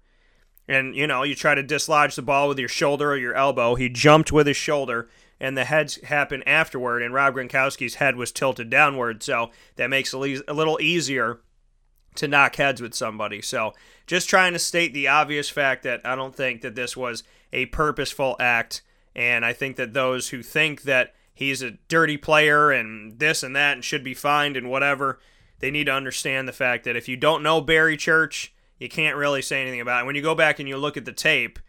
And, 0.67 0.95
you 0.95 1.07
know, 1.07 1.23
you 1.23 1.35
try 1.35 1.55
to 1.55 1.63
dislodge 1.63 2.15
the 2.15 2.21
ball 2.21 2.47
with 2.47 2.59
your 2.59 2.69
shoulder 2.69 3.11
or 3.11 3.17
your 3.17 3.35
elbow. 3.35 3.75
He 3.75 3.89
jumped 3.89 4.31
with 4.31 4.47
his 4.47 4.55
shoulder, 4.55 5.09
and 5.39 5.57
the 5.57 5.65
heads 5.65 6.01
happened 6.03 6.47
afterward. 6.47 7.01
And 7.01 7.13
Rob 7.13 7.35
Gronkowski's 7.35 7.95
head 7.95 8.15
was 8.15 8.31
tilted 8.31 8.69
downward. 8.69 9.23
So 9.23 9.51
that 9.75 9.89
makes 9.89 10.13
it 10.13 10.43
a 10.47 10.53
little 10.53 10.79
easier 10.79 11.41
to 12.15 12.27
knock 12.27 12.55
heads 12.55 12.81
with 12.81 12.93
somebody. 12.93 13.41
So 13.41 13.73
just 14.07 14.29
trying 14.29 14.53
to 14.53 14.59
state 14.59 14.93
the 14.93 15.07
obvious 15.07 15.49
fact 15.49 15.83
that 15.83 16.01
I 16.05 16.15
don't 16.15 16.35
think 16.35 16.61
that 16.61 16.75
this 16.75 16.95
was 16.95 17.23
a 17.51 17.65
purposeful 17.67 18.35
act. 18.39 18.81
And 19.15 19.43
I 19.45 19.53
think 19.53 19.75
that 19.75 19.93
those 19.93 20.29
who 20.29 20.41
think 20.41 20.83
that 20.83 21.13
he's 21.33 21.61
a 21.61 21.71
dirty 21.87 22.17
player 22.17 22.71
and 22.71 23.19
this 23.19 23.43
and 23.43 23.55
that 23.55 23.73
and 23.73 23.83
should 23.83 24.03
be 24.03 24.13
fined 24.13 24.55
and 24.55 24.69
whatever, 24.69 25.19
they 25.59 25.71
need 25.71 25.85
to 25.85 25.93
understand 25.93 26.47
the 26.47 26.53
fact 26.53 26.83
that 26.85 26.95
if 26.95 27.07
you 27.07 27.17
don't 27.17 27.43
know 27.43 27.59
Barry 27.59 27.97
Church, 27.97 28.52
you 28.79 28.89
can't 28.89 29.15
really 29.15 29.41
say 29.41 29.61
anything 29.61 29.81
about 29.81 30.03
it. 30.03 30.05
When 30.05 30.15
you 30.15 30.21
go 30.21 30.35
back 30.35 30.59
and 30.59 30.67
you 30.67 30.77
look 30.77 30.97
at 30.97 31.05
the 31.05 31.13
tape, 31.13 31.59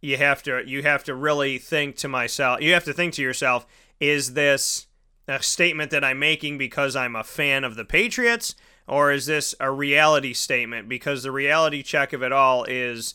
you 0.00 0.16
have 0.16 0.42
to 0.44 0.62
you 0.66 0.82
have 0.82 1.04
to 1.04 1.14
really 1.14 1.58
think 1.58 1.96
to 1.96 2.08
myself. 2.08 2.60
You 2.60 2.72
have 2.72 2.84
to 2.84 2.92
think 2.92 3.14
to 3.14 3.22
yourself, 3.22 3.66
is 3.98 4.34
this 4.34 4.86
a 5.28 5.42
statement 5.42 5.90
that 5.90 6.04
I'm 6.04 6.18
making 6.18 6.58
because 6.58 6.96
I'm 6.96 7.16
a 7.16 7.24
fan 7.24 7.64
of 7.64 7.76
the 7.76 7.84
Patriots? 7.84 8.54
Or 8.86 9.12
is 9.12 9.26
this 9.26 9.54
a 9.60 9.70
reality 9.70 10.32
statement? 10.32 10.88
Because 10.88 11.22
the 11.22 11.30
reality 11.30 11.82
check 11.82 12.12
of 12.12 12.24
it 12.24 12.32
all 12.32 12.64
is 12.64 13.14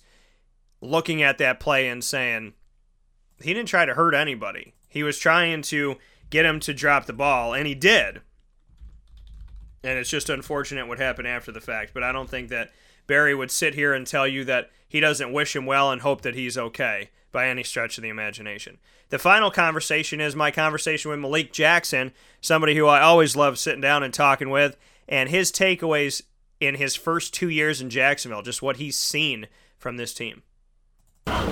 looking 0.79 1.21
at 1.21 1.37
that 1.39 1.59
play 1.59 1.89
and 1.89 2.01
saying, 2.01 2.53
he 3.41 3.53
didn't 3.53 3.67
try 3.67 3.85
to 3.85 3.95
hurt 3.95 4.13
anybody. 4.13 4.73
He 4.87 5.03
was 5.03 5.19
trying 5.19 5.61
to 5.63 5.97
get 6.29 6.45
him 6.45 6.61
to 6.61 6.73
drop 6.73 7.05
the 7.05 7.13
ball, 7.13 7.53
and 7.53 7.67
he 7.67 7.75
did. 7.75 8.21
And 9.83 9.99
it's 9.99 10.09
just 10.09 10.29
unfortunate 10.29 10.87
what 10.87 10.99
happened 10.99 11.27
after 11.27 11.51
the 11.51 11.59
fact. 11.59 11.93
But 11.93 12.03
I 12.03 12.13
don't 12.13 12.29
think 12.29 12.47
that 12.49 12.71
Barry 13.07 13.35
would 13.35 13.51
sit 13.51 13.75
here 13.75 13.93
and 13.93 14.05
tell 14.05 14.27
you 14.27 14.43
that 14.45 14.71
he 14.87 14.99
doesn't 14.99 15.33
wish 15.33 15.55
him 15.55 15.65
well 15.65 15.91
and 15.91 16.01
hope 16.01 16.21
that 16.21 16.35
he's 16.35 16.57
okay 16.57 17.09
by 17.31 17.47
any 17.47 17.63
stretch 17.63 17.97
of 17.97 18.01
the 18.01 18.09
imagination. 18.09 18.77
The 19.09 19.19
final 19.19 19.51
conversation 19.51 20.21
is 20.21 20.35
my 20.35 20.51
conversation 20.51 21.11
with 21.11 21.19
Malik 21.19 21.51
Jackson, 21.51 22.13
somebody 22.41 22.75
who 22.75 22.87
I 22.87 23.01
always 23.01 23.35
love 23.35 23.59
sitting 23.59 23.81
down 23.81 24.03
and 24.03 24.13
talking 24.13 24.49
with, 24.49 24.77
and 25.07 25.29
his 25.29 25.51
takeaways 25.51 26.21
in 26.59 26.75
his 26.75 26.95
first 26.95 27.33
two 27.33 27.49
years 27.49 27.81
in 27.81 27.89
Jacksonville, 27.89 28.41
just 28.41 28.61
what 28.61 28.77
he's 28.77 28.97
seen 28.97 29.47
from 29.77 29.97
this 29.97 30.13
team. 30.13 30.43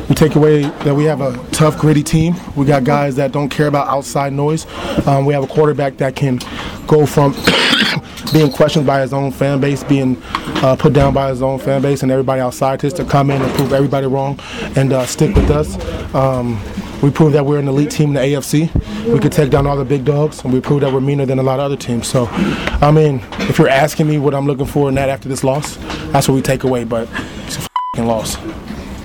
We 0.10 0.16
take 0.16 0.36
away 0.36 0.62
that 0.62 0.94
we 0.94 1.06
have 1.06 1.22
a 1.22 1.36
tough, 1.52 1.80
gritty 1.80 2.04
team. 2.04 2.36
We 2.56 2.66
got 2.66 2.84
guys 2.84 3.16
that 3.16 3.32
don't 3.32 3.50
care 3.50 3.66
about 3.66 3.88
outside 3.88 4.32
noise. 4.32 4.68
Um, 5.08 5.26
we 5.26 5.34
have 5.34 5.44
a 5.44 5.48
quarterback 5.48 5.98
that 5.98 6.16
can 6.16 6.40
go 6.86 7.08
from 7.08 7.34
being 8.34 8.52
questioned 8.52 8.86
by 8.86 9.02
his 9.02 9.14
own 9.14 9.32
fan 9.32 9.60
base, 9.60 9.84
being 9.84 10.22
uh, 10.62 10.76
put 10.78 10.94
down 10.94 11.16
by 11.16 11.30
his 11.30 11.42
own 11.42 11.58
fan 11.58 11.82
base, 11.82 12.04
and 12.04 12.12
everybody 12.12 12.42
outside 12.42 12.82
just 12.82 12.98
to 12.98 13.06
come 13.06 13.32
in 13.32 13.42
and 13.42 13.52
prove 13.56 13.74
everybody 13.74 14.06
wrong 14.06 14.40
and 14.76 14.94
uh, 14.94 15.06
stick 15.08 15.36
with 15.36 15.50
us. 15.50 15.76
Um, 16.14 16.62
we 17.02 17.10
proved 17.10 17.34
that 17.34 17.46
we're 17.46 17.60
an 17.60 17.68
elite 17.68 17.90
team 17.90 18.10
in 18.10 18.14
the 18.14 18.20
AFC. 18.20 19.12
We 19.12 19.20
could 19.20 19.32
take 19.32 19.50
down 19.50 19.66
all 19.66 19.78
the 19.78 19.84
big 19.86 20.06
dogs, 20.06 20.44
and 20.44 20.54
we 20.54 20.62
proved 20.62 20.84
that 20.84 20.94
we're 20.94 21.02
meaner 21.02 21.26
than 21.26 21.40
a 21.40 21.44
lot 21.44 21.60
of 21.60 21.66
other 21.66 21.78
teams. 21.78 22.08
So, 22.08 22.28
I 22.30 22.92
mean, 22.92 23.24
if 23.50 23.58
you're 23.58 23.70
asking 23.70 24.08
me 24.08 24.20
what 24.20 24.36
I'm 24.36 24.46
looking 24.46 24.68
for 24.68 24.90
in 24.90 24.96
that 24.96 25.10
after 25.10 25.28
this 25.28 25.44
loss, 25.44 25.78
that's 26.12 26.28
what 26.28 26.36
we 26.36 26.42
take 26.44 26.64
away. 26.64 26.84
But 26.84 27.10
it's 27.48 27.58
a 27.58 27.62
f***ing 27.62 28.06
loss. 28.06 28.38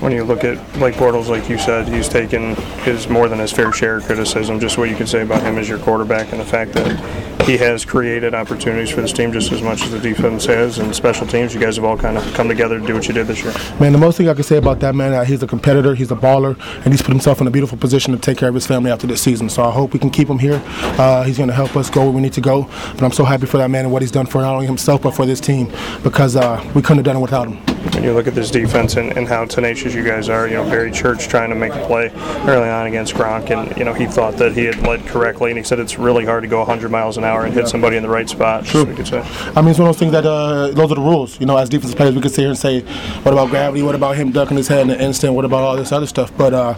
When 0.00 0.12
you 0.12 0.22
look 0.22 0.44
at 0.44 0.56
Blake 0.74 0.94
Bortles, 0.94 1.28
like 1.28 1.48
you 1.48 1.58
said, 1.58 1.88
he's 1.88 2.08
taken 2.08 2.54
his 2.84 3.08
more 3.08 3.28
than 3.28 3.40
his 3.40 3.50
fair 3.50 3.72
share 3.72 3.96
of 3.96 4.04
criticism. 4.04 4.60
Just 4.60 4.78
what 4.78 4.88
you 4.88 4.94
could 4.94 5.08
say 5.08 5.22
about 5.22 5.42
him 5.42 5.58
as 5.58 5.68
your 5.68 5.78
quarterback 5.78 6.30
and 6.30 6.40
the 6.40 6.44
fact 6.44 6.72
that 6.74 7.37
he 7.48 7.56
has 7.56 7.82
created 7.82 8.34
opportunities 8.34 8.90
for 8.90 9.00
this 9.00 9.10
team 9.10 9.32
just 9.32 9.52
as 9.52 9.62
much 9.62 9.82
as 9.82 9.90
the 9.90 9.98
defense 9.98 10.44
has, 10.44 10.76
and 10.78 10.94
special 10.94 11.26
teams. 11.26 11.54
You 11.54 11.60
guys 11.60 11.76
have 11.76 11.84
all 11.86 11.96
kind 11.96 12.18
of 12.18 12.34
come 12.34 12.46
together 12.46 12.78
to 12.78 12.86
do 12.86 12.92
what 12.92 13.08
you 13.08 13.14
did 13.14 13.26
this 13.26 13.42
year. 13.42 13.54
Man, 13.80 13.92
the 13.92 13.98
most 13.98 14.18
thing 14.18 14.28
I 14.28 14.34
can 14.34 14.42
say 14.42 14.58
about 14.58 14.80
that 14.80 14.94
man, 14.94 15.14
uh, 15.14 15.24
he's 15.24 15.42
a 15.42 15.46
competitor, 15.46 15.94
he's 15.94 16.10
a 16.10 16.14
baller, 16.14 16.60
and 16.84 16.92
he's 16.92 17.00
put 17.00 17.12
himself 17.12 17.40
in 17.40 17.46
a 17.46 17.50
beautiful 17.50 17.78
position 17.78 18.12
to 18.12 18.18
take 18.18 18.36
care 18.36 18.50
of 18.50 18.54
his 18.54 18.66
family 18.66 18.90
after 18.90 19.06
this 19.06 19.22
season. 19.22 19.48
So 19.48 19.64
I 19.64 19.70
hope 19.70 19.94
we 19.94 19.98
can 19.98 20.10
keep 20.10 20.28
him 20.28 20.38
here. 20.38 20.60
Uh, 20.66 21.22
he's 21.22 21.38
going 21.38 21.48
to 21.48 21.54
help 21.54 21.74
us 21.74 21.88
go 21.88 22.02
where 22.02 22.12
we 22.12 22.20
need 22.20 22.34
to 22.34 22.42
go. 22.42 22.64
But 22.92 23.02
I'm 23.02 23.12
so 23.12 23.24
happy 23.24 23.46
for 23.46 23.56
that 23.56 23.70
man 23.70 23.86
and 23.86 23.92
what 23.92 24.02
he's 24.02 24.12
done 24.12 24.26
for 24.26 24.42
not 24.42 24.52
only 24.52 24.66
himself 24.66 25.00
but 25.00 25.12
for 25.12 25.24
this 25.24 25.40
team 25.40 25.72
because 26.02 26.36
uh, 26.36 26.62
we 26.74 26.82
couldn't 26.82 26.98
have 26.98 27.06
done 27.06 27.16
it 27.16 27.20
without 27.20 27.48
him. 27.48 27.56
When 27.94 28.04
you 28.04 28.12
look 28.12 28.26
at 28.26 28.34
this 28.34 28.50
defense 28.50 28.96
and, 28.96 29.16
and 29.16 29.26
how 29.26 29.46
tenacious 29.46 29.94
you 29.94 30.04
guys 30.04 30.28
are, 30.28 30.46
you 30.46 30.54
know, 30.54 30.64
Barry 30.64 30.90
Church 30.90 31.28
trying 31.28 31.48
to 31.48 31.56
make 31.56 31.72
a 31.72 31.86
play 31.86 32.10
early 32.46 32.68
on 32.68 32.86
against 32.86 33.14
Gronk, 33.14 33.50
and 33.50 33.74
you 33.78 33.84
know 33.84 33.94
he 33.94 34.06
thought 34.06 34.36
that 34.36 34.52
he 34.52 34.64
had 34.64 34.78
led 34.86 35.06
correctly, 35.06 35.50
and 35.50 35.58
he 35.58 35.64
said 35.64 35.78
it's 35.78 35.98
really 35.98 36.24
hard 36.24 36.42
to 36.42 36.48
go 36.48 36.58
100 36.58 36.90
miles 36.90 37.16
an 37.16 37.24
hour 37.24 37.37
and 37.46 37.54
hit 37.54 37.68
somebody 37.68 37.96
in 37.96 38.02
the 38.02 38.08
right 38.08 38.28
spot. 38.28 38.64
True. 38.64 38.84
We 38.84 38.94
could 38.94 39.06
say. 39.06 39.20
I 39.20 39.60
mean, 39.60 39.70
it's 39.70 39.78
one 39.78 39.88
of 39.88 39.94
those 39.94 39.98
things 39.98 40.12
that 40.12 40.26
uh, 40.26 40.68
those 40.68 40.92
are 40.92 40.96
the 40.96 41.00
rules. 41.00 41.38
You 41.40 41.46
know, 41.46 41.56
as 41.56 41.68
defensive 41.68 41.96
players, 41.96 42.14
we 42.14 42.20
could 42.20 42.30
sit 42.30 42.42
here 42.42 42.50
and 42.50 42.58
say, 42.58 42.80
"What 43.22 43.32
about 43.32 43.50
gravity? 43.50 43.82
What 43.82 43.94
about 43.94 44.16
him 44.16 44.30
ducking 44.32 44.56
his 44.56 44.68
head 44.68 44.82
in 44.82 44.90
an 44.90 45.00
instant? 45.00 45.34
What 45.34 45.44
about 45.44 45.62
all 45.62 45.76
this 45.76 45.92
other 45.92 46.06
stuff?" 46.06 46.32
But 46.36 46.54
uh, 46.54 46.74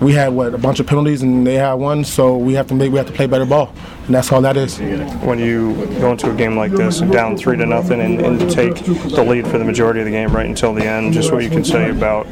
we 0.00 0.12
had 0.12 0.28
what 0.32 0.54
a 0.54 0.58
bunch 0.58 0.80
of 0.80 0.86
penalties, 0.86 1.22
and 1.22 1.46
they 1.46 1.54
had 1.54 1.74
one, 1.74 2.04
so 2.04 2.36
we 2.36 2.54
have 2.54 2.66
to 2.68 2.74
make 2.74 2.90
we 2.90 2.98
have 2.98 3.06
to 3.06 3.12
play 3.12 3.26
better 3.26 3.46
ball, 3.46 3.72
and 4.10 4.16
that's 4.16 4.32
all 4.32 4.40
that 4.40 4.56
is. 4.56 4.80
When 5.22 5.38
you 5.38 5.86
go 6.00 6.10
into 6.10 6.32
a 6.32 6.34
game 6.34 6.56
like 6.56 6.72
this, 6.72 7.00
down 7.00 7.36
three 7.36 7.56
to 7.56 7.64
nothing, 7.64 8.00
and, 8.00 8.20
and 8.20 8.50
take 8.50 8.74
the 8.74 9.22
lead 9.22 9.46
for 9.46 9.56
the 9.56 9.64
majority 9.64 10.00
of 10.00 10.06
the 10.06 10.10
game 10.10 10.34
right 10.34 10.46
until 10.46 10.74
the 10.74 10.84
end, 10.84 11.12
just 11.12 11.30
what 11.30 11.44
you 11.44 11.48
can 11.48 11.64
say 11.64 11.90
about 11.90 12.26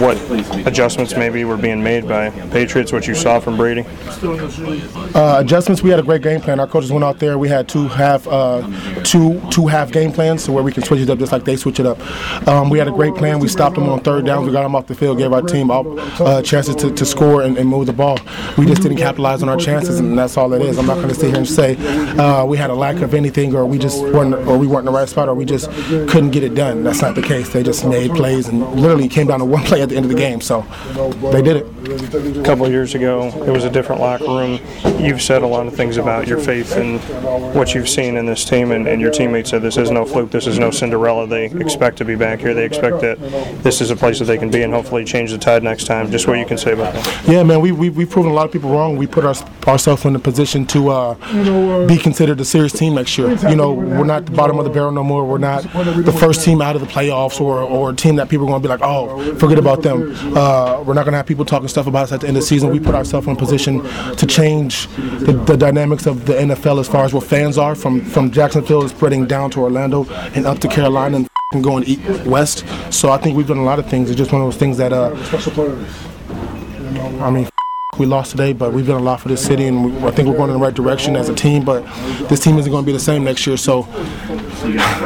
what 0.00 0.16
adjustments 0.66 1.14
maybe 1.14 1.44
were 1.44 1.56
being 1.56 1.80
made 1.80 2.08
by 2.08 2.30
Patriots, 2.50 2.90
what 2.90 3.06
you 3.06 3.14
saw 3.14 3.38
from 3.38 3.56
Brady. 3.56 3.84
Uh, 5.14 5.36
adjustments. 5.38 5.84
We 5.84 5.90
had 5.90 6.00
a 6.00 6.02
great 6.02 6.22
game 6.22 6.40
plan. 6.40 6.58
Our 6.58 6.66
coaches 6.66 6.90
went 6.90 7.04
out 7.04 7.20
there. 7.20 7.38
We 7.38 7.48
had 7.48 7.68
two 7.68 7.86
half, 7.86 8.26
uh, 8.26 8.62
two 9.04 9.40
two 9.50 9.68
half 9.68 9.92
game 9.92 10.10
plans, 10.10 10.42
so 10.42 10.52
where 10.52 10.64
we 10.64 10.72
can 10.72 10.82
switch 10.82 10.98
it 10.98 11.10
up 11.10 11.20
just 11.20 11.30
like 11.30 11.44
they 11.44 11.54
switch 11.54 11.78
it 11.78 11.86
up. 11.86 12.00
Um, 12.48 12.70
we 12.70 12.78
had 12.78 12.88
a 12.88 12.92
great 12.92 13.14
plan. 13.14 13.38
We 13.38 13.46
stopped 13.46 13.76
them 13.76 13.88
on 13.88 14.00
third 14.00 14.26
down. 14.26 14.46
We 14.46 14.50
got 14.50 14.64
them 14.64 14.74
off 14.74 14.88
the 14.88 14.96
field, 14.96 15.18
gave 15.18 15.32
our 15.32 15.42
team 15.42 15.70
all, 15.70 15.96
uh, 16.20 16.42
chances 16.42 16.74
to, 16.74 16.92
to 16.92 17.06
score 17.06 17.42
and, 17.42 17.56
and 17.56 17.68
move 17.68 17.86
the 17.86 17.92
ball. 17.92 18.18
We 18.58 18.66
just 18.66 18.82
didn't 18.82 18.98
capitalize 18.98 19.44
on 19.44 19.48
our 19.48 19.56
chances, 19.56 20.00
and 20.00 20.18
that's 20.18 20.36
all 20.36 20.52
it 20.54 20.62
is. 20.62 20.76
I'm 20.76 20.86
not 20.86 20.96
going 20.96 21.08
to 21.08 21.19
sit 21.20 21.30
here 21.30 21.38
and 21.38 21.48
say 21.48 21.76
uh, 22.16 22.44
we 22.44 22.56
had 22.56 22.70
a 22.70 22.74
lack 22.74 22.96
of 22.96 23.14
anything, 23.14 23.54
or 23.54 23.66
we 23.66 23.78
just 23.78 24.02
weren't, 24.02 24.34
or 24.34 24.56
we 24.56 24.66
weren't 24.66 24.80
in 24.80 24.92
the 24.92 24.98
right 24.98 25.08
spot, 25.08 25.28
or 25.28 25.34
we 25.34 25.44
just 25.44 25.70
couldn't 25.70 26.30
get 26.30 26.42
it 26.42 26.54
done. 26.54 26.82
That's 26.82 27.02
not 27.02 27.14
the 27.14 27.22
case. 27.22 27.52
They 27.52 27.62
just 27.62 27.84
made 27.84 28.12
plays 28.12 28.48
and 28.48 28.60
literally 28.80 29.08
came 29.08 29.26
down 29.26 29.40
to 29.40 29.44
one 29.44 29.62
play 29.70 29.82
at 29.82 29.88
the 29.88 29.96
end 29.96 30.06
of 30.06 30.10
the 30.10 30.16
game. 30.16 30.40
So 30.40 30.62
they 31.32 31.42
did 31.42 31.56
it. 31.58 31.66
A 32.36 32.42
couple 32.42 32.64
of 32.64 32.72
years 32.72 32.94
ago, 32.94 33.28
it 33.46 33.50
was 33.50 33.64
a 33.64 33.70
different 33.70 34.00
locker 34.00 34.24
room. 34.24 34.60
You've 34.98 35.22
said 35.22 35.42
a 35.42 35.46
lot 35.46 35.66
of 35.66 35.74
things 35.74 35.96
about 35.96 36.26
your 36.26 36.38
faith 36.38 36.76
and 36.76 37.00
what 37.54 37.74
you've 37.74 37.88
seen 37.88 38.16
in 38.16 38.26
this 38.26 38.44
team, 38.44 38.72
and, 38.72 38.86
and 38.86 39.00
your 39.00 39.10
teammates 39.10 39.50
said 39.50 39.62
this 39.62 39.76
is 39.76 39.90
no 39.90 40.04
fluke, 40.04 40.30
this 40.30 40.46
is 40.46 40.58
no 40.58 40.70
Cinderella. 40.70 41.26
They 41.26 41.46
expect 41.46 41.98
to 41.98 42.04
be 42.04 42.14
back 42.14 42.40
here. 42.40 42.54
They 42.54 42.64
expect 42.64 43.00
that 43.00 43.18
this 43.62 43.80
is 43.80 43.90
a 43.90 43.96
place 43.96 44.18
that 44.20 44.26
they 44.26 44.38
can 44.38 44.50
be, 44.50 44.62
and 44.62 44.72
hopefully 44.72 45.04
change 45.04 45.30
the 45.30 45.38
tide 45.38 45.62
next 45.62 45.84
time. 45.84 46.10
Just 46.10 46.26
what 46.26 46.38
you 46.38 46.46
can 46.46 46.58
say 46.58 46.72
about 46.72 46.94
that. 46.94 47.28
Yeah, 47.28 47.42
man, 47.42 47.60
we, 47.60 47.72
we, 47.72 47.90
we've 47.90 48.10
proven 48.10 48.30
a 48.30 48.34
lot 48.34 48.46
of 48.46 48.52
people 48.52 48.70
wrong. 48.70 48.96
We 48.96 49.06
put 49.06 49.24
our, 49.24 49.34
ourselves 49.66 50.04
in 50.04 50.14
a 50.14 50.18
position 50.18 50.66
to 50.66 50.90
uh, 50.90 51.09
be 51.86 51.96
considered 51.98 52.40
a 52.40 52.44
serious 52.44 52.72
team 52.72 52.94
next 52.94 53.16
year. 53.18 53.30
You 53.48 53.56
know, 53.56 53.72
we're 53.72 54.04
not 54.04 54.26
the 54.26 54.32
bottom 54.32 54.58
of 54.58 54.64
the 54.64 54.70
barrel 54.70 54.92
no 54.92 55.02
more. 55.04 55.24
We're 55.26 55.38
not 55.38 55.62
the 55.62 56.16
first 56.18 56.44
team 56.44 56.60
out 56.62 56.74
of 56.76 56.80
the 56.80 56.86
playoffs 56.86 57.40
or, 57.40 57.60
or 57.62 57.90
a 57.90 57.94
team 57.94 58.16
that 58.16 58.28
people 58.28 58.46
are 58.46 58.50
going 58.50 58.62
to 58.62 58.68
be 58.68 58.72
like, 58.72 58.80
oh, 58.82 59.34
forget 59.36 59.58
about 59.58 59.82
them. 59.82 60.12
Uh, 60.36 60.82
we're 60.86 60.94
not 60.94 61.04
going 61.04 61.12
to 61.12 61.18
have 61.18 61.26
people 61.26 61.44
talking 61.44 61.68
stuff 61.68 61.86
about 61.86 62.04
us 62.04 62.12
at 62.12 62.20
the 62.20 62.28
end 62.28 62.36
of 62.36 62.42
the 62.42 62.46
season. 62.46 62.70
We 62.70 62.80
put 62.80 62.94
ourselves 62.94 63.26
in 63.26 63.36
position 63.36 63.82
to 64.16 64.26
change 64.26 64.86
the, 64.96 65.32
the 65.46 65.56
dynamics 65.56 66.06
of 66.06 66.26
the 66.26 66.34
NFL 66.34 66.80
as 66.80 66.88
far 66.88 67.04
as 67.04 67.12
what 67.12 67.24
fans 67.24 67.58
are 67.58 67.74
from, 67.74 68.04
from 68.04 68.30
Jacksonville 68.30 68.88
spreading 68.88 69.26
down 69.26 69.50
to 69.52 69.60
Orlando 69.60 70.04
and 70.34 70.46
up 70.46 70.58
to 70.60 70.68
Carolina 70.68 71.16
and 71.16 71.26
f***ing 71.26 71.62
going 71.62 71.84
east, 71.84 72.26
west. 72.26 72.64
So 72.90 73.10
I 73.10 73.18
think 73.18 73.36
we've 73.36 73.46
done 73.48 73.58
a 73.58 73.64
lot 73.64 73.78
of 73.78 73.86
things. 73.86 74.10
It's 74.10 74.18
just 74.18 74.32
one 74.32 74.40
of 74.42 74.46
those 74.46 74.56
things 74.56 74.76
that, 74.78 74.92
uh. 74.92 75.14
I 77.22 77.30
mean, 77.30 77.48
we 78.00 78.06
lost 78.06 78.30
today, 78.30 78.52
but 78.52 78.72
we've 78.72 78.86
done 78.86 79.00
a 79.00 79.04
lot 79.04 79.20
for 79.20 79.28
this 79.28 79.44
city, 79.44 79.66
and 79.66 79.84
we, 79.84 80.08
I 80.08 80.10
think 80.10 80.26
we're 80.26 80.36
going 80.36 80.50
in 80.50 80.54
the 80.58 80.64
right 80.64 80.74
direction 80.74 81.14
as 81.14 81.28
a 81.28 81.34
team. 81.34 81.64
But 81.64 81.84
this 82.28 82.40
team 82.40 82.58
isn't 82.58 82.70
going 82.72 82.82
to 82.82 82.86
be 82.86 82.92
the 82.92 82.98
same 82.98 83.22
next 83.22 83.46
year. 83.46 83.56
So 83.58 83.82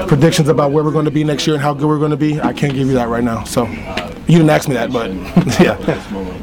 predictions 0.07 0.49
about 0.49 0.71
where 0.71 0.85
we're 0.85 0.93
going 0.93 1.05
to 1.05 1.11
be 1.11 1.25
next 1.25 1.47
year 1.47 1.55
and 1.57 1.63
how 1.63 1.75
good 1.75 1.87
we're 1.87 1.99
going 1.99 2.13
to 2.13 2.17
be, 2.17 2.41
I 2.41 2.53
can't 2.53 2.73
give 2.73 2.87
you 2.87 2.95
that 2.95 3.09
right 3.09 3.25
now. 3.25 3.45
So 3.45 3.67
you 3.67 4.39
didn't 4.39 4.51
ask 4.51 4.69
me 4.69 4.75
that, 4.75 4.93
but 4.93 5.11
yeah. 5.61 6.34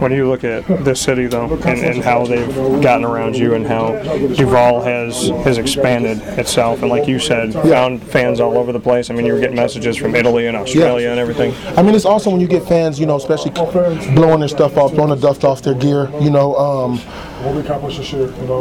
When 0.00 0.12
you 0.12 0.28
look 0.28 0.44
at 0.44 0.66
this 0.84 1.00
city, 1.00 1.26
though, 1.26 1.52
and, 1.54 1.80
and 1.80 2.04
how 2.04 2.24
they've 2.24 2.54
gotten 2.82 3.04
around 3.04 3.36
you, 3.36 3.54
and 3.54 3.66
how 3.66 3.92
Duval 4.34 4.82
has 4.82 5.28
has 5.44 5.58
expanded 5.58 6.18
itself, 6.38 6.82
and 6.82 6.90
like 6.90 7.08
you 7.08 7.18
said, 7.18 7.52
found 7.52 8.02
fans 8.02 8.40
all 8.40 8.56
over 8.56 8.72
the 8.72 8.80
place. 8.80 9.10
I 9.10 9.14
mean, 9.14 9.26
you 9.26 9.32
were 9.32 9.40
getting 9.40 9.56
messages 9.56 9.96
from 9.96 10.14
Italy 10.14 10.46
and 10.46 10.56
Australia 10.56 11.10
and 11.10 11.18
everything. 11.18 11.54
I 11.76 11.82
mean, 11.82 11.94
it's 11.94 12.04
also 12.04 12.30
when 12.30 12.40
you 12.40 12.46
get 12.48 12.66
fans, 12.66 13.00
you 13.00 13.06
know, 13.06 13.16
especially 13.16 13.50
blowing 13.50 14.40
their 14.40 14.48
stuff 14.48 14.76
off, 14.76 14.92
blowing 14.94 15.10
the 15.10 15.16
dust 15.16 15.44
off 15.44 15.62
their 15.62 15.74
gear. 15.74 16.10
You 16.20 16.30
know, 16.30 16.54
um, 16.56 17.00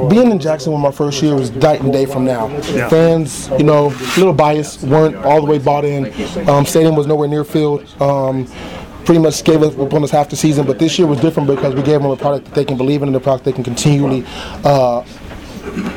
being 0.09 0.31
in 0.31 0.39
Jacksonville 0.39 0.79
my 0.79 0.91
first 0.91 1.21
year 1.21 1.35
was 1.35 1.51
night 1.51 1.81
and 1.81 1.91
day 1.91 2.05
from 2.05 2.25
now. 2.25 2.47
Yeah. 2.47 2.89
Fans, 2.89 3.49
you 3.57 3.63
know, 3.63 3.87
a 3.87 4.17
little 4.17 4.33
biased, 4.33 4.83
weren't 4.83 5.15
all 5.17 5.41
the 5.41 5.47
way 5.47 5.57
bought 5.57 5.85
in. 5.85 6.05
Um, 6.47 6.65
stadium 6.65 6.95
was 6.95 7.07
nowhere 7.07 7.27
near 7.27 7.43
filled. 7.43 7.83
Um, 8.01 8.47
pretty 9.07 9.21
much 9.21 9.41
gave 9.45 9.63
us 9.63 9.73
upon 9.75 10.03
us 10.03 10.11
half 10.11 10.29
the 10.29 10.35
season, 10.35 10.65
but 10.67 10.79
this 10.79 10.99
year 10.99 11.07
was 11.07 11.17
different 11.21 11.47
because 11.47 11.73
we 11.73 11.81
gave 11.81 12.01
them 12.01 12.11
a 12.11 12.17
product 12.17 12.43
that 12.43 12.53
they 12.53 12.65
can 12.65 12.75
believe 12.75 13.01
in 13.01 13.07
and 13.07 13.15
a 13.15 13.19
product 13.21 13.45
they 13.45 13.53
can 13.53 13.63
continually 13.63 14.25
uh, 14.65 15.01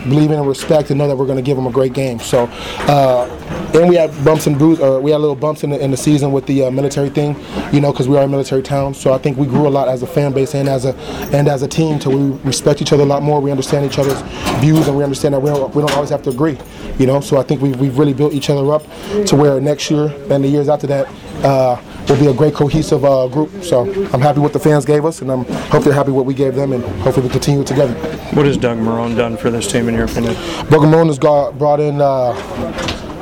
believe 0.05 0.31
in 0.31 0.39
and 0.39 0.47
respect 0.47 0.91
and 0.91 0.99
know 0.99 1.09
that 1.09 1.17
we're 1.17 1.27
going 1.27 1.37
to 1.37 1.43
give 1.43 1.57
them 1.57 1.67
a 1.67 1.73
great 1.73 1.93
game. 1.93 2.21
So, 2.21 2.45
uh, 2.87 3.27
and 3.75 3.89
we 3.89 3.97
had 3.97 4.11
bumps 4.25 4.47
and 4.47 4.59
bruises. 4.59 4.83
Uh, 4.83 5.01
we 5.01 5.11
had 5.11 5.21
little 5.21 5.37
bumps 5.37 5.63
in 5.65 5.71
the, 5.71 5.83
in 5.83 5.91
the 5.91 5.97
season 5.97 6.33
with 6.33 6.47
the 6.47 6.65
uh, 6.65 6.71
military 6.71 7.09
thing, 7.11 7.37
you 7.73 7.81
know, 7.81 7.93
because 7.93 8.09
we 8.09 8.17
are 8.17 8.25
a 8.25 8.29
military 8.29 8.63
town. 8.63 8.95
So 8.95 9.13
I 9.13 9.19
think 9.19 9.37
we 9.37 9.47
grew 9.47 9.67
a 9.67 9.71
lot 9.71 9.89
as 9.89 10.03
a 10.03 10.07
fan 10.07 10.33
base 10.33 10.55
and 10.55 10.69
as 10.69 10.85
a 10.85 10.95
and 11.33 11.49
as 11.49 11.63
a 11.63 11.69
team. 11.69 11.99
To 12.01 12.11
we 12.11 12.37
respect 12.43 12.83
each 12.83 12.93
other 12.93 13.03
a 13.03 13.07
lot 13.07 13.23
more. 13.23 13.41
We 13.41 13.51
understand 13.51 13.87
each 13.87 13.99
other's 13.99 14.21
views 14.61 14.89
and 14.89 14.97
we 14.97 15.05
understand 15.05 15.35
that 15.35 15.41
we 15.41 15.51
don't, 15.51 15.75
we 15.75 15.83
don't 15.83 15.93
always 15.93 16.11
have 16.11 16.23
to 16.23 16.31
agree, 16.31 16.59
you 16.99 17.07
know. 17.07 17.21
So 17.21 17.39
I 17.39 17.43
think 17.43 17.61
we've, 17.61 17.79
we've 17.79 17.99
really 17.99 18.15
built 18.15 18.33
each 18.33 18.51
other 18.51 18.73
up 18.73 18.83
to 19.27 19.37
where 19.37 19.61
next 19.61 19.91
year 19.91 20.07
and 20.31 20.45
the 20.45 20.49
years 20.49 20.69
after 20.69 20.87
that. 20.89 21.09
Uh, 21.45 21.81
will 22.09 22.19
be 22.19 22.27
a 22.27 22.35
great 22.35 22.55
cohesive 22.55 23.05
uh, 23.05 23.29
group. 23.29 23.63
So 23.63 23.83
I'm 24.13 24.21
happy 24.21 24.41
what 24.41 24.53
the 24.53 24.59
fans 24.59 24.85
gave 24.85 25.05
us, 25.05 25.23
and 25.23 25.31
I'm 25.31 25.45
hope 25.45 25.85
they're 25.85 25.93
happy 25.93 26.11
what 26.11 26.27
we 26.27 26.35
gave 26.35 26.57
them, 26.57 26.73
and 26.73 26.83
hopefully 27.03 27.27
we 27.27 27.33
continue 27.33 27.61
it 27.61 27.69
together. 27.69 27.95
What 28.35 28.47
has 28.47 28.57
Doug 28.57 28.79
Marrone 28.79 29.17
done 29.17 29.37
for 29.37 29.49
this 29.49 29.71
team, 29.71 29.89
in 29.89 29.95
your 29.95 30.07
opinion? 30.07 30.35
Doug 30.35 30.83
Marrone 30.83 31.07
has 31.07 31.19
got, 31.21 31.57
brought 31.57 31.79
in 31.79 32.01
uh, 32.01 32.33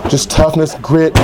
just 0.09 0.31
toughness, 0.31 0.75
grit, 0.77 1.15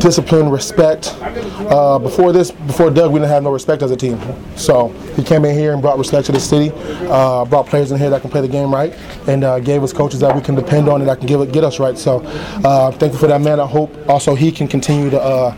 discipline, 0.00 0.48
respect. 0.48 1.14
Uh, 1.20 1.98
before 1.98 2.32
this, 2.32 2.50
before 2.50 2.90
Doug, 2.90 3.12
we 3.12 3.18
didn't 3.18 3.30
have 3.30 3.42
no 3.42 3.50
respect 3.50 3.82
as 3.82 3.90
a 3.90 3.96
team. 3.96 4.18
So 4.56 4.88
he 5.16 5.22
came 5.22 5.44
in 5.44 5.56
here 5.56 5.72
and 5.72 5.82
brought 5.82 5.98
respect 5.98 6.26
to 6.26 6.32
the 6.32 6.40
city, 6.40 6.72
uh, 7.08 7.44
brought 7.44 7.66
players 7.66 7.92
in 7.92 7.98
here 7.98 8.10
that 8.10 8.22
can 8.22 8.30
play 8.30 8.40
the 8.40 8.48
game 8.48 8.72
right, 8.72 8.92
and 9.26 9.44
uh, 9.44 9.58
gave 9.60 9.82
us 9.82 9.92
coaches 9.92 10.20
that 10.20 10.34
we 10.34 10.40
can 10.40 10.54
depend 10.54 10.88
on 10.88 11.00
and 11.00 11.08
that 11.08 11.18
can 11.18 11.26
give 11.26 11.52
get 11.52 11.64
us 11.64 11.78
right. 11.78 11.98
So 11.98 12.22
uh, 12.64 12.90
thankful 12.92 13.20
for 13.20 13.26
that 13.26 13.40
man. 13.40 13.60
I 13.60 13.66
hope 13.66 13.94
also 14.08 14.34
he 14.34 14.50
can 14.52 14.68
continue 14.68 15.10
to 15.10 15.20
uh, 15.20 15.50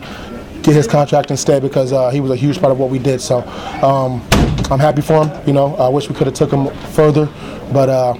get 0.61 0.75
his 0.75 0.87
contract 0.87 1.29
and 1.29 1.39
stay 1.39 1.59
because 1.59 1.93
uh, 1.93 2.09
he 2.09 2.19
was 2.19 2.31
a 2.31 2.35
huge 2.35 2.59
part 2.59 2.71
of 2.71 2.79
what 2.79 2.89
we 2.89 2.99
did. 2.99 3.21
So 3.21 3.39
um, 3.83 4.25
I'm 4.71 4.79
happy 4.79 5.01
for 5.01 5.25
him. 5.25 5.47
You 5.47 5.53
know, 5.53 5.75
I 5.75 5.87
wish 5.87 6.09
we 6.09 6.15
could 6.15 6.27
have 6.27 6.35
took 6.35 6.51
him 6.51 6.67
further, 6.91 7.27
but 7.71 7.89
uh, 7.89 8.13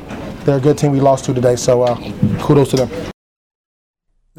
they're 0.45 0.57
a 0.57 0.61
good 0.61 0.77
team 0.77 0.91
we 0.91 0.99
lost 0.99 1.25
to 1.25 1.33
today. 1.33 1.55
So 1.55 1.95
kudos 2.39 2.69
to 2.69 2.77
them. 2.77 3.09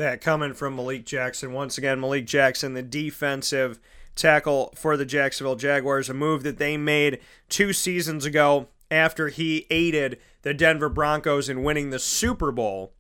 That 0.01 0.23
coming 0.23 0.55
from 0.55 0.77
Malik 0.77 1.05
Jackson. 1.05 1.53
Once 1.53 1.77
again, 1.77 2.01
Malik 2.01 2.25
Jackson, 2.25 2.73
the 2.73 2.81
defensive 2.81 3.79
tackle 4.17 4.73
for 4.75 4.97
the 4.97 5.05
Jacksonville 5.05 5.57
Jaguars, 5.57 6.09
a 6.09 6.15
move 6.15 6.43
that 6.43 6.57
they 6.57 6.79
made 6.79 7.21
two 7.51 7.75
seasons 7.75 8.25
ago 8.25 8.69
after 8.91 9.29
he 9.29 9.67
aided 9.69 10.19
the 10.41 10.55
Denver 10.55 10.89
Broncos 10.89 11.51
in 11.51 11.63
winning 11.63 11.91
the 11.91 11.99
Super 11.99 12.51
Bowl. 12.51 12.95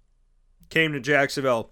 Came 0.68 0.93
to 0.93 1.01
Jacksonville 1.01 1.70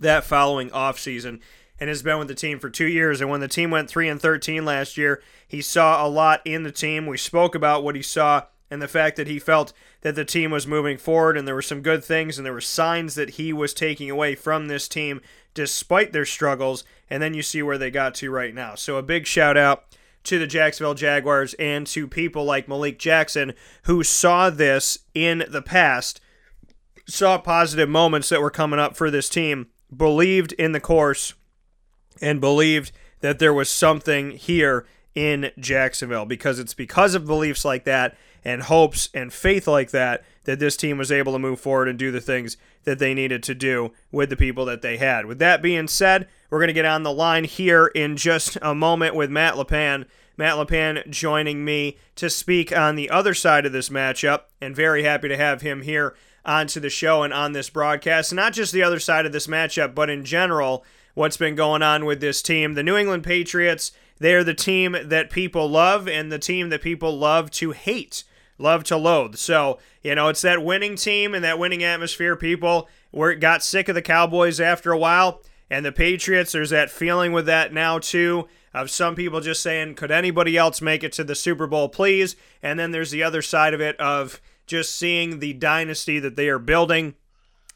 that 0.00 0.24
following 0.24 0.70
offseason 0.70 1.38
and 1.78 1.88
has 1.88 2.02
been 2.02 2.18
with 2.18 2.26
the 2.26 2.34
team 2.34 2.58
for 2.58 2.70
two 2.70 2.88
years. 2.88 3.20
And 3.20 3.30
when 3.30 3.38
the 3.38 3.46
team 3.46 3.70
went 3.70 3.88
3 3.88 4.08
and 4.08 4.20
13 4.20 4.64
last 4.64 4.96
year, 4.96 5.22
he 5.46 5.62
saw 5.62 6.04
a 6.04 6.08
lot 6.08 6.42
in 6.44 6.64
the 6.64 6.72
team. 6.72 7.06
We 7.06 7.18
spoke 7.18 7.54
about 7.54 7.84
what 7.84 7.94
he 7.94 8.02
saw 8.02 8.46
and 8.70 8.80
the 8.80 8.88
fact 8.88 9.16
that 9.16 9.26
he 9.26 9.38
felt 9.38 9.72
that 10.02 10.14
the 10.14 10.24
team 10.24 10.50
was 10.50 10.66
moving 10.66 10.96
forward 10.96 11.36
and 11.36 11.46
there 11.46 11.54
were 11.54 11.62
some 11.62 11.82
good 11.82 12.04
things 12.04 12.38
and 12.38 12.46
there 12.46 12.52
were 12.52 12.60
signs 12.60 13.16
that 13.16 13.30
he 13.30 13.52
was 13.52 13.74
taking 13.74 14.08
away 14.08 14.34
from 14.34 14.68
this 14.68 14.86
team 14.86 15.20
despite 15.54 16.12
their 16.12 16.24
struggles. 16.24 16.84
And 17.10 17.20
then 17.22 17.34
you 17.34 17.42
see 17.42 17.62
where 17.62 17.78
they 17.78 17.90
got 17.90 18.14
to 18.16 18.30
right 18.30 18.54
now. 18.54 18.76
So 18.76 18.96
a 18.96 19.02
big 19.02 19.26
shout 19.26 19.56
out 19.56 19.84
to 20.24 20.38
the 20.38 20.46
Jacksonville 20.46 20.94
Jaguars 20.94 21.54
and 21.54 21.86
to 21.88 22.06
people 22.06 22.44
like 22.44 22.68
Malik 22.68 22.98
Jackson 22.98 23.54
who 23.84 24.04
saw 24.04 24.50
this 24.50 25.00
in 25.14 25.44
the 25.48 25.62
past, 25.62 26.20
saw 27.06 27.38
positive 27.38 27.88
moments 27.88 28.28
that 28.28 28.40
were 28.40 28.50
coming 28.50 28.78
up 28.78 28.96
for 28.96 29.10
this 29.10 29.28
team, 29.28 29.66
believed 29.94 30.52
in 30.52 30.70
the 30.70 30.80
course, 30.80 31.34
and 32.22 32.40
believed 32.40 32.92
that 33.20 33.40
there 33.40 33.54
was 33.54 33.68
something 33.68 34.32
here 34.32 34.86
in 35.14 35.50
Jacksonville 35.58 36.26
because 36.26 36.58
it's 36.58 36.74
because 36.74 37.14
of 37.14 37.26
beliefs 37.26 37.64
like 37.64 37.84
that 37.84 38.16
and 38.44 38.62
hopes 38.62 39.08
and 39.14 39.32
faith 39.32 39.66
like 39.66 39.90
that 39.90 40.24
that 40.44 40.58
this 40.58 40.76
team 40.76 40.98
was 40.98 41.12
able 41.12 41.32
to 41.32 41.38
move 41.38 41.60
forward 41.60 41.88
and 41.88 41.98
do 41.98 42.10
the 42.10 42.20
things 42.20 42.56
that 42.84 42.98
they 42.98 43.14
needed 43.14 43.42
to 43.42 43.54
do 43.54 43.92
with 44.10 44.30
the 44.30 44.36
people 44.36 44.64
that 44.64 44.82
they 44.82 44.96
had. 44.96 45.26
With 45.26 45.38
that 45.38 45.62
being 45.62 45.86
said, 45.86 46.28
we're 46.48 46.58
going 46.58 46.68
to 46.68 46.74
get 46.74 46.84
on 46.84 47.02
the 47.02 47.12
line 47.12 47.44
here 47.44 47.86
in 47.88 48.16
just 48.16 48.56
a 48.62 48.74
moment 48.74 49.14
with 49.14 49.30
Matt 49.30 49.54
LePan. 49.54 50.06
Matt 50.36 50.54
LePan 50.54 51.10
joining 51.10 51.64
me 51.64 51.98
to 52.16 52.30
speak 52.30 52.76
on 52.76 52.96
the 52.96 53.10
other 53.10 53.34
side 53.34 53.66
of 53.66 53.72
this 53.72 53.90
matchup, 53.90 54.44
and 54.60 54.74
very 54.74 55.02
happy 55.02 55.28
to 55.28 55.36
have 55.36 55.60
him 55.60 55.82
here 55.82 56.14
onto 56.44 56.80
the 56.80 56.88
show 56.88 57.22
and 57.22 57.34
on 57.34 57.52
this 57.52 57.68
broadcast. 57.68 58.32
Not 58.32 58.54
just 58.54 58.72
the 58.72 58.82
other 58.82 58.98
side 58.98 59.26
of 59.26 59.32
this 59.32 59.46
matchup, 59.46 59.94
but 59.94 60.08
in 60.08 60.24
general, 60.24 60.84
what's 61.14 61.36
been 61.36 61.54
going 61.54 61.82
on 61.82 62.06
with 62.06 62.20
this 62.20 62.40
team. 62.40 62.74
The 62.74 62.82
New 62.82 62.96
England 62.96 63.24
Patriots, 63.24 63.92
they're 64.18 64.44
the 64.44 64.54
team 64.54 64.96
that 65.04 65.30
people 65.30 65.68
love 65.68 66.08
and 66.08 66.32
the 66.32 66.38
team 66.38 66.70
that 66.70 66.82
people 66.82 67.18
love 67.18 67.50
to 67.52 67.72
hate, 67.72 68.24
love 68.60 68.84
to 68.84 68.96
loathe. 68.96 69.36
So, 69.36 69.78
you 70.02 70.14
know, 70.14 70.28
it's 70.28 70.42
that 70.42 70.64
winning 70.64 70.96
team 70.96 71.34
and 71.34 71.44
that 71.44 71.58
winning 71.58 71.82
atmosphere. 71.82 72.36
People 72.36 72.88
were 73.12 73.34
got 73.34 73.62
sick 73.62 73.88
of 73.88 73.94
the 73.94 74.02
Cowboys 74.02 74.60
after 74.60 74.92
a 74.92 74.98
while, 74.98 75.42
and 75.68 75.84
the 75.84 75.92
Patriots, 75.92 76.52
there's 76.52 76.70
that 76.70 76.90
feeling 76.90 77.32
with 77.32 77.46
that 77.46 77.72
now 77.72 77.98
too 77.98 78.48
of 78.72 78.90
some 78.90 79.16
people 79.16 79.40
just 79.40 79.62
saying, 79.62 79.94
could 79.96 80.10
anybody 80.10 80.56
else 80.56 80.80
make 80.80 81.02
it 81.02 81.12
to 81.12 81.24
the 81.24 81.34
Super 81.34 81.66
Bowl, 81.66 81.88
please? 81.88 82.36
And 82.62 82.78
then 82.78 82.92
there's 82.92 83.10
the 83.10 83.22
other 83.22 83.42
side 83.42 83.74
of 83.74 83.80
it 83.80 83.96
of 83.98 84.40
just 84.66 84.94
seeing 84.94 85.40
the 85.40 85.52
dynasty 85.54 86.20
that 86.20 86.36
they 86.36 86.48
are 86.48 86.58
building 86.60 87.14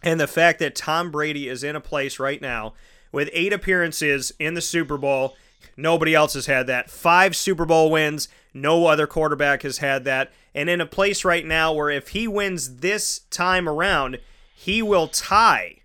and 0.02 0.20
the 0.20 0.28
fact 0.28 0.61
that 0.61 0.77
Tom 0.77 1.11
Brady 1.11 1.48
is 1.48 1.65
in 1.65 1.74
a 1.74 1.81
place 1.81 2.20
right 2.20 2.40
now 2.40 2.74
with 3.11 3.31
eight 3.32 3.52
appearances 3.52 4.32
in 4.39 4.55
the 4.55 4.61
Super 4.61 4.97
Bowl. 4.97 5.36
Nobody 5.77 6.15
else 6.15 6.35
has 6.35 6.47
had 6.47 6.66
that. 6.66 6.91
Five 6.91 7.35
Super 7.36 7.65
Bowl 7.65 7.91
wins. 7.91 8.28
No 8.53 8.86
other 8.86 9.07
quarterback 9.07 9.62
has 9.62 9.78
had 9.78 10.05
that. 10.05 10.32
And 10.55 10.69
in 10.69 10.81
a 10.81 10.86
place 10.86 11.24
right 11.24 11.45
now 11.45 11.73
where 11.73 11.91
if 11.91 12.09
he 12.09 12.28
wins 12.28 12.77
this 12.77 13.20
time 13.31 13.69
around, 13.69 14.19
he 14.55 14.82
will 14.82 15.09
tie 15.09 15.81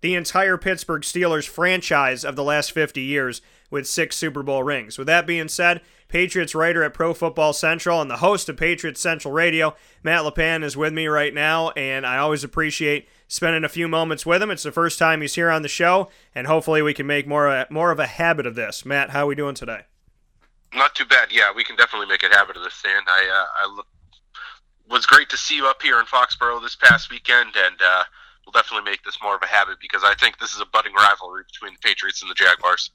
the 0.00 0.14
entire 0.14 0.58
Pittsburgh 0.58 1.02
Steelers 1.02 1.48
franchise 1.48 2.24
of 2.24 2.36
the 2.36 2.44
last 2.44 2.72
50 2.72 3.00
years 3.00 3.40
with 3.70 3.86
six 3.86 4.16
Super 4.16 4.42
Bowl 4.42 4.62
rings. 4.62 4.98
With 4.98 5.06
that 5.06 5.26
being 5.26 5.48
said, 5.48 5.80
Patriots 6.08 6.54
writer 6.54 6.82
at 6.82 6.94
Pro 6.94 7.14
Football 7.14 7.52
Central 7.52 8.00
and 8.00 8.10
the 8.10 8.18
host 8.18 8.48
of 8.48 8.56
Patriots 8.56 9.00
Central 9.00 9.32
Radio, 9.32 9.74
Matt 10.02 10.22
LePan, 10.22 10.62
is 10.62 10.76
with 10.76 10.92
me 10.92 11.06
right 11.06 11.32
now, 11.32 11.70
and 11.70 12.06
I 12.06 12.18
always 12.18 12.44
appreciate 12.44 13.08
spending 13.28 13.64
a 13.64 13.68
few 13.68 13.88
moments 13.88 14.26
with 14.26 14.42
him. 14.42 14.50
It's 14.50 14.62
the 14.62 14.72
first 14.72 14.98
time 14.98 15.20
he's 15.20 15.34
here 15.34 15.50
on 15.50 15.62
the 15.62 15.68
show, 15.68 16.08
and 16.34 16.46
hopefully 16.46 16.82
we 16.82 16.94
can 16.94 17.06
make 17.06 17.26
more 17.26 17.48
a, 17.48 17.66
more 17.70 17.90
of 17.90 17.98
a 17.98 18.06
habit 18.06 18.46
of 18.46 18.54
this. 18.54 18.84
Matt, 18.84 19.10
how 19.10 19.24
are 19.24 19.26
we 19.26 19.34
doing 19.34 19.54
today? 19.54 19.82
Not 20.74 20.94
too 20.94 21.04
bad. 21.04 21.28
Yeah, 21.30 21.52
we 21.54 21.64
can 21.64 21.76
definitely 21.76 22.08
make 22.08 22.22
a 22.22 22.34
habit 22.34 22.56
of 22.56 22.62
this, 22.62 22.82
and 22.84 23.06
I 23.08 23.20
uh, 23.28 23.46
I 23.62 23.74
look, 23.74 23.86
was 24.88 25.06
great 25.06 25.28
to 25.30 25.36
see 25.36 25.56
you 25.56 25.66
up 25.66 25.82
here 25.82 25.98
in 25.98 26.06
Foxborough 26.06 26.60
this 26.60 26.76
past 26.76 27.10
weekend, 27.10 27.54
and 27.56 27.76
uh, 27.80 28.02
we'll 28.44 28.52
definitely 28.52 28.90
make 28.90 29.02
this 29.04 29.18
more 29.22 29.36
of 29.36 29.42
a 29.42 29.46
habit 29.46 29.78
because 29.80 30.02
I 30.04 30.14
think 30.14 30.38
this 30.38 30.52
is 30.52 30.60
a 30.60 30.66
budding 30.66 30.94
rivalry 30.94 31.44
between 31.50 31.74
the 31.74 31.78
Patriots 31.80 32.22
and 32.22 32.30
the 32.30 32.34
Jaguars. 32.34 32.90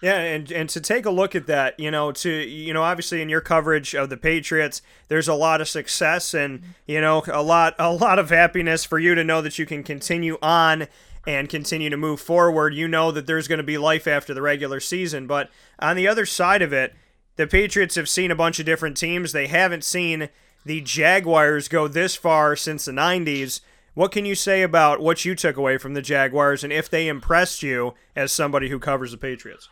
Yeah, 0.00 0.20
and 0.20 0.50
and 0.52 0.68
to 0.70 0.80
take 0.80 1.06
a 1.06 1.10
look 1.10 1.34
at 1.34 1.46
that, 1.46 1.78
you 1.78 1.90
know, 1.90 2.12
to 2.12 2.30
you 2.30 2.72
know, 2.72 2.82
obviously 2.82 3.20
in 3.20 3.28
your 3.28 3.40
coverage 3.40 3.94
of 3.94 4.10
the 4.10 4.16
Patriots, 4.16 4.80
there's 5.08 5.26
a 5.26 5.34
lot 5.34 5.60
of 5.60 5.68
success 5.68 6.34
and 6.34 6.60
mm-hmm. 6.60 6.70
you 6.86 7.00
know 7.00 7.22
a 7.26 7.42
lot 7.42 7.74
a 7.78 7.92
lot 7.92 8.18
of 8.18 8.30
happiness 8.30 8.84
for 8.84 8.98
you 8.98 9.14
to 9.16 9.24
know 9.24 9.42
that 9.42 9.58
you 9.58 9.66
can 9.66 9.82
continue 9.82 10.38
on 10.40 10.86
and 11.26 11.48
continue 11.48 11.90
to 11.90 11.96
move 11.96 12.20
forward. 12.20 12.74
You 12.74 12.86
know 12.86 13.10
that 13.10 13.26
there's 13.26 13.48
going 13.48 13.58
to 13.58 13.64
be 13.64 13.76
life 13.76 14.06
after 14.06 14.32
the 14.32 14.42
regular 14.42 14.78
season, 14.78 15.26
but 15.26 15.50
on 15.80 15.96
the 15.96 16.06
other 16.06 16.24
side 16.24 16.62
of 16.62 16.72
it, 16.72 16.94
the 17.36 17.46
Patriots 17.46 17.96
have 17.96 18.08
seen 18.08 18.30
a 18.30 18.36
bunch 18.36 18.60
of 18.60 18.66
different 18.66 18.96
teams. 18.96 19.32
They 19.32 19.48
haven't 19.48 19.84
seen 19.84 20.28
the 20.64 20.80
Jaguars 20.80 21.68
go 21.68 21.88
this 21.88 22.14
far 22.14 22.56
since 22.56 22.84
the 22.84 22.92
90s. 22.92 23.60
What 23.94 24.12
can 24.12 24.24
you 24.24 24.34
say 24.34 24.62
about 24.62 25.00
what 25.00 25.24
you 25.24 25.34
took 25.34 25.56
away 25.56 25.76
from 25.76 25.94
the 25.94 26.02
Jaguars 26.02 26.62
and 26.62 26.72
if 26.72 26.88
they 26.88 27.08
impressed 27.08 27.62
you 27.62 27.94
as 28.14 28.32
somebody 28.32 28.68
who 28.68 28.78
covers 28.78 29.10
the 29.10 29.18
Patriots? 29.18 29.68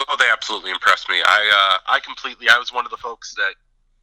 Oh, 0.00 0.16
they 0.18 0.28
absolutely 0.30 0.70
impressed 0.70 1.08
me. 1.08 1.22
I 1.24 1.78
uh, 1.78 1.92
I 1.92 2.00
completely. 2.00 2.48
I 2.48 2.58
was 2.58 2.72
one 2.72 2.84
of 2.84 2.90
the 2.90 2.96
folks 2.96 3.34
that 3.34 3.54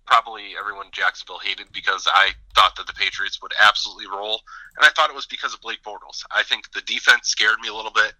probably 0.05 0.55
everyone 0.59 0.88
in 0.88 0.91
Jacksonville 0.91 1.39
hated 1.39 1.68
because 1.73 2.07
I 2.11 2.31
thought 2.55 2.76
that 2.77 2.88
the 2.88 2.93
Patriots 2.93 3.41
would 3.41 3.53
absolutely 3.61 4.07
roll, 4.07 4.41
and 4.77 4.85
I 4.85 4.89
thought 4.89 5.09
it 5.09 5.15
was 5.15 5.26
because 5.26 5.53
of 5.53 5.61
Blake 5.61 5.84
Bortles. 5.84 6.23
I 6.31 6.43
think 6.43 6.72
the 6.72 6.81
defense 6.81 7.27
scared 7.27 7.59
me 7.61 7.69
a 7.69 7.73
little 7.73 7.91
bit, 7.91 8.13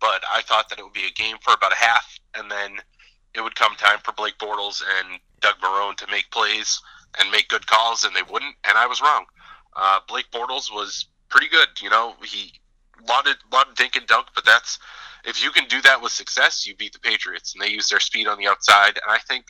but 0.00 0.22
I 0.32 0.42
thought 0.42 0.68
that 0.68 0.78
it 0.78 0.82
would 0.82 0.92
be 0.92 1.06
a 1.06 1.12
game 1.12 1.36
for 1.42 1.54
about 1.54 1.72
a 1.72 1.76
half, 1.76 2.18
and 2.34 2.50
then 2.50 2.78
it 3.34 3.40
would 3.40 3.54
come 3.54 3.74
time 3.76 3.98
for 4.04 4.12
Blake 4.12 4.38
Bortles 4.38 4.82
and 4.98 5.18
Doug 5.40 5.56
Marrone 5.62 5.96
to 5.96 6.06
make 6.10 6.30
plays 6.30 6.80
and 7.20 7.30
make 7.30 7.48
good 7.48 7.66
calls, 7.66 8.04
and 8.04 8.14
they 8.14 8.22
wouldn't, 8.22 8.54
and 8.64 8.76
I 8.76 8.86
was 8.86 9.00
wrong. 9.00 9.24
Uh, 9.74 10.00
Blake 10.08 10.30
Bortles 10.32 10.72
was 10.72 11.06
pretty 11.28 11.48
good. 11.48 11.68
You 11.80 11.90
know, 11.90 12.14
he 12.24 12.52
lot 13.08 13.26
of 13.68 13.74
dink 13.74 13.96
and 13.96 14.06
dunk, 14.06 14.28
but 14.34 14.44
that's 14.44 14.78
if 15.24 15.42
you 15.42 15.50
can 15.50 15.66
do 15.68 15.80
that 15.82 16.02
with 16.02 16.12
success, 16.12 16.66
you 16.66 16.74
beat 16.74 16.92
the 16.92 16.98
Patriots, 16.98 17.54
and 17.54 17.62
they 17.62 17.72
use 17.72 17.88
their 17.88 18.00
speed 18.00 18.26
on 18.26 18.38
the 18.38 18.46
outside. 18.46 18.96
And 18.96 19.10
I 19.10 19.18
think 19.18 19.46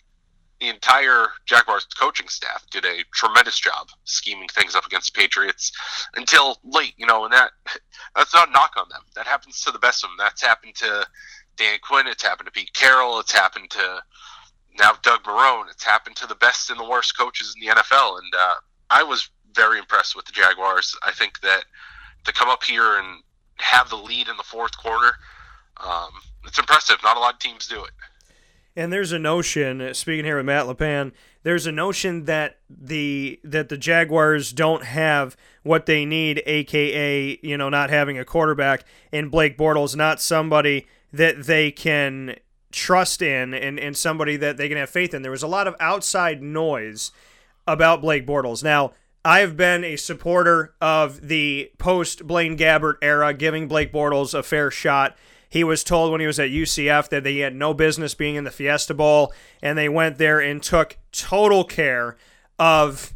the 0.61 0.69
entire 0.69 1.29
Jaguars 1.45 1.87
coaching 1.99 2.29
staff 2.29 2.65
did 2.71 2.85
a 2.85 3.03
tremendous 3.13 3.59
job 3.59 3.89
scheming 4.05 4.49
things 4.49 4.77
up 4.77 4.87
against 4.87 5.13
the 5.13 5.21
Patriots 5.21 5.73
until 6.15 6.59
late. 6.63 6.95
You 6.97 7.07
know, 7.07 7.25
and 7.25 7.33
that 7.33 7.51
that's 8.15 8.35
not 8.35 8.49
a 8.49 8.53
knock 8.53 8.75
on 8.77 8.89
them. 8.89 9.03
That 9.17 9.27
happens 9.27 9.61
to 9.63 9.71
the 9.71 9.79
best 9.79 10.05
of 10.05 10.11
them. 10.11 10.17
That's 10.19 10.43
happened 10.43 10.75
to 10.77 11.07
Dan 11.57 11.79
Quinn. 11.83 12.07
It's 12.07 12.23
happened 12.23 12.47
to 12.47 12.53
Pete 12.53 12.73
Carroll. 12.75 13.19
It's 13.19 13.33
happened 13.33 13.71
to 13.71 14.03
now 14.79 14.93
Doug 15.03 15.25
Marrone. 15.25 15.71
It's 15.71 15.85
happened 15.85 16.17
to 16.17 16.27
the 16.27 16.35
best 16.37 16.71
and 16.71 16.79
the 16.79 16.89
worst 16.89 17.19
coaches 17.19 17.55
in 17.57 17.67
the 17.67 17.75
NFL. 17.75 18.19
And 18.19 18.35
uh, 18.39 18.55
I 18.91 19.03
was 19.03 19.31
very 19.55 19.79
impressed 19.79 20.15
with 20.17 20.27
the 20.27 20.33
Jaguars. 20.33 20.97
I 21.03 21.13
think 21.13 21.41
that 21.41 21.65
to 22.25 22.33
come 22.33 22.49
up 22.49 22.63
here 22.63 22.99
and 22.99 23.23
have 23.57 23.91
the 23.91 23.97
lead 23.97 24.29
in 24.29 24.37
the 24.37 24.43
fourth 24.43 24.77
quarter 24.77 25.13
um, 25.79 26.11
it's 26.45 26.59
impressive. 26.59 26.97
Not 27.03 27.17
a 27.17 27.21
lot 27.21 27.35
of 27.35 27.41
teams 27.41 27.67
do 27.67 27.83
it. 27.85 27.91
And 28.75 28.93
there's 28.93 29.13
a 29.13 29.19
notion, 29.19 29.93
speaking 29.93 30.25
here 30.25 30.37
with 30.37 30.47
Matt 30.47 30.65
LePan, 30.65 31.13
there's 31.43 31.67
a 31.67 31.73
notion 31.73 32.25
that 32.25 32.59
the 32.71 33.39
that 33.45 33.69
the 33.69 33.77
Jaguars 33.77 34.53
don't 34.53 34.85
have 34.85 35.37
what 35.63 35.87
they 35.87 36.07
need, 36.07 36.43
aka 36.47 37.39
you 37.43 37.59
know 37.59 37.69
not 37.69 37.91
having 37.91 38.19
a 38.19 38.25
quarterback, 38.25 38.85
and 39.13 39.31
Blake 39.31 39.59
Bortles 39.59 39.95
not 39.95 40.21
somebody 40.21 40.87
that 41.13 41.45
they 41.45 41.71
can 41.71 42.37
trust 42.71 43.21
in 43.21 43.53
and, 43.53 43.79
and 43.79 43.95
somebody 43.95 44.37
that 44.39 44.57
they 44.57 44.69
can 44.69 44.79
have 44.79 44.89
faith 44.89 45.13
in. 45.13 45.21
There 45.21 45.31
was 45.31 45.43
a 45.43 45.49
lot 45.49 45.67
of 45.67 45.77
outside 45.79 46.43
noise 46.43 47.13
about 47.67 48.01
Blake 48.01 48.27
Bortles. 48.27 48.65
Now, 48.65 48.93
I've 49.25 49.57
been 49.57 49.85
a 49.85 49.97
supporter 49.97 50.75
of 50.81 51.29
the 51.29 51.71
post 51.77 52.27
Blaine 52.27 52.57
Gabbert 52.57 52.97
era, 53.03 53.35
giving 53.35 53.69
Blake 53.69 53.93
Bortles 53.93 54.33
a 54.33 54.43
fair 54.43 54.71
shot 54.71 55.17
he 55.53 55.63
was 55.63 55.85
told 55.85 56.11
when 56.11 56.23
he 56.23 56.27
was 56.27 56.39
at 56.39 56.49
UCF 56.49 57.11
that 57.11 57.27
he 57.27 57.41
had 57.41 57.55
no 57.55 57.75
business 57.75 58.15
being 58.15 58.37
in 58.37 58.45
the 58.45 58.51
Fiesta 58.51 58.95
Bowl, 58.95 59.35
and 59.61 59.77
they 59.77 59.87
went 59.87 60.17
there 60.17 60.41
and 60.41 60.63
took 60.63 60.97
total 61.13 61.63
care 61.63 62.17
of 62.59 63.13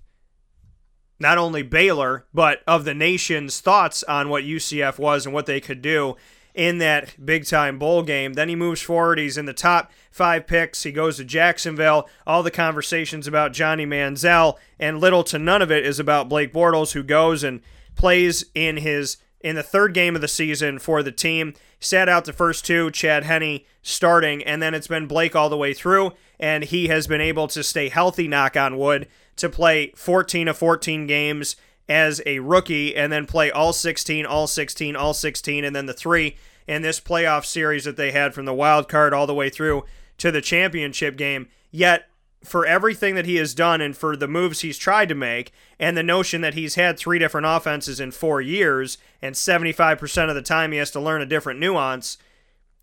not 1.19 1.39
only 1.39 1.63
Baylor, 1.63 2.27
but 2.35 2.61
of 2.67 2.85
the 2.85 2.93
nation's 2.93 3.61
thoughts 3.61 4.03
on 4.03 4.29
what 4.29 4.45
UCF 4.45 4.99
was 4.99 5.25
and 5.25 5.35
what 5.35 5.47
they 5.47 5.63
could 5.63 5.81
do 5.81 6.15
in 6.55 6.77
that 6.77 7.25
big 7.25 7.47
time 7.47 7.79
bowl 7.79 8.03
game. 8.03 8.35
Then 8.35 8.51
he 8.51 8.55
moves 8.55 8.83
forward. 8.83 9.19
He's 9.19 9.39
in 9.39 9.47
the 9.47 9.55
top 9.55 9.91
five 10.11 10.47
picks. 10.47 10.83
He 10.83 10.93
goes 10.93 11.17
to 11.17 11.25
Jacksonville. 11.25 12.07
All 12.27 12.43
the 12.43 12.51
conversations 12.51 13.27
about 13.27 13.55
Johnny 13.55 13.87
Manziel, 13.87 14.59
and 14.79 15.01
little 15.01 15.25
to 15.25 15.39
none 15.39 15.63
of 15.63 15.73
it 15.73 15.87
is 15.87 15.99
about 15.99 16.29
Blake 16.29 16.53
Bortles, 16.53 16.93
who 16.93 17.03
goes 17.03 17.43
and 17.43 17.63
plays 17.95 18.45
in 18.55 18.77
his 18.77 19.17
in 19.41 19.57
the 19.57 19.63
third 19.63 19.95
game 19.95 20.15
of 20.15 20.21
the 20.21 20.29
season 20.29 20.79
for 20.79 21.03
the 21.03 21.13
team. 21.13 21.55
Sat 21.79 22.09
out 22.09 22.25
the 22.25 22.33
first 22.33 22.65
two, 22.65 22.91
Chad 22.91 23.25
Henne 23.25 23.61
starting, 23.83 24.43
and 24.43 24.63
then 24.63 24.75
it's 24.75 24.87
been 24.87 25.07
Blake 25.07 25.37
all 25.37 25.49
the 25.49 25.57
way 25.57 25.75
through, 25.75 26.13
and 26.41 26.65
he 26.65 26.89
has 26.89 27.07
been 27.07 27.21
able 27.21 27.49
to 27.49 27.63
stay 27.63 27.89
healthy, 27.89 28.27
knock 28.27 28.57
on 28.57 28.79
wood, 28.79 29.07
to 29.37 29.49
play 29.49 29.93
14 29.95 30.49
of 30.49 30.57
14 30.57 31.07
games 31.07 31.57
as 31.89 32.21
a 32.27 32.41
rookie, 32.41 32.97
and 32.97 33.13
then 33.13 33.27
play 33.27 33.51
all 33.51 33.73
16, 33.73 34.27
all 34.27 34.47
16, 34.47 34.97
all 34.97 35.15
16, 35.15 35.65
and 35.65 35.77
then 35.77 35.87
the 35.87 35.93
three 35.93 36.37
in 36.67 36.83
this 36.83 36.99
playoff 36.99 37.45
series 37.45 37.85
that 37.85 37.97
they 37.97 38.11
had 38.11 38.35
from 38.35 38.45
the 38.45 38.55
wild 38.55 38.89
card 38.89 39.15
all 39.15 39.27
the 39.27 39.35
way 39.35 39.49
through 39.49 39.85
to 40.19 40.33
the 40.33 40.41
championship 40.41 41.17
game. 41.17 41.47
Yet 41.71 42.09
for 42.45 42.65
everything 42.65 43.15
that 43.15 43.27
he 43.27 43.37
has 43.37 43.55
done 43.55 43.81
and 43.81 43.97
for 43.97 44.17
the 44.17 44.29
moves 44.29 44.61
he's 44.61 44.79
tried 44.79 45.09
to 45.09 45.15
make, 45.15 45.53
and 45.79 45.97
the 45.97 46.03
notion 46.03 46.41
that 46.43 46.55
he's 46.55 46.77
had 46.77 46.99
three 46.99 47.19
different 47.19 47.47
offenses 47.47 47.99
in 48.01 48.11
four 48.11 48.41
years, 48.41 48.99
and 49.21 49.35
75% 49.35 50.29
of 50.29 50.35
the 50.35 50.43
time 50.43 50.73
he 50.73 50.79
has 50.79 50.91
to 50.93 51.01
learn 51.01 51.23
a 51.23 51.27
different 51.27 51.59
nuance, 51.59 52.19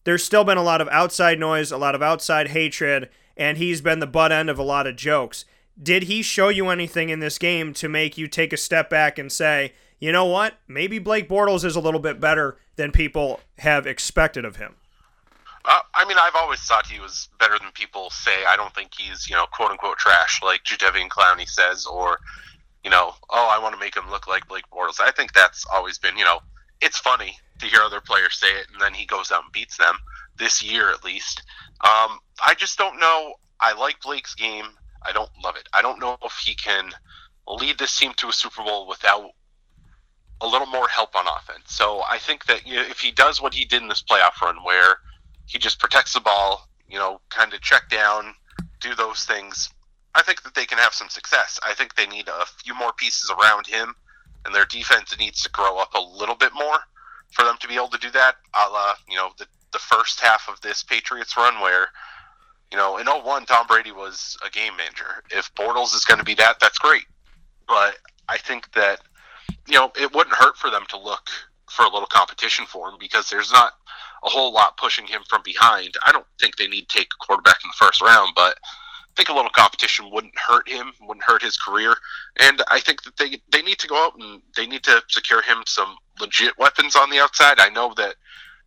there's 0.03 0.23
still 0.23 0.43
been 0.43 0.57
a 0.57 0.63
lot 0.63 0.81
of 0.81 0.89
outside 0.89 1.39
noise, 1.39 1.71
a 1.71 1.77
lot 1.77 1.95
of 1.95 2.01
outside 2.01 2.49
hatred, 2.49 3.09
and 3.37 3.57
he's 3.57 3.81
been 3.81 3.99
the 3.99 4.07
butt 4.07 4.31
end 4.31 4.49
of 4.49 4.59
a 4.59 4.63
lot 4.63 4.87
of 4.87 4.95
jokes. 4.95 5.45
Did 5.81 6.03
he 6.03 6.21
show 6.21 6.49
you 6.49 6.69
anything 6.69 7.09
in 7.09 7.19
this 7.19 7.37
game 7.37 7.73
to 7.75 7.89
make 7.89 8.17
you 8.17 8.27
take 8.27 8.53
a 8.53 8.57
step 8.57 8.89
back 8.89 9.17
and 9.17 9.31
say, 9.31 9.73
you 9.99 10.11
know 10.11 10.25
what? 10.25 10.55
Maybe 10.67 10.99
Blake 10.99 11.29
Bortles 11.29 11.63
is 11.63 11.75
a 11.75 11.79
little 11.79 11.99
bit 11.99 12.19
better 12.19 12.57
than 12.75 12.91
people 12.91 13.39
have 13.59 13.87
expected 13.87 14.43
of 14.43 14.57
him? 14.57 14.75
I 15.65 16.05
mean, 16.05 16.17
I've 16.19 16.35
always 16.35 16.59
thought 16.59 16.87
he 16.87 16.99
was 16.99 17.29
better 17.39 17.57
than 17.57 17.71
people 17.73 18.09
say. 18.09 18.45
I 18.45 18.57
don't 18.57 18.73
think 18.75 18.91
he's, 18.97 19.29
you 19.29 19.35
know, 19.35 19.45
quote 19.45 19.71
unquote 19.71 19.97
trash 19.97 20.41
like 20.43 20.63
Jadeveon 20.63 21.07
Clowney 21.07 21.47
says, 21.47 21.85
or, 21.85 22.19
you 22.83 22.89
know, 22.89 23.13
oh, 23.29 23.49
I 23.51 23.59
want 23.59 23.73
to 23.73 23.79
make 23.79 23.95
him 23.95 24.09
look 24.09 24.27
like 24.27 24.47
Blake 24.47 24.65
Bortles. 24.71 24.99
I 24.99 25.11
think 25.11 25.33
that's 25.33 25.65
always 25.73 25.97
been, 25.97 26.17
you 26.17 26.25
know, 26.25 26.39
it's 26.81 26.97
funny 26.97 27.37
to 27.59 27.65
hear 27.65 27.79
other 27.79 28.01
players 28.01 28.37
say 28.37 28.47
it, 28.47 28.67
and 28.73 28.81
then 28.81 28.93
he 28.93 29.05
goes 29.05 29.31
out 29.31 29.43
and 29.43 29.53
beats 29.53 29.77
them 29.77 29.95
this 30.37 30.61
year 30.61 30.89
at 30.89 31.03
least. 31.05 31.41
Um, 31.81 32.19
I 32.43 32.55
just 32.57 32.77
don't 32.77 32.99
know. 32.99 33.35
I 33.59 33.73
like 33.73 34.01
Blake's 34.01 34.35
game. 34.35 34.65
I 35.05 35.13
don't 35.13 35.29
love 35.43 35.55
it. 35.55 35.69
I 35.73 35.81
don't 35.81 35.99
know 35.99 36.17
if 36.23 36.33
he 36.43 36.55
can 36.55 36.91
lead 37.47 37.77
this 37.77 37.97
team 37.97 38.13
to 38.17 38.29
a 38.29 38.33
Super 38.33 38.63
Bowl 38.63 38.87
without 38.87 39.31
a 40.41 40.47
little 40.47 40.67
more 40.67 40.89
help 40.89 41.15
on 41.15 41.25
offense. 41.27 41.65
So 41.67 42.01
I 42.09 42.17
think 42.17 42.45
that 42.45 42.67
you 42.67 42.75
know, 42.75 42.81
if 42.81 42.99
he 42.99 43.11
does 43.11 43.41
what 43.41 43.53
he 43.53 43.63
did 43.63 43.81
in 43.81 43.87
this 43.87 44.03
playoff 44.03 44.41
run, 44.41 44.57
where 44.63 44.97
he 45.53 45.59
just 45.59 45.79
protects 45.79 46.13
the 46.13 46.19
ball, 46.19 46.67
you 46.89 46.97
know, 46.97 47.21
kind 47.29 47.53
of 47.53 47.61
check 47.61 47.87
down, 47.89 48.33
do 48.81 48.95
those 48.95 49.23
things, 49.23 49.69
I 50.15 50.21
think 50.21 50.43
that 50.43 50.55
they 50.55 50.65
can 50.65 50.79
have 50.79 50.93
some 50.93 51.09
success. 51.09 51.59
I 51.63 51.73
think 51.73 51.95
they 51.95 52.07
need 52.07 52.27
a 52.27 52.45
few 52.63 52.75
more 52.75 52.91
pieces 52.93 53.31
around 53.31 53.67
him, 53.67 53.95
and 54.45 54.53
their 54.53 54.65
defense 54.65 55.15
needs 55.17 55.41
to 55.43 55.49
grow 55.49 55.77
up 55.77 55.93
a 55.93 56.01
little 56.01 56.35
bit 56.35 56.53
more 56.53 56.79
for 57.31 57.45
them 57.45 57.55
to 57.61 57.67
be 57.67 57.75
able 57.75 57.89
to 57.89 57.97
do 57.97 58.11
that. 58.11 58.35
A 58.53 58.69
la, 58.69 58.93
you 59.07 59.15
know, 59.15 59.29
the, 59.37 59.45
the 59.71 59.79
first 59.79 60.19
half 60.19 60.47
of 60.49 60.59
this 60.61 60.83
Patriots 60.83 61.35
run 61.37 61.61
where, 61.61 61.87
you 62.71 62.77
know, 62.77 62.97
in 62.97 63.07
01, 63.07 63.45
Tom 63.45 63.67
Brady 63.67 63.91
was 63.91 64.37
a 64.45 64.49
game 64.49 64.75
manager. 64.75 65.23
If 65.31 65.53
Bortles 65.55 65.95
is 65.95 66.05
going 66.05 66.19
to 66.19 66.25
be 66.25 66.35
that, 66.35 66.59
that's 66.59 66.77
great. 66.77 67.05
But 67.67 67.97
I 68.27 68.37
think 68.37 68.71
that, 68.73 69.01
you 69.67 69.75
know, 69.75 69.91
it 69.95 70.13
wouldn't 70.13 70.35
hurt 70.35 70.57
for 70.57 70.69
them 70.69 70.83
to 70.89 70.99
look 70.99 71.29
for 71.69 71.85
a 71.85 71.89
little 71.89 72.07
competition 72.07 72.65
for 72.67 72.89
him 72.89 72.95
because 72.99 73.29
there's 73.29 73.51
not 73.51 73.73
a 74.23 74.29
whole 74.29 74.53
lot 74.53 74.77
pushing 74.77 75.05
him 75.05 75.21
from 75.29 75.41
behind. 75.43 75.95
I 76.05 76.11
don't 76.11 76.25
think 76.39 76.55
they 76.55 76.67
need 76.67 76.87
to 76.89 76.97
take 76.97 77.07
a 77.07 77.25
quarterback 77.25 77.57
in 77.63 77.69
the 77.69 77.85
first 77.85 78.01
round, 78.01 78.31
but 78.35 78.57
I 78.61 79.15
think 79.15 79.29
a 79.29 79.33
little 79.33 79.51
competition 79.51 80.09
wouldn't 80.11 80.37
hurt 80.37 80.67
him, 80.67 80.91
wouldn't 81.01 81.25
hurt 81.25 81.43
his 81.43 81.57
career. 81.57 81.95
And 82.39 82.61
I 82.69 82.79
think 82.79 83.03
that 83.03 83.17
they 83.17 83.41
they 83.51 83.61
need 83.61 83.79
to 83.79 83.87
go 83.87 84.03
out 84.03 84.15
and 84.17 84.41
they 84.55 84.65
need 84.65 84.83
to 84.83 85.03
secure 85.09 85.41
him 85.41 85.57
some 85.67 85.95
legit 86.19 86.57
weapons 86.57 86.95
on 86.95 87.09
the 87.09 87.19
outside. 87.19 87.59
I 87.59 87.69
know 87.69 87.93
that 87.97 88.15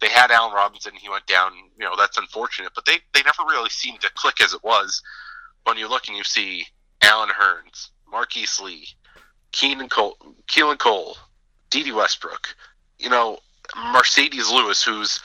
they 0.00 0.08
had 0.08 0.30
Allen 0.30 0.52
Robinson, 0.54 0.92
he 0.94 1.08
went 1.08 1.26
down. 1.26 1.52
You 1.78 1.84
know 1.84 1.94
that's 1.96 2.18
unfortunate, 2.18 2.72
but 2.74 2.84
they 2.84 2.98
they 3.14 3.22
never 3.22 3.42
really 3.48 3.70
seemed 3.70 4.00
to 4.02 4.10
click 4.14 4.40
as 4.42 4.52
it 4.52 4.62
was. 4.62 5.02
When 5.64 5.78
you 5.78 5.88
look 5.88 6.06
and 6.06 6.16
you 6.16 6.24
see 6.24 6.66
Allen 7.02 7.30
Hurns, 7.30 7.88
Marquise 8.08 8.60
Lee, 8.60 8.86
Keenan 9.52 9.88
Cole, 9.88 10.16
Keelan 10.46 10.78
Cole, 10.78 11.16
Dede 11.70 11.94
Westbrook, 11.94 12.54
you 12.98 13.10
know 13.10 13.38
Marcedes 13.74 14.50
Lewis, 14.50 14.82
who's 14.82 15.20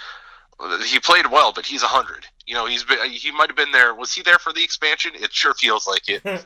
he 0.86 1.00
played 1.00 1.28
well, 1.28 1.52
but 1.54 1.66
he's 1.66 1.84
a 1.84 1.88
hundred. 1.88 2.26
You 2.46 2.54
know, 2.54 2.66
he's 2.66 2.84
been 2.84 2.98
he 3.10 3.32
might 3.32 3.50
have 3.50 3.58
been 3.58 3.72
there. 3.72 3.94
Was 3.96 4.14
he 4.14 4.22
there 4.22 4.38
for 4.38 4.54
the 4.54 4.64
expansion? 4.64 5.12
It 5.16 5.32
sure 5.32 5.54
feels 5.54 5.88
like 5.88 6.10
it. 6.10 6.22
and 6.26 6.40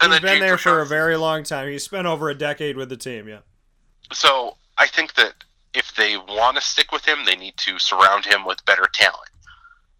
He's 0.00 0.20
been 0.20 0.22
James 0.22 0.40
there 0.40 0.58
for 0.58 0.80
a 0.80 0.86
very 0.86 1.16
long 1.16 1.44
time. 1.44 1.70
He's 1.70 1.84
spent 1.84 2.06
over 2.06 2.30
a 2.30 2.34
decade 2.34 2.76
with 2.76 2.88
the 2.88 2.96
team. 2.96 3.28
Yeah. 3.28 3.40
So 4.12 4.56
I 4.78 4.86
think 4.86 5.14
that 5.14 5.34
if 5.72 5.94
they 5.94 6.16
want 6.16 6.56
to 6.56 6.62
stick 6.62 6.92
with 6.92 7.04
him, 7.04 7.18
they 7.24 7.36
need 7.36 7.56
to 7.58 7.78
surround 7.78 8.24
him 8.24 8.44
with 8.44 8.64
better 8.64 8.88
talent, 8.92 9.30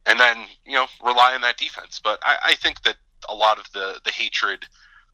and 0.07 0.19
then 0.21 0.47
you 0.65 0.75
know 0.75 0.87
rely 1.03 1.35
on 1.35 1.41
that 1.43 1.57
defense. 1.57 2.01
But 2.03 2.19
I, 2.23 2.37
I 2.45 2.55
think 2.55 2.83
that 2.83 2.97
a 3.29 3.35
lot 3.35 3.59
of 3.59 3.71
the 3.73 4.01
the 4.05 4.11
hatred 4.11 4.65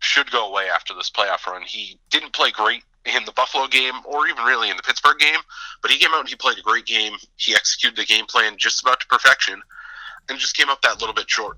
should 0.01 0.31
go 0.31 0.49
away 0.49 0.69
after 0.69 0.95
this 0.95 1.11
playoff 1.11 1.47
run. 1.47 1.63
He 1.63 1.99
didn't 2.11 2.33
play 2.33 2.51
great 2.51 2.83
in 3.07 3.25
the 3.25 3.33
Buffalo 3.33 3.67
game 3.67 3.95
or 4.05 4.29
even 4.29 4.45
really 4.45 4.71
in 4.71 4.77
the 4.77 4.83
Pittsburgh 4.83 5.19
game, 5.19 5.41
but 5.83 5.91
he 5.91 5.99
came 5.99 6.11
out 6.13 6.21
and 6.21 6.29
he 6.29 6.37
played 6.37 6.59
a 6.59 6.63
great 6.63 6.87
game. 6.87 7.15
He 7.37 7.55
executed 7.55 7.97
the 7.97 8.05
game 8.05 8.27
plan 8.27 8.57
just 8.59 8.83
about 8.83 9.01
to 9.01 9.07
perfection, 9.07 9.61
and 10.29 10.39
just 10.39 10.57
came 10.57 10.69
up 10.69 10.83
that 10.83 11.01
little 11.01 11.15
bit 11.15 11.29
short. 11.29 11.57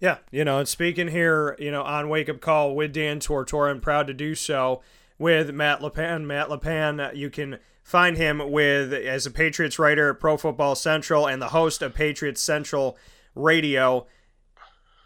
Yeah, 0.00 0.18
you 0.30 0.44
know, 0.44 0.58
and 0.58 0.68
speaking 0.68 1.08
here, 1.08 1.56
you 1.58 1.70
know, 1.70 1.82
on 1.82 2.08
Wake 2.08 2.28
Up 2.28 2.40
Call 2.40 2.74
with 2.74 2.92
Dan 2.92 3.18
Tortora, 3.18 3.70
I'm 3.70 3.80
proud 3.80 4.06
to 4.08 4.14
do 4.14 4.34
so 4.34 4.82
with 5.18 5.54
Matt 5.54 5.80
LePan. 5.80 6.24
Matt 6.24 6.48
LePan, 6.48 7.16
you 7.16 7.30
can 7.30 7.58
find 7.82 8.18
him 8.18 8.50
with 8.50 8.92
as 8.92 9.24
a 9.24 9.30
Patriots 9.30 9.78
writer 9.78 10.10
at 10.10 10.20
Pro 10.20 10.36
Football 10.36 10.74
Central 10.74 11.26
and 11.26 11.40
the 11.40 11.48
host 11.48 11.80
of 11.80 11.94
Patriots 11.94 12.42
Central 12.42 12.98
Radio. 13.34 14.06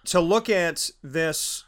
To 0.07 0.21
look 0.21 0.49
at 0.49 0.91
this 1.03 1.65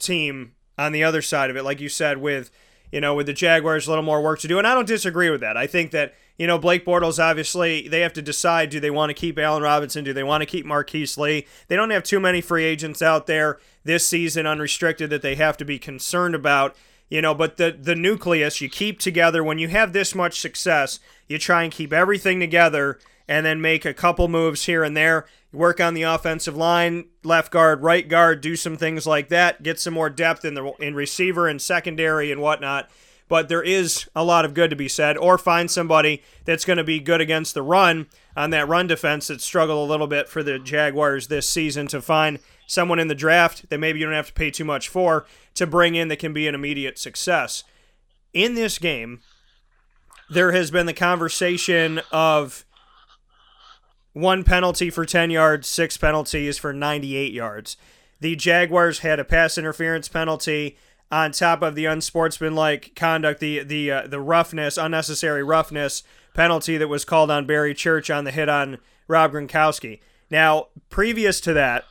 team 0.00 0.55
on 0.78 0.92
the 0.92 1.04
other 1.04 1.22
side 1.22 1.50
of 1.50 1.56
it, 1.56 1.64
like 1.64 1.80
you 1.80 1.88
said, 1.88 2.18
with 2.18 2.50
you 2.92 3.00
know, 3.00 3.14
with 3.14 3.26
the 3.26 3.32
Jaguars, 3.32 3.86
a 3.86 3.90
little 3.90 4.04
more 4.04 4.22
work 4.22 4.38
to 4.40 4.48
do, 4.48 4.58
and 4.58 4.66
I 4.66 4.74
don't 4.74 4.86
disagree 4.86 5.30
with 5.30 5.40
that. 5.40 5.56
I 5.56 5.66
think 5.66 5.90
that 5.90 6.14
you 6.38 6.46
know 6.46 6.58
Blake 6.58 6.84
Bortles 6.84 7.22
obviously 7.22 7.88
they 7.88 8.00
have 8.00 8.12
to 8.14 8.22
decide: 8.22 8.70
do 8.70 8.80
they 8.80 8.90
want 8.90 9.10
to 9.10 9.14
keep 9.14 9.38
Allen 9.38 9.62
Robinson? 9.62 10.04
Do 10.04 10.12
they 10.12 10.22
want 10.22 10.42
to 10.42 10.46
keep 10.46 10.64
Marquise 10.64 11.18
Lee? 11.18 11.46
They 11.68 11.76
don't 11.76 11.90
have 11.90 12.04
too 12.04 12.20
many 12.20 12.40
free 12.40 12.64
agents 12.64 13.02
out 13.02 13.26
there 13.26 13.58
this 13.84 14.06
season, 14.06 14.46
unrestricted, 14.46 15.10
that 15.10 15.22
they 15.22 15.34
have 15.34 15.56
to 15.58 15.64
be 15.64 15.78
concerned 15.78 16.34
about. 16.34 16.76
You 17.08 17.22
know, 17.22 17.34
but 17.34 17.56
the 17.56 17.76
the 17.78 17.94
nucleus 17.94 18.60
you 18.60 18.68
keep 18.68 18.98
together 18.98 19.42
when 19.42 19.58
you 19.58 19.68
have 19.68 19.92
this 19.92 20.14
much 20.14 20.40
success, 20.40 21.00
you 21.28 21.38
try 21.38 21.62
and 21.62 21.72
keep 21.72 21.92
everything 21.92 22.40
together 22.40 22.98
and 23.28 23.44
then 23.44 23.60
make 23.60 23.84
a 23.84 23.94
couple 23.94 24.28
moves 24.28 24.66
here 24.66 24.84
and 24.84 24.96
there. 24.96 25.26
Work 25.52 25.80
on 25.80 25.94
the 25.94 26.02
offensive 26.02 26.56
line, 26.56 27.06
left 27.24 27.50
guard, 27.50 27.82
right 27.82 28.06
guard, 28.06 28.40
do 28.40 28.56
some 28.56 28.76
things 28.76 29.06
like 29.06 29.28
that. 29.28 29.62
Get 29.62 29.80
some 29.80 29.94
more 29.94 30.10
depth 30.10 30.44
in 30.44 30.54
the 30.54 30.72
in 30.80 30.94
receiver 30.94 31.48
and 31.48 31.60
secondary 31.60 32.30
and 32.30 32.40
whatnot. 32.40 32.90
But 33.28 33.48
there 33.48 33.62
is 33.62 34.08
a 34.14 34.22
lot 34.22 34.44
of 34.44 34.54
good 34.54 34.70
to 34.70 34.76
be 34.76 34.88
said. 34.88 35.16
Or 35.16 35.36
find 35.38 35.70
somebody 35.70 36.22
that's 36.44 36.64
going 36.64 36.76
to 36.76 36.84
be 36.84 37.00
good 37.00 37.20
against 37.20 37.54
the 37.54 37.62
run 37.62 38.06
on 38.36 38.50
that 38.50 38.68
run 38.68 38.86
defense 38.86 39.26
that 39.28 39.40
struggled 39.40 39.88
a 39.88 39.90
little 39.90 40.06
bit 40.06 40.28
for 40.28 40.42
the 40.42 40.58
Jaguars 40.58 41.26
this 41.26 41.48
season 41.48 41.88
to 41.88 42.00
find 42.00 42.38
someone 42.66 42.98
in 42.98 43.08
the 43.08 43.14
draft 43.14 43.68
that 43.70 43.78
maybe 43.78 43.98
you 43.98 44.06
don't 44.06 44.14
have 44.14 44.28
to 44.28 44.32
pay 44.32 44.50
too 44.50 44.64
much 44.64 44.88
for 44.88 45.26
to 45.54 45.66
bring 45.66 45.94
in 45.94 46.08
that 46.08 46.18
can 46.18 46.32
be 46.32 46.46
an 46.46 46.54
immediate 46.54 46.98
success. 46.98 47.64
In 48.32 48.54
this 48.54 48.78
game, 48.78 49.20
there 50.28 50.52
has 50.52 50.70
been 50.70 50.86
the 50.86 50.92
conversation 50.92 52.00
of 52.12 52.65
one 54.16 54.44
penalty 54.44 54.88
for 54.88 55.04
10 55.04 55.28
yards, 55.28 55.68
six 55.68 55.98
penalties 55.98 56.56
for 56.56 56.72
98 56.72 57.34
yards. 57.34 57.76
The 58.20 58.34
Jaguars 58.34 59.00
had 59.00 59.20
a 59.20 59.24
pass 59.24 59.58
interference 59.58 60.08
penalty 60.08 60.78
on 61.12 61.32
top 61.32 61.60
of 61.60 61.74
the 61.74 61.84
unsportsmanlike 61.84 62.94
conduct, 62.96 63.40
the 63.40 63.62
the 63.62 63.90
uh, 63.90 64.06
the 64.06 64.18
roughness, 64.18 64.78
unnecessary 64.78 65.44
roughness 65.44 66.02
penalty 66.32 66.78
that 66.78 66.88
was 66.88 67.04
called 67.04 67.30
on 67.30 67.46
Barry 67.46 67.74
Church 67.74 68.08
on 68.08 68.24
the 68.24 68.30
hit 68.30 68.48
on 68.48 68.78
Rob 69.06 69.32
Gronkowski. 69.32 70.00
Now, 70.30 70.68
previous 70.88 71.38
to 71.42 71.52
that, 71.52 71.84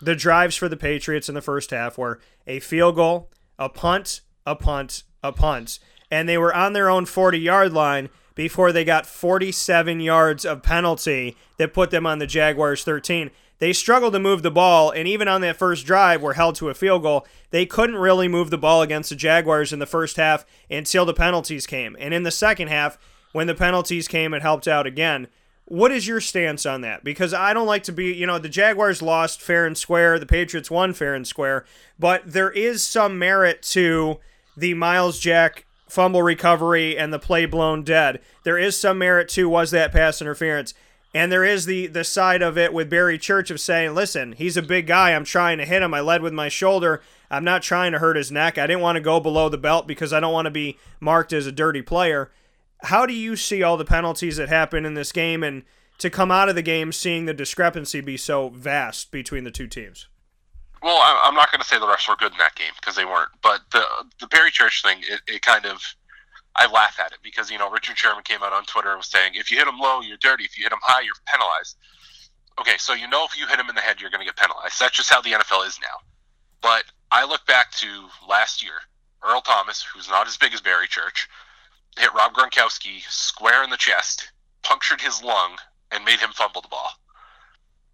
the 0.00 0.16
drives 0.16 0.56
for 0.56 0.70
the 0.70 0.76
Patriots 0.76 1.28
in 1.28 1.34
the 1.34 1.42
first 1.42 1.70
half 1.70 1.98
were 1.98 2.18
a 2.46 2.60
field 2.60 2.94
goal, 2.94 3.28
a 3.58 3.68
punt, 3.68 4.22
a 4.46 4.56
punt, 4.56 5.02
a 5.22 5.32
punt, 5.32 5.80
and 6.10 6.26
they 6.26 6.38
were 6.38 6.54
on 6.54 6.72
their 6.72 6.88
own 6.88 7.04
40 7.04 7.38
yard 7.38 7.74
line 7.74 8.08
before 8.38 8.70
they 8.70 8.84
got 8.84 9.04
47 9.04 9.98
yards 9.98 10.44
of 10.44 10.62
penalty 10.62 11.36
that 11.56 11.74
put 11.74 11.90
them 11.90 12.06
on 12.06 12.20
the 12.20 12.26
Jaguars 12.26 12.84
13. 12.84 13.32
They 13.58 13.72
struggled 13.72 14.12
to 14.12 14.20
move 14.20 14.44
the 14.44 14.50
ball, 14.52 14.92
and 14.92 15.08
even 15.08 15.26
on 15.26 15.40
that 15.40 15.56
first 15.56 15.84
drive, 15.84 16.22
were 16.22 16.34
held 16.34 16.54
to 16.54 16.68
a 16.68 16.74
field 16.74 17.02
goal. 17.02 17.26
They 17.50 17.66
couldn't 17.66 17.96
really 17.96 18.28
move 18.28 18.50
the 18.50 18.56
ball 18.56 18.80
against 18.80 19.10
the 19.10 19.16
Jaguars 19.16 19.72
in 19.72 19.80
the 19.80 19.86
first 19.86 20.18
half 20.18 20.46
until 20.70 21.04
the 21.04 21.12
penalties 21.12 21.66
came. 21.66 21.96
And 21.98 22.14
in 22.14 22.22
the 22.22 22.30
second 22.30 22.68
half, 22.68 22.96
when 23.32 23.48
the 23.48 23.56
penalties 23.56 24.06
came, 24.06 24.32
it 24.32 24.42
helped 24.42 24.68
out 24.68 24.86
again. 24.86 25.26
What 25.64 25.90
is 25.90 26.06
your 26.06 26.20
stance 26.20 26.64
on 26.64 26.82
that? 26.82 27.02
Because 27.02 27.34
I 27.34 27.52
don't 27.52 27.66
like 27.66 27.82
to 27.82 27.92
be, 27.92 28.14
you 28.14 28.24
know, 28.24 28.38
the 28.38 28.48
Jaguars 28.48 29.02
lost 29.02 29.42
fair 29.42 29.66
and 29.66 29.76
square, 29.76 30.16
the 30.20 30.26
Patriots 30.26 30.70
won 30.70 30.92
fair 30.92 31.16
and 31.16 31.26
square, 31.26 31.64
but 31.98 32.22
there 32.24 32.52
is 32.52 32.84
some 32.84 33.18
merit 33.18 33.62
to 33.62 34.20
the 34.56 34.74
Myles 34.74 35.18
Jack 35.18 35.64
fumble 35.88 36.22
recovery 36.22 36.96
and 36.96 37.12
the 37.12 37.18
play 37.18 37.46
blown 37.46 37.82
dead. 37.82 38.20
There 38.44 38.58
is 38.58 38.78
some 38.78 38.98
merit 38.98 39.28
to 39.30 39.48
was 39.48 39.70
that 39.70 39.92
pass 39.92 40.20
interference. 40.20 40.74
And 41.14 41.32
there 41.32 41.44
is 41.44 41.64
the 41.64 41.86
the 41.86 42.04
side 42.04 42.42
of 42.42 42.58
it 42.58 42.72
with 42.72 42.90
Barry 42.90 43.18
Church 43.18 43.50
of 43.50 43.60
saying, 43.60 43.94
listen, 43.94 44.32
he's 44.32 44.56
a 44.56 44.62
big 44.62 44.86
guy. 44.86 45.12
I'm 45.12 45.24
trying 45.24 45.58
to 45.58 45.64
hit 45.64 45.82
him. 45.82 45.94
I 45.94 46.00
led 46.00 46.22
with 46.22 46.34
my 46.34 46.48
shoulder. 46.48 47.02
I'm 47.30 47.44
not 47.44 47.62
trying 47.62 47.92
to 47.92 47.98
hurt 47.98 48.16
his 48.16 48.30
neck. 48.30 48.58
I 48.58 48.66
didn't 48.66 48.82
want 48.82 48.96
to 48.96 49.00
go 49.00 49.18
below 49.18 49.48
the 49.48 49.58
belt 49.58 49.86
because 49.86 50.12
I 50.12 50.20
don't 50.20 50.32
want 50.32 50.46
to 50.46 50.50
be 50.50 50.78
marked 51.00 51.32
as 51.32 51.46
a 51.46 51.52
dirty 51.52 51.82
player. 51.82 52.30
How 52.82 53.06
do 53.06 53.14
you 53.14 53.36
see 53.36 53.62
all 53.62 53.76
the 53.76 53.84
penalties 53.84 54.36
that 54.36 54.48
happen 54.48 54.84
in 54.84 54.94
this 54.94 55.12
game 55.12 55.42
and 55.42 55.64
to 55.98 56.10
come 56.10 56.30
out 56.30 56.48
of 56.48 56.54
the 56.54 56.62
game 56.62 56.92
seeing 56.92 57.24
the 57.24 57.34
discrepancy 57.34 58.00
be 58.00 58.16
so 58.16 58.50
vast 58.50 59.10
between 59.10 59.44
the 59.44 59.50
two 59.50 59.66
teams? 59.66 60.06
Well, 60.82 60.98
I'm 61.02 61.34
not 61.34 61.50
going 61.50 61.60
to 61.60 61.66
say 61.66 61.78
the 61.78 61.86
refs 61.86 62.08
were 62.08 62.16
good 62.16 62.32
in 62.32 62.38
that 62.38 62.54
game 62.54 62.72
because 62.80 62.94
they 62.94 63.04
weren't. 63.04 63.30
But 63.42 63.62
the 63.72 63.84
the 64.20 64.26
Barry 64.28 64.50
Church 64.50 64.82
thing, 64.82 64.98
it, 65.00 65.20
it 65.26 65.42
kind 65.42 65.66
of, 65.66 65.82
I 66.54 66.70
laugh 66.70 66.98
at 67.00 67.12
it 67.12 67.18
because 67.22 67.50
you 67.50 67.58
know 67.58 67.70
Richard 67.70 67.98
Sherman 67.98 68.22
came 68.22 68.42
out 68.42 68.52
on 68.52 68.64
Twitter 68.64 68.90
and 68.90 68.98
was 68.98 69.08
saying 69.08 69.32
if 69.34 69.50
you 69.50 69.58
hit 69.58 69.66
him 69.66 69.78
low, 69.78 70.00
you're 70.00 70.18
dirty. 70.18 70.44
If 70.44 70.56
you 70.56 70.64
hit 70.64 70.72
him 70.72 70.78
high, 70.82 71.02
you're 71.02 71.14
penalized. 71.26 71.76
Okay, 72.60 72.76
so 72.78 72.92
you 72.92 73.08
know 73.08 73.24
if 73.24 73.38
you 73.38 73.46
hit 73.46 73.58
him 73.58 73.68
in 73.68 73.74
the 73.74 73.80
head, 73.80 74.00
you're 74.00 74.10
going 74.10 74.20
to 74.20 74.26
get 74.26 74.36
penalized. 74.36 74.80
That's 74.80 74.96
just 74.96 75.10
how 75.10 75.20
the 75.20 75.32
NFL 75.32 75.66
is 75.66 75.78
now. 75.80 75.98
But 76.60 76.84
I 77.10 77.24
look 77.24 77.46
back 77.46 77.70
to 77.72 78.08
last 78.28 78.62
year, 78.62 78.74
Earl 79.24 79.40
Thomas, 79.40 79.82
who's 79.82 80.08
not 80.08 80.26
as 80.26 80.36
big 80.36 80.52
as 80.54 80.60
Barry 80.60 80.88
Church, 80.88 81.28
hit 81.98 82.12
Rob 82.14 82.34
Gronkowski 82.34 83.02
square 83.08 83.62
in 83.62 83.70
the 83.70 83.76
chest, 83.76 84.32
punctured 84.62 85.00
his 85.00 85.22
lung, 85.22 85.56
and 85.90 86.04
made 86.04 86.20
him 86.20 86.30
fumble 86.30 86.60
the 86.60 86.68
ball. 86.68 86.90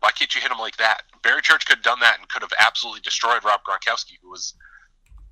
Why 0.04 0.10
can't 0.10 0.34
you 0.34 0.42
hit 0.42 0.52
him 0.52 0.58
like 0.58 0.76
that? 0.76 1.00
Barry 1.22 1.40
Church 1.40 1.64
could 1.64 1.78
have 1.78 1.82
done 1.82 2.00
that 2.00 2.18
and 2.20 2.28
could 2.28 2.42
have 2.42 2.52
absolutely 2.60 3.00
destroyed 3.00 3.42
Rob 3.42 3.60
Gronkowski, 3.64 4.20
who 4.20 4.28
was, 4.28 4.52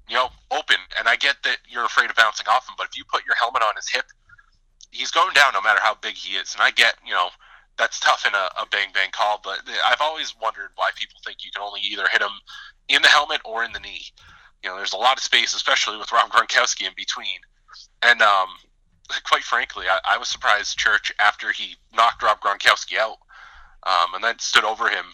you 0.08 0.16
know, 0.16 0.30
open. 0.50 0.80
And 0.98 1.06
I 1.06 1.16
get 1.16 1.36
that 1.44 1.58
you're 1.68 1.84
afraid 1.84 2.08
of 2.08 2.16
bouncing 2.16 2.46
off 2.48 2.66
him, 2.66 2.74
but 2.78 2.86
if 2.88 2.96
you 2.96 3.04
put 3.04 3.26
your 3.26 3.34
helmet 3.34 3.60
on 3.60 3.76
his 3.76 3.90
hip, 3.90 4.06
he's 4.90 5.10
going 5.10 5.34
down 5.34 5.52
no 5.52 5.60
matter 5.60 5.80
how 5.82 5.94
big 6.00 6.14
he 6.14 6.36
is. 6.36 6.54
And 6.54 6.62
I 6.62 6.70
get, 6.70 6.94
you 7.04 7.12
know, 7.12 7.28
that's 7.76 8.00
tough 8.00 8.24
in 8.26 8.32
a, 8.32 8.48
a 8.62 8.66
bang 8.72 8.88
bang 8.94 9.10
call, 9.12 9.42
but 9.44 9.60
I've 9.84 10.00
always 10.00 10.34
wondered 10.40 10.70
why 10.76 10.88
people 10.96 11.20
think 11.22 11.44
you 11.44 11.50
can 11.54 11.62
only 11.62 11.80
either 11.82 12.08
hit 12.10 12.22
him 12.22 12.32
in 12.88 13.02
the 13.02 13.08
helmet 13.08 13.42
or 13.44 13.64
in 13.64 13.72
the 13.72 13.80
knee. 13.80 14.06
You 14.64 14.70
know, 14.70 14.76
there's 14.76 14.94
a 14.94 14.96
lot 14.96 15.18
of 15.18 15.22
space, 15.22 15.52
especially 15.52 15.98
with 15.98 16.12
Rob 16.12 16.30
Gronkowski 16.30 16.86
in 16.86 16.94
between. 16.96 17.44
And 18.00 18.22
um, 18.22 18.48
quite 19.24 19.44
frankly, 19.44 19.84
I, 19.90 20.16
I 20.16 20.16
was 20.16 20.28
surprised 20.28 20.78
Church 20.78 21.12
after 21.20 21.52
he 21.52 21.76
knocked 21.94 22.22
Rob 22.22 22.40
Gronkowski 22.40 22.96
out 22.96 23.18
um, 23.84 24.14
and 24.14 24.24
then 24.24 24.38
stood 24.38 24.64
over 24.64 24.88
him. 24.88 25.04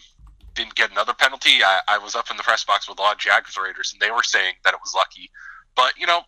Didn't 0.53 0.75
get 0.75 0.91
another 0.91 1.13
penalty. 1.13 1.63
I, 1.63 1.81
I 1.87 1.97
was 1.97 2.15
up 2.15 2.31
in 2.31 2.37
the 2.37 2.43
press 2.43 2.63
box 2.63 2.89
with 2.89 2.99
a 2.99 3.01
lot 3.01 3.15
of 3.15 3.19
Jaguars 3.19 3.57
Raiders, 3.57 3.93
and 3.93 4.01
they 4.01 4.11
were 4.11 4.23
saying 4.23 4.55
that 4.63 4.73
it 4.73 4.79
was 4.81 4.93
lucky. 4.95 5.29
But 5.75 5.93
you 5.97 6.07
know, 6.07 6.21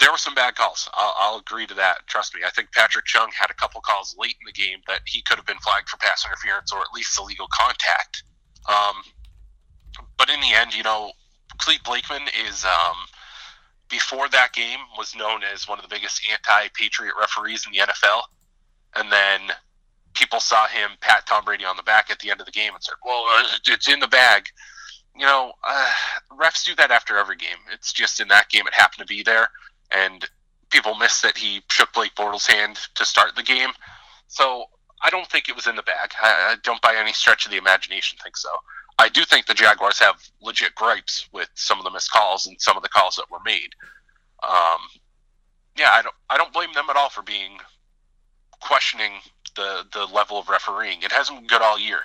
there 0.00 0.10
were 0.10 0.18
some 0.18 0.34
bad 0.34 0.54
calls. 0.54 0.88
I'll, 0.94 1.14
I'll 1.18 1.38
agree 1.38 1.66
to 1.66 1.74
that. 1.74 2.06
Trust 2.06 2.34
me. 2.34 2.42
I 2.46 2.50
think 2.50 2.72
Patrick 2.72 3.06
Chung 3.06 3.30
had 3.36 3.50
a 3.50 3.54
couple 3.54 3.80
calls 3.80 4.14
late 4.18 4.36
in 4.40 4.46
the 4.46 4.52
game 4.52 4.78
that 4.86 5.00
he 5.06 5.22
could 5.22 5.36
have 5.36 5.46
been 5.46 5.58
flagged 5.58 5.88
for 5.88 5.96
pass 5.98 6.24
interference 6.26 6.72
or 6.72 6.80
at 6.80 6.92
least 6.94 7.18
illegal 7.18 7.46
contact. 7.50 8.24
Um, 8.68 9.02
but 10.16 10.30
in 10.30 10.40
the 10.40 10.52
end, 10.52 10.74
you 10.74 10.82
know, 10.82 11.12
Clete 11.58 11.84
Blakeman 11.84 12.22
is 12.46 12.64
um, 12.64 12.96
before 13.88 14.28
that 14.28 14.52
game 14.52 14.80
was 14.98 15.14
known 15.14 15.42
as 15.44 15.68
one 15.68 15.78
of 15.78 15.82
the 15.82 15.94
biggest 15.94 16.20
anti-patriot 16.30 17.14
referees 17.18 17.66
in 17.66 17.72
the 17.72 17.78
NFL, 17.78 18.22
and 18.96 19.10
then 19.12 19.40
people 20.14 20.40
saw 20.40 20.66
him 20.66 20.90
pat 21.00 21.26
Tom 21.26 21.44
Brady 21.44 21.64
on 21.64 21.76
the 21.76 21.82
back 21.82 22.10
at 22.10 22.18
the 22.18 22.30
end 22.30 22.40
of 22.40 22.46
the 22.46 22.52
game 22.52 22.74
and 22.74 22.82
said, 22.82 22.94
"Well, 23.04 23.24
uh, 23.36 23.44
it's 23.66 23.88
in 23.88 24.00
the 24.00 24.08
bag." 24.08 24.48
You 25.16 25.26
know, 25.26 25.52
uh, 25.62 25.92
refs 26.32 26.64
do 26.64 26.74
that 26.76 26.90
after 26.90 27.18
every 27.18 27.36
game. 27.36 27.58
It's 27.72 27.92
just 27.92 28.20
in 28.20 28.28
that 28.28 28.48
game 28.48 28.66
it 28.66 28.74
happened 28.74 29.06
to 29.06 29.14
be 29.14 29.22
there, 29.22 29.48
and 29.90 30.24
people 30.70 30.94
missed 30.96 31.22
that 31.22 31.38
he 31.38 31.62
shook 31.70 31.92
Blake 31.92 32.14
Bortles' 32.14 32.50
hand 32.50 32.78
to 32.94 33.04
start 33.04 33.36
the 33.36 33.42
game. 33.42 33.70
So 34.26 34.64
I 35.02 35.10
don't 35.10 35.28
think 35.28 35.48
it 35.48 35.54
was 35.54 35.66
in 35.66 35.76
the 35.76 35.82
bag. 35.82 36.12
I, 36.20 36.52
I 36.52 36.56
don't, 36.62 36.80
by 36.80 36.96
any 36.96 37.12
stretch 37.12 37.44
of 37.44 37.52
the 37.52 37.58
imagination, 37.58 38.18
think 38.22 38.36
so. 38.36 38.48
I 38.98 39.08
do 39.08 39.24
think 39.24 39.46
the 39.46 39.54
Jaguars 39.54 39.98
have 39.98 40.22
legit 40.40 40.74
gripes 40.74 41.28
with 41.32 41.48
some 41.54 41.78
of 41.78 41.84
the 41.84 41.90
missed 41.90 42.10
calls 42.10 42.46
and 42.46 42.60
some 42.60 42.76
of 42.76 42.82
the 42.82 42.88
calls 42.88 43.16
that 43.16 43.30
were 43.30 43.40
made. 43.44 43.70
Um, 44.42 44.80
yeah, 45.76 45.90
I 45.90 46.02
don't 46.02 46.14
I 46.30 46.36
don't 46.36 46.52
blame 46.52 46.72
them 46.74 46.88
at 46.90 46.96
all 46.96 47.10
for 47.10 47.22
being 47.22 47.58
questioning 48.60 49.12
the 49.56 49.84
the 49.92 50.06
level 50.06 50.38
of 50.38 50.48
refereeing. 50.48 51.02
It 51.02 51.12
hasn't 51.12 51.38
been 51.38 51.46
good 51.46 51.62
all 51.62 51.78
year, 51.78 52.00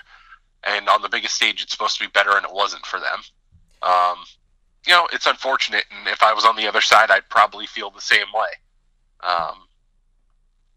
and 0.63 0.87
on 0.89 1.01
the 1.01 1.09
biggest 1.09 1.35
stage, 1.35 1.61
it's 1.61 1.71
supposed 1.71 1.97
to 1.97 2.05
be 2.05 2.11
better, 2.11 2.35
and 2.35 2.45
it 2.45 2.53
wasn't 2.53 2.85
for 2.85 2.99
them. 2.99 3.19
Um, 3.81 4.17
you 4.87 4.93
know, 4.93 5.07
it's 5.11 5.27
unfortunate, 5.27 5.85
and 5.91 6.07
if 6.07 6.23
I 6.23 6.33
was 6.33 6.45
on 6.45 6.55
the 6.55 6.67
other 6.67 6.81
side, 6.81 7.11
I'd 7.11 7.29
probably 7.29 7.65
feel 7.65 7.89
the 7.89 8.01
same 8.01 8.27
way. 8.33 8.49
Um, 9.27 9.67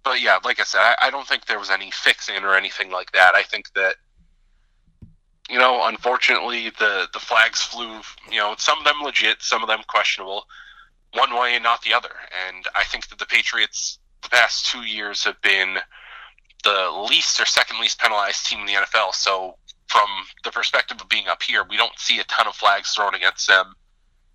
but 0.05 0.21
yeah, 0.21 0.39
like 0.45 0.61
I 0.61 0.65
said, 0.65 0.81
I, 0.81 0.97
I 1.03 1.11
don't 1.11 1.27
think 1.27 1.47
there 1.47 1.59
was 1.59 1.71
any 1.71 1.91
fixing 1.91 2.43
or 2.43 2.55
anything 2.55 2.91
like 2.91 3.13
that. 3.13 3.35
I 3.35 3.43
think 3.43 3.73
that 3.75 3.97
you 5.49 5.59
know, 5.59 5.87
unfortunately, 5.87 6.71
the 6.71 7.09
the 7.13 7.19
flags 7.19 7.63
flew. 7.63 8.01
You 8.31 8.39
know, 8.39 8.55
some 8.59 8.79
of 8.79 8.85
them 8.85 9.03
legit, 9.03 9.43
some 9.43 9.63
of 9.63 9.69
them 9.69 9.81
questionable, 9.87 10.45
one 11.15 11.35
way 11.35 11.55
and 11.55 11.63
not 11.63 11.83
the 11.83 11.95
other. 11.95 12.13
And 12.49 12.65
I 12.75 12.85
think 12.85 13.09
that 13.09 13.19
the 13.19 13.27
Patriots 13.27 13.99
the 14.23 14.29
past 14.29 14.67
two 14.67 14.83
years 14.83 15.25
have 15.25 15.41
been 15.43 15.77
the 16.65 17.07
least 17.09 17.41
or 17.41 17.47
second 17.47 17.81
least 17.81 18.01
penalized 18.01 18.47
team 18.47 18.61
in 18.61 18.67
the 18.67 18.73
NFL. 18.73 19.15
So 19.15 19.57
from 19.89 20.09
the 20.45 20.51
perspective 20.51 21.01
of 21.01 21.09
being 21.09 21.29
up 21.29 21.43
here, 21.43 21.65
we 21.69 21.77
don't 21.77 21.99
see 21.99 22.19
a 22.19 22.25
ton 22.25 22.47
of 22.47 22.55
flags 22.55 22.91
thrown 22.91 23.15
against 23.15 23.47
them, 23.47 23.75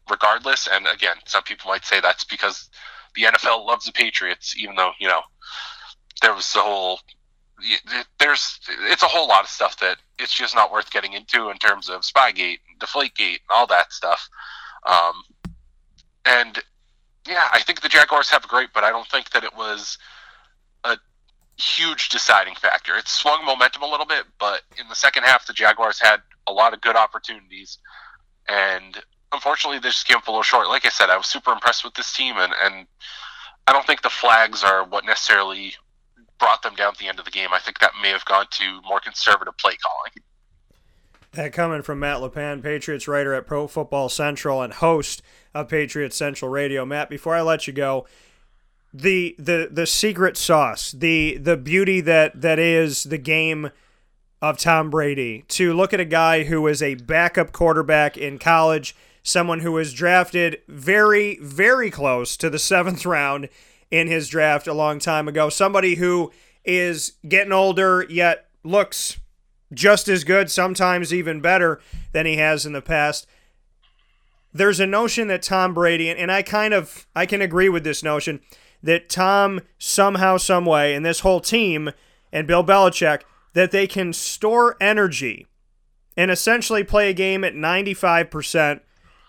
regardless. 0.10 0.68
And 0.72 0.88
again, 0.88 1.16
some 1.26 1.44
people 1.44 1.70
might 1.70 1.86
say 1.86 2.00
that's 2.00 2.24
because 2.24 2.70
the 3.16 3.24
NFL 3.24 3.66
loves 3.66 3.86
the 3.86 3.92
Patriots, 3.92 4.56
even 4.58 4.76
though 4.76 4.92
you 5.00 5.08
know 5.08 5.22
there 6.22 6.34
was 6.34 6.52
the 6.54 6.60
whole 6.60 7.00
there's 8.20 8.60
it's 8.92 9.04
a 9.04 9.08
whole 9.08 9.28
lot 9.28 9.44
of 9.44 9.50
stuff 9.50 9.80
that 9.80 9.98
it's 10.20 10.34
just 10.34 10.56
not 10.56 10.72
worth 10.72 10.92
getting 10.92 11.14
into 11.14 11.50
in 11.50 11.58
terms 11.58 11.90
of 11.90 12.02
Spygate, 12.02 12.60
Deflategate, 12.80 13.40
all 13.50 13.66
that 13.68 13.92
stuff. 13.92 14.30
Um, 14.86 15.24
and 16.26 16.60
yeah, 17.28 17.48
I 17.52 17.62
think 17.62 17.82
the 17.82 17.90
Jaguars 17.90 18.30
have 18.30 18.46
a 18.46 18.48
great, 18.48 18.70
but 18.74 18.84
I 18.84 18.90
don't 18.92 19.08
think 19.08 19.32
that 19.32 19.44
it 19.44 19.56
was 19.56 19.98
huge 21.58 22.10
deciding 22.10 22.56
factor. 22.56 22.96
It 22.96 23.08
swung 23.08 23.46
momentum 23.46 23.84
a 23.84 23.88
little 23.88 24.06
bit, 24.06 24.26
but 24.40 24.62
in 24.80 24.88
the 24.90 24.96
second 24.96 25.24
half, 25.24 25.48
the 25.48 25.54
Jaguars 25.54 26.00
had 26.00 26.18
a 26.48 26.52
lot 26.52 26.74
of 26.74 26.82
good 26.82 26.96
opportunities, 26.96 27.80
and 28.48 29.02
unfortunately, 29.32 29.80
they 29.80 29.90
just 29.90 30.08
came 30.08 30.18
a 30.18 30.30
little 30.30 30.44
short. 30.44 30.68
Like 30.68 30.86
I 30.86 30.90
said, 30.90 31.10
I 31.10 31.18
was 31.18 31.28
super 31.28 31.52
impressed 31.52 31.84
with 31.84 31.94
this 31.96 32.14
team, 32.14 32.36
and, 32.38 32.54
and 32.64 32.88
I 33.68 33.74
don't 33.74 33.86
think 33.86 34.02
the 34.02 34.10
flags 34.10 34.64
are 34.64 34.86
what 34.86 35.06
necessarily 35.06 35.74
brought 36.40 36.62
them 36.62 36.76
down 36.76 36.90
at 36.90 36.98
the 36.98 37.08
end 37.08 37.20
of 37.20 37.26
the 37.26 37.32
game. 37.32 37.50
I 37.52 37.60
think 37.60 37.80
that 37.80 37.94
may 38.02 38.10
have 38.10 38.26
gone 38.26 38.46
to 38.52 38.82
more 38.88 39.00
conservative 39.00 39.58
play 39.58 39.76
calling. 39.84 40.12
That 41.34 41.54
coming 41.54 41.82
from 41.82 42.00
Matt 42.00 42.18
LePan, 42.18 42.64
Patriots 42.64 43.08
writer 43.08 43.34
at 43.34 43.46
Pro 43.46 43.68
Football 43.68 44.10
Central 44.10 44.62
and 44.62 44.74
host 44.74 45.22
of 45.54 45.68
Patriots 45.70 46.16
Central 46.16 46.50
Radio. 46.50 46.86
Matt, 46.86 47.10
before 47.10 47.36
I 47.36 47.42
let 47.42 47.68
you 47.68 47.74
go, 47.74 48.08
the 49.02 49.36
the 49.38 49.70
the 49.72 49.86
secret 49.86 50.38
sauce, 50.38 50.92
the 50.92 51.38
the 51.38 51.56
beauty 51.56 52.02
that 52.02 52.42
that 52.42 52.58
is 52.58 53.04
the 53.04 53.18
game 53.18 53.70
of 54.42 54.58
Tom 54.58 54.90
Brady. 54.90 55.46
To 55.50 55.74
look 55.74 55.94
at 55.94 56.00
a 56.00 56.06
guy 56.06 56.44
who 56.44 56.62
was 56.62 56.82
a 56.82 56.96
backup 56.96 57.52
quarterback 57.52 58.18
in 58.18 58.40
college, 58.40 58.96
someone 59.22 59.60
who 59.60 59.72
was 59.72 59.94
drafted 59.94 60.62
very 60.68 61.38
very 61.42 61.92
close 61.92 62.36
to 62.38 62.50
the 62.50 62.60
seventh 62.60 63.06
round 63.06 63.50
in 63.92 64.08
his 64.08 64.30
draft 64.30 64.68
a 64.68 64.74
long 64.74 65.00
time 65.00 65.28
ago. 65.28 65.50
Somebody 65.50 65.96
who 65.96 66.32
is 66.66 67.14
getting 67.28 67.54
older 67.54 68.06
yet 68.10 68.48
looks 68.64 69.20
just 69.74 70.08
as 70.08 70.24
good, 70.24 70.50
sometimes 70.50 71.14
even 71.14 71.40
better 71.40 71.80
than 72.14 72.26
he 72.26 72.38
has 72.38 72.66
in 72.66 72.74
the 72.74 72.82
past. 72.82 73.28
There's 74.54 74.80
a 74.80 74.88
notion 74.88 75.28
that 75.28 75.44
Tom 75.44 75.76
Brady, 75.76 76.10
and 76.10 76.32
I 76.32 76.42
kind 76.42 76.74
of 76.74 77.06
I 77.16 77.28
can 77.28 77.44
agree 77.44 77.70
with 77.70 77.84
this 77.84 78.02
notion 78.02 78.40
that 78.84 79.10
Tom 79.10 79.62
somehow, 79.78 80.38
some 80.38 80.66
way, 80.66 80.94
and 80.94 81.06
this 81.06 81.22
whole 81.22 81.40
team 81.40 81.92
and 82.32 82.48
Bill 82.48 82.64
Belichick, 82.64 83.22
that 83.54 83.72
they 83.72 83.88
can 83.88 84.14
store 84.14 84.78
energy 84.80 85.48
and 86.16 86.32
essentially 86.32 86.84
play 86.84 87.10
a 87.10 87.14
game 87.14 87.44
at 87.44 87.54
95%, 87.54 88.82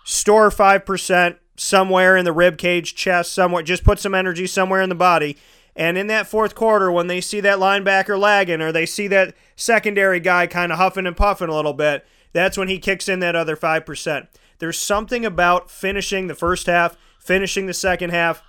store 0.05 0.51
5%, 0.51 1.37
somewhere 1.57 2.17
in 2.17 2.25
the 2.25 2.33
rib 2.33 2.57
cage, 2.57 2.95
chest, 2.95 3.33
somewhere. 3.33 3.63
Just 3.63 3.85
put 3.85 3.99
some 3.99 4.15
energy 4.15 4.47
somewhere 4.47 4.81
in 4.81 4.89
the 4.89 4.95
body. 4.95 5.37
And 5.77 5.97
in 5.97 6.09
that 6.09 6.27
fourth 6.27 6.55
quarter, 6.55 6.91
when 6.91 7.07
they 7.07 7.21
see 7.21 7.41
that 7.41 7.59
linebacker 7.59 8.19
lagging 8.19 8.61
or 8.61 8.73
they 8.73 8.87
see 8.87 9.07
that 9.09 9.35
secondary 9.55 10.19
guy 10.19 10.47
kind 10.47 10.73
of 10.73 10.79
huffing 10.79 11.07
and 11.07 11.17
puffing 11.17 11.49
a 11.49 11.55
little 11.55 11.73
bit, 11.73 12.05
that's 12.33 12.59
when 12.59 12.69
he 12.69 12.79
kicks 12.79 13.09
in 13.09 13.21
that 13.21 13.37
other 13.37 13.57
5%. 13.57 14.29
There's 14.59 14.79
something 14.79 15.25
about 15.25 15.71
finishing 15.71 16.27
the 16.27 16.35
first 16.35 16.67
half, 16.67 16.97
finishing 17.21 17.67
the 17.67 17.75
second 17.75 18.11
half, 18.11 18.43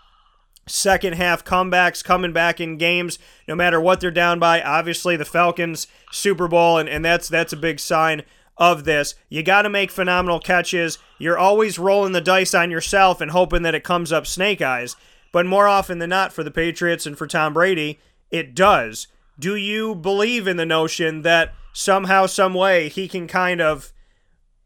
second 0.70 1.14
half 1.14 1.44
comebacks, 1.44 2.04
coming 2.04 2.34
back 2.34 2.60
in 2.60 2.78
games, 2.78 3.20
no 3.48 3.56
matter 3.56 3.80
what 3.80 4.00
they're 4.00 4.12
down 4.12 4.40
by. 4.40 4.62
Obviously, 4.62 5.16
the 5.16 5.26
Falcons 5.26 5.88
Super 6.12 6.48
Bowl, 6.48 6.78
and, 6.78 6.88
and 6.88 7.04
that's 7.04 7.28
that's 7.28 7.54
a 7.54 7.58
big 7.58 7.80
sign 7.80 8.24
of 8.58 8.84
this. 8.84 9.16
You 9.30 9.42
got 9.42 9.64
to 9.64 9.70
make 9.70 9.90
phenomenal 9.90 10.40
catches. 10.40 10.98
You're 11.18 11.38
always 11.38 11.80
rolling 11.80 12.12
the 12.12 12.22
dice 12.22 12.54
on 12.54 12.72
yourself 12.72 13.22
and 13.22 13.32
hoping 13.32 13.62
that 13.64 13.76
it 13.76 13.84
comes 13.84 14.12
up 14.12 14.28
snake 14.28 14.62
eyes. 14.62 14.96
But 15.32 15.46
more 15.46 15.68
often 15.68 16.00
than 16.00 16.10
not, 16.10 16.34
for 16.34 16.44
the 16.44 16.52
Patriots 16.52 17.06
and 17.06 17.18
for 17.18 17.28
Tom 17.28 17.54
Brady, 17.54 18.00
it 18.32 18.56
does. 18.56 19.08
Do 19.38 19.56
you 19.56 19.96
believe 19.96 20.48
in 20.48 20.58
the 20.58 20.66
notion 20.66 21.22
that 21.22 21.54
somehow, 21.72 22.26
some 22.26 22.54
way, 22.54 22.90
he 22.90 23.08
can 23.08 23.28
kind 23.28 23.62
of 23.62 23.94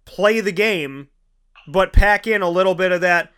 play 0.05 0.39
the 0.39 0.51
game, 0.51 1.09
but 1.67 1.93
pack 1.93 2.25
in 2.25 2.41
a 2.41 2.49
little 2.49 2.75
bit 2.75 2.91
of 2.91 3.01
that 3.01 3.32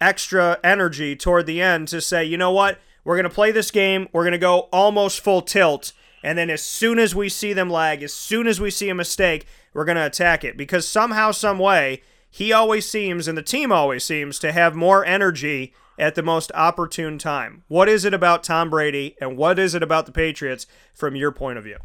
extra 0.00 0.58
energy 0.64 1.14
toward 1.16 1.46
the 1.46 1.60
end 1.60 1.88
to 1.88 2.00
say, 2.00 2.24
you 2.24 2.38
know 2.38 2.52
what? 2.52 2.78
We're 3.04 3.16
going 3.16 3.28
to 3.28 3.34
play 3.34 3.50
this 3.52 3.70
game. 3.70 4.08
We're 4.12 4.24
going 4.24 4.32
to 4.32 4.38
go 4.38 4.68
almost 4.72 5.20
full 5.20 5.42
tilt. 5.42 5.92
And 6.22 6.36
then 6.36 6.50
as 6.50 6.62
soon 6.62 6.98
as 6.98 7.14
we 7.14 7.28
see 7.28 7.52
them 7.52 7.70
lag, 7.70 8.02
as 8.02 8.12
soon 8.12 8.46
as 8.46 8.60
we 8.60 8.70
see 8.70 8.88
a 8.88 8.94
mistake, 8.94 9.46
we're 9.72 9.84
going 9.84 9.96
to 9.96 10.06
attack 10.06 10.44
it. 10.44 10.56
Because 10.56 10.86
somehow, 10.86 11.30
some 11.30 11.58
way, 11.58 12.02
he 12.30 12.52
always 12.52 12.88
seems, 12.88 13.26
and 13.26 13.36
the 13.36 13.42
team 13.42 13.72
always 13.72 14.04
seems, 14.04 14.38
to 14.40 14.52
have 14.52 14.74
more 14.74 15.04
energy 15.04 15.74
at 15.98 16.14
the 16.14 16.22
most 16.22 16.50
opportune 16.54 17.18
time. 17.18 17.62
What 17.68 17.88
is 17.88 18.04
it 18.04 18.14
about 18.14 18.42
Tom 18.42 18.70
Brady 18.70 19.16
and 19.20 19.36
what 19.36 19.58
is 19.58 19.74
it 19.74 19.82
about 19.82 20.06
the 20.06 20.12
Patriots 20.12 20.66
from 20.94 21.16
your 21.16 21.32
point 21.32 21.58
of 21.58 21.64
view? 21.64 21.76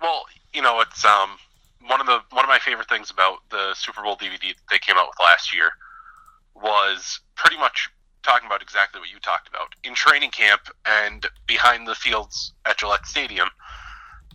Well, 0.00 0.24
you 0.54 0.62
know, 0.62 0.80
it's 0.80 1.04
um 1.04 1.30
one 1.86 2.00
of 2.00 2.06
the 2.06 2.20
one 2.30 2.44
of 2.44 2.48
my 2.48 2.58
favorite 2.58 2.88
things 2.88 3.10
about 3.10 3.38
the 3.50 3.74
Super 3.74 4.02
Bowl 4.02 4.16
DVD 4.16 4.54
they 4.70 4.78
came 4.78 4.96
out 4.96 5.08
with 5.08 5.18
last 5.20 5.54
year 5.54 5.72
was 6.62 7.20
pretty 7.34 7.56
much 7.56 7.88
talking 8.22 8.46
about 8.46 8.62
exactly 8.62 9.00
what 9.00 9.10
you 9.10 9.18
talked 9.20 9.48
about. 9.48 9.74
In 9.84 9.94
training 9.94 10.30
camp 10.30 10.62
and 10.84 11.26
behind 11.46 11.86
the 11.86 11.94
fields 11.94 12.52
at 12.66 12.78
Gillette 12.78 13.06
Stadium 13.06 13.48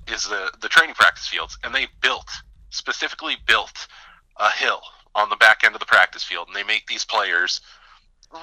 is 0.07 0.27
the 0.27 0.51
the 0.61 0.69
training 0.69 0.95
practice 0.95 1.27
fields, 1.27 1.57
and 1.63 1.73
they 1.73 1.87
built 2.01 2.29
specifically 2.69 3.37
built 3.47 3.87
a 4.37 4.49
hill 4.51 4.81
on 5.15 5.29
the 5.29 5.35
back 5.35 5.63
end 5.63 5.75
of 5.75 5.79
the 5.79 5.85
practice 5.85 6.23
field, 6.23 6.47
and 6.47 6.55
they 6.55 6.63
make 6.63 6.87
these 6.87 7.05
players 7.05 7.61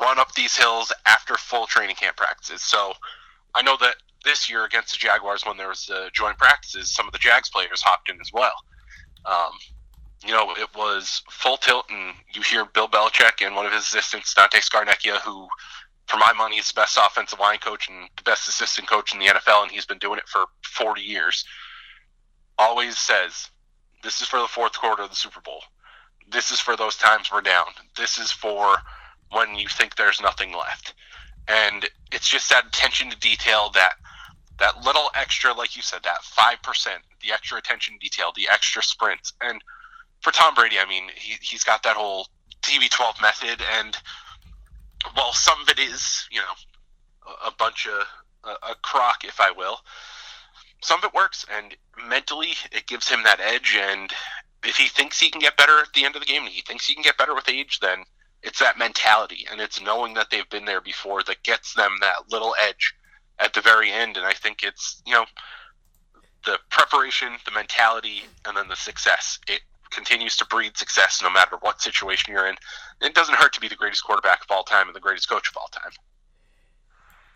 run 0.01 0.19
up 0.19 0.32
these 0.35 0.57
hills 0.57 0.93
after 1.07 1.35
full 1.35 1.66
training 1.66 1.97
camp 1.97 2.16
practices. 2.16 2.62
So 2.62 2.93
I 3.55 3.62
know 3.62 3.77
that 3.81 3.97
this 4.24 4.48
year 4.48 4.65
against 4.65 4.93
the 4.93 4.98
Jaguars, 4.98 5.44
when 5.44 5.57
there 5.57 5.69
was 5.69 5.86
the 5.86 6.11
joint 6.12 6.39
practices, 6.39 6.94
some 6.94 7.07
of 7.07 7.12
the 7.12 7.19
Jags 7.19 7.51
players 7.51 7.82
hopped 7.82 8.09
in 8.09 8.20
as 8.20 8.31
well. 8.32 8.55
Um, 9.24 9.52
you 10.24 10.32
know, 10.32 10.51
it 10.56 10.68
was 10.76 11.22
full 11.30 11.56
tilt, 11.56 11.86
and 11.90 12.14
you 12.34 12.42
hear 12.42 12.64
Bill 12.64 12.88
Belichick 12.88 13.44
and 13.44 13.55
one 13.56 13.66
of 13.66 13.72
his 13.72 13.84
assistants, 13.84 14.34
Dante 14.34 14.59
Scarnecchia, 14.59 15.18
who, 15.20 15.48
for 16.06 16.18
my 16.18 16.32
money, 16.34 16.59
is 16.59 16.68
the 16.68 16.74
best 16.74 16.98
offensive 16.98 17.40
line 17.40 17.59
coach 17.59 17.88
and 17.88 18.09
the 18.16 18.22
best 18.22 18.48
assistant 18.48 18.88
coach 18.88 19.14
in 19.14 19.18
the 19.18 19.26
NFL, 19.26 19.62
and 19.62 19.70
he's 19.70 19.86
been 19.86 19.98
doing 19.98 20.18
it 20.18 20.28
for 20.28 20.47
40 20.62 21.01
years. 21.01 21.44
Always 22.59 22.98
says, 22.98 23.48
"This 24.02 24.20
is 24.20 24.28
for 24.28 24.40
the 24.40 24.48
fourth 24.48 24.74
quarter 24.74 25.02
of 25.02 25.10
the 25.10 25.16
Super 25.16 25.40
Bowl. 25.40 25.64
This 26.28 26.51
is 26.51 26.60
for 26.60 26.76
those 26.76 26.97
times 26.97 27.32
we're 27.32 27.40
down. 27.40 27.66
This 27.97 28.18
is 28.18 28.30
for 28.30 28.82
when 29.30 29.55
you 29.55 29.68
think 29.68 29.97
there's 29.97 30.20
nothing 30.20 30.52
left." 30.52 30.92
And 31.48 31.88
it's 32.12 32.28
just 32.28 32.51
that 32.51 32.66
attention 32.66 33.09
to 33.10 33.16
detail, 33.18 33.70
that 33.70 33.94
that 34.59 34.84
little 34.84 35.10
extra, 35.14 35.55
like 35.55 35.74
you 35.74 35.80
said, 35.82 36.02
that 36.02 36.22
five 36.22 36.60
percent, 36.62 37.02
the 37.22 37.32
extra 37.32 37.56
attention 37.56 37.94
to 37.94 37.98
detail, 38.01 38.32
the 38.36 38.48
extra 38.51 38.82
sprints, 38.82 39.32
and 39.40 39.62
for 40.20 40.30
Tom 40.30 40.55
Brady, 40.55 40.76
I 40.78 40.86
mean, 40.86 41.05
he, 41.14 41.36
he's 41.40 41.64
got 41.64 41.82
that 41.82 41.97
whole 41.97 42.26
TB12 42.62 43.20
method, 43.22 43.62
and 43.78 43.97
while 45.14 45.32
some 45.32 45.60
of 45.62 45.68
it 45.68 45.78
is, 45.78 46.28
you 46.30 46.40
know, 46.40 47.32
a, 47.44 47.48
a 47.48 47.52
bunch 47.52 47.86
of 47.86 48.06
a, 48.44 48.70
a 48.70 48.74
crock, 48.82 49.24
if 49.24 49.40
I 49.40 49.51
will, 49.51 49.78
some 50.82 50.98
of 50.98 51.05
it 51.05 51.14
works, 51.14 51.44
and 51.51 51.74
mentally 52.09 52.52
it 52.72 52.86
gives 52.86 53.09
him 53.09 53.22
that 53.24 53.40
edge. 53.40 53.76
And 53.78 54.10
if 54.64 54.76
he 54.76 54.88
thinks 54.88 55.18
he 55.18 55.30
can 55.30 55.40
get 55.40 55.56
better 55.56 55.78
at 55.78 55.92
the 55.94 56.05
end 56.05 56.16
of 56.16 56.20
the 56.20 56.26
game, 56.26 56.42
and 56.42 56.52
he 56.52 56.62
thinks 56.62 56.86
he 56.86 56.94
can 56.94 57.02
get 57.02 57.18
better 57.18 57.34
with 57.34 57.48
age, 57.48 57.80
then 57.80 58.05
it's 58.42 58.60
that 58.60 58.78
mentality, 58.78 59.47
and 59.51 59.60
it's 59.60 59.80
knowing 59.80 60.14
that 60.14 60.30
they've 60.30 60.48
been 60.48 60.64
there 60.64 60.80
before 60.80 61.22
that 61.24 61.42
gets 61.42 61.74
them 61.74 61.97
that 62.01 62.30
little 62.30 62.55
edge 62.66 62.94
at 63.38 63.52
the 63.52 63.60
very 63.60 63.90
end. 63.90 64.16
And 64.16 64.26
I 64.26 64.32
think 64.32 64.62
it's 64.62 65.02
you 65.06 65.12
know 65.12 65.24
the 66.47 66.59
preparation, 66.70 67.32
the 67.44 67.51
mentality, 67.51 68.22
and 68.47 68.56
then 68.56 68.68
the 68.68 68.76
success. 68.76 69.38
It 69.47 69.60
continues 69.91 70.37
to 70.37 70.47
breed 70.47 70.77
success 70.77 71.21
no 71.23 71.31
matter 71.31 71.57
what 71.61 71.81
situation 71.81 72.33
you're 72.33 72.47
in. 72.47 72.57
It 73.01 73.15
doesn't 73.15 73.37
hurt 73.37 73.53
to 73.55 73.61
be 73.61 73.69
the 73.69 73.77
greatest 73.77 74.05
quarterback 74.05 74.43
of 74.43 74.51
all 74.51 74.62
time 74.62 74.87
and 74.87 74.97
the 74.97 75.01
greatest 75.01 75.29
coach 75.29 75.49
of 75.49 75.57
all 75.57 75.69
time. 75.69 75.93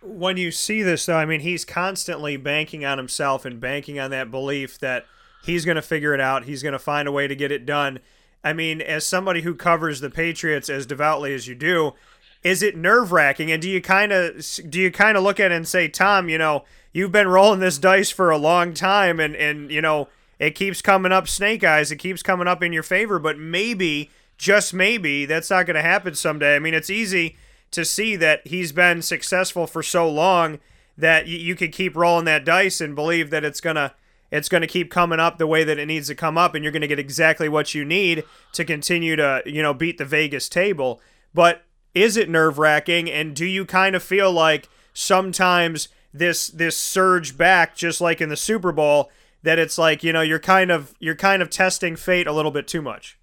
When 0.02 0.36
you 0.36 0.50
see 0.50 0.82
this, 0.82 1.06
though, 1.06 1.16
I 1.16 1.24
mean, 1.24 1.40
he's 1.40 1.64
constantly 1.64 2.36
banking 2.36 2.84
on 2.84 2.98
himself 2.98 3.44
and 3.44 3.60
banking 3.60 3.98
on 3.98 4.10
that 4.10 4.30
belief 4.30 4.78
that 4.80 5.06
he's 5.44 5.64
going 5.64 5.76
to 5.76 5.82
figure 5.82 6.14
it 6.14 6.20
out. 6.20 6.44
He's 6.44 6.62
going 6.62 6.74
to 6.74 6.78
find 6.78 7.08
a 7.08 7.12
way 7.12 7.26
to 7.26 7.34
get 7.34 7.50
it 7.50 7.64
done. 7.64 8.00
I 8.42 8.52
mean, 8.52 8.82
as 8.82 9.06
somebody 9.06 9.40
who 9.40 9.54
covers 9.54 10.00
the 10.00 10.10
Patriots 10.10 10.68
as 10.68 10.84
devoutly 10.84 11.32
as 11.32 11.48
you 11.48 11.54
do, 11.54 11.94
is 12.42 12.62
it 12.62 12.76
nerve 12.76 13.10
wracking? 13.10 13.50
And 13.50 13.62
do 13.62 13.70
you 13.70 13.80
kind 13.80 14.12
of 14.12 14.44
do 14.68 14.78
you 14.78 14.90
kind 14.90 15.16
of 15.16 15.24
look 15.24 15.40
at 15.40 15.50
it 15.50 15.54
and 15.54 15.66
say, 15.66 15.88
Tom, 15.88 16.28
you 16.28 16.36
know, 16.36 16.64
you've 16.92 17.10
been 17.10 17.28
rolling 17.28 17.60
this 17.60 17.78
dice 17.78 18.10
for 18.10 18.30
a 18.30 18.36
long 18.36 18.74
time, 18.74 19.18
and 19.18 19.34
and 19.34 19.70
you 19.70 19.80
know, 19.80 20.08
it 20.38 20.54
keeps 20.54 20.82
coming 20.82 21.12
up 21.12 21.28
snake 21.28 21.64
eyes. 21.64 21.90
It 21.92 21.96
keeps 21.96 22.22
coming 22.22 22.48
up 22.48 22.62
in 22.62 22.72
your 22.72 22.82
favor, 22.82 23.18
but 23.18 23.38
maybe, 23.38 24.10
just 24.36 24.74
maybe, 24.74 25.26
that's 25.26 25.50
not 25.50 25.66
going 25.66 25.76
to 25.76 25.82
happen 25.82 26.14
someday. 26.14 26.56
I 26.56 26.58
mean, 26.58 26.74
it's 26.74 26.90
easy 26.90 27.36
to 27.70 27.84
see 27.84 28.16
that 28.16 28.46
he's 28.46 28.72
been 28.72 29.02
successful 29.02 29.66
for 29.66 29.82
so 29.82 30.08
long 30.08 30.60
that 30.96 31.26
you, 31.26 31.38
you 31.38 31.54
could 31.54 31.72
keep 31.72 31.96
rolling 31.96 32.24
that 32.26 32.44
dice 32.44 32.80
and 32.80 32.94
believe 32.94 33.30
that 33.30 33.44
it's 33.44 33.60
gonna 33.60 33.94
it's 34.30 34.48
going 34.48 34.62
to 34.62 34.66
keep 34.66 34.90
coming 34.90 35.20
up 35.20 35.38
the 35.38 35.46
way 35.46 35.62
that 35.62 35.78
it 35.78 35.86
needs 35.86 36.08
to 36.08 36.14
come 36.14 36.36
up 36.36 36.54
and 36.54 36.64
you're 36.64 36.72
going 36.72 36.82
to 36.82 36.88
get 36.88 36.98
exactly 36.98 37.48
what 37.48 37.74
you 37.74 37.84
need 37.84 38.24
to 38.52 38.64
continue 38.64 39.16
to 39.16 39.42
you 39.46 39.62
know 39.62 39.74
beat 39.74 39.98
the 39.98 40.04
vegas 40.04 40.48
table 40.48 41.00
but 41.32 41.64
is 41.94 42.16
it 42.16 42.28
nerve-wracking 42.28 43.10
and 43.10 43.36
do 43.36 43.44
you 43.44 43.64
kind 43.64 43.94
of 43.94 44.02
feel 44.02 44.32
like 44.32 44.68
sometimes 44.92 45.88
this 46.12 46.48
this 46.48 46.76
surge 46.76 47.36
back 47.36 47.76
just 47.76 48.00
like 48.00 48.20
in 48.20 48.28
the 48.28 48.36
super 48.36 48.72
bowl 48.72 49.10
that 49.44 49.58
it's 49.58 49.78
like 49.78 50.02
you 50.02 50.12
know 50.12 50.20
you're 50.20 50.38
kind 50.38 50.70
of 50.70 50.94
you're 50.98 51.14
kind 51.14 51.40
of 51.40 51.48
testing 51.48 51.96
fate 51.96 52.26
a 52.26 52.32
little 52.32 52.50
bit 52.50 52.66
too 52.66 52.82
much 52.82 53.18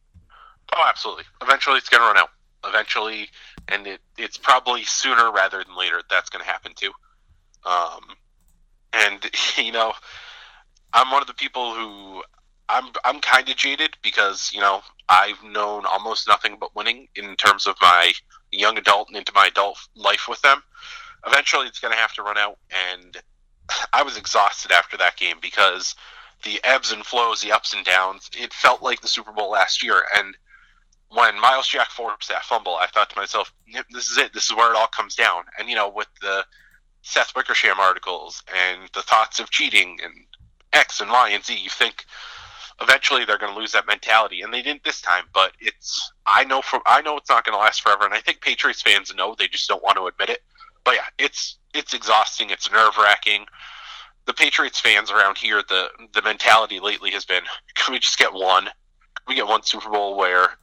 Oh, 0.76 0.86
absolutely. 0.88 1.26
Eventually, 1.42 1.78
it's 1.78 1.90
going 1.90 2.02
to 2.02 2.08
run 2.08 2.18
out. 2.18 2.30
Eventually, 2.64 3.28
and 3.68 3.88
it, 3.88 4.00
it's 4.18 4.38
probably 4.38 4.84
sooner 4.84 5.32
rather 5.32 5.64
than 5.64 5.76
later 5.76 6.02
that's 6.10 6.30
going 6.30 6.44
to 6.46 6.50
happen 6.50 6.74
too. 6.76 6.92
Um, 7.66 8.02
and 8.94 9.20
you 9.58 9.72
know, 9.72 9.94
I'm 10.94 11.12
one 11.12 11.22
of 11.22 11.28
the 11.28 11.34
people 11.34 11.74
who 11.74 12.24
I'm 12.70 12.92
I'm 13.04 13.20
kind 13.20 13.50
of 13.50 13.56
jaded 13.56 13.98
because 14.04 14.52
you 14.54 14.62
know 14.62 14.82
I've 15.10 15.44
known 15.44 15.86
almost 15.86 16.28
nothing 16.28 16.58
but 16.60 16.76
winning 16.76 17.08
in 17.16 17.36
terms 17.36 17.66
of 17.66 17.76
my 17.82 18.14
young 18.52 18.78
adult 18.78 19.08
and 19.08 19.18
into 19.18 19.32
my 19.34 19.48
adult 19.48 19.80
life 19.96 20.28
with 20.30 20.42
them. 20.42 20.62
Eventually, 21.26 21.68
it's 21.68 21.80
going 21.80 21.94
to 21.94 22.00
have 22.00 22.14
to 22.14 22.24
run 22.24 22.38
out, 22.38 22.60
and 22.94 23.18
I 23.94 24.04
was 24.04 24.18
exhausted 24.18 24.72
after 24.72 24.98
that 24.98 25.18
game 25.18 25.38
because 25.42 25.96
the 26.44 26.60
ebbs 26.64 26.92
and 26.92 27.06
flows, 27.06 27.42
the 27.42 27.52
ups 27.52 27.74
and 27.74 27.86
downs. 27.86 28.30
It 28.38 28.54
felt 28.54 28.82
like 28.82 29.02
the 29.02 29.08
Super 29.08 29.32
Bowl 29.32 29.52
last 29.52 29.84
year, 29.84 30.04
and 30.16 30.36
when 31.10 31.40
Myles 31.40 31.68
Jack 31.68 31.90
forced 31.90 32.30
that 32.30 32.44
fumble, 32.46 32.78
I 32.78 32.88
thought 32.88 33.10
to 33.10 33.20
myself, 33.20 33.54
"This 33.90 34.10
is 34.10 34.18
it. 34.18 34.34
This 34.34 34.46
is 34.46 34.56
where 34.56 34.72
it 34.72 34.78
all 34.78 34.88
comes 34.88 35.16
down." 35.16 35.46
And 35.58 35.70
you 35.70 35.76
know, 35.76 35.90
with 35.90 36.08
the 36.22 36.46
Seth 37.02 37.36
Wickersham 37.36 37.80
articles 37.80 38.44
and 38.48 38.90
the 38.94 39.02
thoughts 39.02 39.40
of 39.40 39.50
cheating 39.50 40.00
and 40.04 40.26
X 40.74 41.02
and 41.02 41.12
Y 41.12 41.30
and 41.30 41.44
Z, 41.44 41.56
you 41.56 41.70
think 41.70 42.06
eventually 42.80 43.26
they're 43.26 43.38
going 43.38 43.54
to 43.54 43.60
lose 43.60 43.74
that 43.74 43.88
mentality, 43.88 44.42
and 44.42 44.54
they 44.54 44.62
didn't 44.62 44.84
this 44.84 45.02
time. 45.02 45.26
But 45.34 45.54
it's 45.60 46.12
I 46.26 46.44
know 46.44 46.62
for 46.62 46.82
I 46.86 47.02
know 47.02 47.18
it's 47.18 47.30
not 47.30 47.44
going 47.46 47.54
to 47.54 47.60
last 47.60 47.82
forever, 47.82 48.06
and 48.06 48.14
I 48.14 48.22
think 48.22 48.42
Patriots 48.42 48.82
fans 48.82 49.14
know 49.14 49.36
they 49.36 49.48
just 49.48 49.68
don't 49.68 49.84
want 49.84 49.98
to 49.98 50.08
admit 50.08 50.30
it. 50.30 50.44
But 50.84 50.96
yeah, 50.96 51.06
it's 51.18 51.58
it's 51.74 51.94
exhausting. 51.94 52.50
It's 52.50 52.72
nerve 52.72 52.98
wracking. 52.98 53.46
The 54.26 54.34
Patriots 54.34 54.80
fans 54.80 55.12
around 55.12 55.38
here, 55.38 55.62
the 55.68 55.90
the 56.14 56.22
mentality 56.22 56.80
lately 56.80 57.12
has 57.12 57.26
been, 57.26 57.44
can 57.76 57.94
we 57.94 58.00
just 58.00 58.18
get 58.18 58.34
one? 58.34 58.66
Can 58.66 59.26
we 59.28 59.36
get 59.36 59.48
one 59.48 59.64
Super 59.64 59.90
Bowl 59.90 60.18
where 60.18 60.58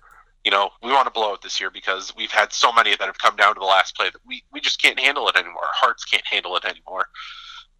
you 0.45 0.51
know, 0.51 0.70
we 0.82 0.90
want 0.90 1.07
to 1.07 1.11
blow 1.11 1.35
it 1.35 1.43
this 1.43 1.61
year 1.61 1.70
because 1.70 2.15
we've 2.16 2.31
had 2.31 2.53
so 2.53 2.73
many 2.73 2.90
that 2.90 3.01
have 3.03 3.19
come 3.19 3.36
down 3.36 3.55
to 3.55 3.59
the 3.59 3.66
last 3.66 3.95
play 3.97 4.09
that 4.11 4.20
we, 4.27 4.43
we 4.53 4.61
just 4.61 4.81
can't 4.81 4.99
handle 4.99 5.28
it 5.28 5.36
anymore. 5.36 5.62
Our 5.62 5.74
hearts 5.74 6.07
can't 6.07 6.27
handle 6.27 6.57
it 6.57 6.65
anymore. 6.65 7.09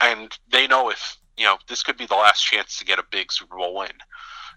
And 0.01 0.36
they 0.51 0.66
know 0.66 0.90
if, 0.90 1.16
you 1.36 1.44
know, 1.44 1.56
this 1.69 1.82
could 1.82 1.97
be 1.97 2.05
the 2.05 2.15
last 2.15 2.43
chance 2.43 2.78
to 2.78 2.85
get 2.85 2.98
a 2.98 3.05
big 3.10 3.32
Super 3.32 3.56
Bowl 3.56 3.74
win. 3.74 3.93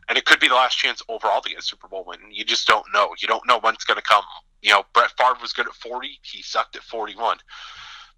And 0.10 0.18
it 0.18 0.26
could 0.26 0.40
be 0.40 0.48
the 0.48 0.56
last 0.56 0.78
chance 0.78 1.02
overall 1.08 1.42
to 1.42 1.50
get 1.50 1.60
a 1.60 1.62
Super 1.62 1.88
Bowl 1.88 2.04
win. 2.06 2.20
You 2.32 2.44
just 2.44 2.68
don't 2.68 2.86
know. 2.94 3.12
You 3.22 3.28
don't 3.28 3.48
know 3.48 3.60
when 3.60 3.76
it's 3.76 3.86
going 3.86 3.96
to 3.96 4.04
come. 4.04 4.24
You 4.62 4.72
know, 4.72 4.84
Brett 4.94 5.12
Favre 5.18 5.38
was 5.42 5.54
good 5.54 5.68
at 5.68 5.74
40. 5.74 6.20
He 6.22 6.42
sucked 6.42 6.76
at 6.76 6.84
41. 6.84 7.38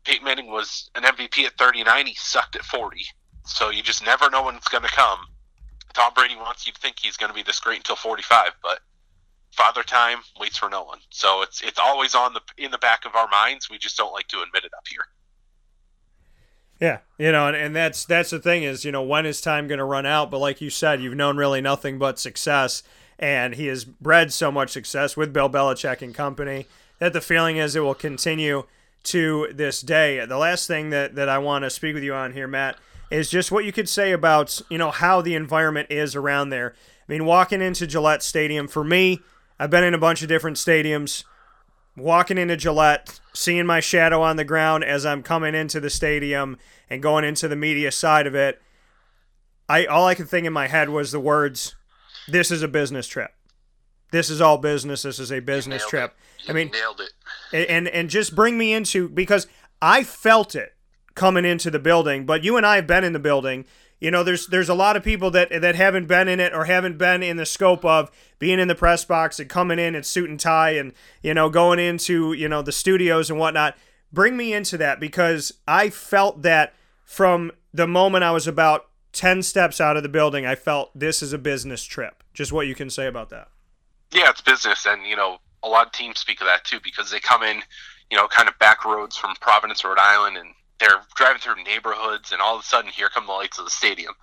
Peyton 0.03 0.25
Manning 0.25 0.47
was 0.47 0.89
an 0.95 1.03
MVP 1.03 1.45
at 1.45 1.57
39. 1.57 2.07
He 2.07 2.15
sucked 2.15 2.55
at 2.55 2.63
40. 2.63 3.05
So 3.45 3.69
you 3.69 3.81
just 3.81 4.05
never 4.05 4.29
know 4.29 4.43
when 4.43 4.55
it's 4.55 4.67
going 4.67 4.83
to 4.83 4.89
come. 4.89 5.19
Tom 5.93 6.13
Brady 6.13 6.35
wants 6.35 6.65
you 6.65 6.73
to 6.73 6.79
think 6.79 6.97
he's 6.99 7.17
going 7.17 7.29
to 7.29 7.35
be 7.35 7.43
this 7.43 7.59
great 7.59 7.77
until 7.77 7.95
45, 7.95 8.51
but 8.61 8.79
Father 9.51 9.83
Time 9.83 10.19
waits 10.39 10.57
for 10.57 10.69
no 10.69 10.83
one. 10.83 10.99
So 11.11 11.43
it's 11.43 11.61
it's 11.61 11.79
always 11.79 12.15
on 12.15 12.33
the 12.33 12.41
in 12.57 12.71
the 12.71 12.79
back 12.79 13.05
of 13.05 13.15
our 13.15 13.27
minds. 13.29 13.69
We 13.69 13.77
just 13.77 13.95
don't 13.95 14.11
like 14.11 14.27
to 14.29 14.41
admit 14.41 14.65
it 14.65 14.71
up 14.75 14.87
here. 14.89 15.05
Yeah, 16.81 16.99
you 17.19 17.31
know, 17.31 17.47
and, 17.47 17.55
and 17.55 17.75
that's 17.75 18.03
that's 18.03 18.31
the 18.31 18.39
thing 18.39 18.63
is, 18.63 18.83
you 18.83 18.91
know, 18.91 19.03
when 19.03 19.25
is 19.27 19.39
time 19.39 19.67
going 19.67 19.77
to 19.77 19.85
run 19.85 20.07
out? 20.07 20.31
But 20.31 20.39
like 20.39 20.59
you 20.59 20.71
said, 20.71 21.01
you've 21.01 21.15
known 21.15 21.37
really 21.37 21.61
nothing 21.61 21.99
but 21.99 22.17
success, 22.17 22.81
and 23.19 23.55
he 23.55 23.67
has 23.67 23.85
bred 23.85 24.33
so 24.33 24.51
much 24.51 24.71
success 24.71 25.15
with 25.15 25.33
Bill 25.33 25.49
Belichick 25.49 26.01
and 26.01 26.13
company 26.13 26.65
that 26.99 27.13
the 27.13 27.21
feeling 27.21 27.57
is 27.57 27.75
it 27.75 27.81
will 27.81 27.95
continue 27.95 28.63
to 29.03 29.49
this 29.53 29.81
day. 29.81 30.25
The 30.25 30.37
last 30.37 30.67
thing 30.67 30.89
that 30.91 31.15
that 31.15 31.29
I 31.29 31.37
want 31.37 31.63
to 31.63 31.69
speak 31.69 31.93
with 31.93 32.03
you 32.03 32.13
on 32.13 32.33
here, 32.33 32.47
Matt, 32.47 32.77
is 33.11 33.29
just 33.29 33.51
what 33.51 33.65
you 33.65 33.71
could 33.71 33.89
say 33.89 34.11
about 34.11 34.61
you 34.69 34.77
know 34.77 34.91
how 34.91 35.21
the 35.21 35.35
environment 35.35 35.87
is 35.89 36.15
around 36.15 36.49
there. 36.49 36.73
I 37.07 37.11
mean, 37.11 37.25
walking 37.25 37.61
into 37.61 37.85
Gillette 37.85 38.23
Stadium 38.23 38.67
for 38.67 38.83
me, 38.83 39.19
I've 39.59 39.69
been 39.69 39.83
in 39.83 39.93
a 39.93 39.99
bunch 39.99 40.21
of 40.21 40.29
different 40.29 40.57
stadiums 40.57 41.25
walking 41.95 42.37
into 42.37 42.57
Gillette, 42.57 43.19
seeing 43.33 43.65
my 43.65 43.79
shadow 43.79 44.21
on 44.21 44.35
the 44.35 44.43
ground 44.43 44.83
as 44.83 45.05
I'm 45.05 45.23
coming 45.23 45.55
into 45.55 45.79
the 45.79 45.89
stadium 45.89 46.57
and 46.89 47.03
going 47.03 47.23
into 47.23 47.47
the 47.47 47.55
media 47.55 47.91
side 47.91 48.27
of 48.27 48.35
it, 48.35 48.61
I 49.69 49.85
all 49.85 50.07
I 50.07 50.15
could 50.15 50.29
think 50.29 50.47
in 50.47 50.53
my 50.53 50.67
head 50.67 50.89
was 50.89 51.11
the 51.11 51.19
words, 51.19 51.75
"This 52.27 52.51
is 52.51 52.61
a 52.63 52.67
business 52.67 53.07
trip. 53.07 53.31
This 54.11 54.29
is 54.29 54.41
all 54.41 54.57
business. 54.57 55.01
This 55.03 55.19
is 55.19 55.31
a 55.31 55.39
business 55.39 55.83
trip." 55.87 56.15
I 56.47 56.53
mean, 56.53 56.69
nailed 56.71 56.99
it. 57.01 57.11
and 57.51 57.65
and- 57.69 57.87
and 57.87 58.09
just 58.09 58.35
bring 58.35 58.57
me 58.57 58.73
into 58.73 59.09
because 59.09 59.47
I 59.81 60.03
felt 60.03 60.55
it 60.55 60.73
coming 61.15 61.45
into 61.45 61.69
the 61.71 61.79
building. 61.79 62.25
But 62.25 62.43
you 62.43 62.57
and 62.57 62.65
I 62.65 62.75
have 62.77 62.87
been 62.87 63.03
in 63.03 63.13
the 63.13 63.19
building. 63.19 63.65
you 63.99 64.11
know, 64.11 64.21
there's 64.21 64.47
there's 64.47 64.67
a 64.67 64.73
lot 64.73 64.97
of 64.97 65.03
people 65.03 65.31
that 65.31 65.49
that 65.61 65.75
haven't 65.75 66.07
been 66.07 66.27
in 66.27 66.41
it 66.41 66.53
or 66.53 66.65
haven't 66.65 66.97
been 66.97 67.23
in 67.23 67.37
the 67.37 67.45
scope 67.45 67.85
of 67.85 68.11
being 68.37 68.59
in 68.59 68.67
the 68.67 68.75
press 68.75 69.05
box 69.05 69.39
and 69.39 69.49
coming 69.49 69.79
in 69.79 69.95
in 69.95 70.03
suit 70.03 70.29
and 70.29 70.39
tie 70.41 70.71
and 70.71 70.91
you 71.21 71.33
know 71.33 71.49
going 71.49 71.79
into 71.79 72.33
you 72.33 72.49
know 72.49 72.61
the 72.61 72.71
studios 72.73 73.29
and 73.29 73.39
whatnot. 73.39 73.77
Bring 74.11 74.35
me 74.35 74.53
into 74.53 74.77
that 74.79 74.99
because 74.99 75.53
I 75.67 75.89
felt 75.89 76.41
that 76.41 76.73
from 77.05 77.51
the 77.73 77.87
moment 77.87 78.25
I 78.25 78.31
was 78.31 78.45
about 78.45 78.87
ten 79.13 79.41
steps 79.43 79.79
out 79.79 79.95
of 79.95 80.03
the 80.03 80.09
building, 80.09 80.45
I 80.45 80.55
felt 80.55 80.91
this 80.93 81.21
is 81.21 81.31
a 81.31 81.37
business 81.37 81.83
trip. 81.83 82.23
Just 82.33 82.51
what 82.51 82.67
you 82.67 82.75
can 82.75 82.89
say 82.89 83.07
about 83.07 83.29
that. 83.29 83.47
Yeah, 84.11 84.29
it's 84.29 84.41
business, 84.41 84.85
and 84.85 85.05
you 85.05 85.15
know, 85.15 85.37
a 85.63 85.69
lot 85.69 85.85
of 85.87 85.93
teams 85.93 86.19
speak 86.19 86.41
of 86.41 86.47
that 86.47 86.65
too 86.65 86.79
because 86.83 87.09
they 87.09 87.19
come 87.19 87.43
in, 87.43 87.61
you 88.11 88.17
know, 88.17 88.27
kind 88.27 88.49
of 88.49 88.59
back 88.59 88.83
roads 88.83 89.15
from 89.15 89.35
Providence, 89.39 89.85
Rhode 89.85 89.99
Island, 89.99 90.37
and 90.37 90.49
they're 90.79 91.01
driving 91.15 91.39
through 91.39 91.63
neighborhoods, 91.63 92.31
and 92.31 92.41
all 92.41 92.55
of 92.55 92.61
a 92.61 92.65
sudden, 92.65 92.91
here 92.91 93.09
come 93.09 93.25
the 93.25 93.31
lights 93.31 93.59
of 93.59 93.65
the 93.65 93.71
stadium, 93.71 94.13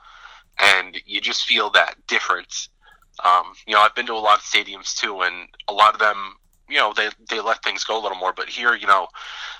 and 0.59 0.97
you 1.07 1.21
just 1.21 1.45
feel 1.45 1.71
that 1.71 1.95
difference. 2.07 2.69
Um, 3.25 3.53
you 3.67 3.75
know, 3.75 3.81
I've 3.81 3.95
been 3.95 4.07
to 4.07 4.13
a 4.13 4.15
lot 4.15 4.39
of 4.39 4.45
stadiums 4.45 4.95
too, 4.95 5.23
and 5.23 5.49
a 5.69 5.73
lot 5.73 5.95
of 5.95 6.01
them, 6.01 6.35
you 6.69 6.77
know, 6.77 6.93
they 6.95 7.09
they 7.29 7.41
let 7.41 7.63
things 7.63 7.85
go 7.85 8.01
a 8.01 8.03
little 8.03 8.19
more. 8.19 8.33
But 8.33 8.49
here, 8.49 8.75
you 8.75 8.87
know, 8.87 9.09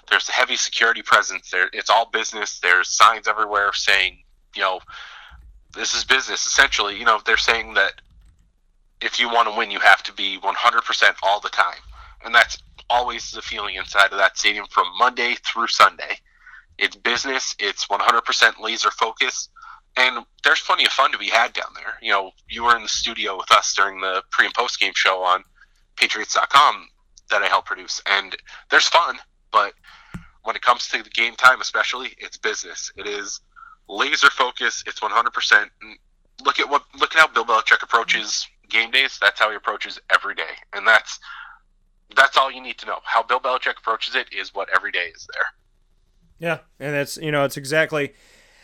there's 0.09 0.29
a 0.29 0.33
heavy 0.33 0.57
security 0.57 1.03
presence. 1.03 1.51
There, 1.51 1.71
it's 1.73 1.91
all 1.91 2.11
business. 2.11 2.59
There's 2.61 2.89
signs 2.89 3.27
everywhere 3.29 3.73
saying, 3.73 4.19
you 4.55 4.63
know, 4.63 4.81
this 5.75 5.95
is 5.95 6.05
business. 6.05 6.47
Essentially, 6.47 6.99
you 6.99 7.05
know, 7.05 7.21
they're 7.25 7.37
saying 7.37 7.75
that 7.75 7.95
if 9.01 9.19
you 9.19 9.29
want 9.29 9.49
to 9.49 9.57
win, 9.57 9.71
you 9.71 9.81
have 9.81 10.03
to 10.05 10.13
be 10.13 10.39
100% 10.39 11.15
all 11.23 11.41
the 11.41 11.49
time. 11.49 11.81
And 12.25 12.35
that's 12.35 12.59
always 12.89 13.31
the 13.31 13.43
feeling 13.43 13.77
inside 13.77 14.13
of 14.13 14.19
that 14.19 14.37
stadium 14.37 14.67
from 14.71 14.87
Monday 14.99 15.37
through 15.47 15.69
Sunday. 15.69 16.19
It's 16.79 16.97
business, 16.97 17.55
it's 17.59 17.87
100% 17.87 18.61
laser 18.61 18.91
focus, 18.91 19.49
and 19.97 20.25
there's 20.45 20.61
plenty 20.61 20.85
of 20.87 20.93
fun 20.93 21.13
to 21.13 21.19
be 21.19 21.29
had 21.29 21.53
down 21.53 21.73
there. 21.75 21.95
You 22.01 22.11
know, 22.13 22.31
you 22.49 22.65
were 22.65 22.77
in 22.77 22.83
the 22.83 22.89
studio 22.89 23.37
with 23.37 23.51
us 23.53 23.75
during 23.75 24.01
the 24.01 24.23
pre 24.31 24.47
and 24.47 24.55
post 24.55 24.81
game 24.81 24.93
show 24.95 25.23
on 25.23 25.45
Patriots.com 25.97 26.89
that 27.31 27.43
I 27.43 27.47
helped 27.47 27.69
produce, 27.69 28.01
and 28.07 28.35
there's 28.71 28.89
fun, 28.89 29.19
but 29.53 29.75
when 30.43 30.57
it 30.57 30.63
comes 30.63 30.89
to 30.89 31.03
the 31.03 31.11
game 31.11 31.35
time, 31.37 31.61
especially, 31.61 32.15
it's 32.19 32.39
business. 32.39 32.91
It 32.97 33.07
is 33.07 33.41
laser 33.91 34.31
focus. 34.31 34.83
It's 34.87 35.01
100%. 35.01 35.67
Look 36.45 36.59
at 36.59 36.71
what 36.71 36.85
look 36.99 37.15
at 37.15 37.21
how 37.21 37.29
Bill 37.29 37.45
Belichick 37.45 37.83
approaches 37.83 38.47
game 38.71 38.91
days. 38.91 39.19
That's 39.21 39.39
how 39.39 39.51
he 39.51 39.57
approaches 39.57 40.01
every 40.15 40.35
day, 40.35 40.55
and 40.73 40.87
that's 40.87 41.19
that's 42.17 42.39
all 42.39 42.51
you 42.51 42.63
need 42.63 42.79
to 42.79 42.87
know. 42.87 42.99
How 43.05 43.23
Bill 43.23 43.41
Belichick 43.41 43.79
approaches 43.79 44.15
it 44.15 44.33
is 44.33 44.55
what 44.55 44.69
every 44.75 44.91
day 44.91 45.13
is 45.15 45.29
there. 45.35 45.45
Yeah, 46.39 46.59
and 46.79 46.95
that's 46.95 47.19
you 47.19 47.31
know 47.31 47.45
it's 47.45 47.59
exactly 47.59 48.15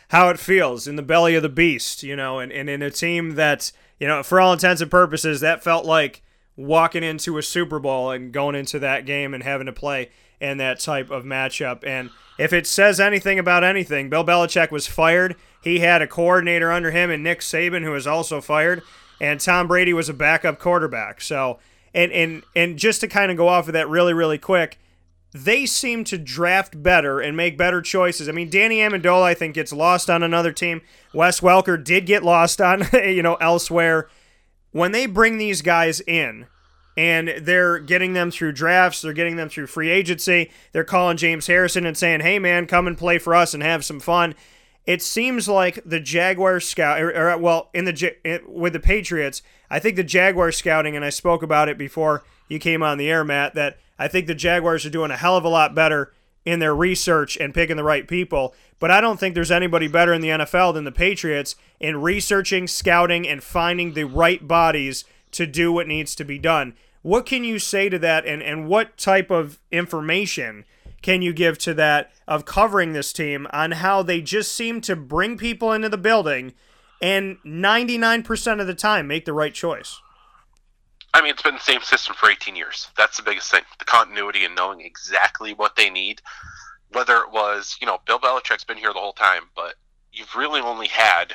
how 0.08 0.30
it 0.30 0.38
feels 0.38 0.86
in 0.86 0.96
the 0.96 1.02
belly 1.02 1.34
of 1.34 1.42
the 1.42 1.48
beast, 1.48 2.02
you 2.02 2.16
know, 2.16 2.38
and, 2.38 2.52
and 2.52 2.70
in 2.70 2.80
a 2.80 2.90
team 2.90 3.34
that 3.34 3.72
you 4.00 4.06
know 4.06 4.22
for 4.22 4.40
all 4.40 4.54
intents 4.54 4.80
and 4.80 4.90
purposes 4.90 5.40
that 5.40 5.62
felt 5.62 5.84
like 5.84 6.22
walking 6.56 7.02
into 7.02 7.36
a 7.36 7.42
Super 7.42 7.78
Bowl 7.78 8.10
and 8.10 8.32
going 8.32 8.54
into 8.54 8.78
that 8.78 9.04
game 9.04 9.34
and 9.34 9.42
having 9.42 9.66
to 9.66 9.72
play 9.72 10.10
in 10.40 10.58
that 10.58 10.80
type 10.80 11.10
of 11.10 11.24
matchup. 11.24 11.86
And 11.86 12.10
if 12.38 12.52
it 12.52 12.66
says 12.66 13.00
anything 13.00 13.38
about 13.38 13.64
anything, 13.64 14.10
Bill 14.10 14.24
Belichick 14.24 14.70
was 14.70 14.86
fired. 14.86 15.36
He 15.62 15.80
had 15.80 16.02
a 16.02 16.06
coordinator 16.06 16.70
under 16.70 16.90
him 16.90 17.10
and 17.10 17.22
Nick 17.22 17.40
Saban 17.40 17.82
who 17.82 17.90
was 17.90 18.06
also 18.06 18.40
fired, 18.40 18.82
and 19.20 19.40
Tom 19.40 19.66
Brady 19.66 19.92
was 19.92 20.08
a 20.08 20.14
backup 20.14 20.58
quarterback. 20.58 21.20
So 21.20 21.58
and 21.94 22.12
and 22.12 22.42
and 22.54 22.78
just 22.78 23.00
to 23.00 23.08
kind 23.08 23.30
of 23.30 23.36
go 23.36 23.48
off 23.48 23.66
of 23.66 23.72
that 23.72 23.88
really 23.88 24.12
really 24.12 24.38
quick 24.38 24.78
they 25.44 25.66
seem 25.66 26.04
to 26.04 26.16
draft 26.16 26.82
better 26.82 27.20
and 27.20 27.36
make 27.36 27.58
better 27.58 27.82
choices. 27.82 28.28
I 28.28 28.32
mean, 28.32 28.48
Danny 28.48 28.78
Amendola, 28.78 29.22
I 29.22 29.34
think, 29.34 29.54
gets 29.54 29.72
lost 29.72 30.08
on 30.08 30.22
another 30.22 30.52
team. 30.52 30.80
Wes 31.12 31.40
Welker 31.40 31.82
did 31.82 32.06
get 32.06 32.22
lost 32.22 32.60
on, 32.60 32.84
you 32.92 33.22
know, 33.22 33.34
elsewhere. 33.34 34.08
When 34.72 34.92
they 34.92 35.06
bring 35.06 35.38
these 35.38 35.62
guys 35.62 36.00
in 36.00 36.46
and 36.96 37.28
they're 37.40 37.78
getting 37.78 38.14
them 38.14 38.30
through 38.30 38.52
drafts, 38.52 39.02
they're 39.02 39.12
getting 39.12 39.36
them 39.36 39.48
through 39.48 39.66
free 39.66 39.90
agency, 39.90 40.50
they're 40.72 40.84
calling 40.84 41.16
James 41.16 41.46
Harrison 41.46 41.84
and 41.84 41.96
saying, 41.96 42.20
hey, 42.20 42.38
man, 42.38 42.66
come 42.66 42.86
and 42.86 42.96
play 42.96 43.18
for 43.18 43.34
us 43.34 43.52
and 43.52 43.62
have 43.62 43.84
some 43.84 44.00
fun. 44.00 44.34
It 44.86 45.02
seems 45.02 45.48
like 45.48 45.80
the 45.84 46.00
Jaguar 46.00 46.60
scout, 46.60 47.02
or, 47.02 47.10
or, 47.10 47.36
well, 47.38 47.70
in 47.74 47.84
the 47.84 48.42
with 48.46 48.72
the 48.72 48.80
Patriots, 48.80 49.42
I 49.68 49.80
think 49.80 49.96
the 49.96 50.04
Jaguar 50.04 50.52
scouting, 50.52 50.94
and 50.94 51.04
I 51.04 51.10
spoke 51.10 51.42
about 51.42 51.68
it 51.68 51.76
before 51.76 52.22
you 52.48 52.60
came 52.60 52.82
on 52.84 52.96
the 52.96 53.10
air, 53.10 53.24
Matt, 53.24 53.54
that 53.54 53.78
I 53.98 54.06
think 54.06 54.26
the 54.26 54.34
Jaguars 54.34 54.86
are 54.86 54.90
doing 54.90 55.10
a 55.10 55.16
hell 55.16 55.36
of 55.36 55.44
a 55.44 55.48
lot 55.48 55.74
better 55.74 56.12
in 56.44 56.60
their 56.60 56.74
research 56.74 57.36
and 57.36 57.52
picking 57.52 57.76
the 57.76 57.82
right 57.82 58.06
people. 58.06 58.54
But 58.78 58.92
I 58.92 59.00
don't 59.00 59.18
think 59.18 59.34
there's 59.34 59.50
anybody 59.50 59.88
better 59.88 60.14
in 60.14 60.20
the 60.20 60.28
NFL 60.28 60.74
than 60.74 60.84
the 60.84 60.92
Patriots 60.92 61.56
in 61.80 62.00
researching, 62.00 62.68
scouting, 62.68 63.26
and 63.26 63.42
finding 63.42 63.92
the 63.94 64.04
right 64.04 64.46
bodies 64.46 65.04
to 65.32 65.46
do 65.46 65.72
what 65.72 65.88
needs 65.88 66.14
to 66.14 66.24
be 66.24 66.38
done. 66.38 66.74
What 67.06 67.24
can 67.24 67.44
you 67.44 67.60
say 67.60 67.88
to 67.88 68.00
that, 68.00 68.26
and, 68.26 68.42
and 68.42 68.66
what 68.66 68.96
type 68.96 69.30
of 69.30 69.60
information 69.70 70.64
can 71.02 71.22
you 71.22 71.32
give 71.32 71.56
to 71.58 71.72
that 71.74 72.10
of 72.26 72.44
covering 72.44 72.94
this 72.94 73.12
team 73.12 73.46
on 73.52 73.70
how 73.70 74.02
they 74.02 74.20
just 74.20 74.50
seem 74.50 74.80
to 74.80 74.96
bring 74.96 75.38
people 75.38 75.72
into 75.72 75.88
the 75.88 75.98
building 75.98 76.52
and 77.00 77.38
99% 77.46 78.60
of 78.60 78.66
the 78.66 78.74
time 78.74 79.06
make 79.06 79.24
the 79.24 79.32
right 79.32 79.54
choice? 79.54 80.00
I 81.14 81.20
mean, 81.20 81.30
it's 81.30 81.42
been 81.42 81.54
the 81.54 81.60
same 81.60 81.80
system 81.82 82.16
for 82.16 82.28
18 82.28 82.56
years. 82.56 82.88
That's 82.96 83.18
the 83.18 83.22
biggest 83.22 83.52
thing. 83.52 83.62
The 83.78 83.84
continuity 83.84 84.44
and 84.44 84.56
knowing 84.56 84.80
exactly 84.80 85.54
what 85.54 85.76
they 85.76 85.90
need. 85.90 86.22
Whether 86.90 87.18
it 87.18 87.30
was, 87.30 87.76
you 87.80 87.86
know, 87.86 87.98
Bill 88.04 88.18
Belichick's 88.18 88.64
been 88.64 88.78
here 88.78 88.92
the 88.92 88.98
whole 88.98 89.12
time, 89.12 89.44
but 89.54 89.76
you've 90.12 90.34
really 90.34 90.60
only 90.60 90.88
had 90.88 91.34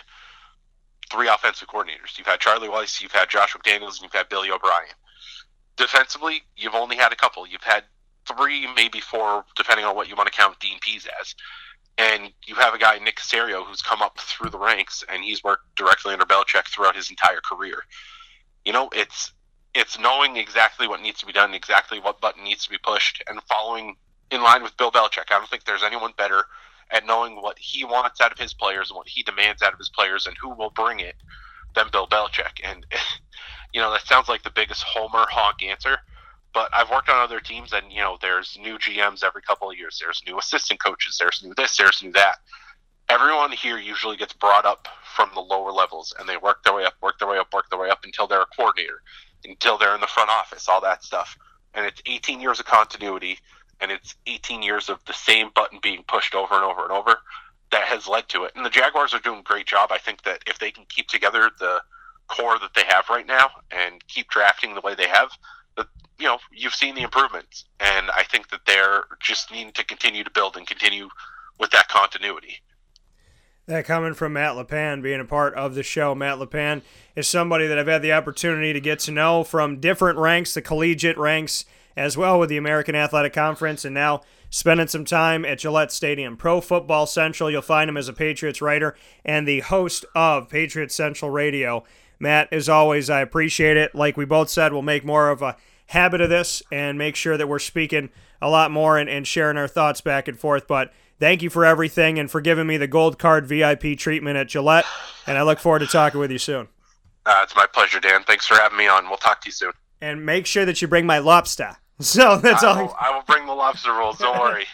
three 1.09 1.29
offensive 1.29 1.69
coordinators. 1.69 2.17
You've 2.17 2.27
had 2.27 2.41
Charlie 2.41 2.67
Weis, 2.67 3.01
you've 3.01 3.13
had 3.13 3.29
Josh 3.29 3.53
McDaniels, 3.53 3.95
and 3.95 4.01
you've 4.01 4.11
had 4.11 4.27
Billy 4.27 4.51
O'Brien. 4.51 4.95
Defensively, 5.81 6.43
you've 6.55 6.75
only 6.75 6.95
had 6.95 7.11
a 7.11 7.15
couple. 7.15 7.47
You've 7.47 7.63
had 7.63 7.85
three, 8.27 8.67
maybe 8.75 8.99
four, 8.99 9.45
depending 9.55 9.83
on 9.83 9.95
what 9.95 10.07
you 10.07 10.15
want 10.15 10.31
to 10.31 10.37
count 10.37 10.59
Dean 10.59 10.77
Pees 10.79 11.07
as. 11.19 11.33
And 11.97 12.31
you 12.45 12.53
have 12.53 12.75
a 12.75 12.77
guy, 12.77 12.99
Nick 12.99 13.15
Caserio, 13.15 13.65
who's 13.65 13.81
come 13.81 13.99
up 14.03 14.19
through 14.19 14.51
the 14.51 14.59
ranks, 14.59 15.03
and 15.11 15.23
he's 15.23 15.43
worked 15.43 15.75
directly 15.75 16.13
under 16.13 16.25
Belichick 16.25 16.67
throughout 16.67 16.95
his 16.95 17.09
entire 17.09 17.41
career. 17.41 17.83
You 18.63 18.73
know, 18.73 18.89
it's 18.93 19.33
it's 19.73 19.97
knowing 19.97 20.37
exactly 20.37 20.87
what 20.87 21.01
needs 21.01 21.19
to 21.21 21.25
be 21.25 21.33
done, 21.33 21.55
exactly 21.55 21.99
what 21.99 22.21
button 22.21 22.43
needs 22.43 22.63
to 22.65 22.69
be 22.69 22.77
pushed, 22.77 23.23
and 23.27 23.41
following 23.49 23.95
in 24.29 24.43
line 24.43 24.61
with 24.61 24.77
Bill 24.77 24.91
Belichick. 24.91 25.31
I 25.31 25.39
don't 25.39 25.49
think 25.49 25.63
there's 25.63 25.81
anyone 25.81 26.13
better 26.15 26.45
at 26.91 27.07
knowing 27.07 27.41
what 27.41 27.57
he 27.57 27.85
wants 27.85 28.21
out 28.21 28.31
of 28.31 28.37
his 28.37 28.53
players 28.53 28.91
and 28.91 28.97
what 28.97 29.07
he 29.07 29.23
demands 29.23 29.63
out 29.63 29.73
of 29.73 29.79
his 29.79 29.89
players 29.89 30.27
and 30.27 30.35
who 30.39 30.53
will 30.53 30.69
bring 30.69 30.99
it 30.99 31.15
than 31.73 31.87
Bill 31.91 32.05
Belichick. 32.05 32.59
And 32.63 32.85
you 33.73 33.81
know 33.81 33.91
that 33.91 34.05
sounds 34.05 34.29
like 34.29 34.43
the 34.43 34.51
biggest 34.51 34.83
homer 34.83 35.25
honk 35.29 35.63
answer, 35.63 35.97
but 36.53 36.69
I've 36.73 36.89
worked 36.89 37.09
on 37.09 37.21
other 37.21 37.39
teams, 37.39 37.73
and 37.73 37.91
you 37.91 38.01
know 38.01 38.17
there's 38.21 38.57
new 38.61 38.77
GMs 38.77 39.23
every 39.23 39.41
couple 39.41 39.69
of 39.69 39.77
years. 39.77 39.99
There's 40.01 40.21
new 40.27 40.37
assistant 40.39 40.81
coaches. 40.83 41.17
There's 41.19 41.41
new 41.43 41.53
this. 41.55 41.77
There's 41.77 42.01
new 42.03 42.11
that. 42.13 42.37
Everyone 43.09 43.51
here 43.51 43.77
usually 43.77 44.15
gets 44.15 44.31
brought 44.31 44.65
up 44.65 44.87
from 45.15 45.29
the 45.33 45.41
lower 45.41 45.71
levels, 45.71 46.13
and 46.17 46.29
they 46.29 46.37
work 46.37 46.63
their 46.63 46.73
way 46.73 46.85
up, 46.85 46.93
work 47.01 47.19
their 47.19 47.27
way 47.27 47.37
up, 47.37 47.53
work 47.53 47.69
their 47.69 47.79
way 47.79 47.89
up 47.89 48.05
until 48.05 48.27
they're 48.27 48.41
a 48.41 48.45
coordinator 48.55 49.01
until 49.45 49.77
they're 49.77 49.95
in 49.95 50.01
the 50.01 50.07
front 50.07 50.29
office, 50.29 50.67
all 50.67 50.81
that 50.81 51.03
stuff. 51.03 51.37
And 51.73 51.85
it's 51.85 52.01
18 52.05 52.39
years 52.39 52.59
of 52.59 52.65
continuity, 52.65 53.39
and 53.79 53.91
it's 53.91 54.15
18 54.27 54.61
years 54.61 54.89
of 54.89 55.03
the 55.05 55.13
same 55.13 55.49
button 55.55 55.79
being 55.81 56.03
pushed 56.07 56.35
over 56.35 56.55
and 56.55 56.63
over 56.63 56.83
and 56.83 56.91
over 56.91 57.17
that 57.71 57.83
has 57.83 58.07
led 58.07 58.27
to 58.29 58.43
it. 58.43 58.51
And 58.55 58.65
the 58.65 58.69
Jaguars 58.69 59.13
are 59.13 59.19
doing 59.19 59.39
a 59.39 59.43
great 59.43 59.65
job. 59.65 59.91
I 59.91 59.97
think 59.97 60.23
that 60.23 60.41
if 60.45 60.59
they 60.59 60.71
can 60.71 60.85
keep 60.89 61.07
together 61.07 61.49
the 61.59 61.81
core 62.31 62.57
that 62.59 62.73
they 62.73 62.83
have 62.87 63.05
right 63.09 63.27
now 63.27 63.49
and 63.69 64.05
keep 64.07 64.29
drafting 64.29 64.73
the 64.73 64.81
way 64.81 64.95
they 64.95 65.07
have, 65.07 65.29
that 65.77 65.87
you 66.17 66.25
know, 66.25 66.37
you've 66.51 66.73
seen 66.73 66.95
the 66.95 67.01
improvements. 67.01 67.65
And 67.79 68.09
I 68.11 68.23
think 68.23 68.49
that 68.49 68.61
they're 68.65 69.03
just 69.21 69.51
needing 69.51 69.73
to 69.73 69.85
continue 69.85 70.23
to 70.23 70.31
build 70.31 70.55
and 70.55 70.65
continue 70.65 71.09
with 71.59 71.71
that 71.71 71.87
continuity. 71.89 72.61
That 73.67 73.85
coming 73.85 74.15
from 74.15 74.33
Matt 74.33 74.55
LePan, 74.55 75.03
being 75.03 75.21
a 75.21 75.25
part 75.25 75.53
of 75.53 75.75
the 75.75 75.83
show. 75.83 76.15
Matt 76.15 76.39
LePan 76.39 76.81
is 77.15 77.27
somebody 77.27 77.67
that 77.67 77.77
I've 77.77 77.87
had 77.87 78.01
the 78.01 78.13
opportunity 78.13 78.73
to 78.73 78.81
get 78.81 78.99
to 79.01 79.11
know 79.11 79.43
from 79.43 79.79
different 79.79 80.17
ranks, 80.17 80.53
the 80.53 80.61
collegiate 80.61 81.17
ranks, 81.17 81.65
as 81.95 82.17
well 82.17 82.39
with 82.39 82.49
the 82.49 82.57
American 82.57 82.95
Athletic 82.95 83.33
Conference, 83.33 83.85
and 83.85 83.93
now 83.93 84.21
spending 84.49 84.87
some 84.87 85.05
time 85.05 85.45
at 85.45 85.59
Gillette 85.59 85.91
Stadium. 85.91 86.37
Pro 86.37 86.59
Football 86.59 87.05
Central, 87.05 87.51
you'll 87.51 87.61
find 87.61 87.89
him 87.89 87.97
as 87.97 88.07
a 88.07 88.13
Patriots 88.13 88.61
writer 88.61 88.95
and 89.23 89.47
the 89.47 89.61
host 89.61 90.05
of 90.15 90.49
Patriots 90.49 90.95
Central 90.95 91.31
Radio. 91.31 91.83
Matt, 92.21 92.53
as 92.53 92.69
always, 92.69 93.09
I 93.09 93.21
appreciate 93.21 93.77
it. 93.77 93.95
Like 93.95 94.15
we 94.15 94.25
both 94.25 94.49
said, 94.49 94.71
we'll 94.73 94.81
make 94.83 95.03
more 95.03 95.29
of 95.29 95.41
a 95.41 95.57
habit 95.87 96.21
of 96.21 96.29
this 96.29 96.61
and 96.71 96.97
make 96.97 97.15
sure 97.15 97.35
that 97.35 97.47
we're 97.47 97.59
speaking 97.59 98.09
a 98.41 98.49
lot 98.49 98.71
more 98.71 98.97
and, 98.97 99.09
and 99.09 99.27
sharing 99.27 99.57
our 99.57 99.67
thoughts 99.67 100.01
back 100.01 100.27
and 100.27 100.39
forth. 100.39 100.67
But 100.67 100.93
thank 101.19 101.41
you 101.41 101.49
for 101.49 101.65
everything 101.65 102.17
and 102.19 102.29
for 102.29 102.39
giving 102.39 102.67
me 102.67 102.77
the 102.77 102.87
gold 102.87 103.19
card 103.19 103.45
VIP 103.47 103.97
treatment 103.97 104.37
at 104.37 104.47
Gillette. 104.47 104.85
And 105.27 105.37
I 105.37 105.41
look 105.41 105.59
forward 105.59 105.79
to 105.79 105.87
talking 105.87 106.19
with 106.19 106.31
you 106.31 106.37
soon. 106.37 106.67
Uh, 107.25 107.41
it's 107.43 107.55
my 107.55 107.65
pleasure, 107.65 107.99
Dan. 107.99 108.23
Thanks 108.23 108.47
for 108.47 108.55
having 108.55 108.77
me 108.77 108.87
on. 108.87 109.07
We'll 109.07 109.17
talk 109.17 109.41
to 109.41 109.47
you 109.47 109.51
soon. 109.53 109.73
And 109.99 110.25
make 110.25 110.45
sure 110.45 110.65
that 110.65 110.81
you 110.81 110.87
bring 110.87 111.05
my 111.05 111.19
lobster. 111.19 111.75
So 112.01 112.37
that's 112.37 112.63
I 112.63 112.67
all. 112.69 112.85
Will, 112.87 112.95
I 112.99 113.13
will 113.15 113.21
bring 113.27 113.45
the 113.45 113.53
lobster 113.53 113.91
rolls. 113.93 114.17
Don't 114.17 114.39
worry. 114.39 114.65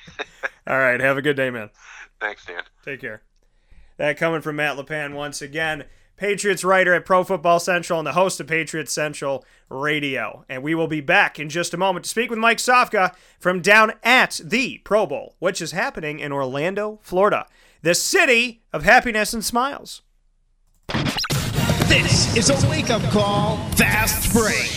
all 0.66 0.80
right. 0.80 0.98
Have 1.02 1.18
a 1.18 1.22
good 1.22 1.36
day, 1.36 1.50
man. 1.50 1.70
Thanks, 2.22 2.46
Dan. 2.46 2.62
Take 2.86 3.02
care. 3.02 3.22
That 3.98 4.16
coming 4.18 4.40
from 4.40 4.56
Matt 4.56 4.78
LePan 4.78 5.14
once 5.14 5.42
again. 5.42 5.84
Patriots 6.18 6.64
writer 6.64 6.94
at 6.94 7.06
Pro 7.06 7.24
Football 7.24 7.60
Central 7.60 8.00
and 8.00 8.08
the 8.08 8.14
host 8.14 8.40
of 8.40 8.48
Patriots 8.48 8.92
Central 8.92 9.46
Radio. 9.70 10.44
And 10.50 10.64
we 10.64 10.76
will 10.76 10.88
be 10.88 11.00
back 11.00 11.40
in 11.40 11.48
just 11.48 11.74
a 11.74 11.78
moment 11.78 12.06
to 12.06 12.10
speak 12.10 12.30
with 12.30 12.40
Mike 12.40 12.58
Sofka 12.58 13.16
from 13.40 13.62
down 13.62 13.94
at 14.04 14.42
the 14.44 14.80
Pro 14.80 15.06
Bowl, 15.06 15.36
which 15.40 15.62
is 15.62 15.72
happening 15.72 16.20
in 16.20 16.32
Orlando, 16.32 17.00
Florida, 17.04 17.46
the 17.84 17.96
city 17.96 18.64
of 18.74 18.84
happiness 18.84 19.34
and 19.34 19.46
smiles. 19.46 20.02
This 21.88 22.36
is 22.36 22.50
a 22.50 22.70
wake 22.70 22.90
up 22.90 23.04
call, 23.12 23.58
fast 23.76 24.34
break. 24.34 24.77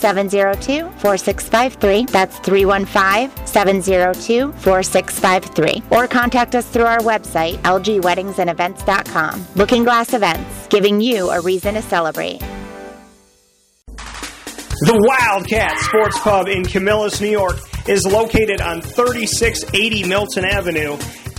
702 0.00 0.90
4653. 1.00 2.06
That's 2.06 2.38
315 2.40 3.46
702 3.46 4.52
4653. 4.52 5.82
Or 5.90 6.08
contact 6.08 6.54
us 6.54 6.66
through 6.66 6.86
our 6.86 7.00
website, 7.00 7.58
lgweddingsandevents.com. 7.58 9.46
Looking 9.54 9.84
Glass 9.84 10.14
Events, 10.14 10.66
giving 10.68 11.00
you 11.00 11.30
a 11.30 11.40
reason 11.40 11.74
to 11.74 11.82
celebrate. 11.82 12.40
The 14.82 14.96
Wildcat 15.06 15.78
Sports 15.78 16.18
Pub 16.20 16.48
in 16.48 16.64
Camillus, 16.64 17.20
New 17.20 17.28
York 17.28 17.58
is 17.86 18.06
located 18.06 18.62
on 18.62 18.80
3680 18.80 20.08
Milton 20.08 20.44
Avenue 20.46 20.96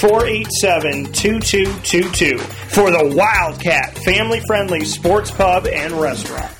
487 0.00 1.12
2222 1.12 2.38
for 2.38 2.90
the 2.90 3.14
Wildcat 3.14 3.98
family 3.98 4.40
friendly 4.46 4.82
sports 4.82 5.30
pub 5.30 5.66
and 5.66 5.92
restaurant. 5.92 6.50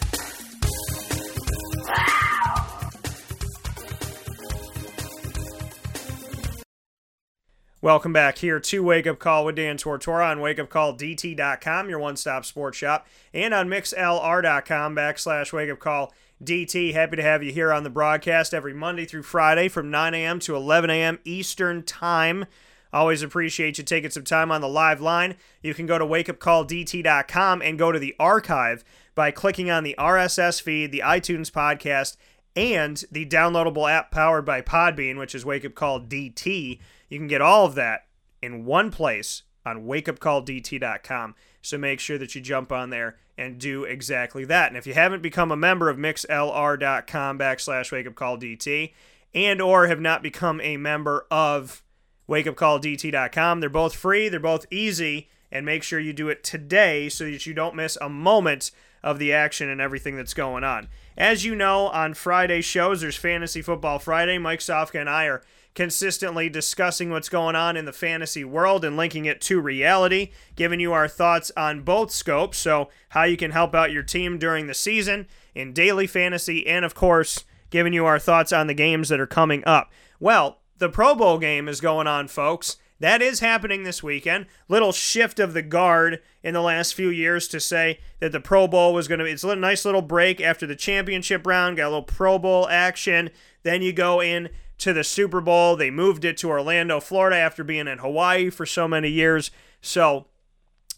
Welcome 7.80 8.12
back 8.12 8.36
here 8.36 8.60
to 8.60 8.82
Wake 8.82 9.06
Up 9.06 9.18
Call 9.18 9.46
with 9.46 9.56
Dan 9.56 9.78
Tortora 9.78 10.30
on 10.32 10.40
wakeupcalldt.com, 10.40 11.88
your 11.88 11.98
one 11.98 12.16
stop 12.16 12.44
sports 12.44 12.76
shop, 12.76 13.06
and 13.32 13.54
on 13.54 13.68
mixlr.com 13.68 14.94
backslash 14.94 15.50
wakeupcall 15.50 16.10
DT. 16.44 16.92
Happy 16.92 17.16
to 17.16 17.22
have 17.22 17.42
you 17.42 17.52
here 17.52 17.72
on 17.72 17.84
the 17.84 17.90
broadcast 17.90 18.52
every 18.52 18.74
Monday 18.74 19.06
through 19.06 19.22
Friday 19.22 19.68
from 19.68 19.90
9 19.90 20.12
a.m. 20.12 20.40
to 20.40 20.54
11 20.54 20.90
a.m. 20.90 21.18
Eastern 21.24 21.82
Time. 21.82 22.44
Always 22.92 23.22
appreciate 23.22 23.78
you 23.78 23.84
taking 23.84 24.10
some 24.10 24.24
time 24.24 24.50
on 24.50 24.60
the 24.60 24.68
live 24.68 25.00
line. 25.00 25.36
You 25.62 25.74
can 25.74 25.86
go 25.86 25.98
to 25.98 26.04
wakeupcalldt.com 26.04 27.62
and 27.62 27.78
go 27.78 27.92
to 27.92 27.98
the 27.98 28.16
archive 28.18 28.84
by 29.14 29.30
clicking 29.30 29.70
on 29.70 29.84
the 29.84 29.94
RSS 29.98 30.60
feed, 30.60 30.92
the 30.92 31.02
iTunes 31.04 31.50
podcast, 31.50 32.16
and 32.56 33.04
the 33.10 33.26
downloadable 33.26 33.90
app 33.90 34.10
powered 34.10 34.44
by 34.44 34.60
Podbean, 34.60 35.18
which 35.18 35.34
is 35.34 35.44
Wake 35.44 35.64
Up 35.64 35.74
Call 35.74 36.00
DT. 36.00 36.80
You 37.08 37.18
can 37.18 37.28
get 37.28 37.40
all 37.40 37.66
of 37.66 37.74
that 37.76 38.06
in 38.42 38.64
one 38.64 38.90
place 38.90 39.42
on 39.64 39.84
wakeupcalldt.com. 39.84 41.34
So 41.62 41.78
make 41.78 42.00
sure 42.00 42.18
that 42.18 42.34
you 42.34 42.40
jump 42.40 42.72
on 42.72 42.90
there 42.90 43.18
and 43.36 43.58
do 43.58 43.84
exactly 43.84 44.44
that. 44.46 44.68
And 44.68 44.76
if 44.76 44.86
you 44.86 44.94
haven't 44.94 45.22
become 45.22 45.52
a 45.52 45.56
member 45.56 45.88
of 45.88 45.96
mixlr.com 45.96 47.38
backslash 47.38 48.14
wakeupcalldt 48.14 48.92
and 49.34 49.62
or 49.62 49.86
have 49.86 50.00
not 50.00 50.22
become 50.22 50.60
a 50.60 50.76
member 50.76 51.26
of 51.30 51.82
wakeupcalldt.com, 52.30 53.60
they're 53.60 53.68
both 53.68 53.94
free, 53.94 54.28
they're 54.28 54.40
both 54.40 54.64
easy, 54.70 55.28
and 55.50 55.66
make 55.66 55.82
sure 55.82 55.98
you 55.98 56.12
do 56.12 56.28
it 56.28 56.44
today 56.44 57.08
so 57.08 57.24
that 57.24 57.44
you 57.44 57.52
don't 57.52 57.74
miss 57.74 57.98
a 58.00 58.08
moment 58.08 58.70
of 59.02 59.18
the 59.18 59.32
action 59.32 59.68
and 59.68 59.80
everything 59.80 60.16
that's 60.16 60.34
going 60.34 60.62
on. 60.62 60.88
As 61.16 61.44
you 61.44 61.54
know, 61.54 61.88
on 61.88 62.14
Friday 62.14 62.60
shows, 62.60 63.00
there's 63.00 63.16
Fantasy 63.16 63.62
Football 63.62 63.98
Friday. 63.98 64.38
Mike 64.38 64.60
Sofka 64.60 65.00
and 65.00 65.10
I 65.10 65.24
are 65.26 65.42
consistently 65.74 66.48
discussing 66.48 67.10
what's 67.10 67.28
going 67.28 67.56
on 67.56 67.76
in 67.76 67.84
the 67.84 67.92
fantasy 67.92 68.44
world 68.44 68.84
and 68.84 68.96
linking 68.96 69.24
it 69.24 69.40
to 69.40 69.60
reality, 69.60 70.30
giving 70.56 70.80
you 70.80 70.92
our 70.92 71.08
thoughts 71.08 71.50
on 71.56 71.82
both 71.82 72.10
scopes. 72.10 72.58
So, 72.58 72.90
how 73.10 73.24
you 73.24 73.36
can 73.36 73.50
help 73.50 73.74
out 73.74 73.92
your 73.92 74.02
team 74.02 74.38
during 74.38 74.66
the 74.66 74.74
season 74.74 75.26
in 75.54 75.72
daily 75.72 76.06
fantasy, 76.06 76.66
and 76.66 76.84
of 76.84 76.94
course, 76.94 77.44
giving 77.70 77.92
you 77.92 78.04
our 78.06 78.18
thoughts 78.18 78.52
on 78.52 78.66
the 78.66 78.74
games 78.74 79.08
that 79.08 79.20
are 79.20 79.26
coming 79.26 79.62
up. 79.64 79.90
Well, 80.18 80.59
the 80.80 80.88
Pro 80.88 81.14
Bowl 81.14 81.38
game 81.38 81.68
is 81.68 81.80
going 81.80 82.06
on, 82.06 82.26
folks. 82.26 82.78
That 82.98 83.22
is 83.22 83.40
happening 83.40 83.82
this 83.84 84.02
weekend. 84.02 84.46
Little 84.68 84.92
shift 84.92 85.38
of 85.38 85.54
the 85.54 85.62
guard 85.62 86.20
in 86.42 86.54
the 86.54 86.60
last 86.60 86.94
few 86.94 87.08
years 87.08 87.48
to 87.48 87.60
say 87.60 88.00
that 88.18 88.32
the 88.32 88.40
Pro 88.40 88.66
Bowl 88.66 88.92
was 88.92 89.06
going 89.06 89.20
to 89.20 89.24
be. 89.24 89.30
It's 89.30 89.44
a 89.44 89.56
nice 89.56 89.84
little 89.84 90.02
break 90.02 90.40
after 90.40 90.66
the 90.66 90.76
championship 90.76 91.46
round. 91.46 91.76
Got 91.76 91.86
a 91.86 91.88
little 91.88 92.02
Pro 92.02 92.38
Bowl 92.38 92.68
action. 92.68 93.30
Then 93.62 93.80
you 93.80 93.92
go 93.92 94.20
in 94.20 94.50
to 94.78 94.92
the 94.92 95.04
Super 95.04 95.40
Bowl. 95.40 95.76
They 95.76 95.90
moved 95.90 96.24
it 96.24 96.36
to 96.38 96.50
Orlando, 96.50 97.00
Florida, 97.00 97.36
after 97.36 97.62
being 97.62 97.86
in 97.86 97.98
Hawaii 97.98 98.50
for 98.50 98.66
so 98.66 98.88
many 98.88 99.08
years. 99.08 99.50
So 99.80 100.26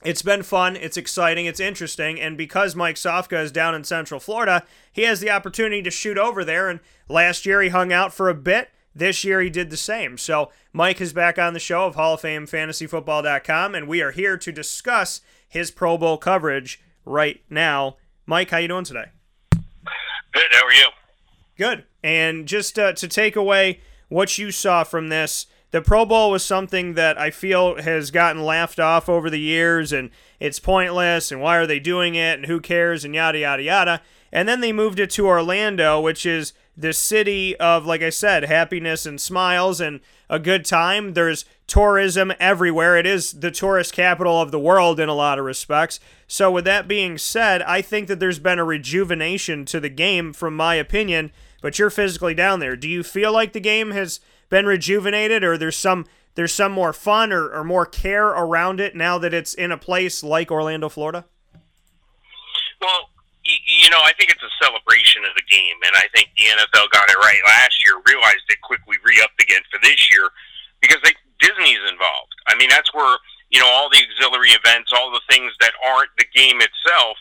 it's 0.05 0.23
been 0.23 0.43
fun. 0.43 0.75
It's 0.77 0.97
exciting. 0.97 1.47
It's 1.47 1.61
interesting. 1.61 2.21
And 2.21 2.37
because 2.37 2.75
Mike 2.75 2.97
Sofka 2.97 3.43
is 3.43 3.53
down 3.53 3.75
in 3.77 3.85
Central 3.85 4.19
Florida, 4.21 4.65
he 4.93 5.03
has 5.03 5.21
the 5.21 5.31
opportunity 5.31 5.83
to 5.83 5.91
shoot 5.91 6.19
over 6.19 6.45
there. 6.45 6.69
And 6.69 6.81
last 7.09 7.47
year 7.47 7.63
he 7.63 7.69
hung 7.69 7.93
out 7.93 8.13
for 8.13 8.29
a 8.29 8.35
bit. 8.35 8.71
This 8.95 9.25
year 9.25 9.41
he 9.41 9.51
did 9.51 9.71
the 9.71 9.77
same. 9.77 10.19
So 10.19 10.51
Mike 10.73 11.01
is 11.01 11.13
back 11.13 11.39
on 11.39 11.55
the 11.55 11.61
show 11.61 11.87
of 11.87 11.95
Hall 11.95 12.15
of 12.15 12.21
Fame 12.21 12.47
FantasyFootball.com, 12.47 13.75
and 13.75 13.89
we 13.89 14.03
are 14.03 14.11
here 14.11 14.37
to 14.37 14.53
discuss 14.53 15.21
his 15.49 15.71
Pro 15.71 15.97
Bowl 15.99 16.19
coverage 16.19 16.81
right 17.05 17.43
now. 17.49 17.97
Mike, 18.27 18.51
how 18.51 18.59
you 18.59 18.69
doing 18.69 18.85
today? 18.85 19.07
Good. 20.33 20.53
How 20.53 20.67
are 20.67 20.73
you? 20.73 20.89
Good. 21.57 21.85
And 22.03 22.47
just 22.47 22.79
uh, 22.79 22.93
to 22.95 23.09
take 23.09 23.37
away 23.37 23.81
what 24.09 24.39
you 24.39 24.51
saw 24.51 24.85
from 24.85 25.09
this, 25.09 25.47
the 25.71 25.81
Pro 25.81 26.05
Bowl 26.05 26.31
was 26.31 26.45
something 26.45 26.95
that 26.95 27.19
I 27.19 27.31
feel 27.31 27.81
has 27.81 28.11
gotten 28.11 28.43
laughed 28.43 28.79
off 28.79 29.09
over 29.09 29.31
the 29.31 29.41
years, 29.41 29.93
and 29.93 30.11
it's 30.39 30.59
pointless, 30.59 31.33
and 31.33 31.41
why 31.41 31.57
are 31.57 31.67
they 31.67 31.81
doing 31.81 32.15
it, 32.15 32.39
and 32.39 32.47
who 32.47 32.61
cares, 32.61 33.05
and 33.05 33.15
yada, 33.15 33.39
yada, 33.39 33.63
yada. 33.63 34.03
And 34.31 34.49
then 34.49 34.61
they 34.61 34.73
moved 34.73 34.99
it 34.99 35.11
to 35.11 35.27
Orlando, 35.27 36.01
which 36.01 36.27
is 36.27 36.53
the 36.77 36.93
city 36.93 37.57
of, 37.57 37.85
like 37.85 38.03
I 38.03 38.11
said, 38.11 38.45
happiness 38.45 39.05
and 39.05 39.21
smiles 39.21 39.81
and 39.81 40.01
a 40.29 40.39
good 40.39 40.65
time. 40.65 41.13
There's 41.13 41.45
tourism 41.67 42.33
everywhere. 42.41 42.97
It 42.97 43.07
is 43.07 43.33
the 43.33 43.51
tourist 43.51 43.93
capital 43.93 44.41
of 44.41 44.51
the 44.51 44.59
world 44.59 44.99
in 44.99 45.09
a 45.09 45.15
lot 45.15 45.39
of 45.39 45.45
respects. 45.45 46.01
So, 46.27 46.51
with 46.51 46.65
that 46.65 46.89
being 46.89 47.19
said, 47.19 47.63
I 47.63 47.83
think 47.83 48.09
that 48.09 48.21
there's 48.21 48.39
been 48.39 48.59
a 48.59 48.65
rejuvenation 48.65 49.65
to 49.67 49.81
the 49.81 49.91
game, 49.91 50.33
from 50.33 50.57
my 50.57 50.75
opinion. 50.77 51.33
But 51.61 51.79
you're 51.79 51.91
physically 51.91 52.35
down 52.35 52.59
there. 52.59 52.75
Do 52.75 52.89
you 52.89 53.03
feel 53.03 53.33
like 53.33 53.53
the 53.53 53.61
game 53.61 53.93
has 53.93 54.21
been 54.49 54.67
rejuvenated, 54.67 55.45
or 55.45 55.57
there's 55.57 55.77
some 55.77 56.07
there's 56.35 56.53
some 56.53 56.73
more 56.73 56.93
fun 56.93 57.33
or, 57.33 57.49
or 57.51 57.63
more 57.63 57.87
care 57.87 58.29
around 58.29 58.81
it 58.81 58.97
now 58.97 59.19
that 59.19 59.35
it's 59.35 59.55
in 59.55 59.71
a 59.71 59.77
place 59.77 60.25
like 60.25 60.51
Orlando, 60.51 60.89
Florida? 60.89 61.27
Well, 62.81 63.11
you 63.67 63.91
know, 63.91 64.01
I 64.01 64.13
think 64.17 64.31
it's 64.31 64.43
a 64.43 64.53
celebration 64.63 65.25
of 65.25 65.35
the 65.37 65.47
game, 65.49 65.77
and 65.85 65.95
I 65.97 66.07
think 66.15 66.31
the 66.37 66.49
NFL 66.53 66.91
got 66.91 67.11
it 67.11 67.19
right 67.19 67.43
last 67.47 67.85
year, 67.85 68.01
realized 68.07 68.47
it 68.49 68.61
quickly 68.63 68.97
re-upped 69.05 69.41
again 69.43 69.63
for 69.71 69.79
this 69.83 70.11
year 70.11 70.29
because 70.81 70.99
they, 71.05 71.15
Disney's 71.39 71.83
involved. 71.91 72.35
I 72.49 72.57
mean, 72.57 72.69
that's 72.69 72.93
where 72.95 73.17
you 73.51 73.61
know 73.61 73.69
all 73.69 73.91
the 73.91 74.01
auxiliary 74.01 74.55
events, 74.57 74.93
all 74.95 75.11
the 75.11 75.25
things 75.29 75.53
that 75.61 75.73
aren't 75.85 76.11
the 76.19 76.27
game 76.35 76.61
itself, 76.61 77.17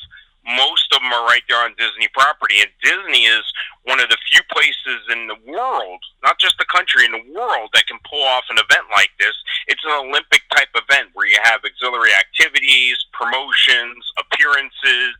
most 0.45 0.89
of 0.91 1.01
them 1.01 1.13
are 1.13 1.25
right 1.29 1.43
there 1.47 1.61
on 1.63 1.77
Disney 1.77 2.09
property. 2.13 2.61
And 2.61 2.71
Disney 2.81 3.29
is 3.29 3.45
one 3.83 3.99
of 3.99 4.09
the 4.09 4.17
few 4.29 4.41
places 4.49 5.05
in 5.13 5.27
the 5.27 5.37
world, 5.45 6.01
not 6.23 6.39
just 6.39 6.57
the 6.57 6.65
country, 6.65 7.05
in 7.05 7.11
the 7.11 7.25
world 7.33 7.69
that 7.73 7.85
can 7.87 7.99
pull 8.09 8.23
off 8.23 8.45
an 8.49 8.57
event 8.57 8.89
like 8.91 9.13
this. 9.19 9.33
It's 9.67 9.83
an 9.85 9.93
Olympic 9.93 10.41
type 10.55 10.73
event 10.73 11.13
where 11.13 11.27
you 11.27 11.37
have 11.43 11.61
auxiliary 11.63 12.13
activities, 12.17 12.97
promotions, 13.13 14.01
appearances, 14.17 15.13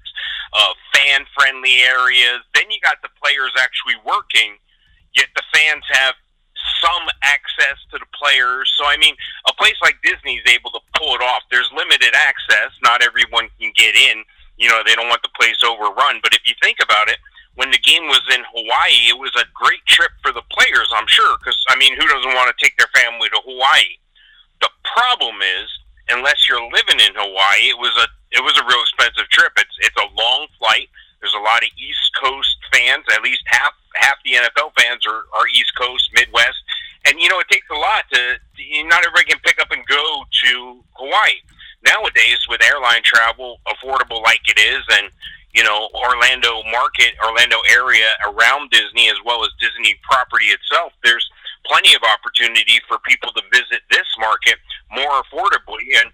uh, 0.54 0.74
fan 0.94 1.26
friendly 1.38 1.86
areas. 1.86 2.42
Then 2.54 2.70
you 2.70 2.82
got 2.82 2.98
the 3.02 3.14
players 3.22 3.54
actually 3.62 4.02
working, 4.06 4.58
yet 5.14 5.30
the 5.36 5.46
fans 5.54 5.86
have 5.94 6.16
some 6.82 7.06
access 7.22 7.78
to 7.94 7.98
the 8.02 8.10
players. 8.14 8.74
So, 8.78 8.86
I 8.86 8.98
mean, 8.98 9.16
a 9.48 9.54
place 9.54 9.78
like 9.82 10.02
Disney 10.02 10.42
is 10.42 10.48
able 10.50 10.72
to 10.72 10.82
pull 10.98 11.14
it 11.14 11.22
off. 11.22 11.46
There's 11.50 11.70
limited 11.76 12.14
access. 12.14 12.74
Not 12.82 13.02
everyone 13.02 13.50
can 13.60 13.72
get 13.76 13.96
in. 13.96 14.24
You 14.58 14.70
know, 14.70 14.82
they 14.86 14.96
don't 14.96 15.10
want 15.10 15.24
the 15.24 15.34
place 15.40 15.64
overrun. 15.64 16.20
But 16.22 16.34
if 16.34 16.46
you 16.46 16.54
think 16.62 16.78
about 16.82 17.10
it, 17.10 17.18
when 17.56 17.72
the 17.72 17.80
game 17.80 18.08
was 18.08 18.22
in 18.32 18.44
Hawaii, 18.54 19.12
it 19.12 19.20
was 19.20 19.34
a 19.36 19.46
great 19.54 19.84
trip 19.86 20.12
for 20.22 20.32
the 20.32 20.46
players, 20.52 20.88
I'm 20.96 21.08
sure. 21.08 21.38
Because, 21.40 21.58
I 21.70 21.76
mean, 21.76 21.96
who 21.96 22.08
doesn't 22.08 22.36
want 22.36 22.48
to 22.48 22.64
take 22.64 22.78
their 22.78 22.90
family 22.96 23.28
to 23.30 23.42
Hawaii? 23.44 24.00
The 24.62 24.70
problem 24.86 25.42
is, 25.42 25.68
unless 26.10 26.48
you're 26.48 26.62
living 26.62 27.00
in 27.02 27.14
Hawaii, 27.16 27.70
it 27.70 27.78
was 27.78 27.92
a 27.98 28.08
it 28.32 28.40
was 28.40 28.56
a 28.56 28.64
real 28.64 28.80
expensive 28.82 29.28
trip. 29.30 29.52
It's 29.58 29.76
it's 29.82 29.98
a 29.98 30.08
long 30.16 30.48
flight. 30.60 30.88
There's 31.20 31.36
a 31.36 31.44
lot 31.44 31.64
of 31.64 31.70
East 31.76 32.12
Coast 32.22 32.56
fans. 32.72 33.04
At 33.12 33.24
least 33.24 33.42
half 33.46 33.74
half 33.96 34.16
the 34.24 34.40
NFL 34.40 34.72
fans 34.80 35.06
are, 35.06 35.28
are 35.36 35.48
East 35.52 35.74
Coast, 35.76 36.10
Midwest, 36.14 36.62
and 37.06 37.20
you 37.20 37.28
know 37.28 37.40
it 37.40 37.50
takes 37.50 37.68
a 37.70 37.76
lot 37.76 38.06
to. 38.14 38.40
Not 38.86 39.04
everybody 39.04 39.34
can 39.34 39.40
pick 39.44 39.60
up 39.60 39.72
and 39.72 39.86
go 39.88 40.24
to 40.46 40.84
Hawaii 40.94 41.42
nowadays 41.86 42.40
with 42.50 42.62
airline 42.64 43.04
travel, 43.04 43.60
affordable 43.68 44.22
like 44.24 44.42
it 44.48 44.60
is, 44.60 44.84
and 44.98 45.10
you 45.54 45.64
know 45.64 45.90
Orlando 45.94 46.64
market, 46.72 47.14
Orlando 47.24 47.58
area 47.70 48.14
around 48.28 48.72
Disney 48.72 49.10
as 49.10 49.18
well 49.26 49.44
as 49.44 49.50
Disney 49.60 49.96
property 50.04 50.48
itself. 50.48 50.94
There's 51.04 51.28
plenty 51.66 51.94
of 51.94 52.02
opportunity 52.04 52.80
for 52.88 52.98
people 53.06 53.32
to 53.34 53.42
visit 53.52 53.82
this 53.90 54.08
market 54.20 54.58
more 54.92 55.22
affordably 55.22 55.94
and 56.02 56.12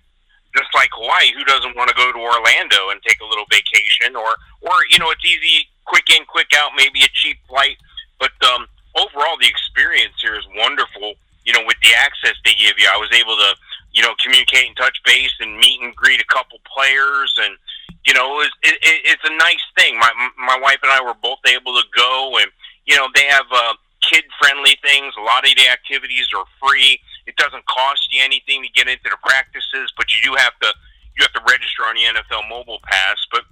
just 0.55 0.73
like 0.73 0.89
Hawaii, 0.91 1.31
who 1.37 1.43
doesn't 1.45 1.75
want 1.75 1.89
to 1.89 1.95
go 1.95 2.11
to 2.11 2.17
Orlando 2.17 2.89
and 2.89 2.99
take 3.03 3.21
a 3.21 3.25
little 3.29 3.45
vacation 3.51 4.15
or 4.15 4.35
or 4.61 4.73
you 4.89 4.99
know 4.99 5.11
it's 5.11 5.25
easy, 5.25 5.67
quick 5.85 6.09
in, 6.09 6.25
quick 6.25 6.51
out, 6.55 6.71
maybe 6.75 7.03
a 7.03 7.11
cheap 7.13 7.37
flight, 7.47 7.77
but 8.19 8.33
um, 8.43 8.65
overall 8.95 9.37
the 9.39 9.47
experience 9.47 10.15
here 10.21 10.35
is 10.35 10.45
wonderful. 10.57 11.13
You 11.45 11.53
know, 11.53 11.63
with 11.65 11.77
the 11.81 11.95
access 11.95 12.35
they 12.43 12.53
give 12.59 12.75
you, 12.75 12.89
I 12.91 12.97
was 12.97 13.07
able 13.15 13.37
to 13.37 13.55
you 13.97 14.03
know 14.03 14.13
communicate 14.23 14.67
and 14.67 14.77
touch 14.77 15.01
base 15.03 15.33
and 15.41 15.57
meet 15.57 15.81
and 15.81 15.95
greet 15.95 16.21
a 16.21 16.33
couple 16.33 16.59
players 16.65 17.33
and. 17.41 17.57
You 18.05 18.13
know, 18.13 18.39
it, 18.39 18.47
it, 18.63 18.77
it's 19.03 19.25
a 19.25 19.35
nice 19.35 19.59
thing. 19.77 19.99
My 19.99 20.09
my 20.39 20.57
wife 20.63 20.79
and 20.81 20.89
I 20.89 21.03
were 21.03 21.17
both 21.21 21.39
able 21.45 21.75
to 21.75 21.83
go, 21.93 22.37
and 22.39 22.47
you 22.85 22.95
know 22.95 23.09
they 23.13 23.25
have 23.25 23.43
uh, 23.51 23.73
kid 24.01 24.23
friendly 24.39 24.77
things. 24.81 25.13
A 25.19 25.21
lot 25.21 25.43
of 25.43 25.51
the 25.55 25.67
activities 25.67 26.29
are 26.35 26.45
free. 26.63 26.99
It 27.25 27.35
doesn't 27.35 27.65
cost 27.65 28.07
you 28.13 28.23
anything 28.23 28.63
to 28.63 28.69
get 28.71 28.87
into 28.87 29.09
the 29.11 29.19
practices, 29.23 29.91
but 29.97 30.07
you 30.15 30.23
do 30.23 30.35
have 30.39 30.57
to 30.61 30.71
you 31.17 31.25
have 31.25 31.33
to 31.33 31.43
register 31.51 31.83
on 31.83 31.95
the 31.95 32.05
NFL 32.07 32.47
mobile 32.49 32.79
pass. 32.83 33.17
But 33.31 33.43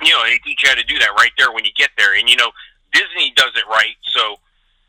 you 0.00 0.10
know, 0.10 0.22
they 0.24 0.38
teach 0.38 0.62
you 0.62 0.68
how 0.68 0.76
to 0.76 0.84
do 0.84 0.98
that 0.98 1.12
right 1.18 1.32
there 1.38 1.52
when 1.52 1.64
you 1.64 1.72
get 1.76 1.90
there. 1.98 2.16
And 2.16 2.28
you 2.28 2.36
know, 2.36 2.50
Disney 2.92 3.32
does 3.36 3.52
it 3.56 3.66
right, 3.68 3.96
so 4.02 4.40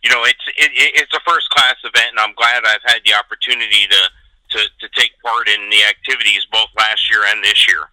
you 0.03 0.09
know 0.09 0.23
it's 0.23 0.45
it, 0.55 0.71
it's 0.73 1.13
a 1.13 1.23
first 1.27 1.49
class 1.49 1.75
event, 1.83 2.15
and 2.15 2.19
I'm 2.19 2.35
glad 2.35 2.63
I've 2.63 2.85
had 2.85 3.01
the 3.05 3.13
opportunity 3.13 3.87
to 3.87 4.01
to 4.49 4.59
to 4.79 4.89
take 4.95 5.11
part 5.23 5.47
in 5.47 5.69
the 5.69 5.83
activities 5.83 6.45
both 6.51 6.69
last 6.77 7.09
year 7.11 7.23
and 7.25 7.43
this 7.43 7.67
year. 7.67 7.89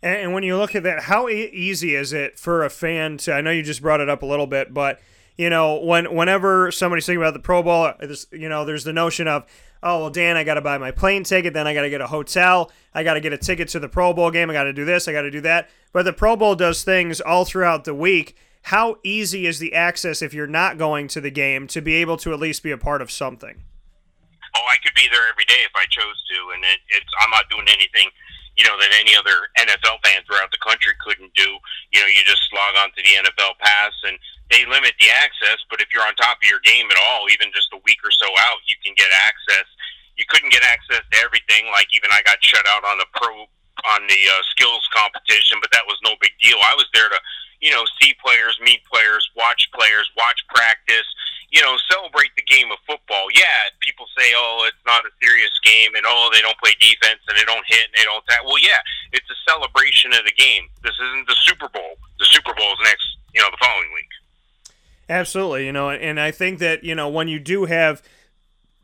And, 0.00 0.32
when 0.32 0.44
you 0.44 0.56
look 0.56 0.76
at 0.76 0.84
that, 0.84 1.04
how 1.04 1.28
easy 1.28 1.96
is 1.96 2.12
it 2.12 2.38
for 2.38 2.64
a 2.64 2.70
fan 2.70 3.16
to? 3.18 3.32
I 3.32 3.40
know 3.40 3.50
you 3.50 3.64
just 3.64 3.82
brought 3.82 4.00
it 4.00 4.08
up 4.08 4.22
a 4.22 4.26
little 4.26 4.46
bit, 4.46 4.72
but 4.72 5.00
you 5.36 5.50
know, 5.50 5.80
when 5.80 6.14
whenever 6.14 6.70
somebody's 6.70 7.06
thinking 7.06 7.22
about 7.22 7.34
the 7.34 7.40
Pro 7.40 7.62
Bowl, 7.62 7.84
uh, 7.84 7.94
there's, 8.00 8.26
you 8.30 8.48
know, 8.48 8.64
there's 8.64 8.84
the 8.84 8.92
notion 8.92 9.26
of, 9.26 9.44
oh 9.82 10.00
well, 10.00 10.10
Dan, 10.10 10.36
I 10.36 10.44
got 10.44 10.54
to 10.54 10.60
buy 10.60 10.78
my 10.78 10.90
plane 10.90 11.24
ticket, 11.24 11.54
then 11.54 11.66
I 11.66 11.74
got 11.74 11.82
to 11.82 11.90
get 11.90 12.00
a 12.00 12.06
hotel, 12.06 12.70
I 12.94 13.02
got 13.02 13.14
to 13.14 13.20
get 13.20 13.32
a 13.32 13.38
ticket 13.38 13.68
to 13.68 13.80
the 13.80 13.88
Pro 13.88 14.12
Bowl 14.12 14.30
game, 14.30 14.50
I 14.50 14.52
got 14.52 14.64
to 14.64 14.72
do 14.72 14.84
this, 14.84 15.08
I 15.08 15.12
got 15.12 15.22
to 15.22 15.30
do 15.30 15.40
that. 15.42 15.68
But 15.92 16.04
the 16.04 16.12
Pro 16.12 16.36
Bowl 16.36 16.54
does 16.54 16.84
things 16.84 17.20
all 17.20 17.44
throughout 17.44 17.84
the 17.84 17.94
week. 17.94 18.36
How 18.62 18.98
easy 19.02 19.46
is 19.46 19.60
the 19.60 19.74
access 19.74 20.20
if 20.22 20.34
you're 20.34 20.46
not 20.46 20.76
going 20.76 21.08
to 21.08 21.20
the 21.20 21.30
game 21.30 21.66
to 21.68 21.80
be 21.80 21.94
able 21.94 22.16
to 22.18 22.32
at 22.32 22.40
least 22.40 22.62
be 22.62 22.70
a 22.70 22.78
part 22.78 23.00
of 23.00 23.10
something? 23.10 23.62
Oh, 24.58 24.66
I 24.66 24.82
could 24.82 24.94
be 24.98 25.06
there 25.06 25.30
every 25.30 25.46
day 25.46 25.62
if 25.62 25.74
I 25.78 25.86
chose 25.86 26.18
to, 26.34 26.38
and 26.58 26.60
it, 26.66 26.82
it's 26.90 27.12
I'm 27.22 27.30
not 27.30 27.46
doing 27.46 27.70
anything, 27.70 28.10
you 28.58 28.66
know, 28.66 28.74
that 28.82 28.90
any 28.98 29.14
other 29.14 29.46
NFL 29.54 30.02
fan 30.02 30.26
throughout 30.26 30.50
the 30.50 30.58
country 30.58 30.98
couldn't 30.98 31.30
do. 31.38 31.46
You 31.94 32.02
know, 32.02 32.10
you 32.10 32.26
just 32.26 32.42
log 32.50 32.74
on 32.82 32.90
to 32.90 33.00
the 33.00 33.14
NFL 33.22 33.62
Pass, 33.62 33.94
and 34.02 34.18
they 34.50 34.66
limit 34.66 34.98
the 34.98 35.12
access, 35.14 35.62
but 35.70 35.78
if 35.78 35.94
you're 35.94 36.02
on 36.02 36.16
top 36.18 36.42
of 36.42 36.48
your 36.48 36.60
game 36.66 36.90
at 36.90 36.98
all, 36.98 37.30
even 37.30 37.54
just 37.54 37.70
a 37.70 37.80
week 37.86 38.02
or 38.02 38.10
so 38.10 38.26
out, 38.50 38.58
you 38.66 38.74
can 38.82 38.96
get 38.98 39.12
access. 39.12 39.68
You 40.18 40.26
couldn't 40.26 40.50
get 40.50 40.66
access 40.66 41.04
to 41.04 41.16
everything. 41.22 41.70
Like 41.70 41.86
even 41.94 42.10
I 42.10 42.24
got 42.26 42.42
shut 42.42 42.66
out 42.66 42.82
on 42.82 42.98
the 42.98 43.06
pro 43.14 43.46
on 43.86 44.02
the 44.10 44.22
uh, 44.26 44.42
skills 44.50 44.82
competition, 44.90 45.62
but 45.62 45.70
that 45.70 45.86
was 45.86 46.02
no 46.02 46.18
big 46.18 46.34
deal. 46.42 46.58
I 46.66 46.74
was 46.74 46.90
there 46.90 47.06
to, 47.06 47.20
you 47.62 47.70
know, 47.70 47.86
see 48.02 48.10
players, 48.18 48.58
meet 48.58 48.82
players, 48.90 49.22
watch 49.38 49.70
players, 49.70 50.10
watch 50.18 50.42
practice 50.50 51.06
you 51.50 51.62
know, 51.62 51.76
celebrate 51.90 52.30
the 52.36 52.42
game 52.42 52.70
of 52.70 52.78
football. 52.86 53.28
Yeah, 53.34 53.72
people 53.80 54.06
say, 54.16 54.32
oh, 54.36 54.64
it's 54.68 54.84
not 54.86 55.04
a 55.04 55.10
serious 55.22 55.52
game, 55.64 55.94
and 55.96 56.04
oh, 56.06 56.30
they 56.32 56.40
don't 56.40 56.58
play 56.58 56.72
defense, 56.78 57.20
and 57.28 57.36
they 57.38 57.44
don't 57.44 57.64
hit, 57.66 57.88
and 57.88 57.96
they 57.96 58.04
don't 58.04 58.24
tackle. 58.28 58.46
Well, 58.46 58.62
yeah, 58.62 58.80
it's 59.12 59.28
a 59.30 59.38
celebration 59.48 60.12
of 60.12 60.24
the 60.24 60.32
game. 60.36 60.68
This 60.82 60.94
isn't 61.00 61.26
the 61.26 61.36
Super 61.40 61.68
Bowl. 61.68 61.96
The 62.18 62.26
Super 62.26 62.52
Bowl 62.54 62.72
is 62.72 62.78
next, 62.84 63.06
you 63.34 63.40
know, 63.40 63.48
the 63.50 63.56
following 63.60 63.88
week. 63.94 64.12
Absolutely, 65.08 65.64
you 65.64 65.72
know, 65.72 65.88
and 65.90 66.20
I 66.20 66.30
think 66.30 66.58
that 66.58 66.84
you 66.84 66.94
know 66.94 67.08
when 67.08 67.28
you 67.28 67.38
do 67.38 67.64
have 67.64 68.02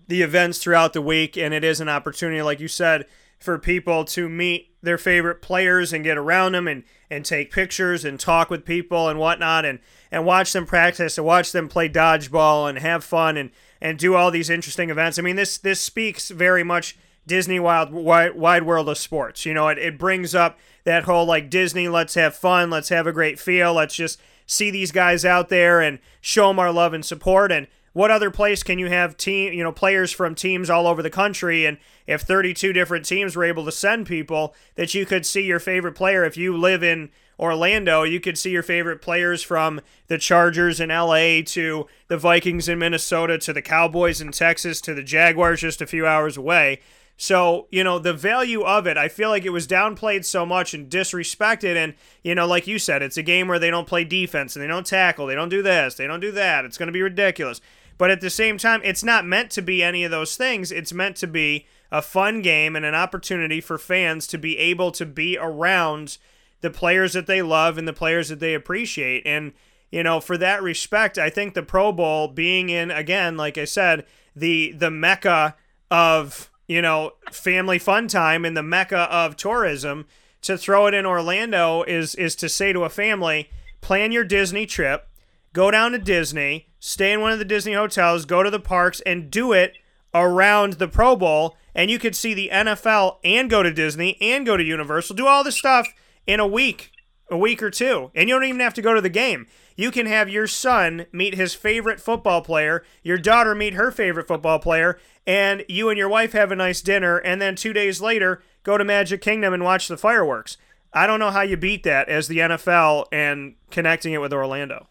the 0.08 0.22
events 0.22 0.58
throughout 0.58 0.94
the 0.94 1.02
week, 1.02 1.36
and 1.36 1.52
it 1.52 1.64
is 1.64 1.80
an 1.80 1.90
opportunity, 1.90 2.40
like 2.40 2.60
you 2.60 2.68
said, 2.68 3.04
for 3.38 3.58
people 3.58 4.06
to 4.06 4.28
meet 4.28 4.74
their 4.82 4.96
favorite 4.96 5.42
players 5.42 5.92
and 5.92 6.02
get 6.02 6.16
around 6.16 6.52
them 6.52 6.66
and 6.66 6.84
and 7.10 7.26
take 7.26 7.52
pictures 7.52 8.04
and 8.04 8.18
talk 8.18 8.48
with 8.48 8.64
people 8.64 9.08
and 9.08 9.18
whatnot 9.18 9.66
and 9.66 9.80
and 10.14 10.24
watch 10.24 10.52
them 10.52 10.64
practice 10.64 11.18
and 11.18 11.26
watch 11.26 11.50
them 11.50 11.68
play 11.68 11.88
dodgeball 11.88 12.68
and 12.68 12.78
have 12.78 13.02
fun 13.02 13.36
and 13.36 13.50
and 13.80 13.98
do 13.98 14.14
all 14.14 14.30
these 14.30 14.48
interesting 14.48 14.88
events. 14.88 15.18
I 15.18 15.22
mean, 15.22 15.34
this 15.34 15.58
this 15.58 15.80
speaks 15.80 16.30
very 16.30 16.62
much 16.62 16.96
Disney 17.26 17.58
Wild 17.58 17.90
Wide, 17.92 18.36
wide 18.36 18.62
World 18.62 18.88
of 18.88 18.96
Sports. 18.96 19.44
You 19.44 19.54
know, 19.54 19.66
it, 19.66 19.76
it 19.76 19.98
brings 19.98 20.32
up 20.32 20.56
that 20.84 21.02
whole 21.02 21.26
like 21.26 21.50
Disney, 21.50 21.88
let's 21.88 22.14
have 22.14 22.36
fun, 22.36 22.70
let's 22.70 22.90
have 22.90 23.08
a 23.08 23.12
great 23.12 23.40
feel, 23.40 23.74
let's 23.74 23.96
just 23.96 24.20
see 24.46 24.70
these 24.70 24.92
guys 24.92 25.24
out 25.24 25.48
there 25.48 25.80
and 25.80 25.98
show 26.20 26.46
them 26.46 26.60
our 26.60 26.70
love 26.70 26.92
and 26.92 27.04
support. 27.04 27.50
And 27.50 27.66
what 27.92 28.12
other 28.12 28.30
place 28.30 28.62
can 28.62 28.78
you 28.78 28.88
have 28.88 29.16
team, 29.16 29.52
you 29.52 29.64
know, 29.64 29.72
players 29.72 30.12
from 30.12 30.36
teams 30.36 30.70
all 30.70 30.86
over 30.86 31.02
the 31.02 31.10
country? 31.10 31.66
And 31.66 31.78
if 32.06 32.22
32 32.22 32.72
different 32.72 33.04
teams 33.04 33.34
were 33.34 33.44
able 33.44 33.64
to 33.64 33.72
send 33.72 34.06
people, 34.06 34.54
that 34.76 34.94
you 34.94 35.06
could 35.06 35.26
see 35.26 35.42
your 35.42 35.60
favorite 35.60 35.94
player. 35.94 36.24
If 36.24 36.36
you 36.36 36.56
live 36.56 36.84
in 36.84 37.10
Orlando, 37.38 38.02
you 38.02 38.20
could 38.20 38.38
see 38.38 38.50
your 38.50 38.62
favorite 38.62 39.02
players 39.02 39.42
from 39.42 39.80
the 40.06 40.18
Chargers 40.18 40.80
in 40.80 40.88
LA 40.90 41.40
to 41.46 41.86
the 42.08 42.18
Vikings 42.18 42.68
in 42.68 42.78
Minnesota 42.78 43.38
to 43.38 43.52
the 43.52 43.62
Cowboys 43.62 44.20
in 44.20 44.32
Texas 44.32 44.80
to 44.82 44.94
the 44.94 45.02
Jaguars 45.02 45.60
just 45.60 45.82
a 45.82 45.86
few 45.86 46.06
hours 46.06 46.36
away. 46.36 46.80
So, 47.16 47.68
you 47.70 47.84
know, 47.84 47.98
the 47.98 48.12
value 48.12 48.62
of 48.62 48.86
it, 48.86 48.96
I 48.96 49.08
feel 49.08 49.30
like 49.30 49.44
it 49.44 49.50
was 49.50 49.68
downplayed 49.68 50.24
so 50.24 50.44
much 50.44 50.74
and 50.74 50.90
disrespected. 50.90 51.76
And, 51.76 51.94
you 52.22 52.34
know, 52.34 52.46
like 52.46 52.66
you 52.66 52.78
said, 52.78 53.02
it's 53.02 53.16
a 53.16 53.22
game 53.22 53.46
where 53.46 53.58
they 53.58 53.70
don't 53.70 53.86
play 53.86 54.04
defense 54.04 54.56
and 54.56 54.62
they 54.62 54.66
don't 54.66 54.86
tackle, 54.86 55.26
they 55.26 55.36
don't 55.36 55.48
do 55.48 55.62
this, 55.62 55.94
they 55.94 56.06
don't 56.06 56.20
do 56.20 56.32
that. 56.32 56.64
It's 56.64 56.78
going 56.78 56.88
to 56.88 56.92
be 56.92 57.02
ridiculous. 57.02 57.60
But 57.98 58.10
at 58.10 58.20
the 58.20 58.30
same 58.30 58.58
time, 58.58 58.80
it's 58.82 59.04
not 59.04 59.24
meant 59.24 59.52
to 59.52 59.62
be 59.62 59.82
any 59.82 60.02
of 60.02 60.10
those 60.10 60.36
things. 60.36 60.72
It's 60.72 60.92
meant 60.92 61.16
to 61.18 61.28
be 61.28 61.66
a 61.92 62.02
fun 62.02 62.42
game 62.42 62.74
and 62.74 62.84
an 62.84 62.94
opportunity 62.94 63.60
for 63.60 63.78
fans 63.78 64.26
to 64.28 64.38
be 64.38 64.58
able 64.58 64.90
to 64.92 65.06
be 65.06 65.38
around 65.38 66.18
the 66.64 66.70
players 66.70 67.12
that 67.12 67.26
they 67.26 67.42
love 67.42 67.76
and 67.76 67.86
the 67.86 67.92
players 67.92 68.30
that 68.30 68.40
they 68.40 68.54
appreciate. 68.54 69.22
And, 69.26 69.52
you 69.92 70.02
know, 70.02 70.18
for 70.18 70.38
that 70.38 70.62
respect, 70.62 71.18
I 71.18 71.28
think 71.28 71.52
the 71.52 71.62
Pro 71.62 71.92
Bowl 71.92 72.26
being 72.26 72.70
in, 72.70 72.90
again, 72.90 73.36
like 73.36 73.58
I 73.58 73.66
said, 73.66 74.06
the 74.34 74.72
the 74.72 74.90
mecca 74.90 75.54
of 75.90 76.50
you 76.66 76.80
know, 76.80 77.12
family 77.30 77.78
fun 77.78 78.08
time 78.08 78.46
and 78.46 78.56
the 78.56 78.62
mecca 78.62 79.00
of 79.14 79.36
tourism, 79.36 80.06
to 80.40 80.56
throw 80.56 80.86
it 80.86 80.94
in 80.94 81.04
Orlando 81.04 81.82
is 81.82 82.14
is 82.14 82.34
to 82.36 82.48
say 82.48 82.72
to 82.72 82.84
a 82.84 82.88
family, 82.88 83.50
plan 83.82 84.10
your 84.10 84.24
Disney 84.24 84.64
trip, 84.64 85.06
go 85.52 85.70
down 85.70 85.92
to 85.92 85.98
Disney, 85.98 86.68
stay 86.80 87.12
in 87.12 87.20
one 87.20 87.32
of 87.32 87.38
the 87.38 87.44
Disney 87.44 87.74
hotels, 87.74 88.24
go 88.24 88.42
to 88.42 88.50
the 88.50 88.58
parks 88.58 89.00
and 89.02 89.30
do 89.30 89.52
it 89.52 89.74
around 90.14 90.74
the 90.74 90.88
Pro 90.88 91.14
Bowl 91.14 91.56
and 91.74 91.90
you 91.90 91.98
could 91.98 92.16
see 92.16 92.32
the 92.32 92.50
NFL 92.52 93.18
and 93.22 93.50
go 93.50 93.62
to 93.62 93.72
Disney 93.72 94.16
and 94.20 94.46
go 94.46 94.56
to 94.56 94.62
Universal, 94.62 95.16
do 95.16 95.26
all 95.26 95.44
this 95.44 95.58
stuff 95.58 95.88
in 96.26 96.40
a 96.40 96.46
week, 96.46 96.90
a 97.30 97.36
week 97.36 97.62
or 97.62 97.70
two. 97.70 98.10
And 98.14 98.28
you 98.28 98.34
don't 98.34 98.44
even 98.44 98.60
have 98.60 98.74
to 98.74 98.82
go 98.82 98.94
to 98.94 99.00
the 99.00 99.08
game. 99.08 99.46
You 99.76 99.90
can 99.90 100.06
have 100.06 100.28
your 100.28 100.46
son 100.46 101.06
meet 101.12 101.34
his 101.34 101.54
favorite 101.54 102.00
football 102.00 102.42
player, 102.42 102.84
your 103.02 103.18
daughter 103.18 103.54
meet 103.54 103.74
her 103.74 103.90
favorite 103.90 104.28
football 104.28 104.58
player, 104.58 104.98
and 105.26 105.64
you 105.68 105.88
and 105.88 105.98
your 105.98 106.08
wife 106.08 106.32
have 106.32 106.52
a 106.52 106.56
nice 106.56 106.80
dinner, 106.80 107.18
and 107.18 107.42
then 107.42 107.56
two 107.56 107.72
days 107.72 108.00
later 108.00 108.42
go 108.62 108.78
to 108.78 108.84
Magic 108.84 109.20
Kingdom 109.20 109.52
and 109.52 109.64
watch 109.64 109.88
the 109.88 109.96
fireworks. 109.96 110.56
I 110.92 111.08
don't 111.08 111.18
know 111.18 111.32
how 111.32 111.42
you 111.42 111.56
beat 111.56 111.82
that 111.82 112.08
as 112.08 112.28
the 112.28 112.38
NFL 112.38 113.06
and 113.10 113.56
connecting 113.70 114.12
it 114.12 114.20
with 114.20 114.32
Orlando. 114.32 114.86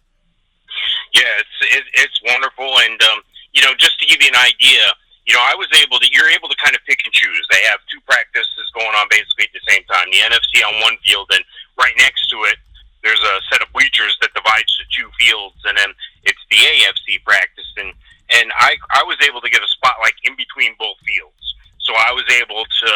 Yeah, 1.14 1.40
it's 1.40 1.76
it, 1.78 1.84
it's 1.94 2.20
wonderful, 2.28 2.68
and 2.80 3.02
um, 3.04 3.20
you 3.54 3.62
know, 3.62 3.74
just 3.78 4.00
to 4.02 4.06
give 4.06 4.22
you 4.22 4.28
an 4.28 4.36
idea, 4.36 4.82
you 5.26 5.34
know, 5.34 5.40
I 5.40 5.56
was 5.56 5.68
able 5.82 6.00
to. 6.00 6.08
You're 6.12 6.30
able 6.30 6.50
to 6.50 6.56
kind 6.62 6.76
of 6.76 6.82
pick 6.86 7.00
and 7.06 7.14
choose. 7.14 7.48
They 7.52 7.62
have 7.70 7.80
two 7.92 8.02
practices 8.06 8.43
going 8.84 8.96
on 9.00 9.08
basically 9.08 9.48
at 9.48 9.56
the 9.56 9.64
same 9.72 9.84
time. 9.88 10.12
The 10.12 10.20
NFC 10.28 10.60
on 10.68 10.76
one 10.84 11.00
field, 11.08 11.32
and 11.32 11.44
right 11.80 11.96
next 11.96 12.28
to 12.36 12.44
it, 12.52 12.60
there's 13.04 13.20
a 13.24 13.36
set 13.52 13.64
of 13.64 13.72
bleachers 13.72 14.16
that 14.20 14.36
divides 14.36 14.72
the 14.80 14.88
two 14.92 15.08
fields, 15.20 15.60
and 15.64 15.78
then 15.80 15.92
it's 16.24 16.44
the 16.52 16.60
AFC 16.60 17.24
practice, 17.24 17.68
and 17.80 17.96
and 18.32 18.52
I 18.60 18.76
I 18.92 19.04
was 19.04 19.20
able 19.24 19.40
to 19.40 19.52
get 19.52 19.64
a 19.64 19.72
spot 19.72 20.00
like 20.04 20.16
in 20.24 20.36
between 20.36 20.76
both 20.80 21.00
fields, 21.08 21.44
so 21.80 21.96
I 21.96 22.12
was 22.12 22.28
able 22.32 22.64
to 22.64 22.92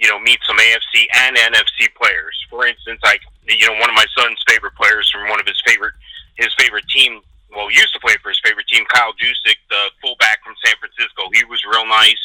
you 0.00 0.08
know 0.08 0.20
meet 0.20 0.40
some 0.44 0.56
AFC 0.56 1.08
and 1.24 1.36
NFC 1.36 1.88
players. 1.96 2.36
For 2.48 2.66
instance, 2.66 3.00
like 3.04 3.20
you 3.48 3.66
know 3.66 3.76
one 3.80 3.88
of 3.88 3.96
my 3.96 4.06
son's 4.16 4.40
favorite 4.48 4.76
players 4.76 5.10
from 5.10 5.28
one 5.28 5.40
of 5.40 5.46
his 5.46 5.60
favorite 5.64 5.94
his 6.36 6.52
favorite 6.56 6.88
team. 6.88 7.20
Well, 7.48 7.70
used 7.70 7.94
to 7.94 8.00
play 8.00 8.16
for 8.20 8.28
his 8.28 8.40
favorite 8.44 8.66
team, 8.68 8.84
Kyle 8.92 9.14
Juszczyk, 9.16 9.56
the 9.70 9.88
fullback 10.02 10.44
from 10.44 10.52
San 10.64 10.74
Francisco. 10.76 11.30
He 11.32 11.44
was 11.44 11.64
real 11.64 11.86
nice, 11.86 12.20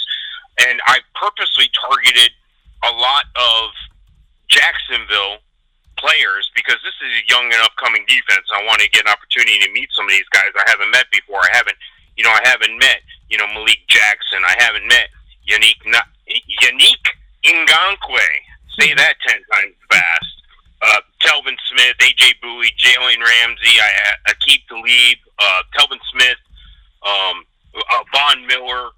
and 0.67 0.81
I 0.85 0.99
purposely 1.15 1.71
targeted 1.71 2.31
a 2.83 2.91
lot 2.91 3.25
of 3.35 3.71
Jacksonville 4.49 5.39
players 5.97 6.49
because 6.55 6.77
this 6.83 6.97
is 7.05 7.11
a 7.21 7.23
young 7.29 7.45
and 7.45 7.61
upcoming 7.61 8.03
defense. 8.07 8.47
I 8.53 8.63
want 8.65 8.70
to 8.81 8.89
get 8.89 9.05
an 9.05 9.11
opportunity 9.11 9.59
to 9.59 9.71
meet 9.71 9.89
some 9.93 10.05
of 10.05 10.11
these 10.11 10.27
guys 10.31 10.49
I 10.55 10.69
haven't 10.69 10.91
met 10.91 11.05
before. 11.11 11.39
I 11.41 11.55
haven't, 11.55 11.77
you 12.17 12.23
know, 12.23 12.31
I 12.31 12.41
haven't 12.43 12.77
met, 12.77 13.01
you 13.29 13.37
know, 13.37 13.47
Malik 13.53 13.79
Jackson. 13.87 14.41
I 14.43 14.55
haven't 14.57 14.87
met 14.87 15.09
Yannick 15.47 15.79
Na- 15.85 16.11
Yannick 16.61 17.05
Ngakoue. 17.45 18.29
Say 18.79 18.93
that 18.93 19.15
ten 19.27 19.39
times 19.51 19.75
fast. 19.89 20.35
Uh, 20.81 21.01
Telvin 21.21 21.57
Smith, 21.69 21.95
AJ 21.99 22.41
Bouye, 22.41 22.73
Jalen 22.73 23.21
Ramsey, 23.21 23.77
I, 23.77 24.31
Aqib 24.33 24.65
Talib, 24.67 25.17
uh, 25.37 25.61
Telvin 25.77 25.99
Smith, 26.11 26.41
um, 27.05 27.45
uh, 27.75 28.03
Von 28.11 28.47
Miller, 28.47 28.89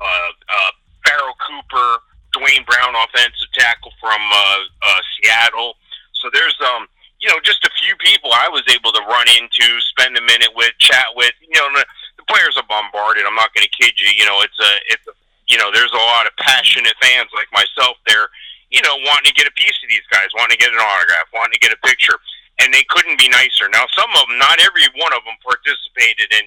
uh, 0.00 0.30
uh, 0.48 0.70
Pharoh 1.04 1.34
Cooper, 1.42 1.98
Duane 2.32 2.64
Brown, 2.66 2.94
offensive 2.94 3.50
tackle 3.52 3.90
from 4.00 4.20
uh, 4.20 4.58
uh, 4.82 5.00
Seattle. 5.18 5.74
So 6.12 6.30
there's 6.32 6.54
um, 6.62 6.86
you 7.24 7.32
know, 7.32 7.40
just 7.40 7.64
a 7.64 7.72
few 7.80 7.96
people 8.04 8.28
I 8.36 8.52
was 8.52 8.68
able 8.68 8.92
to 8.92 9.00
run 9.08 9.24
into, 9.40 9.64
spend 9.96 10.12
a 10.12 10.20
minute 10.28 10.52
with, 10.52 10.76
chat 10.76 11.08
with. 11.16 11.32
You 11.40 11.56
know, 11.56 11.72
the, 11.72 11.84
the 12.20 12.24
players 12.28 12.52
are 12.60 12.68
bombarded. 12.68 13.24
I'm 13.24 13.32
not 13.32 13.48
going 13.56 13.64
to 13.64 13.72
kid 13.72 13.96
you. 13.96 14.12
You 14.12 14.28
know, 14.28 14.44
it's 14.44 14.60
a, 14.60 14.72
it's 14.92 15.06
a, 15.08 15.16
you 15.48 15.56
know, 15.56 15.72
there's 15.72 15.96
a 15.96 16.04
lot 16.12 16.28
of 16.28 16.36
passionate 16.36 16.92
fans 17.00 17.32
like 17.32 17.48
myself 17.56 17.96
there. 18.04 18.28
You 18.68 18.84
know, 18.84 18.92
wanting 19.08 19.32
to 19.32 19.36
get 19.40 19.48
a 19.48 19.56
piece 19.56 19.72
of 19.80 19.88
these 19.88 20.04
guys, 20.12 20.28
wanting 20.36 20.60
to 20.60 20.60
get 20.60 20.76
an 20.76 20.84
autograph, 20.84 21.32
wanting 21.32 21.56
to 21.56 21.64
get 21.64 21.72
a 21.72 21.80
picture, 21.80 22.20
and 22.60 22.68
they 22.76 22.84
couldn't 22.92 23.16
be 23.16 23.32
nicer. 23.32 23.72
Now, 23.72 23.88
some 23.96 24.12
of 24.20 24.28
them, 24.28 24.36
not 24.36 24.60
every 24.60 24.84
one 25.00 25.16
of 25.16 25.24
them, 25.24 25.40
participated 25.40 26.28
in 26.28 26.44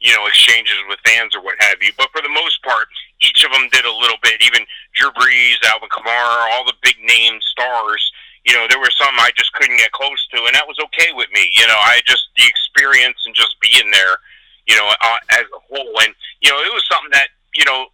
you 0.00 0.12
know, 0.12 0.26
exchanges 0.28 0.76
with 0.84 1.00
fans 1.00 1.32
or 1.32 1.40
what 1.40 1.56
have 1.64 1.80
you. 1.80 1.88
But 1.96 2.12
for 2.12 2.20
the 2.20 2.28
most 2.28 2.60
part, 2.62 2.88
each 3.24 3.40
of 3.40 3.48
them 3.56 3.72
did 3.72 3.88
a 3.88 3.92
little 3.92 4.20
bit. 4.20 4.36
Even 4.44 4.68
Drew 4.92 5.08
Brees, 5.16 5.56
Alvin 5.64 5.88
Kamara, 5.88 6.44
all 6.52 6.64
the 6.68 6.76
big 6.84 6.96
name 7.00 7.40
stars. 7.40 8.04
You 8.44 8.52
know, 8.52 8.68
there 8.68 8.78
were 8.78 8.92
some 8.92 9.16
I 9.16 9.32
just 9.36 9.52
couldn't 9.56 9.80
get 9.80 9.92
close 9.92 10.20
to, 10.36 10.44
and 10.44 10.54
that 10.54 10.68
was 10.68 10.76
okay 10.76 11.16
with 11.16 11.32
me. 11.32 11.48
You 11.52 11.66
know, 11.66 11.80
I 11.80 12.04
just 12.04 12.28
the 12.36 12.44
experience 12.44 13.16
and 13.24 13.34
just 13.34 13.56
being 13.60 13.90
there. 13.90 14.20
You 14.68 14.76
know, 14.76 14.88
uh, 14.88 15.20
as 15.32 15.44
a 15.48 15.60
whole, 15.64 15.96
and 16.04 16.12
you 16.40 16.52
know, 16.52 16.60
it 16.60 16.72
was 16.72 16.84
something 16.88 17.12
that 17.12 17.32
you 17.56 17.64
know 17.64 17.88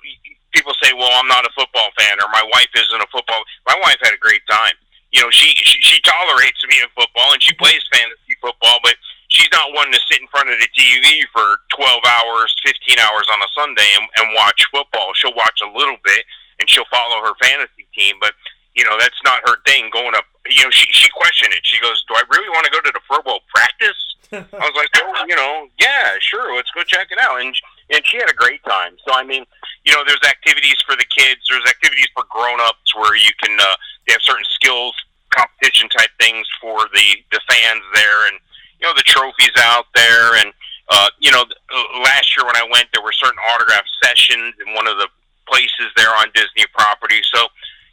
people 0.50 0.74
say, 0.82 0.90
"Well, 0.92 1.10
I'm 1.14 1.30
not 1.30 1.46
a 1.46 1.54
football 1.54 1.90
fan," 1.98 2.18
or 2.18 2.26
"My 2.34 2.42
wife 2.50 2.70
isn't 2.74 3.02
a 3.02 3.06
football." 3.14 3.42
My 3.66 3.78
wife 3.82 3.98
had 4.02 4.14
a 4.14 4.18
great 4.18 4.42
time. 4.50 4.74
You 5.14 5.22
know, 5.22 5.30
she 5.30 5.54
she, 5.54 5.78
she 5.82 6.02
tolerates 6.02 6.62
me 6.66 6.82
in 6.82 6.90
football, 6.98 7.30
and 7.30 7.42
she 7.42 7.54
plays 7.54 7.82
fantasy 7.90 8.34
football, 8.42 8.78
but 8.82 8.94
she's 9.30 9.50
not 9.54 9.70
one 9.74 9.90
to 9.90 9.98
sit 10.10 10.18
in 10.18 10.26
front 10.34 10.50
of 10.50 10.58
the 10.58 10.70
TV 10.74 11.22
for 11.30 11.62
12 11.74 12.02
hours, 12.06 12.54
15 12.66 12.98
hours 12.98 13.26
on 13.30 13.38
a 13.38 13.50
Sunday 13.54 13.86
and, 13.98 14.06
and 14.18 14.34
watch 14.34 14.62
football. 14.70 15.14
She'll 15.14 15.34
watch 15.34 15.62
a 15.62 15.70
little 15.70 15.98
bit 16.02 16.26
and 16.58 16.70
she'll 16.70 16.90
follow 16.90 17.22
her 17.22 17.34
fantasy 17.38 17.86
team, 17.94 18.18
but 18.20 18.34
you 18.74 18.84
know 18.84 18.96
that's 18.98 19.18
not 19.24 19.42
her 19.46 19.56
thing. 19.66 19.90
Going 19.92 20.14
up, 20.14 20.24
you 20.48 20.62
know, 20.62 20.70
she 20.70 20.86
she 20.92 21.08
questioned 21.10 21.52
it. 21.52 21.60
She 21.62 21.80
goes, 21.80 22.04
"Do 22.08 22.14
I 22.14 22.22
really 22.30 22.48
want 22.50 22.64
to 22.66 22.70
go 22.70 22.80
to 22.80 22.92
the 22.92 23.00
Pro 23.08 23.22
Bowl 23.22 23.40
practice?" 23.52 23.98
I 24.32 24.46
was 24.64 24.76
like, 24.76 24.88
"Well, 24.94 25.28
you 25.28 25.34
know, 25.34 25.68
yeah, 25.80 26.14
sure, 26.20 26.54
let's 26.54 26.70
go 26.70 26.82
check 26.82 27.08
it 27.10 27.18
out." 27.18 27.40
And 27.40 27.54
and 27.90 28.06
she 28.06 28.18
had 28.18 28.30
a 28.30 28.34
great 28.34 28.62
time. 28.64 28.96
So 29.06 29.14
I 29.14 29.24
mean, 29.24 29.44
you 29.84 29.92
know, 29.92 30.02
there's 30.06 30.22
activities 30.22 30.76
for 30.86 30.94
the 30.94 31.04
kids. 31.04 31.40
There's 31.48 31.66
activities 31.68 32.06
for 32.14 32.24
grown-ups 32.30 32.94
where 32.94 33.16
you 33.16 33.32
can 33.42 33.58
uh, 33.60 33.74
they 34.06 34.12
have 34.12 34.22
certain 34.22 34.46
skills 34.48 34.94
competition 35.30 35.88
type 35.88 36.10
things 36.20 36.46
for 36.60 36.86
the 36.94 37.06
the 37.32 37.40
fans 37.50 37.82
there, 37.94 38.28
and 38.28 38.38
you 38.78 38.86
know 38.86 38.94
the 38.94 39.02
trophies 39.02 39.54
out 39.58 39.86
there, 39.94 40.36
and 40.38 40.52
uh, 40.90 41.10
you 41.18 41.32
know 41.32 41.42
uh, 41.42 42.00
last 42.04 42.36
year 42.36 42.46
when 42.46 42.56
I 42.56 42.66
went, 42.70 42.86
there 42.92 43.02
were 43.02 43.12
certain 43.12 43.38
autograph 43.50 43.84
sessions 44.02 44.54
in 44.64 44.74
one 44.74 44.86
of 44.86 44.96
the 44.96 45.08
places 45.50 45.90
there 45.96 46.14
on 46.14 46.30
Disney 46.34 46.64
property. 46.72 47.20
So 47.34 47.48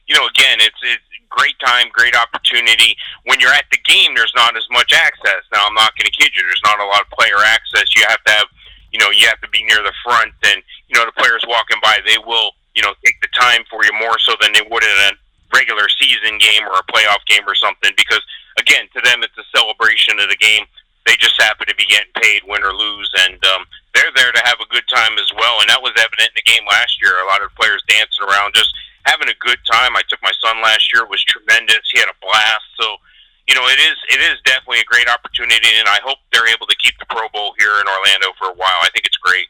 you 0.08 0.16
know, 0.16 0.26
again, 0.28 0.58
it's 0.60 0.80
it's 0.82 1.04
great 1.30 1.60
time, 1.60 1.88
great 1.92 2.16
opportunity. 2.16 2.96
When 3.26 3.40
you're 3.40 3.54
at 3.54 3.68
the 3.72 3.78
game, 3.84 4.16
there's 4.16 4.34
not 4.36 4.56
as 4.56 4.66
much 4.72 4.94
access. 4.94 5.44
Now, 5.54 5.68
I'm 5.68 5.78
you. 6.38 6.46
There's 6.46 6.64
not 6.64 6.80
a 6.80 6.86
lot 6.86 7.02
of 7.02 7.10
player 7.10 7.42
access. 7.44 7.90
You 7.96 8.06
have 8.08 8.24
to 8.24 8.32
have, 8.32 8.48
you 8.94 9.00
know, 9.00 9.10
you 9.10 9.28
have 9.28 9.42
to 9.42 9.50
be 9.50 9.66
near 9.66 9.82
the 9.82 9.94
front, 10.06 10.32
and 10.46 10.62
you 10.88 10.96
know, 10.96 11.06
the 11.06 11.18
players 11.18 11.44
walking 11.48 11.82
by, 11.84 12.00
they 12.06 12.18
will, 12.22 12.54
you 12.76 12.82
know, 12.82 12.94
take 13.04 13.20
the 13.22 13.32
time 13.36 13.66
for 13.70 13.84
you 13.84 13.92
more 14.00 14.18
so 14.20 14.38
than 14.40 14.54
they 14.54 14.64
would 14.70 14.84
in 14.84 14.98
a 15.10 15.18
regular 15.54 15.90
season 15.90 16.38
game 16.38 16.64
or 16.64 16.80
a 16.80 16.92
playoff 16.92 17.24
game 17.26 17.44
or 17.48 17.56
something. 17.56 17.92
Because 17.98 18.22
again, 18.60 18.88
to 18.94 19.02
them, 19.02 19.24
it's 19.24 19.38
a 19.38 19.48
celebration 19.56 20.20
of 20.20 20.30
the 20.30 20.38
game. 20.38 20.66
They 21.06 21.16
just 21.16 21.40
happen 21.40 21.68
to 21.68 21.76
be 21.76 21.88
getting 21.88 22.12
paid, 22.20 22.44
win 22.44 22.64
or 22.64 22.76
lose, 22.76 23.10
and 23.24 23.40
um, 23.56 23.64
they're 23.96 24.12
there 24.16 24.32
to 24.32 24.44
have 24.44 24.60
a 24.60 24.68
good 24.68 24.84
time 24.92 25.16
as 25.16 25.32
well. 25.40 25.64
And 25.64 25.70
that 25.72 25.80
was 25.80 25.96
evident 25.96 26.36
in 26.36 26.38
the 26.38 26.44
game 26.44 26.68
last 26.68 27.00
year. 27.00 27.16
A 27.24 27.32
lot 27.32 27.40
of 27.40 27.56
players 27.56 27.80
dancing 27.88 28.28
around, 28.28 28.52
just 28.54 28.76
having 29.08 29.32
a 29.32 29.40
good 29.40 29.60
time. 29.64 29.96
I 29.96 30.04
took 30.12 30.20
my 30.20 30.36
son 30.44 30.60
last 30.60 30.92
year; 30.92 31.08
it 31.08 31.10
was 31.10 31.24
tremendous. 31.24 31.88
He 31.92 32.00
had 32.00 32.12
a 32.12 32.20
blast. 32.20 32.68
So, 32.76 33.00
you 33.48 33.56
know, 33.56 33.66
it 33.68 33.80
is 33.80 33.96
it 34.10 34.20
is 34.20 34.40
definitely 34.44 34.80
a 34.80 34.84
great 34.84 35.08
opportunity, 35.08 35.70
and 35.78 35.88
I 35.88 36.00
hope 36.04 36.18
they're 36.32 36.48
able 36.48 36.68
to 36.68 36.76
keep 36.76 36.98
the 37.00 37.06
Pro 37.06 37.30
Bowl 37.30 37.54
here 37.58 37.80
in 37.80 37.88
Orlando 37.88 38.34
for 38.38 38.50
a 38.50 38.54
while. 38.54 38.78
I 38.84 38.90
think 38.94 39.06
it's 39.06 39.18
great. 39.18 39.48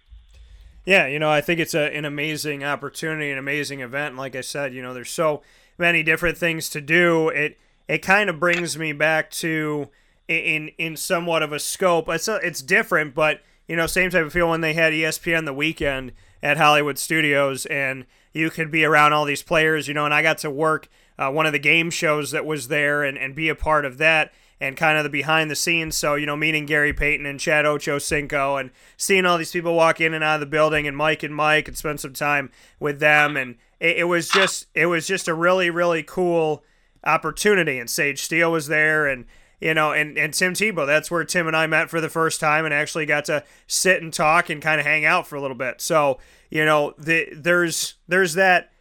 Yeah, 0.86 1.08
you 1.08 1.20
know, 1.20 1.30
I 1.30 1.42
think 1.42 1.60
it's 1.60 1.74
a, 1.74 1.94
an 1.96 2.06
amazing 2.06 2.64
opportunity, 2.64 3.30
an 3.32 3.38
amazing 3.38 3.82
event. 3.82 4.10
And 4.10 4.18
like 4.18 4.36
I 4.36 4.42
said, 4.42 4.74
you 4.74 4.82
know, 4.82 4.94
there's 4.94 5.10
so 5.10 5.42
many 5.78 6.04
different 6.04 6.38
things 6.38 6.70
to 6.70 6.82
do. 6.82 7.30
It 7.30 7.58
it 7.88 8.00
kind 8.00 8.30
of 8.30 8.40
brings 8.40 8.78
me 8.78 8.94
back 8.94 9.32
to 9.32 9.90
in 10.28 10.70
in 10.78 10.96
somewhat 10.96 11.44
of 11.44 11.52
a 11.52 11.60
scope. 11.60 12.08
It's 12.10 12.28
a, 12.28 12.36
it's 12.36 12.62
different, 12.62 13.16
but 13.16 13.42
you 13.68 13.76
know, 13.76 13.88
same 13.88 14.12
type 14.12 14.26
of 14.26 14.34
feel 14.34 14.50
when 14.50 14.62
they 14.62 14.74
had 14.74 14.94
ESPN 14.94 15.46
the 15.46 15.54
weekend 15.54 16.14
at 16.42 16.58
Hollywood 16.58 16.98
Studios, 16.98 17.66
and 17.66 18.06
you 18.32 18.50
could 18.50 18.72
be 18.72 18.86
around 18.86 19.14
all 19.14 19.26
these 19.26 19.44
players, 19.44 19.88
you 19.88 19.94
know. 19.94 20.06
And 20.06 20.14
I 20.14 20.22
got 20.22 20.38
to 20.40 20.52
work 20.52 20.88
uh, 21.18 21.32
one 21.32 21.46
of 21.46 21.54
the 21.54 21.60
game 21.60 21.90
shows 21.90 22.32
that 22.32 22.46
was 22.46 22.68
there 22.68 23.04
and 23.04 23.18
and 23.18 23.36
be 23.36 23.50
a 23.50 23.56
part 23.56 23.86
of 23.86 23.98
that 23.98 24.32
and 24.60 24.76
kind 24.76 24.98
of 24.98 25.04
the 25.04 25.10
behind 25.10 25.52
the 25.52 25.56
scenes. 25.56 25.96
So, 25.96 26.16
you 26.16 26.26
know, 26.26 26.36
meeting 26.36 26.66
Gary 26.66 26.94
Payton 26.94 27.26
and 27.26 27.40
Chad 27.40 27.66
Ochocinco 27.66 28.60
and 28.60 28.72
seeing 28.98 29.26
all 29.26 29.38
these 29.38 29.52
people 29.52 29.76
walk 29.76 30.02
in 30.02 30.14
and 30.14 30.24
out 30.24 30.36
of 30.36 30.40
the 30.40 30.46
building 30.46 30.88
and 30.88 30.98
Mike 30.98 31.24
and 31.24 31.36
Mike 31.36 31.68
and 31.68 31.78
spend 31.78 32.00
some 32.00 32.14
time 32.14 32.50
with 32.80 33.00
them. 33.00 33.38
And 33.38 33.56
it, 33.80 33.98
it 33.98 34.04
was 34.06 34.30
just, 34.30 34.68
it 34.74 34.88
was 34.88 35.06
just 35.06 35.28
a 35.28 35.34
really, 35.34 35.70
really 35.70 36.02
cool 36.02 36.64
opportunity. 37.04 37.78
And 37.78 37.90
Sage 37.90 38.24
Steele 38.24 38.52
was 38.52 38.68
there 38.68 39.06
and, 39.06 39.26
you 39.62 39.74
know, 39.74 39.92
and, 39.92 40.18
and 40.18 40.34
Tim 40.34 40.54
Tebow, 40.54 40.88
that's 40.88 41.12
where 41.12 41.24
Tim 41.24 41.48
and 41.48 41.56
I 41.56 41.68
met 41.68 41.90
for 41.90 42.02
the 42.02 42.10
first 42.10 42.40
time 42.40 42.66
and 42.66 42.74
actually 42.74 43.06
got 43.06 43.26
to 43.26 43.44
sit 43.68 44.02
and 44.02 44.12
talk 44.12 44.50
and 44.50 44.62
kind 44.62 44.80
of 44.80 44.86
hang 44.86 45.06
out 45.06 45.28
for 45.28 45.36
a 45.36 45.42
little 45.42 45.58
bit. 45.58 45.82
So, 45.82 46.18
you 46.50 46.66
know, 46.66 46.96
the, 46.98 47.28
there's, 47.32 47.96
there's 48.08 48.34
that 48.34 48.72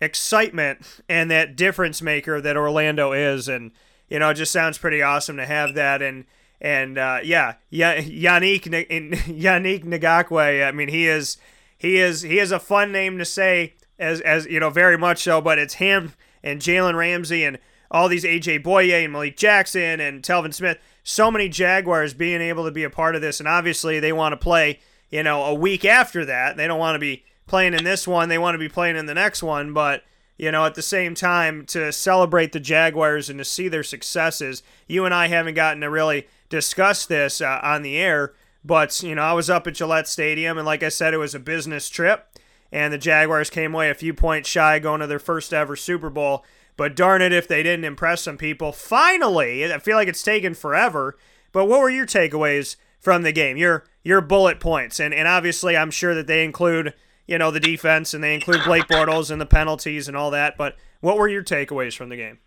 excitement 0.00 1.00
and 1.08 1.30
that 1.30 1.56
difference 1.56 2.00
maker 2.00 2.40
that 2.40 2.56
Orlando 2.56 3.12
is. 3.12 3.48
And, 3.48 3.72
you 4.08 4.18
know, 4.18 4.30
it 4.30 4.34
just 4.34 4.52
sounds 4.52 4.78
pretty 4.78 5.02
awesome 5.02 5.36
to 5.36 5.46
have 5.46 5.74
that. 5.74 6.02
And 6.02 6.24
and 6.60 6.98
uh, 6.98 7.20
yeah, 7.22 7.54
Yannick 7.72 8.62
Yannick 8.64 9.84
Ngakoue. 9.84 10.66
I 10.66 10.72
mean, 10.72 10.88
he 10.88 11.06
is 11.06 11.36
he 11.76 11.98
is 11.98 12.22
he 12.22 12.38
is 12.38 12.50
a 12.50 12.58
fun 12.58 12.90
name 12.90 13.18
to 13.18 13.24
say 13.24 13.74
as 13.98 14.20
as 14.20 14.46
you 14.46 14.60
know 14.60 14.70
very 14.70 14.98
much 14.98 15.22
so. 15.22 15.40
But 15.40 15.58
it's 15.58 15.74
him 15.74 16.14
and 16.42 16.60
Jalen 16.60 16.96
Ramsey 16.96 17.44
and 17.44 17.58
all 17.90 18.08
these 18.08 18.24
AJ 18.24 18.64
Bouye 18.64 19.04
and 19.04 19.12
Malik 19.12 19.36
Jackson 19.36 20.00
and 20.00 20.22
Telvin 20.22 20.52
Smith. 20.52 20.78
So 21.04 21.30
many 21.30 21.48
Jaguars 21.48 22.12
being 22.12 22.40
able 22.40 22.64
to 22.64 22.70
be 22.70 22.84
a 22.84 22.90
part 22.90 23.14
of 23.14 23.22
this, 23.22 23.38
and 23.38 23.48
obviously 23.48 24.00
they 24.00 24.12
want 24.12 24.32
to 24.32 24.36
play. 24.36 24.80
You 25.10 25.22
know, 25.22 25.44
a 25.44 25.54
week 25.54 25.86
after 25.86 26.26
that, 26.26 26.58
they 26.58 26.66
don't 26.66 26.78
want 26.78 26.96
to 26.96 26.98
be 26.98 27.24
playing 27.48 27.74
in 27.74 27.84
this 27.84 28.06
one. 28.06 28.28
They 28.28 28.38
want 28.38 28.54
to 28.54 28.58
be 28.58 28.68
playing 28.68 28.96
in 28.96 29.06
the 29.06 29.14
next 29.14 29.42
one, 29.42 29.72
but 29.72 30.04
you 30.36 30.52
know, 30.52 30.64
at 30.64 30.76
the 30.76 30.82
same 30.82 31.16
time, 31.16 31.66
to 31.66 31.90
celebrate 31.90 32.52
the 32.52 32.60
Jaguars 32.60 33.28
and 33.28 33.40
to 33.40 33.44
see 33.44 33.66
their 33.66 33.82
successes. 33.82 34.62
You 34.86 35.04
and 35.04 35.12
I 35.12 35.26
haven't 35.26 35.54
gotten 35.54 35.80
to 35.80 35.90
really 35.90 36.28
discuss 36.48 37.06
this 37.06 37.40
uh, 37.40 37.58
on 37.60 37.82
the 37.82 37.96
air, 37.96 38.34
but, 38.64 39.02
you 39.02 39.16
know, 39.16 39.22
I 39.22 39.32
was 39.32 39.50
up 39.50 39.66
at 39.66 39.74
Gillette 39.74 40.06
Stadium, 40.06 40.56
and 40.56 40.64
like 40.64 40.84
I 40.84 40.90
said, 40.90 41.12
it 41.12 41.18
was 41.18 41.34
a 41.34 41.40
business 41.40 41.88
trip, 41.88 42.28
and 42.70 42.92
the 42.92 42.98
Jaguars 42.98 43.50
came 43.50 43.74
away 43.74 43.90
a 43.90 43.94
few 43.94 44.14
points 44.14 44.48
shy 44.48 44.78
going 44.78 45.00
to 45.00 45.08
their 45.08 45.18
first 45.18 45.52
ever 45.52 45.74
Super 45.74 46.10
Bowl. 46.10 46.44
But 46.76 46.94
darn 46.94 47.22
it 47.22 47.32
if 47.32 47.48
they 47.48 47.64
didn't 47.64 47.84
impress 47.84 48.22
some 48.22 48.38
people. 48.38 48.70
Finally, 48.70 49.72
I 49.72 49.78
feel 49.80 49.96
like 49.96 50.06
it's 50.06 50.22
taken 50.22 50.54
forever. 50.54 51.18
But 51.50 51.64
what 51.64 51.80
were 51.80 51.90
your 51.90 52.06
takeaways 52.06 52.76
from 53.00 53.22
the 53.22 53.32
game? 53.32 53.56
Your 53.56 53.84
your 54.04 54.20
bullet 54.20 54.60
points. 54.60 55.00
And 55.00 55.12
and 55.12 55.26
obviously 55.26 55.76
I'm 55.76 55.90
sure 55.90 56.14
that 56.14 56.28
they 56.28 56.44
include, 56.44 56.94
you 57.28 57.36
know, 57.36 57.52
the 57.52 57.60
defense 57.60 58.14
and 58.14 58.24
they 58.24 58.34
include 58.34 58.64
Blake 58.64 58.88
Bortles 58.88 59.30
and 59.30 59.40
the 59.40 59.46
penalties 59.46 60.08
and 60.08 60.16
all 60.16 60.32
that. 60.32 60.56
But 60.56 60.76
what 61.00 61.18
were 61.18 61.28
your 61.28 61.44
takeaways 61.44 61.94
from 61.94 62.08
the 62.08 62.16
game? 62.16 62.38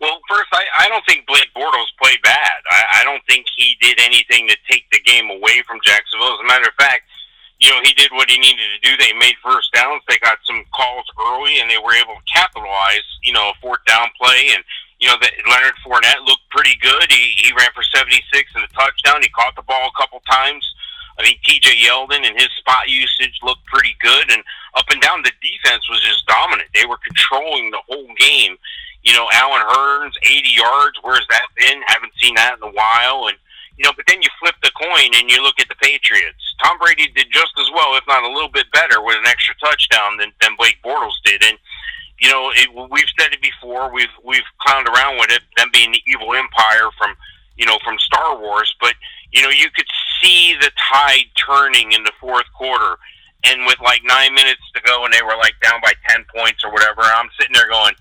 Well, 0.00 0.18
first, 0.28 0.50
I, 0.52 0.64
I 0.84 0.88
don't 0.88 1.06
think 1.06 1.24
Blake 1.26 1.48
Bortles 1.56 1.88
played 2.02 2.20
bad. 2.22 2.60
I, 2.68 3.00
I 3.00 3.04
don't 3.04 3.22
think 3.26 3.46
he 3.56 3.78
did 3.80 4.00
anything 4.00 4.48
to 4.48 4.56
take 4.68 4.84
the 4.90 5.00
game 5.00 5.30
away 5.30 5.62
from 5.66 5.78
Jacksonville. 5.82 6.34
As 6.34 6.40
a 6.44 6.46
matter 6.46 6.68
of 6.68 6.74
fact, 6.74 7.04
you 7.60 7.70
know, 7.70 7.80
he 7.84 7.94
did 7.94 8.10
what 8.10 8.28
he 8.28 8.36
needed 8.36 8.66
to 8.74 8.80
do. 8.82 8.96
They 8.98 9.14
made 9.14 9.38
first 9.42 9.72
downs. 9.72 10.02
They 10.08 10.18
got 10.18 10.38
some 10.44 10.64
calls 10.74 11.06
early, 11.16 11.60
and 11.60 11.70
they 11.70 11.78
were 11.78 11.94
able 11.94 12.18
to 12.18 12.26
capitalize, 12.26 13.06
you 13.22 13.32
know, 13.32 13.50
a 13.50 13.54
fourth 13.62 13.80
down 13.86 14.08
play. 14.20 14.50
And, 14.52 14.64
you 14.98 15.06
know, 15.06 15.16
that 15.22 15.32
Leonard 15.48 15.78
Fournette 15.86 16.26
looked 16.26 16.50
pretty 16.50 16.74
good. 16.82 17.06
He, 17.08 17.38
he 17.38 17.54
ran 17.54 17.70
for 17.72 17.86
76 17.94 18.18
and 18.56 18.64
a 18.64 18.68
touchdown. 18.74 19.22
He 19.22 19.30
caught 19.30 19.54
the 19.54 19.62
ball 19.62 19.88
a 19.88 19.96
couple 19.96 20.20
times. 20.28 20.66
I 21.18 21.22
think 21.22 21.40
TJ 21.46 21.82
Yeldon 21.82 22.26
and 22.26 22.36
his 22.36 22.50
spot 22.58 22.88
usage 22.88 23.38
looked 23.42 23.64
pretty 23.66 23.96
good. 24.00 24.30
And 24.30 24.42
up 24.74 24.86
and 24.90 25.00
down, 25.00 25.22
the 25.22 25.32
defense 25.42 25.88
was 25.88 26.00
just 26.00 26.26
dominant. 26.26 26.68
They 26.74 26.86
were 26.86 26.98
controlling 27.06 27.70
the 27.70 27.82
whole 27.86 28.08
game. 28.18 28.56
You 29.02 29.12
know, 29.12 29.28
Allen 29.32 29.62
Hurns, 29.62 30.12
80 30.22 30.48
yards. 30.48 30.98
Where's 31.02 31.26
that 31.30 31.46
been? 31.56 31.82
Haven't 31.86 32.12
seen 32.20 32.34
that 32.36 32.56
in 32.56 32.68
a 32.68 32.72
while. 32.72 33.28
And, 33.28 33.36
you 33.76 33.84
know, 33.84 33.92
but 33.94 34.06
then 34.08 34.22
you 34.22 34.28
flip 34.40 34.54
the 34.62 34.72
coin 34.74 35.10
and 35.14 35.30
you 35.30 35.42
look 35.42 35.60
at 35.60 35.68
the 35.68 35.76
Patriots. 35.76 36.42
Tom 36.62 36.78
Brady 36.78 37.08
did 37.14 37.26
just 37.30 37.52
as 37.58 37.70
well, 37.74 37.96
if 37.96 38.04
not 38.08 38.24
a 38.24 38.32
little 38.32 38.48
bit 38.48 38.66
better, 38.72 39.02
with 39.02 39.16
an 39.18 39.26
extra 39.26 39.54
touchdown 39.62 40.16
than, 40.18 40.32
than 40.40 40.56
Blake 40.56 40.78
Bortles 40.84 41.20
did. 41.24 41.42
And, 41.44 41.58
you 42.18 42.30
know, 42.30 42.50
it, 42.54 42.68
we've 42.90 43.10
said 43.18 43.32
it 43.32 43.42
before. 43.42 43.92
We've 43.92 44.14
we've 44.24 44.46
clowned 44.66 44.86
around 44.86 45.18
with 45.18 45.30
it, 45.30 45.42
them 45.56 45.68
being 45.72 45.92
the 45.92 46.02
evil 46.06 46.34
empire 46.34 46.88
from, 46.96 47.14
you 47.56 47.66
know, 47.66 47.78
from 47.84 47.98
Star 47.98 48.38
Wars. 48.38 48.74
But 48.80 48.94
you 49.32 49.42
know, 49.42 49.50
you 49.50 49.70
could 49.74 49.86
see 50.22 50.54
the 50.60 50.70
tide 50.92 51.26
turning 51.34 51.92
in 51.92 52.02
the 52.04 52.12
fourth 52.20 52.46
quarter. 52.56 52.96
And 53.44 53.66
with 53.66 53.78
like 53.80 54.00
nine 54.04 54.32
minutes 54.32 54.62
to 54.74 54.80
go, 54.80 55.04
and 55.04 55.12
they 55.12 55.20
were 55.20 55.36
like 55.36 55.54
down 55.62 55.80
by 55.82 55.92
ten 56.08 56.24
points 56.34 56.64
or 56.64 56.72
whatever, 56.72 57.02
I'm 57.02 57.28
sitting 57.38 57.52
there 57.52 57.68
going, 57.68 57.94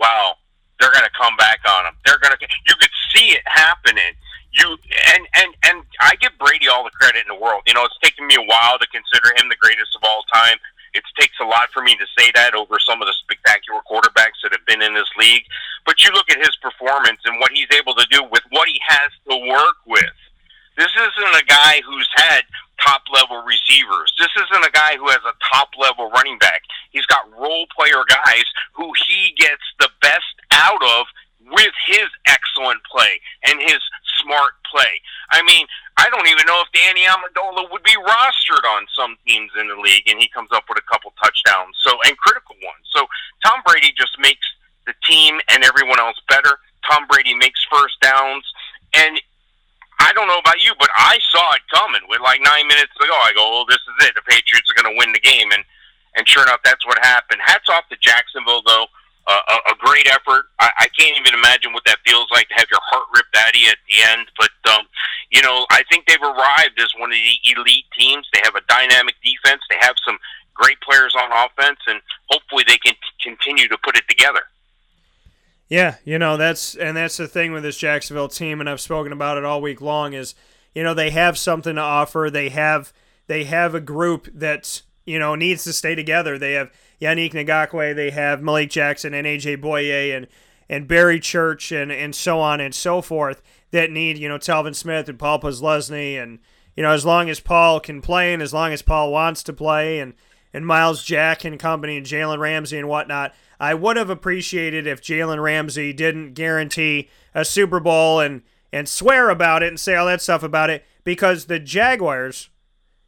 "Wow, 0.00 0.34
they're 0.80 0.90
going 0.90 1.06
to 1.06 1.14
come 1.14 1.36
back 1.36 1.60
on 1.68 1.84
them. 1.84 1.94
They're 2.04 2.18
going 2.18 2.34
to." 2.34 2.46
You 2.66 2.74
could 2.80 2.90
see 3.14 3.30
it 3.30 3.42
happening. 3.46 4.18
You 4.50 4.76
and 5.14 5.22
and 5.36 5.54
and 5.70 5.84
I 6.00 6.16
give 6.16 6.32
Brady 6.40 6.66
all 6.66 6.82
the 6.82 6.90
credit 6.90 7.22
in 7.22 7.28
the 7.28 7.40
world. 7.40 7.62
You 7.66 7.74
know, 7.74 7.84
it's 7.84 7.98
taken 8.02 8.26
me 8.26 8.34
a 8.34 8.42
while 8.42 8.78
to 8.78 8.86
consider 8.90 9.30
him 9.38 9.48
the 9.48 9.60
greatest 9.60 9.94
of 9.94 10.02
all 10.02 10.24
time. 10.32 10.58
It 10.94 11.04
takes 11.18 11.36
a 11.40 11.44
lot 11.44 11.70
for 11.72 11.82
me 11.82 11.96
to 11.96 12.06
say 12.18 12.30
that 12.34 12.54
over 12.54 12.78
some 12.78 13.02
of 13.02 13.06
the 13.06 13.14
spectacular 13.14 13.80
quarterbacks 13.90 14.40
that 14.42 14.52
have 14.52 14.66
been 14.66 14.82
in 14.82 14.94
this 14.94 15.10
league. 15.18 15.44
But 15.84 16.04
you 16.04 16.12
look 16.12 16.30
at 16.30 16.38
his 16.38 16.56
performance 16.56 17.20
and 17.24 17.40
what 17.40 17.52
he's 17.52 17.68
able 17.76 17.94
to 17.94 18.06
do 18.10 18.22
with 18.30 18.42
what 18.50 18.68
he 18.68 18.80
has 18.86 19.10
to 19.30 19.36
work 19.48 19.76
with. 19.86 20.16
This 20.76 20.94
isn't 20.94 21.42
a 21.42 21.44
guy 21.46 21.82
who's 21.84 22.08
had 22.14 22.42
top 22.80 23.02
level 23.12 23.42
receivers. 23.42 24.14
This 24.18 24.30
isn't 24.36 24.64
a 24.64 24.70
guy 24.70 24.96
who 24.96 25.08
has 25.08 25.22
a 25.26 25.34
top 25.52 25.70
level 25.78 26.10
running 26.10 26.38
back. 26.38 26.62
He's 26.90 27.06
got 27.06 27.30
role 27.32 27.66
player 27.76 28.04
guys 28.08 28.44
who 28.74 28.92
he 29.08 29.34
gets 29.36 29.62
the 29.80 29.90
best 30.00 30.38
out 30.52 30.82
of 31.00 31.06
with 31.50 31.74
his 31.86 32.06
excellent 32.26 32.80
play 32.84 33.20
and 33.46 33.60
his 33.60 33.80
smart 34.22 34.52
play. 34.70 35.00
I 35.30 35.42
mean, 35.42 35.66
I 35.96 36.08
don't 36.10 36.26
even 36.26 36.46
know 36.46 36.62
if 36.62 36.70
Danny 36.72 37.04
Amendola 37.06 37.70
would 37.70 37.82
be 37.82 37.96
rostered 37.98 38.64
on 38.64 38.86
some 38.94 39.16
teams 39.26 39.50
in 39.58 39.68
the 39.68 39.78
league, 39.80 40.06
and 40.06 40.18
he 40.18 40.28
comes 40.28 40.50
up 40.52 40.64
with 40.68 40.78
a 40.78 40.86
couple 40.90 41.12
touchdowns, 41.22 41.76
so 41.82 41.98
and 42.04 42.16
critical 42.18 42.56
ones. 42.62 42.84
So 42.94 43.06
Tom 43.44 43.60
Brady 43.66 43.92
just 43.96 44.18
makes 44.18 44.46
the 44.86 44.94
team 45.04 45.40
and 45.48 45.64
everyone 45.64 45.98
else 45.98 46.16
better. 46.28 46.58
Tom 46.88 47.06
Brady 47.10 47.34
makes 47.34 47.60
first 47.70 48.00
downs, 48.00 48.44
and 48.94 49.20
I 50.00 50.12
don't 50.12 50.28
know 50.28 50.38
about 50.38 50.62
you, 50.62 50.72
but 50.78 50.88
I 50.94 51.18
saw 51.30 51.54
it 51.54 51.62
coming 51.74 52.02
with 52.08 52.20
like 52.20 52.40
nine 52.40 52.66
minutes 52.66 52.92
to 53.00 53.06
go. 53.06 53.14
I 53.14 53.32
go, 53.34 53.50
"Well, 53.50 53.66
this 53.66 53.82
is 53.82 54.06
it. 54.06 54.14
The 54.14 54.22
Patriots 54.22 54.70
are 54.70 54.80
going 54.80 54.94
to 54.94 54.98
win 54.98 55.12
the 55.12 55.20
game," 55.20 55.50
and 55.52 55.64
and 56.16 56.26
sure 56.26 56.42
enough, 56.42 56.60
that's 56.64 56.86
what 56.86 56.98
happened. 56.98 57.40
Hats 57.44 57.68
off 57.68 57.88
to 57.90 57.96
Jacksonville, 58.00 58.62
though. 58.66 58.86
A, 59.28 59.72
a 59.72 59.76
great 59.78 60.08
effort. 60.08 60.46
I, 60.58 60.70
I 60.78 60.88
can't 60.98 61.16
even 61.18 61.34
imagine 61.34 61.74
what 61.74 61.84
that 61.84 61.98
feels 62.06 62.28
like 62.32 62.48
to 62.48 62.54
have 62.54 62.66
your 62.70 62.80
heart 62.82 63.04
ripped 63.14 63.36
out 63.36 63.50
of 63.50 63.60
you 63.60 63.68
at 63.68 63.76
the 63.88 64.02
end. 64.08 64.26
But 64.38 64.72
um, 64.72 64.86
you 65.30 65.42
know, 65.42 65.66
I 65.70 65.82
think 65.90 66.06
they've 66.06 66.22
arrived 66.22 66.80
as 66.80 66.92
one 66.98 67.12
of 67.12 67.18
the 67.18 67.52
elite 67.52 67.84
teams. 67.98 68.26
They 68.32 68.40
have 68.44 68.54
a 68.54 68.62
dynamic 68.68 69.16
defense. 69.22 69.60
They 69.68 69.76
have 69.80 69.96
some 70.04 70.16
great 70.54 70.80
players 70.80 71.14
on 71.14 71.30
offense, 71.30 71.78
and 71.86 72.00
hopefully 72.30 72.64
they 72.66 72.78
can 72.78 72.94
t- 72.94 73.30
continue 73.30 73.68
to 73.68 73.78
put 73.84 73.96
it 73.96 74.04
together. 74.08 74.42
Yeah, 75.68 75.96
you 76.04 76.18
know 76.18 76.36
that's 76.36 76.74
and 76.74 76.96
that's 76.96 77.18
the 77.18 77.28
thing 77.28 77.52
with 77.52 77.62
this 77.62 77.76
Jacksonville 77.76 78.28
team, 78.28 78.60
and 78.60 78.68
I've 78.68 78.80
spoken 78.80 79.12
about 79.12 79.36
it 79.36 79.44
all 79.44 79.60
week 79.60 79.82
long. 79.82 80.14
Is 80.14 80.34
you 80.74 80.82
know 80.82 80.94
they 80.94 81.10
have 81.10 81.36
something 81.36 81.74
to 81.74 81.82
offer. 81.82 82.30
They 82.32 82.48
have 82.48 82.92
they 83.26 83.44
have 83.44 83.74
a 83.74 83.80
group 83.80 84.28
that 84.32 84.80
you 85.04 85.18
know 85.18 85.34
needs 85.34 85.64
to 85.64 85.74
stay 85.74 85.94
together. 85.94 86.38
They 86.38 86.54
have 86.54 86.70
Yannick 87.00 87.32
Ngakoue, 87.32 87.94
they 87.94 88.10
have 88.10 88.42
Malik 88.42 88.70
Jackson 88.70 89.14
and 89.14 89.26
AJ 89.26 89.60
Bouye 89.60 90.16
and 90.16 90.26
and 90.68 90.86
Barry 90.86 91.20
Church 91.20 91.72
and 91.72 91.90
and 91.90 92.14
so 92.14 92.40
on 92.40 92.60
and 92.60 92.74
so 92.74 93.00
forth 93.00 93.42
that 93.70 93.90
need 93.90 94.18
you 94.18 94.28
know 94.28 94.38
Telvin 94.38 94.74
Smith 94.74 95.08
and 95.08 95.18
Paul 95.18 95.40
Posluszny 95.40 96.20
and 96.20 96.38
you 96.76 96.82
know 96.82 96.92
as 96.92 97.06
long 97.06 97.30
as 97.30 97.40
Paul 97.40 97.80
can 97.80 98.00
play 98.00 98.32
and 98.32 98.42
as 98.42 98.52
long 98.52 98.72
as 98.72 98.82
Paul 98.82 99.12
wants 99.12 99.42
to 99.44 99.52
play 99.52 100.00
and 100.00 100.14
and 100.52 100.66
Myles 100.66 101.04
Jack 101.04 101.44
and 101.44 101.58
company 101.58 101.96
and 101.96 102.06
Jalen 102.06 102.38
Ramsey 102.38 102.78
and 102.78 102.88
whatnot. 102.88 103.34
I 103.60 103.74
would 103.74 103.96
have 103.96 104.10
appreciated 104.10 104.86
if 104.86 105.02
Jalen 105.02 105.42
Ramsey 105.42 105.92
didn't 105.92 106.34
guarantee 106.34 107.08
a 107.34 107.44
Super 107.44 107.80
Bowl 107.80 108.20
and 108.20 108.42
and 108.72 108.88
swear 108.88 109.30
about 109.30 109.62
it 109.62 109.68
and 109.68 109.80
say 109.80 109.94
all 109.94 110.06
that 110.06 110.20
stuff 110.20 110.42
about 110.42 110.70
it 110.70 110.84
because 111.04 111.46
the 111.46 111.58
Jaguars 111.58 112.50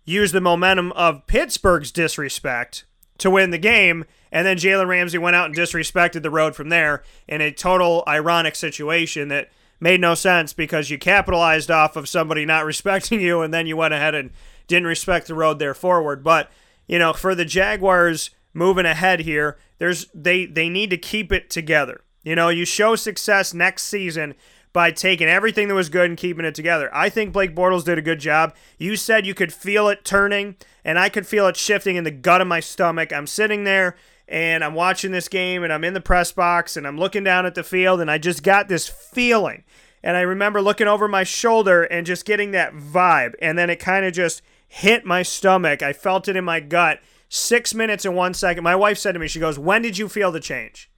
used 0.05 0.33
the 0.33 0.41
momentum 0.41 0.93
of 0.93 1.27
Pittsburgh's 1.27 1.93
disrespect 1.93 2.85
to 3.21 3.31
win 3.31 3.51
the 3.51 3.59
game, 3.59 4.05
and 4.33 4.47
then 4.47 4.57
Jalen 4.57 4.89
Ramsey 4.89 5.19
went 5.19 5.37
out 5.37 5.47
and 5.47 5.57
disrespected 5.57 6.23
the 6.23 6.31
road 6.31 6.55
from 6.55 6.69
there 6.69 7.03
in 7.29 7.41
a 7.41 7.53
total 7.53 8.05
ironic 8.07 8.57
situation 8.57 9.29
that 9.29 9.51
made 9.81 10.01
no 10.01 10.15
sense 10.15 10.53
because 10.53 10.91
you 10.91 10.99
capitalized 10.99 11.71
off 11.71 11.97
of 11.97 12.09
somebody 12.09 12.45
not 12.45 12.65
respecting 12.67 13.21
you, 13.21 13.41
and 13.41 13.55
then 13.55 13.67
you 13.67 13.77
went 13.77 13.95
ahead 13.95 14.15
and 14.15 14.31
didn't 14.67 14.87
respect 14.87 15.27
the 15.27 15.35
road 15.35 15.59
there 15.59 15.75
forward. 15.75 16.23
But 16.23 16.51
you 16.87 16.99
know, 16.99 17.13
for 17.13 17.35
the 17.35 17.45
Jaguars 17.45 18.31
moving 18.53 18.87
ahead 18.87 19.21
here, 19.21 19.59
there's 19.79 20.07
they 20.15 20.47
they 20.47 20.69
need 20.69 20.91
to 20.91 20.99
keep 20.99 21.33
it 21.33 21.51
together. 21.51 22.03
You 22.23 22.35
know, 22.35 22.49
you 22.49 22.65
show 22.65 22.97
success 22.97 23.55
next 23.55 23.85
season 23.85 24.35
by 24.73 24.91
taking 24.91 25.29
everything 25.29 25.69
that 25.69 25.75
was 25.75 25.89
good 25.89 26.09
and 26.09 26.19
keeping 26.19 26.45
it 26.45 26.55
together. 26.55 26.89
I 26.95 27.09
think 27.09 27.33
Blake 27.33 27.55
Bortles 27.55 27.85
did 27.85 27.99
a 27.99 28.03
good 28.03 28.21
job. 28.21 28.55
You 28.79 28.97
said 28.97 29.27
you 29.27 29.35
could 29.35 29.53
feel 29.53 29.89
it 29.89 30.05
turning, 30.05 30.57
and 30.85 30.99
I 30.99 31.09
could 31.09 31.27
feel 31.27 31.47
it 31.47 31.57
shifting 31.57 31.97
in 31.97 32.05
the 32.05 32.11
gut 32.11 32.41
of 32.41 32.47
my 32.47 32.61
stomach. 32.61 33.13
I'm 33.13 33.27
sitting 33.27 33.65
there 33.65 33.97
and 34.29 34.63
I'm 34.63 34.75
watching 34.75 35.11
this 35.11 35.29
game 35.29 35.65
and 35.65 35.73
I'm 35.73 35.83
in 35.83 35.95
the 35.95 36.01
press 36.01 36.31
box 36.31 36.77
and 36.77 36.87
I'm 36.87 36.97
looking 36.97 37.25
down 37.25 37.47
at 37.47 37.57
the 37.57 37.65
field 37.65 38.01
and 38.01 38.11
I 38.11 38.19
just 38.19 38.45
got 38.45 38.69
this 38.69 38.89
feeling. 38.89 39.65
And 40.03 40.17
I 40.17 40.21
remember 40.21 40.63
looking 40.63 40.87
over 40.87 41.09
my 41.09 41.25
shoulder 41.25 41.83
and 41.83 42.07
just 42.07 42.25
getting 42.25 42.53
that 42.53 42.73
vibe. 42.73 43.35
And 43.43 43.59
then 43.59 43.69
it 43.69 43.77
kind 43.77 44.07
of 44.07 44.15
just 44.15 44.41
hit 44.67 45.05
my 45.05 45.23
stomach. 45.23 45.83
I 45.83 45.93
felt 45.93 46.29
it 46.29 46.37
in 46.37 46.45
my 46.45 46.61
gut. 46.61 47.01
Six 47.29 47.75
minutes 47.75 48.05
and 48.05 48.17
one 48.17 48.35
second. 48.35 48.65
My 48.65 48.77
wife 48.77 48.99
said 48.99 49.13
to 49.13 49.19
me, 49.19 49.29
she 49.29 49.41
goes, 49.41 49.59
When 49.59 49.83
did 49.83 49.99
you 49.99 50.09
feel 50.09 50.33
the 50.33 50.41
change? 50.41 50.90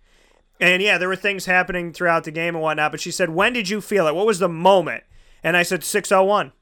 And 0.63 0.81
yeah, 0.81 0.97
there 0.97 1.09
were 1.09 1.17
things 1.17 1.47
happening 1.47 1.93
throughout 1.93 2.23
the 2.23 2.31
game 2.31 2.55
and 2.55 2.63
whatnot, 2.63 2.93
but 2.93 3.01
she 3.01 3.11
said, 3.11 3.31
When 3.31 3.53
did 3.53 3.69
you 3.69 3.81
feel 3.81 4.07
it? 4.07 4.15
What 4.15 4.27
was 4.27 4.39
the 4.39 4.49
moment? 4.49 5.03
And 5.43 5.57
I 5.57 5.65
said, 5.65 5.83
601. 5.83 6.53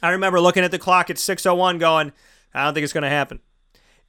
I 0.00 0.10
remember 0.10 0.40
looking 0.40 0.62
at 0.62 0.70
the 0.70 0.78
clock 0.78 1.10
at 1.10 1.18
601 1.18 1.78
going, 1.78 2.12
I 2.54 2.64
don't 2.64 2.74
think 2.74 2.84
it's 2.84 2.92
going 2.92 3.02
to 3.02 3.08
happen. 3.08 3.40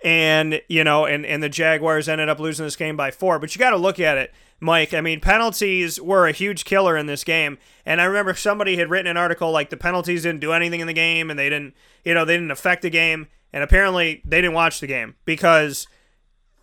And, 0.03 0.61
you 0.69 0.84
know, 0.84 1.06
and, 1.06 1.26
and 1.26 1.41
the 1.41 1.49
Jaguars 1.49 2.07
ended 2.07 2.30
up 2.30 2.40
losing 2.40 2.68
this 2.68 2.76
game 2.76 2.95
by 2.95 3.10
four. 3.10 3.40
But 3.40 3.56
you 3.56 3.60
got 3.60 3.72
to 3.72 3.77
look 3.77 3.99
at 3.99 4.19
it, 4.19 4.31
Mike. 4.60 4.94
I 4.94 5.02
mean, 5.02 5.22
penalties 5.22 5.99
were 5.99 6.27
a 6.27 6.31
huge 6.31 6.64
killer 6.64 6.95
in 6.95 7.07
this 7.07 7.23
game. 7.23 7.57
And 7.88 7.99
I 7.99 8.06
remember 8.06 8.36
somebody 8.36 8.77
had 8.77 8.91
written 8.91 9.10
an 9.10 9.18
article 9.18 9.52
like 9.52 9.72
the 9.72 9.76
penalties 9.77 10.22
didn't 10.22 10.41
do 10.41 10.53
anything 10.53 10.81
in 10.81 10.88
the 10.88 10.94
game 10.94 11.31
and 11.31 11.40
they 11.40 11.49
didn't, 11.49 11.73
you 12.06 12.14
know, 12.14 12.26
they 12.26 12.36
didn't 12.36 12.52
affect 12.52 12.84
the 12.84 12.91
game. 12.91 13.27
And 13.52 13.64
apparently 13.64 14.22
they 14.23 14.40
didn't 14.40 14.53
watch 14.53 14.80
the 14.80 14.88
game 14.88 15.15
because 15.26 15.88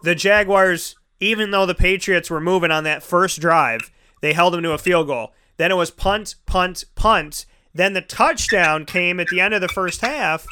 the 0.05 0.15
Jaguars, 0.15 0.95
even 1.21 1.51
though 1.51 1.67
the 1.67 1.75
Patriots 1.75 2.31
were 2.31 2.41
moving 2.41 2.71
on 2.71 2.85
that 2.85 3.03
first 3.03 3.41
drive, 3.41 3.91
they 4.21 4.33
held 4.33 4.55
them 4.55 4.63
to 4.63 4.73
a 4.73 4.79
field 4.79 5.07
goal. 5.07 5.33
Then 5.57 5.71
it 5.71 5.77
was 5.77 5.91
punt, 5.91 6.35
punt, 6.47 6.85
punt. 6.95 7.47
Then 7.75 7.93
the 7.93 8.01
touchdown 8.01 8.85
came 8.85 9.21
at 9.21 9.29
the 9.29 9.41
end 9.41 9.55
of 9.55 9.61
the 9.61 9.69
first 9.69 10.01
half 10.01 10.47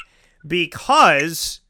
because 0.46 1.60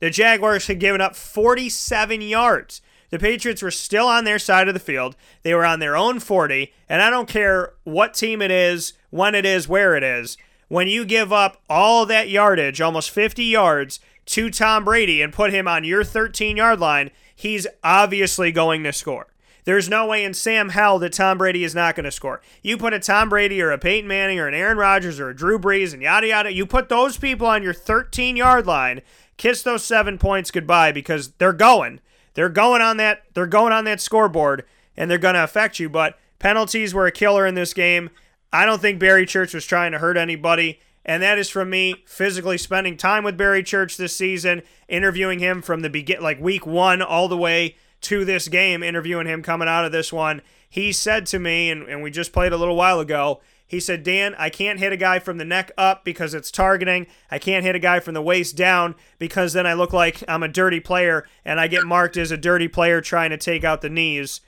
the 0.00 0.10
Jaguars 0.10 0.66
had 0.66 0.80
given 0.80 1.00
up 1.00 1.16
47 1.16 2.22
yards. 2.22 2.80
The 3.10 3.18
Patriots 3.18 3.62
were 3.62 3.70
still 3.70 4.06
on 4.06 4.24
their 4.24 4.38
side 4.38 4.68
of 4.68 4.74
the 4.74 4.80
field. 4.80 5.16
They 5.42 5.54
were 5.54 5.64
on 5.64 5.80
their 5.80 5.96
own 5.96 6.20
40, 6.20 6.72
and 6.88 7.02
I 7.02 7.10
don't 7.10 7.28
care 7.28 7.74
what 7.84 8.14
team 8.14 8.40
it 8.40 8.50
is, 8.50 8.92
when 9.10 9.34
it 9.34 9.44
is, 9.44 9.68
where 9.68 9.96
it 9.96 10.04
is. 10.04 10.36
When 10.68 10.86
you 10.86 11.04
give 11.04 11.32
up 11.32 11.60
all 11.68 12.06
that 12.06 12.28
yardage, 12.28 12.80
almost 12.80 13.10
50 13.10 13.44
yards, 13.44 13.98
to 14.26 14.48
Tom 14.48 14.84
Brady 14.84 15.22
and 15.22 15.32
put 15.32 15.52
him 15.52 15.66
on 15.66 15.82
your 15.82 16.04
13 16.04 16.56
yard 16.56 16.78
line, 16.78 17.10
he's 17.40 17.66
obviously 17.82 18.52
going 18.52 18.84
to 18.84 18.92
score. 18.92 19.26
There's 19.64 19.88
no 19.88 20.06
way 20.06 20.24
in 20.24 20.34
Sam 20.34 20.70
hell 20.70 20.98
that 20.98 21.12
Tom 21.12 21.38
Brady 21.38 21.64
is 21.64 21.74
not 21.74 21.94
going 21.94 22.04
to 22.04 22.10
score. 22.10 22.40
You 22.62 22.76
put 22.76 22.94
a 22.94 22.98
Tom 22.98 23.28
Brady 23.28 23.60
or 23.60 23.70
a 23.70 23.78
Peyton 23.78 24.08
Manning 24.08 24.38
or 24.38 24.48
an 24.48 24.54
Aaron 24.54 24.78
Rodgers 24.78 25.20
or 25.20 25.30
a 25.30 25.36
Drew 25.36 25.58
Brees 25.58 25.92
and 25.92 26.02
yada 26.02 26.26
yada. 26.26 26.52
You 26.52 26.66
put 26.66 26.88
those 26.88 27.16
people 27.16 27.46
on 27.46 27.62
your 27.62 27.74
13 27.74 28.36
yard 28.36 28.66
line. 28.66 29.02
Kiss 29.36 29.62
those 29.62 29.84
seven 29.84 30.18
points 30.18 30.50
goodbye 30.50 30.92
because 30.92 31.30
they're 31.38 31.52
going. 31.52 32.00
They're 32.34 32.48
going 32.48 32.82
on 32.82 32.96
that. 32.98 33.22
They're 33.34 33.46
going 33.46 33.72
on 33.72 33.84
that 33.84 34.00
scoreboard 34.00 34.64
and 34.96 35.10
they're 35.10 35.18
going 35.18 35.34
to 35.34 35.44
affect 35.44 35.78
you. 35.78 35.88
But 35.88 36.18
penalties 36.38 36.92
were 36.92 37.06
a 37.06 37.12
killer 37.12 37.46
in 37.46 37.54
this 37.54 37.72
game. 37.74 38.10
I 38.52 38.66
don't 38.66 38.80
think 38.80 38.98
Barry 38.98 39.26
Church 39.26 39.54
was 39.54 39.64
trying 39.64 39.92
to 39.92 39.98
hurt 39.98 40.16
anybody. 40.16 40.80
And 41.04 41.22
that 41.22 41.38
is 41.38 41.48
from 41.48 41.70
me 41.70 42.02
physically 42.06 42.58
spending 42.58 42.96
time 42.96 43.24
with 43.24 43.38
Barry 43.38 43.62
Church 43.62 43.96
this 43.96 44.16
season, 44.16 44.62
interviewing 44.88 45.38
him 45.38 45.62
from 45.62 45.80
the 45.80 45.90
begin 45.90 46.22
like 46.22 46.40
week 46.40 46.66
one 46.66 47.00
all 47.00 47.28
the 47.28 47.36
way 47.36 47.76
to 48.02 48.24
this 48.24 48.48
game, 48.48 48.82
interviewing 48.82 49.26
him 49.26 49.42
coming 49.42 49.68
out 49.68 49.84
of 49.84 49.92
this 49.92 50.12
one. 50.12 50.42
He 50.68 50.92
said 50.92 51.26
to 51.26 51.38
me, 51.38 51.70
and, 51.70 51.88
and 51.88 52.02
we 52.02 52.10
just 52.10 52.32
played 52.32 52.52
a 52.52 52.56
little 52.56 52.76
while 52.76 53.00
ago, 53.00 53.40
he 53.70 53.78
said, 53.78 54.02
Dan, 54.02 54.34
I 54.36 54.50
can't 54.50 54.80
hit 54.80 54.92
a 54.92 54.96
guy 54.96 55.20
from 55.20 55.38
the 55.38 55.44
neck 55.44 55.70
up 55.78 56.04
because 56.04 56.34
it's 56.34 56.50
targeting. 56.50 57.06
I 57.30 57.38
can't 57.38 57.64
hit 57.64 57.76
a 57.76 57.80
guy 57.80 58.00
from 58.00 58.14
the 58.14 58.22
waist 58.22 58.56
down 58.56 58.96
because 59.20 59.52
then 59.52 59.64
I 59.64 59.74
look 59.74 59.92
like 59.92 60.24
I'm 60.26 60.42
a 60.42 60.48
dirty 60.48 60.80
player 60.80 61.24
and 61.44 61.60
I 61.60 61.68
get 61.68 61.86
marked 61.86 62.16
as 62.16 62.32
a 62.32 62.36
dirty 62.36 62.66
player 62.66 63.00
trying 63.00 63.30
to 63.30 63.36
take 63.36 63.62
out 63.62 63.80
the 63.80 63.88
knees 63.88 64.40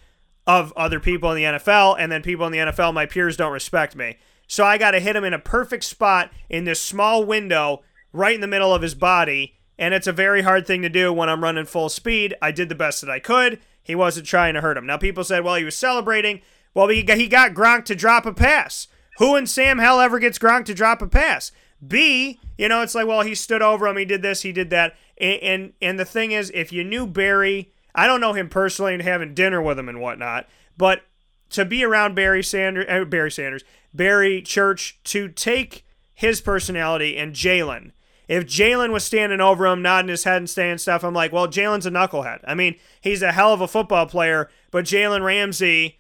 of 0.44 0.72
other 0.72 0.98
people 0.98 1.30
in 1.30 1.36
the 1.36 1.58
NFL. 1.58 1.96
And 2.00 2.10
then 2.10 2.22
people 2.22 2.46
in 2.46 2.52
the 2.52 2.58
NFL, 2.58 2.94
my 2.94 3.06
peers, 3.06 3.36
don't 3.36 3.52
respect 3.52 3.94
me. 3.94 4.16
So 4.52 4.66
I 4.66 4.76
got 4.76 4.90
to 4.90 5.00
hit 5.00 5.16
him 5.16 5.24
in 5.24 5.32
a 5.32 5.38
perfect 5.38 5.82
spot 5.82 6.30
in 6.50 6.64
this 6.64 6.78
small 6.78 7.24
window 7.24 7.80
right 8.12 8.34
in 8.34 8.42
the 8.42 8.46
middle 8.46 8.74
of 8.74 8.82
his 8.82 8.94
body. 8.94 9.54
And 9.78 9.94
it's 9.94 10.06
a 10.06 10.12
very 10.12 10.42
hard 10.42 10.66
thing 10.66 10.82
to 10.82 10.90
do 10.90 11.10
when 11.10 11.30
I'm 11.30 11.42
running 11.42 11.64
full 11.64 11.88
speed. 11.88 12.34
I 12.42 12.50
did 12.50 12.68
the 12.68 12.74
best 12.74 13.00
that 13.00 13.08
I 13.08 13.18
could. 13.18 13.60
He 13.82 13.94
wasn't 13.94 14.26
trying 14.26 14.52
to 14.52 14.60
hurt 14.60 14.76
him. 14.76 14.84
Now, 14.84 14.98
people 14.98 15.24
said, 15.24 15.42
well, 15.42 15.54
he 15.54 15.64
was 15.64 15.74
celebrating. 15.74 16.42
Well, 16.74 16.88
he 16.88 17.02
got, 17.02 17.54
Gronk 17.54 17.86
to 17.86 17.94
drop 17.94 18.26
a 18.26 18.34
pass. 18.34 18.88
Who 19.16 19.36
in 19.36 19.46
Sam 19.46 19.78
Hell 19.78 20.00
ever 20.00 20.18
gets 20.18 20.38
Gronk 20.38 20.66
to 20.66 20.74
drop 20.74 21.00
a 21.00 21.06
pass? 21.06 21.50
B, 21.88 22.38
you 22.58 22.68
know, 22.68 22.82
it's 22.82 22.94
like, 22.94 23.06
well, 23.06 23.22
he 23.22 23.34
stood 23.34 23.62
over 23.62 23.86
him, 23.86 23.96
he 23.96 24.04
did 24.04 24.20
this, 24.20 24.42
he 24.42 24.52
did 24.52 24.68
that. 24.68 24.94
And, 25.16 25.40
and, 25.40 25.72
and 25.80 25.98
the 25.98 26.04
thing 26.04 26.32
is, 26.32 26.52
if 26.52 26.74
you 26.74 26.84
knew 26.84 27.06
Barry, 27.06 27.72
I 27.94 28.06
don't 28.06 28.20
know 28.20 28.34
him 28.34 28.50
personally 28.50 28.92
and 28.92 29.02
having 29.02 29.32
dinner 29.32 29.62
with 29.62 29.78
him 29.78 29.88
and 29.88 30.02
whatnot, 30.02 30.46
but 30.76 31.04
to 31.52 31.64
be 31.64 31.84
around 31.84 32.14
Barry 32.14 32.42
Sanders, 32.42 32.86
uh, 32.88 33.04
Barry 33.04 33.30
Sanders, 33.30 33.62
Barry 33.94 34.42
Church, 34.42 34.98
to 35.04 35.28
take 35.28 35.84
his 36.14 36.40
personality 36.40 37.16
and 37.16 37.34
Jalen. 37.34 37.92
If 38.28 38.46
Jalen 38.46 38.92
was 38.92 39.04
standing 39.04 39.40
over 39.40 39.66
him, 39.66 39.82
nodding 39.82 40.08
his 40.08 40.24
head 40.24 40.38
and 40.38 40.48
saying 40.48 40.78
stuff, 40.78 41.04
I'm 41.04 41.12
like, 41.12 41.32
well, 41.32 41.48
Jalen's 41.48 41.86
a 41.86 41.90
knucklehead. 41.90 42.40
I 42.46 42.54
mean, 42.54 42.76
he's 43.00 43.22
a 43.22 43.32
hell 43.32 43.52
of 43.52 43.60
a 43.60 43.68
football 43.68 44.06
player, 44.06 44.48
but 44.70 44.84
Jalen 44.84 45.24
Ramsey 45.24 45.98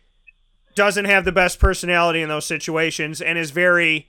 doesn't 0.74 1.04
have 1.04 1.24
the 1.24 1.32
best 1.32 1.58
personality 1.58 2.22
in 2.22 2.28
those 2.28 2.46
situations 2.46 3.20
and 3.20 3.38
is 3.38 3.50
very 3.50 4.08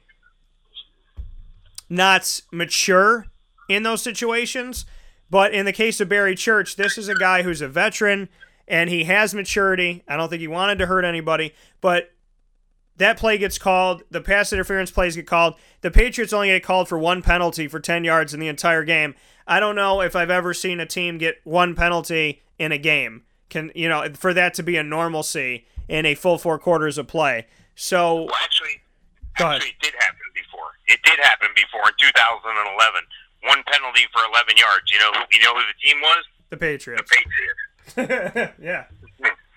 not 1.90 2.42
mature 2.52 3.26
in 3.68 3.84
those 3.84 4.02
situations. 4.02 4.86
But 5.30 5.54
in 5.54 5.66
the 5.66 5.74
case 5.74 6.00
of 6.00 6.10
Barry 6.10 6.36
Church, 6.36 6.76
this 6.76 6.98
is 6.98 7.10
a 7.10 7.16
guy 7.16 7.42
who's 7.42 7.62
a 7.62 7.68
veteran 7.68 8.30
and 8.68 8.90
he 8.90 9.04
has 9.06 9.34
maturity. 9.34 10.04
I 10.08 10.16
don't 10.16 10.30
think 10.30 10.42
he 10.42 10.48
wanted 10.48 10.78
to 10.78 10.86
hurt 10.86 11.04
anybody, 11.04 11.54
but 11.82 12.12
that 12.98 13.18
play 13.18 13.38
gets 13.38 13.58
called. 13.58 14.04
The 14.12 14.22
pass 14.22 14.54
interference 14.54 14.92
plays 14.92 15.16
get 15.16 15.28
called. 15.28 15.56
The 15.82 15.92
Patriots 15.92 16.34
only 16.34 16.50
get 16.50 16.64
called 16.64 16.88
for 16.88 16.98
one 16.98 17.22
penalty 17.22 17.68
for 17.68 17.80
10 17.80 18.04
yards 18.04 18.34
in 18.34 18.40
the 18.40 18.48
entire 18.48 18.84
game. 18.84 19.16
I 19.48 19.60
don't 19.60 19.76
know 19.76 20.02
if 20.02 20.16
I've 20.16 20.30
ever 20.30 20.54
seen 20.54 20.80
a 20.80 20.86
team 20.86 21.18
get 21.18 21.38
one 21.44 21.76
penalty 21.76 22.42
in 22.60 22.72
a 22.72 22.78
game. 22.78 23.24
Can 23.50 23.72
you 23.76 23.90
know 23.90 24.08
for 24.14 24.34
that 24.34 24.54
to 24.56 24.64
be 24.64 24.78
a 24.78 24.84
normalcy 24.84 25.66
in 25.88 26.06
a 26.06 26.16
full 26.16 26.38
four 26.38 26.58
quarters 26.58 26.98
of 26.98 27.08
play? 27.08 27.46
So 27.76 28.24
Well, 28.24 28.30
actually, 28.44 28.82
actually, 29.38 29.70
it 29.70 29.76
did 29.82 29.94
happen 30.00 30.18
before. 30.34 30.70
It 30.88 31.00
did 31.04 31.20
happen 31.20 31.50
before 31.56 31.82
in 31.90 31.94
2011. 32.00 33.02
One 33.44 33.64
penalty 33.68 34.04
for 34.14 34.22
11 34.32 34.56
yards. 34.58 34.92
You 34.92 35.00
know, 35.00 35.12
who- 35.12 35.26
you 35.38 35.42
know 35.44 35.54
who 35.54 35.62
the 35.62 35.88
team 35.88 36.02
was? 36.02 36.24
the 36.50 36.58
Patriots. 36.58 37.02
The 37.96 38.08
Patriots. 38.08 38.54
yeah. 38.62 38.86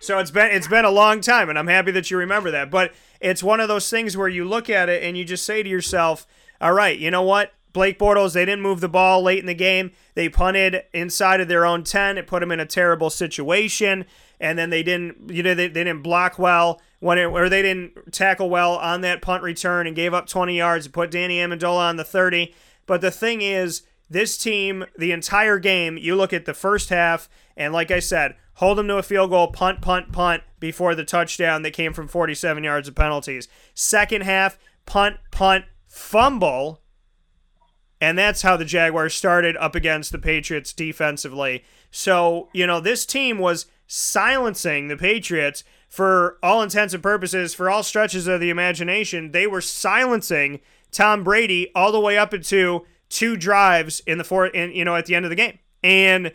So 0.01 0.19
it's 0.19 0.31
been 0.31 0.51
it's 0.51 0.69
been 0.69 0.85
a 0.85 0.91
long 0.91 1.21
time, 1.21 1.49
and 1.49 1.59
I'm 1.59 1.69
happy 1.69 1.91
that 1.93 2.11
you 2.11 2.19
remember 2.19 2.51
that. 2.51 2.71
But 2.71 2.93
it's 3.21 3.43
one 3.43 3.61
of 3.61 3.69
those 3.69 3.89
things 3.89 4.17
where 4.17 4.29
you 4.29 4.45
look 4.45 4.69
at 4.69 4.89
it 4.89 5.03
and 5.03 5.17
you 5.17 5.25
just 5.25 5.45
say 5.45 5.63
to 5.63 5.69
yourself, 5.69 6.27
"All 6.61 6.73
right, 6.73 6.99
you 6.99 7.11
know 7.11 7.23
what? 7.23 7.53
Blake 7.73 7.99
Bortles, 7.99 8.33
they 8.33 8.47
didn't 8.47 8.63
move 8.63 8.81
the 8.81 8.89
ball 8.89 9.23
late 9.23 9.39
in 9.39 9.45
the 9.45 9.55
game. 9.55 9.91
They 10.15 10.31
punted 10.31 10.85
inside 10.95 11.43
of 11.43 11.49
their 11.49 11.67
own 11.67 11.85
ten. 11.85 12.17
It 12.17 12.27
put 12.27 12.41
them 12.41 12.51
in 12.51 12.59
a 12.59 12.65
terrible 12.65 13.11
situation, 13.11 14.07
and 14.41 14.59
then 14.59 14.71
they 14.71 14.83
didn't, 14.83 15.31
you 15.31 15.43
know, 15.43 15.55
they, 15.55 15.69
they 15.69 15.85
didn't 15.85 16.03
block 16.03 16.39
well 16.39 16.81
when 17.01 17.19
it, 17.19 17.25
or 17.25 17.51
they 17.51 17.61
didn't 17.61 18.13
tackle 18.13 18.49
well 18.49 18.77
on 18.77 19.03
that 19.03 19.21
punt 19.21 19.43
return 19.43 19.87
and 19.87 19.95
gave 19.95 20.15
up 20.15 20.27
20 20.27 20.57
yards 20.57 20.87
and 20.87 20.95
put 20.95 21.11
Danny 21.11 21.37
Amendola 21.37 21.91
on 21.91 21.97
the 21.97 22.05
30. 22.05 22.55
But 22.87 23.03
the 23.03 23.11
thing 23.11 23.43
is, 23.43 23.83
this 24.09 24.39
team, 24.39 24.87
the 24.97 25.13
entire 25.13 25.59
game, 25.59 25.99
you 25.99 26.15
look 26.15 26.33
at 26.33 26.47
the 26.47 26.55
first 26.55 26.89
half, 26.89 27.29
and 27.59 27.75
like 27.75 27.91
I 27.91 27.99
said, 27.99 28.37
hold 28.57 28.79
them 28.79 28.89
to 28.89 28.99
a 28.99 29.03
field 29.03 29.31
goal, 29.31 29.49
punt, 29.49 29.81
punt, 29.81 30.13
punt 30.13 30.43
before 30.59 30.95
the 30.95 31.05
touchdown 31.05 31.63
that 31.63 31.73
came 31.73 31.93
from 31.93 32.09
47 32.09 32.65
yards 32.65 32.89
of 32.89 32.95
penalties. 32.95 33.49
Second 33.75 34.23
half, 34.23 34.59
punt, 34.85 35.17
punt, 35.31 35.65
fumble. 35.87 36.83
And 38.01 38.19
that's 38.19 38.43
how 38.43 38.57
the 38.57 38.65
Jaguars 38.65 39.15
started 39.15 39.57
up 39.57 39.75
against 39.75 40.13
the 40.13 40.19
Patriots 40.19 40.73
defensively. 40.73 41.65
So, 41.91 42.49
you 42.53 42.67
know, 42.67 42.81
this 42.81 43.07
team 43.07 43.39
was 43.39 43.67
silencing 43.87 44.89
the 44.89 44.97
Patriots 44.97 45.63
for 45.89 46.39
all 46.43 46.63
intents 46.63 46.95
and 46.95 47.03
purposes, 47.03 47.55
for 47.55 47.71
all 47.71 47.83
stretches 47.83 48.27
of 48.27 48.41
the 48.41 48.51
imagination. 48.51 49.33
They 49.33 49.47
were 49.47 49.61
silencing 49.61 50.61
Tom 50.91 51.25
Brady 51.25 51.71
all 51.75 51.93
the 51.93 52.01
way 52.01 52.19
up 52.19 52.35
into 52.35 52.87
two 53.09 53.37
drives 53.37 54.01
in 54.01 54.19
the 54.19 54.25
fourth, 54.25 54.55
in, 54.55 54.73
you 54.73 54.85
know, 54.85 54.97
at 54.97 55.07
the 55.07 55.15
end 55.15 55.27
of 55.27 55.31
the 55.31 55.37
game. 55.37 55.59
And 55.83 56.33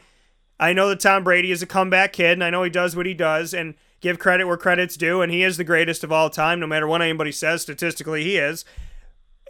I 0.62 0.74
know 0.74 0.88
that 0.90 1.00
Tom 1.00 1.24
Brady 1.24 1.52
is 1.52 1.64
a 1.64 1.68
comeback 1.68 2.14
kid, 2.14 2.34
and 2.34 2.44
I 2.44 2.52
know 2.52 2.62
he 2.62 2.70
does 2.70 2.96
what 2.96 3.08
he 3.08 3.16
does, 3.16 3.52
and 3.52 3.74
give 4.00 4.20
credit 4.20 4.46
where 4.46 4.58
credit's 4.58 4.96
due, 4.96 5.22
and 5.22 5.32
he 5.32 5.44
is 5.44 5.58
the 5.58 5.64
greatest 5.64 6.04
of 6.04 6.12
all 6.12 6.30
time, 6.30 6.60
no 6.60 6.68
matter 6.68 6.88
what 6.88 7.02
anybody 7.02 7.32
says. 7.32 7.64
Statistically, 7.64 8.24
he 8.24 8.38
is. 8.38 8.64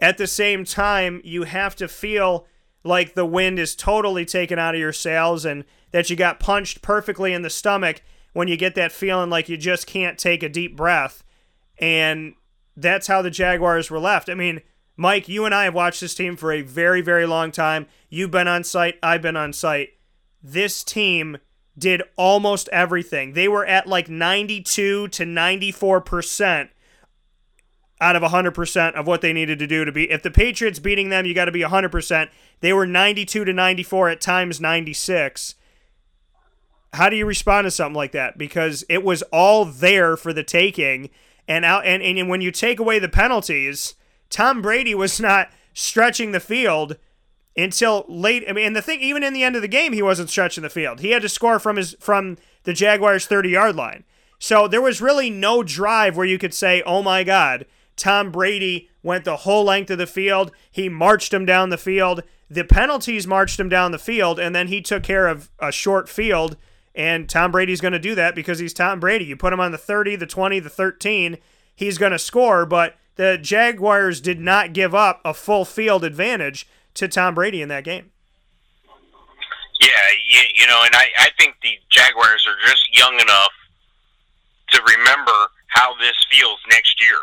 At 0.00 0.16
the 0.16 0.26
same 0.26 0.64
time, 0.64 1.20
you 1.22 1.42
have 1.44 1.76
to 1.76 1.86
feel 1.86 2.46
like 2.82 3.12
the 3.12 3.26
wind 3.26 3.58
is 3.58 3.76
totally 3.76 4.24
taken 4.24 4.58
out 4.58 4.74
of 4.74 4.80
your 4.80 4.92
sails 4.92 5.44
and 5.44 5.64
that 5.92 6.08
you 6.08 6.16
got 6.16 6.40
punched 6.40 6.80
perfectly 6.80 7.34
in 7.34 7.42
the 7.42 7.50
stomach 7.50 8.02
when 8.32 8.48
you 8.48 8.56
get 8.56 8.74
that 8.74 8.90
feeling 8.90 9.28
like 9.28 9.50
you 9.50 9.58
just 9.58 9.86
can't 9.86 10.18
take 10.18 10.42
a 10.42 10.48
deep 10.48 10.74
breath. 10.74 11.22
And 11.78 12.34
that's 12.74 13.06
how 13.06 13.20
the 13.20 13.30
Jaguars 13.30 13.90
were 13.90 14.00
left. 14.00 14.30
I 14.30 14.34
mean, 14.34 14.62
Mike, 14.96 15.28
you 15.28 15.44
and 15.44 15.54
I 15.54 15.64
have 15.64 15.74
watched 15.74 16.00
this 16.00 16.14
team 16.14 16.36
for 16.36 16.52
a 16.52 16.62
very, 16.62 17.02
very 17.02 17.26
long 17.26 17.52
time. 17.52 17.86
You've 18.08 18.30
been 18.30 18.48
on 18.48 18.64
site, 18.64 18.98
I've 19.02 19.22
been 19.22 19.36
on 19.36 19.52
site. 19.52 19.90
This 20.42 20.82
team 20.82 21.38
did 21.78 22.02
almost 22.16 22.68
everything. 22.70 23.32
They 23.32 23.48
were 23.48 23.64
at 23.64 23.86
like 23.86 24.08
92 24.08 25.08
to 25.08 25.24
94% 25.24 26.68
out 28.00 28.16
of 28.16 28.22
100% 28.22 28.94
of 28.94 29.06
what 29.06 29.20
they 29.20 29.32
needed 29.32 29.60
to 29.60 29.66
do 29.66 29.84
to 29.84 29.92
be. 29.92 30.10
If 30.10 30.22
the 30.22 30.30
Patriots 30.30 30.80
beating 30.80 31.08
them, 31.08 31.24
you 31.24 31.34
got 31.34 31.44
to 31.44 31.52
be 31.52 31.62
100%. 31.62 32.28
They 32.60 32.72
were 32.72 32.86
92 32.86 33.44
to 33.44 33.52
94 33.52 34.08
at 34.08 34.20
times 34.20 34.60
96. 34.60 35.54
How 36.94 37.08
do 37.08 37.16
you 37.16 37.24
respond 37.24 37.64
to 37.64 37.70
something 37.70 37.96
like 37.96 38.12
that? 38.12 38.36
Because 38.36 38.84
it 38.88 39.04
was 39.04 39.22
all 39.32 39.64
there 39.64 40.16
for 40.16 40.32
the 40.32 40.42
taking, 40.42 41.10
and 41.48 41.64
out 41.64 41.86
and, 41.86 42.02
and 42.02 42.28
when 42.28 42.40
you 42.40 42.50
take 42.50 42.78
away 42.78 42.98
the 42.98 43.08
penalties, 43.08 43.94
Tom 44.28 44.60
Brady 44.60 44.94
was 44.94 45.20
not 45.20 45.50
stretching 45.72 46.32
the 46.32 46.40
field 46.40 46.96
until 47.56 48.04
late. 48.08 48.44
I 48.48 48.52
mean, 48.52 48.66
and 48.66 48.76
the 48.76 48.82
thing, 48.82 49.00
even 49.00 49.22
in 49.22 49.32
the 49.32 49.42
end 49.42 49.56
of 49.56 49.62
the 49.62 49.68
game, 49.68 49.92
he 49.92 50.02
wasn't 50.02 50.30
stretching 50.30 50.62
the 50.62 50.70
field. 50.70 51.00
He 51.00 51.10
had 51.10 51.22
to 51.22 51.28
score 51.28 51.58
from 51.58 51.76
his 51.76 51.96
from 52.00 52.38
the 52.64 52.72
Jaguars' 52.72 53.26
30 53.26 53.50
yard 53.50 53.76
line. 53.76 54.04
So 54.38 54.66
there 54.66 54.82
was 54.82 55.00
really 55.00 55.30
no 55.30 55.62
drive 55.62 56.16
where 56.16 56.26
you 56.26 56.38
could 56.38 56.54
say, 56.54 56.82
"Oh 56.84 57.02
my 57.02 57.24
God." 57.24 57.66
Tom 57.94 58.32
Brady 58.32 58.88
went 59.02 59.24
the 59.24 59.38
whole 59.38 59.64
length 59.64 59.90
of 59.90 59.98
the 59.98 60.06
field. 60.06 60.50
He 60.70 60.88
marched 60.88 61.32
him 61.32 61.44
down 61.44 61.68
the 61.68 61.78
field. 61.78 62.22
The 62.48 62.64
penalties 62.64 63.26
marched 63.26 63.60
him 63.60 63.68
down 63.68 63.92
the 63.92 63.98
field, 63.98 64.38
and 64.38 64.54
then 64.54 64.68
he 64.68 64.80
took 64.80 65.02
care 65.02 65.26
of 65.26 65.50
a 65.58 65.70
short 65.70 66.08
field. 66.08 66.56
And 66.94 67.28
Tom 67.28 67.50
Brady's 67.50 67.80
going 67.80 67.92
to 67.92 67.98
do 67.98 68.14
that 68.14 68.34
because 68.34 68.58
he's 68.58 68.74
Tom 68.74 69.00
Brady. 69.00 69.24
You 69.24 69.36
put 69.36 69.52
him 69.52 69.60
on 69.60 69.72
the 69.72 69.78
30, 69.78 70.16
the 70.16 70.26
20, 70.26 70.58
the 70.60 70.68
13, 70.68 71.38
he's 71.74 71.98
going 71.98 72.12
to 72.12 72.18
score. 72.18 72.66
But 72.66 72.96
the 73.16 73.38
Jaguars 73.38 74.20
did 74.20 74.40
not 74.40 74.72
give 74.72 74.94
up 74.94 75.20
a 75.24 75.32
full 75.34 75.64
field 75.64 76.04
advantage 76.04 76.68
to 76.94 77.08
Tom 77.08 77.34
Brady 77.34 77.62
in 77.62 77.68
that 77.68 77.84
game. 77.84 78.10
Yeah, 79.80 79.88
you, 80.28 80.40
you 80.54 80.66
know, 80.66 80.78
and 80.84 80.94
I, 80.94 81.10
I 81.18 81.28
think 81.38 81.56
the 81.62 81.74
Jaguars 81.90 82.46
are 82.46 82.68
just 82.68 82.86
young 82.96 83.14
enough 83.18 83.50
to 84.70 84.82
remember 84.82 85.50
how 85.68 85.96
this 85.98 86.14
feels 86.30 86.58
next 86.70 87.00
year. 87.00 87.18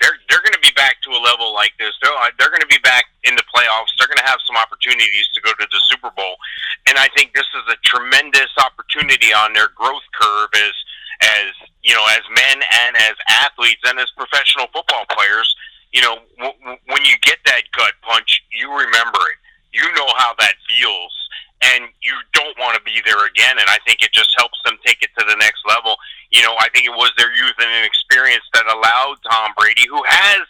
They're 0.00 0.18
they're 0.28 0.42
going 0.42 0.54
to 0.54 0.62
be 0.62 0.74
back 0.76 1.00
to 1.02 1.10
a 1.10 1.20
level 1.20 1.54
like 1.54 1.72
this. 1.78 1.94
They're 2.02 2.12
they're 2.38 2.50
going 2.50 2.62
to 2.62 2.70
be 2.70 2.82
back 2.82 3.06
in 3.24 3.34
the 3.34 3.46
playoffs. 3.50 3.94
They're 3.98 4.10
going 4.10 4.20
to 4.20 4.28
have 4.30 4.42
some 4.46 4.56
opportunities 4.56 5.26
to 5.34 5.40
go 5.40 5.52
to 5.54 5.66
the 5.70 5.80
Super 5.88 6.10
Bowl, 6.14 6.36
and 6.86 6.98
I 6.98 7.08
think 7.16 7.32
this 7.32 7.46
is 7.54 7.66
a 7.72 7.78
tremendous 7.84 8.50
opportunity 8.58 9.32
on 9.32 9.52
their 9.54 9.68
growth 9.74 10.04
curve 10.14 10.50
as 10.54 10.74
as 11.22 11.50
you 11.82 11.94
know 11.94 12.04
as 12.10 12.22
men 12.30 12.58
and 12.62 12.96
as 12.96 13.14
athletes 13.28 13.82
and 13.86 13.98
as 13.98 14.10
professional 14.16 14.66
football 14.74 15.06
players. 15.10 15.54
You 15.94 16.02
know, 16.02 16.18
w- 16.42 16.58
w- 16.58 16.82
when 16.90 17.02
you 17.06 17.14
get 17.22 17.38
that 17.46 17.62
gut 17.70 17.94
punch, 18.02 18.42
you 18.50 18.66
remember 18.66 19.22
it. 19.30 19.38
You 19.70 19.86
know 19.94 20.10
how 20.18 20.34
that 20.42 20.54
feels, 20.66 21.14
and 21.62 21.86
you 22.02 22.14
don't 22.34 22.58
want 22.58 22.74
to 22.74 22.82
be 22.82 22.98
there 23.06 23.24
again. 23.26 23.58
And 23.58 23.70
I 23.70 23.78
think 23.86 24.02
it 24.02 24.10
just 24.10 24.34
helps 24.36 24.58
them 24.66 24.74
take 24.84 25.02
it 25.02 25.10
to 25.18 25.24
the 25.24 25.38
next 25.38 25.62
level. 25.66 25.94
You 26.30 26.42
know, 26.42 26.54
I 26.58 26.68
think 26.74 26.84
it 26.86 26.94
was 26.98 27.14
their 27.16 27.30
youth 27.30 27.54
and 27.62 27.70
inexperience 27.78 28.44
that 28.54 28.66
allowed 28.66 29.22
Tom 29.22 29.54
Brady, 29.56 29.86
who 29.88 30.02
has 30.06 30.42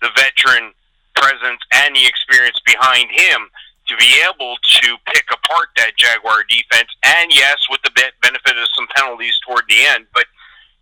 the 0.00 0.08
veteran 0.16 0.72
presence 1.14 1.60
and 1.72 1.94
the 1.94 2.06
experience 2.06 2.60
behind 2.64 3.10
him, 3.12 3.52
to 3.88 3.96
be 3.96 4.20
able 4.24 4.56
to 4.60 4.96
pick 5.12 5.24
apart 5.32 5.68
that 5.76 5.96
Jaguar 5.96 6.44
defense. 6.48 6.88
And 7.04 7.32
yes, 7.32 7.56
with 7.70 7.80
the 7.84 7.92
benefit 7.92 8.56
of 8.56 8.68
some 8.76 8.88
penalties 8.96 9.36
toward 9.44 9.64
the 9.68 9.84
end, 9.84 10.06
but 10.12 10.24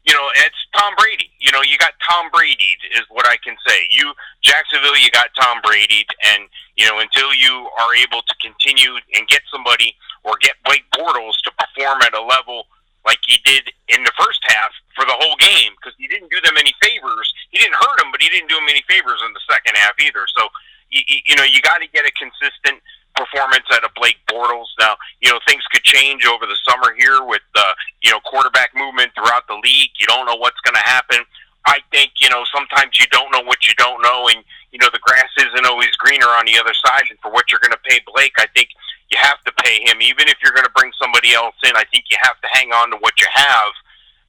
you 0.06 0.14
know, 0.14 0.30
it's 0.46 0.56
Tom 0.74 0.94
Brady. 0.96 1.30
You 1.40 1.50
know, 1.50 1.62
you 1.62 1.76
got 1.78 1.92
Tom 2.08 2.30
Brady 2.32 2.78
is 2.94 3.02
what 3.10 3.26
I 3.26 3.36
can 3.42 3.56
say. 3.66 3.88
You 3.90 4.14
Jacksonville, 4.42 4.96
you 4.96 5.10
got 5.10 5.30
Tom 5.38 5.58
Brady, 5.62 6.06
and 6.30 6.46
you 6.76 6.86
know, 6.86 7.00
until 7.00 7.34
you 7.34 7.68
are 7.82 7.94
able 7.94 8.22
to 8.22 8.34
continue 8.40 8.94
and 9.14 9.26
get 9.26 9.42
somebody 9.50 9.94
or 10.22 10.38
get 10.40 10.54
Blake 10.64 10.84
Bortles 10.94 11.34
to 11.44 11.50
perform 11.58 12.02
at 12.02 12.14
a 12.14 12.22
level 12.22 12.66
like 13.06 13.18
he 13.26 13.38
did 13.46 13.70
in 13.88 14.02
the 14.02 14.12
first 14.18 14.42
half 14.50 14.70
for 14.94 15.06
the 15.06 15.14
whole 15.14 15.38
game, 15.38 15.72
because 15.78 15.94
he 15.98 16.06
didn't 16.06 16.30
do 16.30 16.40
them 16.42 16.58
any 16.58 16.74
favors. 16.82 17.32
He 17.50 17.58
didn't 17.58 17.78
hurt 17.78 17.98
them, 17.98 18.10
but 18.10 18.20
he 18.20 18.28
didn't 18.28 18.50
do 18.50 18.56
them 18.56 18.66
any 18.68 18.82
favors 18.90 19.22
in 19.22 19.32
the 19.32 19.42
second 19.46 19.78
half 19.78 19.94
either. 20.02 20.26
So, 20.34 20.50
you, 20.90 21.02
you 21.06 21.36
know, 21.38 21.46
you 21.46 21.62
got 21.62 21.78
to 21.78 21.86
get 21.86 22.02
a 22.02 22.10
consistent 22.18 22.82
performance 23.16 23.64
out 23.72 23.84
of 23.84 23.90
Blake 23.96 24.20
Bortles. 24.30 24.68
Now, 24.78 24.96
you 25.20 25.30
know, 25.30 25.40
things 25.48 25.64
could 25.72 25.82
change 25.82 26.24
over 26.24 26.46
the 26.46 26.56
summer 26.68 26.94
here 26.96 27.24
with, 27.24 27.42
uh, 27.56 27.72
you 28.02 28.10
know, 28.10 28.20
quarterback 28.20 28.70
movement 28.76 29.12
throughout 29.14 29.48
the 29.48 29.58
league. 29.64 29.90
You 29.98 30.06
don't 30.06 30.26
know 30.26 30.36
what's 30.36 30.60
going 30.60 30.76
to 30.76 30.86
happen. 30.86 31.24
I 31.66 31.80
think, 31.90 32.12
you 32.20 32.30
know, 32.30 32.44
sometimes 32.54 33.00
you 33.00 33.06
don't 33.10 33.32
know 33.32 33.42
what 33.42 33.66
you 33.66 33.74
don't 33.74 34.00
know, 34.00 34.28
and, 34.30 34.44
you 34.70 34.78
know, 34.78 34.86
the 34.92 35.02
grass 35.02 35.26
isn't 35.36 35.66
always 35.66 35.90
greener 35.98 36.30
on 36.38 36.46
the 36.46 36.58
other 36.60 36.74
side. 36.86 37.10
And 37.10 37.18
for 37.18 37.32
what 37.32 37.50
you're 37.50 37.60
going 37.60 37.74
to 37.74 37.88
pay 37.90 37.98
Blake, 38.06 38.38
I 38.38 38.46
think 38.54 38.68
you 39.10 39.18
have 39.18 39.42
to 39.42 39.52
pay 39.64 39.82
him. 39.82 40.00
Even 40.00 40.28
if 40.28 40.38
you're 40.42 40.54
going 40.54 40.68
to 40.68 40.76
bring 40.78 40.92
somebody 41.00 41.34
else 41.34 41.56
in, 41.66 41.74
I 41.74 41.82
think 41.90 42.06
you 42.08 42.16
have 42.22 42.38
to 42.40 42.48
hang 42.52 42.70
on 42.70 42.90
to 42.90 42.96
what 42.98 43.18
you 43.20 43.26
have 43.32 43.72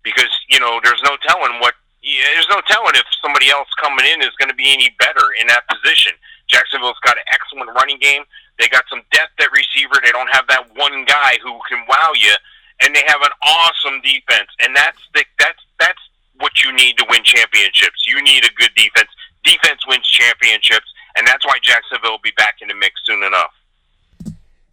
because, 0.01 0.34
you 0.49 0.59
know, 0.59 0.80
there's 0.84 1.01
no 1.03 1.18
telling 1.27 1.59
what 1.59 1.76
there's 2.07 2.47
no 2.49 2.61
telling 2.68 2.95
if 2.95 3.03
somebody 3.22 3.49
else 3.49 3.68
coming 3.81 4.05
in 4.05 4.22
is 4.22 4.31
going 4.39 4.49
to 4.49 4.55
be 4.55 4.72
any 4.72 4.95
better 4.97 5.35
in 5.41 5.47
that 5.47 5.68
position. 5.68 6.14
Jacksonville's 6.48 6.99
got 7.03 7.18
an 7.18 7.24
excellent 7.32 7.69
running 7.76 7.99
game. 7.99 8.24
They 8.60 8.68
got 8.68 8.86
some 8.90 9.02
depth 9.11 9.40
at 9.40 9.52
receiver. 9.52 10.02
They 10.03 10.11
don't 10.11 10.30
have 10.32 10.48
that 10.48 10.76
one 10.76 11.06
guy 11.06 11.38
who 11.44 11.60
can 11.69 11.84
wow 11.88 12.11
you, 12.15 12.34
and 12.82 12.95
they 12.95 13.03
have 13.07 13.22
an 13.22 13.32
awesome 13.45 14.02
defense. 14.02 14.49
And 14.60 14.76
that's 14.76 14.98
the 15.14 15.24
that's 15.40 15.60
that's 15.80 15.99
what 16.40 16.64
you 16.64 16.72
need 16.74 16.98
to 16.98 17.06
win 17.10 17.24
championships. 17.24 18.07
You 18.07 18.22
need 18.24 18.45
a 18.45 18.53
good 18.56 18.72
defense. 18.76 19.10
Defense 19.44 19.86
wins 19.88 20.07
championships, 20.07 20.88
and 21.15 21.28
that's 21.28 21.45
why 21.45 21.57
Jacksonville 21.61 22.11
will 22.11 22.19
be 22.24 22.34
back 22.38 22.56
in 22.61 22.68
the 22.68 22.76
mix 22.76 23.02
soon 23.06 23.24
enough. 23.24 23.53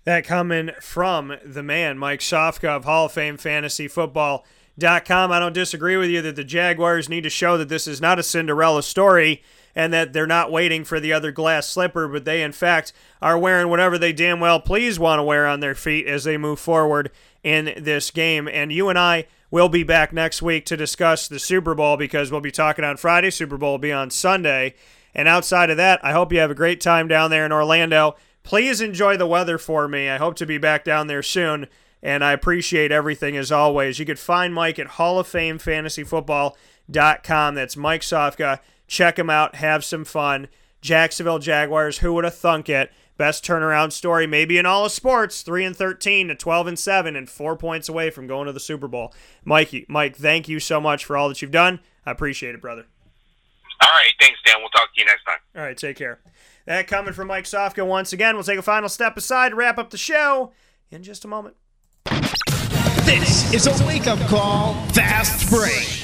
That 0.04 0.24
coming 0.24 0.70
from 0.80 1.36
the 1.44 1.62
man, 1.62 1.98
Mike 1.98 2.20
Sofka 2.20 2.68
of 2.68 2.84
Hall 2.84 3.06
of 3.06 3.12
Fame 3.12 3.36
Fantasy 3.36 3.88
Football. 3.88 4.44
Dot 4.76 5.04
com. 5.04 5.30
I 5.30 5.38
don't 5.38 5.52
disagree 5.52 5.96
with 5.96 6.10
you 6.10 6.20
that 6.22 6.34
the 6.34 6.42
Jaguars 6.42 7.08
need 7.08 7.22
to 7.22 7.30
show 7.30 7.56
that 7.58 7.68
this 7.68 7.86
is 7.86 8.00
not 8.00 8.18
a 8.18 8.24
Cinderella 8.24 8.82
story 8.82 9.40
and 9.74 9.92
that 9.92 10.12
they're 10.12 10.26
not 10.26 10.52
waiting 10.52 10.84
for 10.84 11.00
the 11.00 11.12
other 11.12 11.32
glass 11.32 11.66
slipper, 11.66 12.08
but 12.08 12.24
they, 12.24 12.42
in 12.42 12.52
fact, 12.52 12.92
are 13.20 13.38
wearing 13.38 13.68
whatever 13.68 13.98
they 13.98 14.12
damn 14.12 14.40
well 14.40 14.60
please 14.60 14.98
want 14.98 15.18
to 15.18 15.24
wear 15.24 15.46
on 15.46 15.60
their 15.60 15.74
feet 15.74 16.06
as 16.06 16.24
they 16.24 16.36
move 16.36 16.58
forward 16.58 17.10
in 17.42 17.74
this 17.76 18.10
game. 18.10 18.48
And 18.48 18.72
you 18.72 18.88
and 18.88 18.98
I 18.98 19.26
will 19.50 19.68
be 19.68 19.82
back 19.82 20.12
next 20.12 20.42
week 20.42 20.66
to 20.66 20.76
discuss 20.76 21.28
the 21.28 21.38
Super 21.38 21.74
Bowl 21.74 21.96
because 21.96 22.30
we'll 22.30 22.40
be 22.40 22.50
talking 22.50 22.84
on 22.84 22.96
Friday. 22.96 23.30
Super 23.30 23.56
Bowl 23.56 23.72
will 23.72 23.78
be 23.78 23.92
on 23.92 24.10
Sunday. 24.10 24.74
And 25.14 25.28
outside 25.28 25.70
of 25.70 25.76
that, 25.76 26.04
I 26.04 26.12
hope 26.12 26.32
you 26.32 26.40
have 26.40 26.50
a 26.50 26.56
great 26.56 26.80
time 26.80 27.06
down 27.06 27.30
there 27.30 27.46
in 27.46 27.52
Orlando. 27.52 28.16
Please 28.42 28.80
enjoy 28.80 29.16
the 29.16 29.26
weather 29.26 29.58
for 29.58 29.86
me. 29.86 30.08
I 30.08 30.18
hope 30.18 30.34
to 30.36 30.46
be 30.46 30.58
back 30.58 30.84
down 30.84 31.06
there 31.06 31.22
soon 31.22 31.68
and 32.04 32.22
I 32.22 32.32
appreciate 32.32 32.92
everything 32.92 33.34
as 33.36 33.50
always. 33.50 33.98
You 33.98 34.04
could 34.04 34.18
find 34.18 34.54
Mike 34.54 34.78
at 34.78 34.86
Hall 34.86 35.18
of 35.18 35.26
Fame 35.26 35.58
Fantasy 35.58 36.04
Football.com. 36.04 37.54
That's 37.54 37.76
Mike 37.76 38.02
Sofka. 38.02 38.60
Check 38.86 39.18
him 39.18 39.30
out, 39.30 39.56
have 39.56 39.84
some 39.84 40.04
fun. 40.04 40.48
Jacksonville 40.80 41.38
Jaguars, 41.38 41.98
who 41.98 42.12
would 42.12 42.24
have 42.24 42.34
thunk 42.34 42.68
it? 42.68 42.92
Best 43.16 43.44
turnaround 43.44 43.92
story, 43.92 44.26
maybe 44.26 44.58
in 44.58 44.66
all 44.66 44.84
of 44.84 44.92
sports. 44.92 45.42
Three 45.42 45.64
and 45.64 45.76
thirteen 45.76 46.28
to 46.28 46.34
twelve 46.34 46.66
and 46.66 46.78
seven, 46.78 47.14
and 47.14 47.30
four 47.30 47.56
points 47.56 47.88
away 47.88 48.10
from 48.10 48.26
going 48.26 48.46
to 48.46 48.52
the 48.52 48.60
Super 48.60 48.88
Bowl. 48.88 49.14
Mikey, 49.44 49.86
Mike, 49.88 50.16
thank 50.16 50.48
you 50.48 50.58
so 50.58 50.80
much 50.80 51.04
for 51.04 51.16
all 51.16 51.28
that 51.28 51.40
you've 51.40 51.50
done. 51.50 51.80
I 52.04 52.10
appreciate 52.10 52.54
it, 52.54 52.60
brother. 52.60 52.86
All 53.80 53.90
right, 53.90 54.12
thanks, 54.20 54.40
Dan. 54.44 54.56
We'll 54.58 54.68
talk 54.70 54.92
to 54.94 55.00
you 55.00 55.06
next 55.06 55.24
time. 55.24 55.38
All 55.56 55.62
right, 55.62 55.76
take 55.76 55.96
care. 55.96 56.20
That 56.66 56.86
coming 56.86 57.12
from 57.12 57.28
Mike 57.28 57.44
Sofka 57.44 57.86
once 57.86 58.12
again. 58.12 58.34
We'll 58.34 58.44
take 58.44 58.58
a 58.58 58.62
final 58.62 58.88
step 58.88 59.16
aside 59.16 59.50
to 59.50 59.56
wrap 59.56 59.78
up 59.78 59.90
the 59.90 59.98
show 59.98 60.52
in 60.90 61.02
just 61.02 61.24
a 61.24 61.28
moment. 61.28 61.56
This 63.04 63.52
is 63.54 63.66
a 63.66 63.86
wake 63.86 64.06
up 64.06 64.18
call, 64.28 64.74
fast 64.88 65.48
break. 65.50 66.03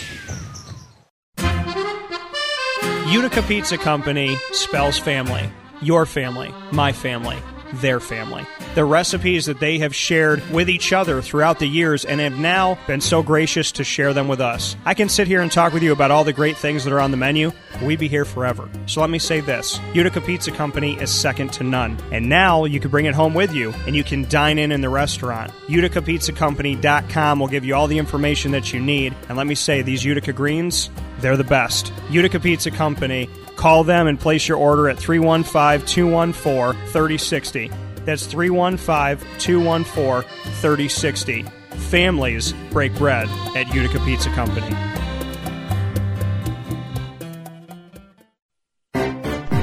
Utica 3.10 3.42
Pizza 3.42 3.76
Company 3.76 4.36
spells 4.52 4.96
family. 4.96 5.50
Your 5.82 6.06
family, 6.06 6.54
my 6.70 6.92
family, 6.92 7.36
their 7.74 7.98
family. 7.98 8.46
The 8.76 8.84
recipes 8.84 9.46
that 9.46 9.58
they 9.58 9.78
have 9.78 9.96
shared 9.96 10.48
with 10.50 10.70
each 10.70 10.92
other 10.92 11.20
throughout 11.20 11.58
the 11.58 11.66
years 11.66 12.04
and 12.04 12.20
have 12.20 12.38
now 12.38 12.78
been 12.86 13.00
so 13.00 13.20
gracious 13.20 13.72
to 13.72 13.82
share 13.82 14.12
them 14.12 14.28
with 14.28 14.40
us. 14.40 14.76
I 14.84 14.94
can 14.94 15.08
sit 15.08 15.26
here 15.26 15.42
and 15.42 15.50
talk 15.50 15.72
with 15.72 15.82
you 15.82 15.90
about 15.90 16.12
all 16.12 16.22
the 16.22 16.32
great 16.32 16.56
things 16.56 16.84
that 16.84 16.92
are 16.92 17.00
on 17.00 17.10
the 17.10 17.16
menu, 17.16 17.50
we'd 17.82 17.98
be 17.98 18.06
here 18.06 18.24
forever. 18.24 18.68
So 18.86 19.00
let 19.00 19.10
me 19.10 19.18
say 19.18 19.40
this 19.40 19.80
Utica 19.92 20.20
Pizza 20.20 20.52
Company 20.52 20.94
is 21.00 21.10
second 21.10 21.52
to 21.54 21.64
none. 21.64 21.98
And 22.12 22.28
now 22.28 22.64
you 22.64 22.78
can 22.78 22.92
bring 22.92 23.06
it 23.06 23.14
home 23.14 23.34
with 23.34 23.52
you 23.52 23.74
and 23.88 23.96
you 23.96 24.04
can 24.04 24.28
dine 24.28 24.56
in 24.56 24.70
in 24.70 24.82
the 24.82 24.88
restaurant. 24.88 25.50
UticaPizzaCompany.com 25.66 27.40
will 27.40 27.48
give 27.48 27.64
you 27.64 27.74
all 27.74 27.88
the 27.88 27.98
information 27.98 28.52
that 28.52 28.72
you 28.72 28.80
need. 28.80 29.16
And 29.28 29.36
let 29.36 29.48
me 29.48 29.56
say, 29.56 29.82
these 29.82 30.04
Utica 30.04 30.32
greens, 30.32 30.90
they're 31.18 31.36
the 31.36 31.42
best. 31.42 31.92
Utica 32.08 32.38
Pizza 32.38 32.70
Company. 32.70 33.28
Call 33.56 33.84
them 33.84 34.06
and 34.06 34.18
place 34.18 34.48
your 34.48 34.56
order 34.56 34.88
at 34.88 34.96
315 34.96 35.86
214 35.86 36.80
3060. 36.86 37.70
That's 38.04 38.26
315 38.26 39.26
214 39.38 40.28
3060. 40.60 41.44
Families 41.90 42.52
break 42.70 42.94
bread 42.96 43.28
at 43.56 43.72
Utica 43.74 43.98
Pizza 44.00 44.30
Company. 44.30 44.68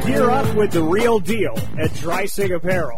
Gear 0.05 0.29
up 0.29 0.55
with 0.55 0.71
the 0.71 0.81
real 0.81 1.19
deal 1.19 1.57
at 1.77 1.91
Dreissig 1.91 2.55
Apparel, 2.55 2.97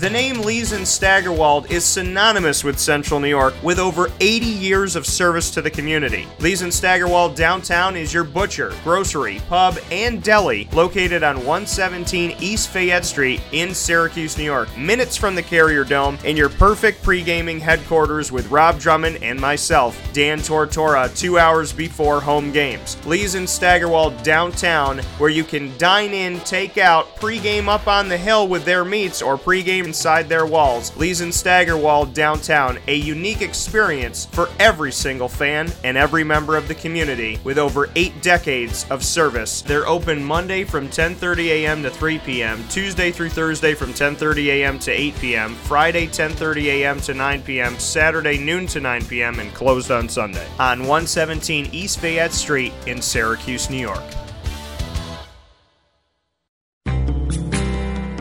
The 0.00 0.08
name 0.08 0.40
Lees 0.40 0.72
and 0.72 0.88
Staggerwald 0.88 1.70
is 1.70 1.84
synonymous 1.84 2.64
with 2.64 2.78
Central 2.78 3.20
New 3.20 3.28
York 3.28 3.52
with 3.62 3.78
over 3.78 4.10
80 4.18 4.46
years 4.46 4.96
of 4.96 5.04
service 5.04 5.50
to 5.50 5.60
the 5.60 5.70
community. 5.70 6.26
Lees 6.38 6.62
and 6.62 6.72
Staggerwald 6.72 7.36
downtown 7.36 7.96
is 7.96 8.14
your 8.14 8.24
butcher, 8.24 8.72
grocery, 8.82 9.42
pub, 9.50 9.78
and 9.90 10.22
deli 10.22 10.70
located 10.72 11.22
on 11.22 11.36
117 11.36 12.34
East 12.40 12.70
Fayette 12.70 13.04
Street 13.04 13.42
in 13.52 13.74
Syracuse, 13.74 14.38
New 14.38 14.44
York, 14.44 14.74
minutes 14.74 15.18
from 15.18 15.34
the 15.34 15.42
Carrier 15.42 15.84
Dome, 15.84 16.16
and 16.24 16.38
your 16.38 16.48
perfect 16.48 17.02
pre-gaming 17.02 17.60
headquarters 17.60 18.32
with 18.32 18.50
Rob 18.50 18.78
Drummond 18.78 19.22
and 19.22 19.38
myself, 19.38 20.00
Dan 20.14 20.38
Tortora, 20.38 21.14
two 21.14 21.38
hours 21.38 21.74
before 21.74 22.22
home 22.22 22.52
games. 22.52 22.96
Lees 23.04 23.34
and 23.34 23.46
Staggerwald 23.46 24.22
downtown, 24.22 25.00
where 25.18 25.28
you 25.28 25.44
can 25.44 25.76
dine 25.76 26.14
in, 26.14 26.40
take 26.40 26.78
out, 26.78 27.16
pre-game 27.16 27.68
up 27.68 27.86
on 27.86 28.08
the 28.08 28.16
hill 28.16 28.48
with 28.48 28.64
their 28.64 28.82
meats, 28.82 29.20
or 29.20 29.36
pre-game 29.36 29.89
inside 29.90 30.28
their 30.28 30.46
walls. 30.46 30.96
Lees 30.96 31.20
and 31.20 31.34
Staggerwald 31.34 32.14
downtown, 32.14 32.78
a 32.86 32.94
unique 32.94 33.42
experience 33.42 34.26
for 34.26 34.48
every 34.60 34.92
single 34.92 35.28
fan 35.28 35.68
and 35.82 35.96
every 35.96 36.22
member 36.22 36.56
of 36.56 36.68
the 36.68 36.76
community 36.76 37.40
with 37.42 37.58
over 37.58 37.90
eight 37.96 38.22
decades 38.22 38.86
of 38.88 39.04
service. 39.04 39.62
They're 39.62 39.88
open 39.88 40.22
Monday 40.22 40.62
from 40.62 40.86
10:30 40.86 41.46
a.m. 41.48 41.82
to 41.82 41.90
3 41.90 42.20
p.m., 42.20 42.64
Tuesday 42.68 43.10
through 43.10 43.30
Thursday 43.30 43.74
from 43.74 43.92
10:30 43.92 44.46
a.m. 44.46 44.78
to 44.78 44.92
8 44.92 45.14
p.m., 45.16 45.54
Friday 45.56 46.06
10:30 46.06 46.66
a.m. 46.66 47.00
to 47.00 47.12
9 47.12 47.42
p.m., 47.42 47.76
Saturday 47.80 48.38
noon 48.38 48.68
to 48.68 48.78
9 48.78 49.04
p.m., 49.06 49.40
and 49.40 49.52
closed 49.54 49.90
on 49.90 50.08
Sunday. 50.08 50.46
On 50.60 50.82
117 50.82 51.68
East 51.72 51.98
Fayette 51.98 52.32
Street 52.32 52.72
in 52.86 53.02
Syracuse, 53.02 53.68
New 53.68 53.78
York. 53.78 54.04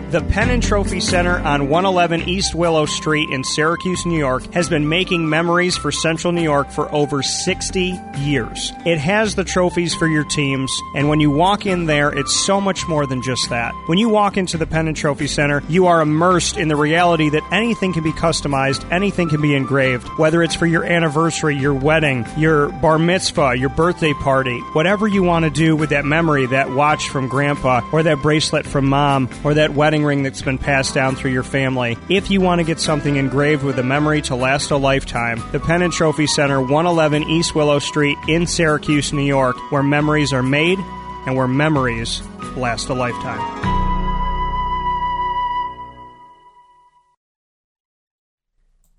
The 0.10 0.22
Penn 0.22 0.49
and 0.49 0.64
Trophy 0.64 1.02
Center 1.02 1.38
on 1.38 1.69
111 1.69 2.27
East 2.27 2.56
Willow 2.56 2.88
Street 2.88 3.30
in 3.30 3.44
Syracuse, 3.44 4.07
New 4.07 4.18
York 4.18 4.52
has 4.56 4.68
been 4.68 4.90
making 4.90 5.30
memories 5.30 5.77
for 5.77 5.91
Central 5.91 6.34
New 6.34 6.41
York 6.41 6.72
for 6.72 6.91
over 6.91 7.22
60 7.22 8.02
years. 8.18 8.73
It 8.88 8.98
has 8.98 9.36
the 9.36 9.44
trophies 9.44 9.94
for 9.94 10.07
your 10.07 10.23
teams, 10.23 10.76
and 10.95 11.10
when 11.10 11.19
you 11.19 11.30
walk 11.30 11.68
in 11.68 11.86
there, 11.86 12.10
it's 12.10 12.36
so 12.36 12.60
much 12.60 12.88
more 12.88 13.06
than 13.06 13.22
just 13.22 13.52
that. 13.52 13.76
When 13.86 13.99
you 13.99 14.10
walk 14.10 14.36
into 14.36 14.57
the 14.57 14.65
Penn 14.65 14.88
and 14.88 14.98
Trophy 14.98 15.27
Center, 15.27 15.61
you 15.69 15.86
are 15.86 16.02
immersed 16.02 16.57
in 16.57 16.69
the 16.69 16.76
reality 16.76 17.30
that 17.30 17.44
anything 17.52 17.94
can 17.94 18.02
be 18.02 18.11
customized, 18.11 18.91
anything 18.91 19.30
can 19.30 19.41
be 19.44 19.53
engraved, 19.53 20.07
whether 20.18 20.41
it's 20.41 20.56
for 20.56 20.65
your 20.65 20.86
anniversary, 20.86 21.56
your 21.56 21.76
wedding, 21.76 22.26
your 22.36 22.69
bar 22.69 22.98
mitzvah, 22.98 23.56
your 23.56 23.69
birthday 23.69 24.14
party, 24.14 24.57
whatever 24.73 25.07
you 25.07 25.22
want 25.22 25.45
to 25.45 25.52
do 25.52 25.76
with 25.76 25.91
that 25.91 26.03
memory, 26.03 26.48
that 26.48 26.72
watch 26.72 27.10
from 27.10 27.27
grandpa, 27.27 27.88
or 27.91 28.02
that 28.02 28.23
bracelet 28.23 28.65
from 28.65 28.88
mom, 28.88 29.30
or 29.44 29.53
that 29.53 29.76
wedding 29.76 29.99
ring 30.04 30.24
that's 30.24 30.42
been 30.42 30.58
passed 30.58 30.94
down 30.94 31.16
through 31.16 31.32
your 31.32 31.44
family. 31.44 31.98
If 32.10 32.30
you 32.30 32.42
want 32.42 32.60
to 32.60 32.66
get 32.66 32.80
something 32.80 33.16
engraved 33.16 33.64
with 33.64 33.80
a 33.80 33.84
memory 33.84 34.22
to 34.24 34.36
last 34.36 34.72
a 34.72 34.78
lifetime, 34.78 35.44
the 35.52 35.60
Penn 35.60 35.82
and 35.82 35.94
Trophy 35.94 36.28
Center, 36.28 36.60
111 36.60 37.24
East 37.24 37.56
Willow 37.56 37.80
Street 37.80 38.18
in 38.28 38.48
Syracuse, 38.48 39.14
New 39.14 39.26
York, 39.26 39.56
where 39.72 39.84
memories 39.84 40.34
are 40.34 40.44
made 40.44 40.80
and 41.26 41.36
where 41.36 41.48
memories 41.48 42.22
last 42.56 42.90
a 42.90 42.94
lifetime. 42.94 43.70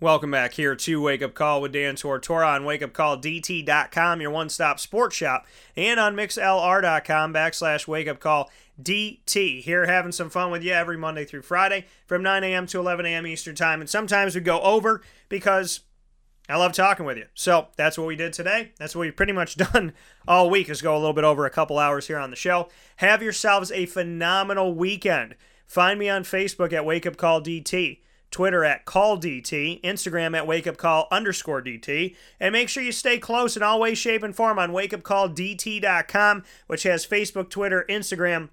Welcome 0.01 0.31
back 0.31 0.55
here 0.55 0.75
to 0.75 1.03
Wake 1.03 1.21
Up 1.21 1.35
Call 1.35 1.61
with 1.61 1.73
Dan 1.73 1.95
Tortora 1.95 2.55
on 2.55 2.63
wakeupcalldt.com, 2.63 4.23
your 4.23 4.31
one-stop 4.31 4.81
sports 4.81 5.15
shop, 5.15 5.47
and 5.77 6.01
on 6.01 6.17
mixlr.com 6.17 7.35
backslash 7.35 7.87
wakeupcalldt. 8.83 9.63
Here 9.63 9.87
having 9.87 10.13
some 10.13 10.31
fun 10.31 10.51
with 10.51 10.63
you 10.63 10.73
every 10.73 10.97
Monday 10.97 11.25
through 11.25 11.43
Friday 11.43 11.87
from 12.07 12.23
9 12.23 12.45
a.m. 12.45 12.67
to 12.69 12.79
11 12.79 13.07
a.m. 13.07 13.27
Eastern 13.27 13.55
Time. 13.55 13.81
And 13.81 13.89
sometimes 13.89 14.35
we 14.35 14.41
go 14.41 14.61
over 14.61 15.03
because 15.29 15.81
I 16.49 16.57
love 16.57 16.73
talking 16.73 17.07
with 17.07 17.17
you. 17.17 17.27
So 17.35 17.69
that's 17.77 17.97
what 17.97 18.07
we 18.07 18.17
did 18.17 18.33
today. 18.33 18.73
That's 18.79 18.95
what 18.95 19.03
we've 19.03 19.17
pretty 19.17 19.33
much 19.33 19.57
done 19.73 19.93
all 20.27 20.51
week 20.51 20.69
is 20.69 20.83
go 20.83 20.95
a 20.95 20.99
little 20.99 21.13
bit 21.13 21.25
over 21.25 21.47
a 21.47 21.51
couple 21.51 21.79
hours 21.79 22.09
here 22.09 22.19
on 22.19 22.31
the 22.31 22.37
show. 22.37 22.69
Have 22.97 23.23
yourselves 23.23 23.71
a 23.73 23.87
phenomenal 23.87 24.75
weekend. 24.75 25.37
Find 25.67 25.99
me 25.99 26.09
on 26.09 26.25
Facebook 26.25 26.73
at 26.73 26.85
Wake 26.85 27.07
Up 27.07 27.17
Call 27.17 27.41
DT. 27.41 28.01
Twitter 28.31 28.65
at 28.65 28.85
Call 28.85 29.19
DT, 29.19 29.81
Instagram 29.83 30.37
at 30.37 30.47
Wake 30.47 30.67
Up 30.67 30.77
Call 30.77 31.09
underscore 31.11 31.63
DT, 31.63 32.15
and 32.39 32.53
make 32.53 32.69
sure 32.69 32.83
you 32.83 32.93
stay 32.93 33.19
close 33.19 33.57
in 33.57 33.63
all 33.63 33.81
ways, 33.81 33.99
shape, 33.99 34.23
and 34.23 34.35
form 34.35 34.59
on 34.59 34.71
wakeupcalldt.com, 34.71 36.45
which 36.69 36.85
has 36.85 37.07
Facebook, 37.07 37.51
Twitter, 37.51 37.85
Instagram, 37.89 38.51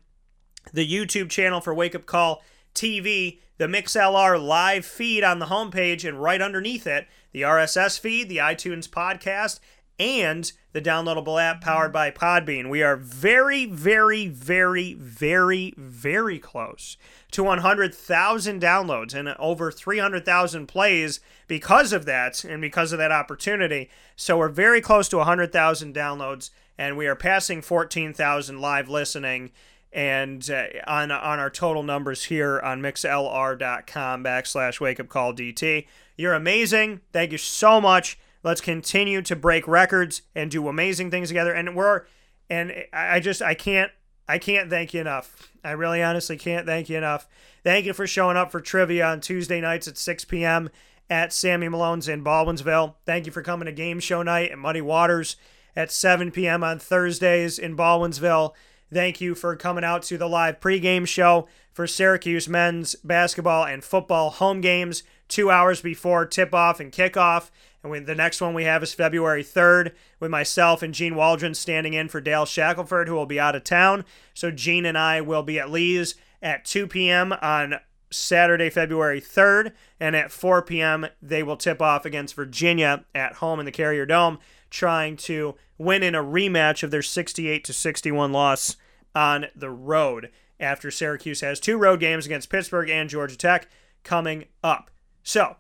the 0.74 0.88
YouTube 0.88 1.30
channel 1.30 1.62
for 1.62 1.74
Wake 1.74 1.96
Up 1.96 2.06
Call 2.06 2.44
TV, 2.74 3.40
the 3.58 3.68
MixLR 3.68 4.42
live 4.42 4.86
feed 4.86 5.24
on 5.24 5.40
the 5.40 5.48
homepage, 5.48 6.08
and 6.08 6.22
right 6.22 6.42
underneath 6.42 6.86
it, 6.86 7.08
the 7.32 7.42
RSS 7.42 8.00
feed, 8.00 8.30
the 8.30 8.38
iTunes 8.38 8.88
podcast, 8.88 9.60
and 10.00 10.52
the 10.74 10.82
downloadable 10.82 11.42
app 11.42 11.62
powered 11.62 11.92
by 11.92 12.12
Podbean. 12.12 12.70
We 12.70 12.84
are 12.84 12.96
very, 12.96 13.66
very, 13.66 14.28
very, 14.28 14.94
very, 14.94 15.74
very 15.76 16.38
close 16.38 16.98
to 17.32 17.44
100,000 17.44 18.62
downloads 18.62 19.16
and 19.16 19.30
over 19.40 19.72
300,000 19.72 20.68
plays 20.68 21.20
because 21.48 21.94
of 21.94 22.06
that 22.06 22.44
and 22.44 22.62
because 22.62 22.92
of 22.92 23.00
that 23.00 23.12
opportunity. 23.12 23.90
So 24.16 24.38
we're 24.38 24.50
very 24.50 24.82
close 24.82 25.10
to 25.10 25.18
100,000 25.18 25.96
downloads 25.96 26.52
and 26.78 26.96
we 26.96 27.08
are 27.08 27.16
passing 27.16 27.64
14,000 27.64 28.62
live 28.62 28.88
listening 28.88 29.52
and 29.98 30.50
uh, 30.50 30.68
on 30.88 31.12
on 31.12 31.40
our 31.40 31.50
total 31.50 31.84
numbers 31.84 32.26
here 32.26 32.62
on 32.62 32.82
mixlr.com 32.82 34.24
backslash 34.24 34.80
wake 34.80 35.00
up 35.00 35.10
call 35.10 35.34
dt 35.34 35.86
you're 36.18 36.34
amazing. 36.34 37.02
Thank 37.14 37.32
you 37.32 37.38
so 37.38 37.80
much. 37.80 38.20
Let's 38.44 38.60
continue 38.60 39.22
to 39.22 39.36
break 39.36 39.68
records 39.68 40.24
and 40.36 40.50
do 40.50 40.68
amazing 40.68 41.12
things 41.12 41.28
together. 41.30 41.54
And 41.54 41.76
we're 41.76 42.04
and 42.50 42.74
i 42.94 43.20
just 43.20 43.42
i 43.42 43.54
can't 43.54 43.92
i 44.28 44.38
can't 44.38 44.70
thank 44.70 44.94
you 44.94 45.02
enough. 45.02 45.52
I 45.64 45.72
really 45.72 46.02
honestly 46.02 46.38
can't 46.38 46.66
thank 46.66 46.90
you 46.90 46.98
enough. 46.98 47.28
Thank 47.64 47.86
you 47.86 47.94
for 47.94 48.08
showing 48.08 48.38
up 48.38 48.52
for 48.52 48.60
trivia 48.60 49.06
on 49.06 49.22
tuesday 49.22 49.62
nights 49.62 49.88
at 49.88 49.98
6 49.98 50.26
p.m 50.26 50.70
at 51.10 51.32
sammy 51.32 51.70
malone's 51.70 52.08
in 52.08 52.24
baldwinsville. 52.24 52.96
Thank 53.06 53.26
you 53.26 53.32
for 53.32 53.42
coming 53.42 53.68
to 53.68 53.72
game 53.72 54.00
show 54.00 54.24
night 54.24 54.52
at 54.52 54.58
muddy 54.58 54.82
waters 54.82 55.36
at 55.76 55.92
7 55.92 56.32
p.m 56.32 56.64
on 56.64 56.80
thursdays 56.80 57.60
in 57.60 57.78
baldwinsville 57.78 58.54
Thank 58.92 59.20
you 59.20 59.36
for 59.36 59.56
coming 59.58 59.84
out 59.84 60.04
to 60.04 60.18
the 60.18 60.30
live 60.30 60.62
pregame 60.62 61.08
show 61.08 61.48
for 61.74 61.88
Syracuse 61.88 62.48
men's 62.48 62.96
basketball 62.96 63.66
and 63.66 63.84
football 63.84 64.30
home 64.30 64.62
games 64.62 65.04
two 65.28 65.52
hours 65.52 65.82
before 65.82 66.26
tip 66.26 66.54
off 66.54 66.80
and 66.80 66.92
kickoff. 66.92 67.50
And 67.84 68.06
the 68.06 68.16
next 68.16 68.42
one 68.42 68.54
we 68.54 68.64
have 68.64 68.84
is 68.84 68.94
February 68.94 69.44
3rd 69.44 69.92
with 70.20 70.32
myself 70.32 70.82
and 70.82 70.94
Gene 70.94 71.16
Waldron 71.16 71.54
standing 71.54 71.94
in 71.94 72.08
for 72.08 72.22
Dale 72.22 72.46
Shackelford, 72.46 73.08
who 73.08 73.16
will 73.16 73.26
be 73.26 73.40
out 73.40 73.56
of 73.56 73.64
town. 73.64 74.06
So 74.34 74.52
Gene 74.52 74.86
and 74.86 74.98
I 74.98 75.22
will 75.22 75.44
be 75.44 75.60
at 75.60 75.70
Lee's 75.70 76.16
at 76.42 76.66
2 76.66 76.88
p.m. 76.88 77.34
on 77.34 77.80
Saturday, 78.10 78.70
February 78.70 79.22
3rd. 79.22 79.74
And 80.00 80.16
at 80.16 80.32
4 80.32 80.62
p.m., 80.62 81.08
they 81.22 81.44
will 81.44 81.58
tip 81.58 81.82
off 81.82 82.06
against 82.06 82.36
Virginia 82.36 83.06
at 83.14 83.34
home 83.36 83.60
in 83.60 83.66
the 83.66 83.72
Carrier 83.72 84.06
Dome, 84.06 84.40
trying 84.70 85.18
to 85.18 85.56
win 85.78 86.04
in 86.04 86.16
a 86.16 86.24
rematch 86.24 86.84
of 86.84 86.92
their 86.92 87.02
68 87.02 87.64
to 87.64 87.74
61 87.74 88.32
loss 88.32 88.78
on 89.16 89.48
the 89.56 89.70
road 89.70 90.30
after 90.60 90.90
Syracuse 90.92 91.42
has 91.42 91.60
two 91.60 91.78
road 91.78 92.00
games 92.00 92.26
against 92.26 92.50
Pittsburgh 92.50 92.90
and 92.90 93.10
Georgia 93.10 93.38
Tech 93.38 93.68
coming 94.04 94.46
up. 94.64 94.90
So, 95.24 95.58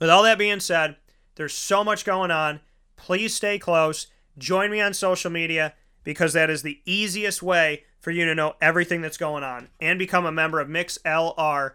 with 0.00 0.10
all 0.10 0.22
that 0.22 0.38
being 0.38 0.60
said, 0.60 0.96
there's 1.34 1.54
so 1.54 1.82
much 1.84 2.04
going 2.04 2.30
on. 2.30 2.60
Please 2.96 3.34
stay 3.34 3.58
close. 3.58 4.06
Join 4.38 4.70
me 4.70 4.80
on 4.80 4.94
social 4.94 5.30
media 5.30 5.74
because 6.02 6.32
that 6.32 6.50
is 6.50 6.62
the 6.62 6.80
easiest 6.84 7.42
way 7.42 7.84
for 8.00 8.10
you 8.10 8.24
to 8.26 8.34
know 8.34 8.54
everything 8.60 9.00
that's 9.00 9.16
going 9.16 9.42
on 9.42 9.68
and 9.80 9.98
become 9.98 10.26
a 10.26 10.32
member 10.32 10.60
of 10.60 10.68
mixlr.com 10.68 11.72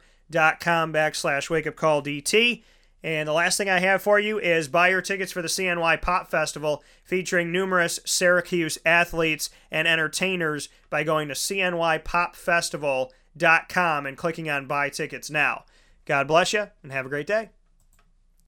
backslash 0.93 1.49
wake 1.49 1.67
up 1.67 1.75
call 1.75 2.03
DT. 2.03 2.63
And 3.03 3.27
the 3.27 3.33
last 3.33 3.57
thing 3.57 3.69
I 3.69 3.79
have 3.79 4.01
for 4.01 4.19
you 4.19 4.39
is 4.39 4.67
buy 4.67 4.89
your 4.89 5.01
tickets 5.01 5.31
for 5.31 5.41
the 5.41 5.47
CNY 5.47 6.01
Pop 6.01 6.29
Festival 6.29 6.83
featuring 7.03 7.51
numerous 7.51 7.99
Syracuse 8.05 8.77
athletes 8.85 9.49
and 9.71 9.87
entertainers 9.87 10.69
by 10.89 11.03
going 11.03 11.29
to 11.29 11.33
cnypopfestival.com 11.33 14.05
and 14.05 14.17
clicking 14.17 14.49
on 14.49 14.67
buy 14.67 14.89
tickets 14.89 15.29
now. 15.29 15.63
God 16.05 16.27
bless 16.27 16.53
you 16.53 16.67
and 16.83 16.91
have 16.91 17.05
a 17.05 17.09
great 17.09 17.27
day. 17.27 17.49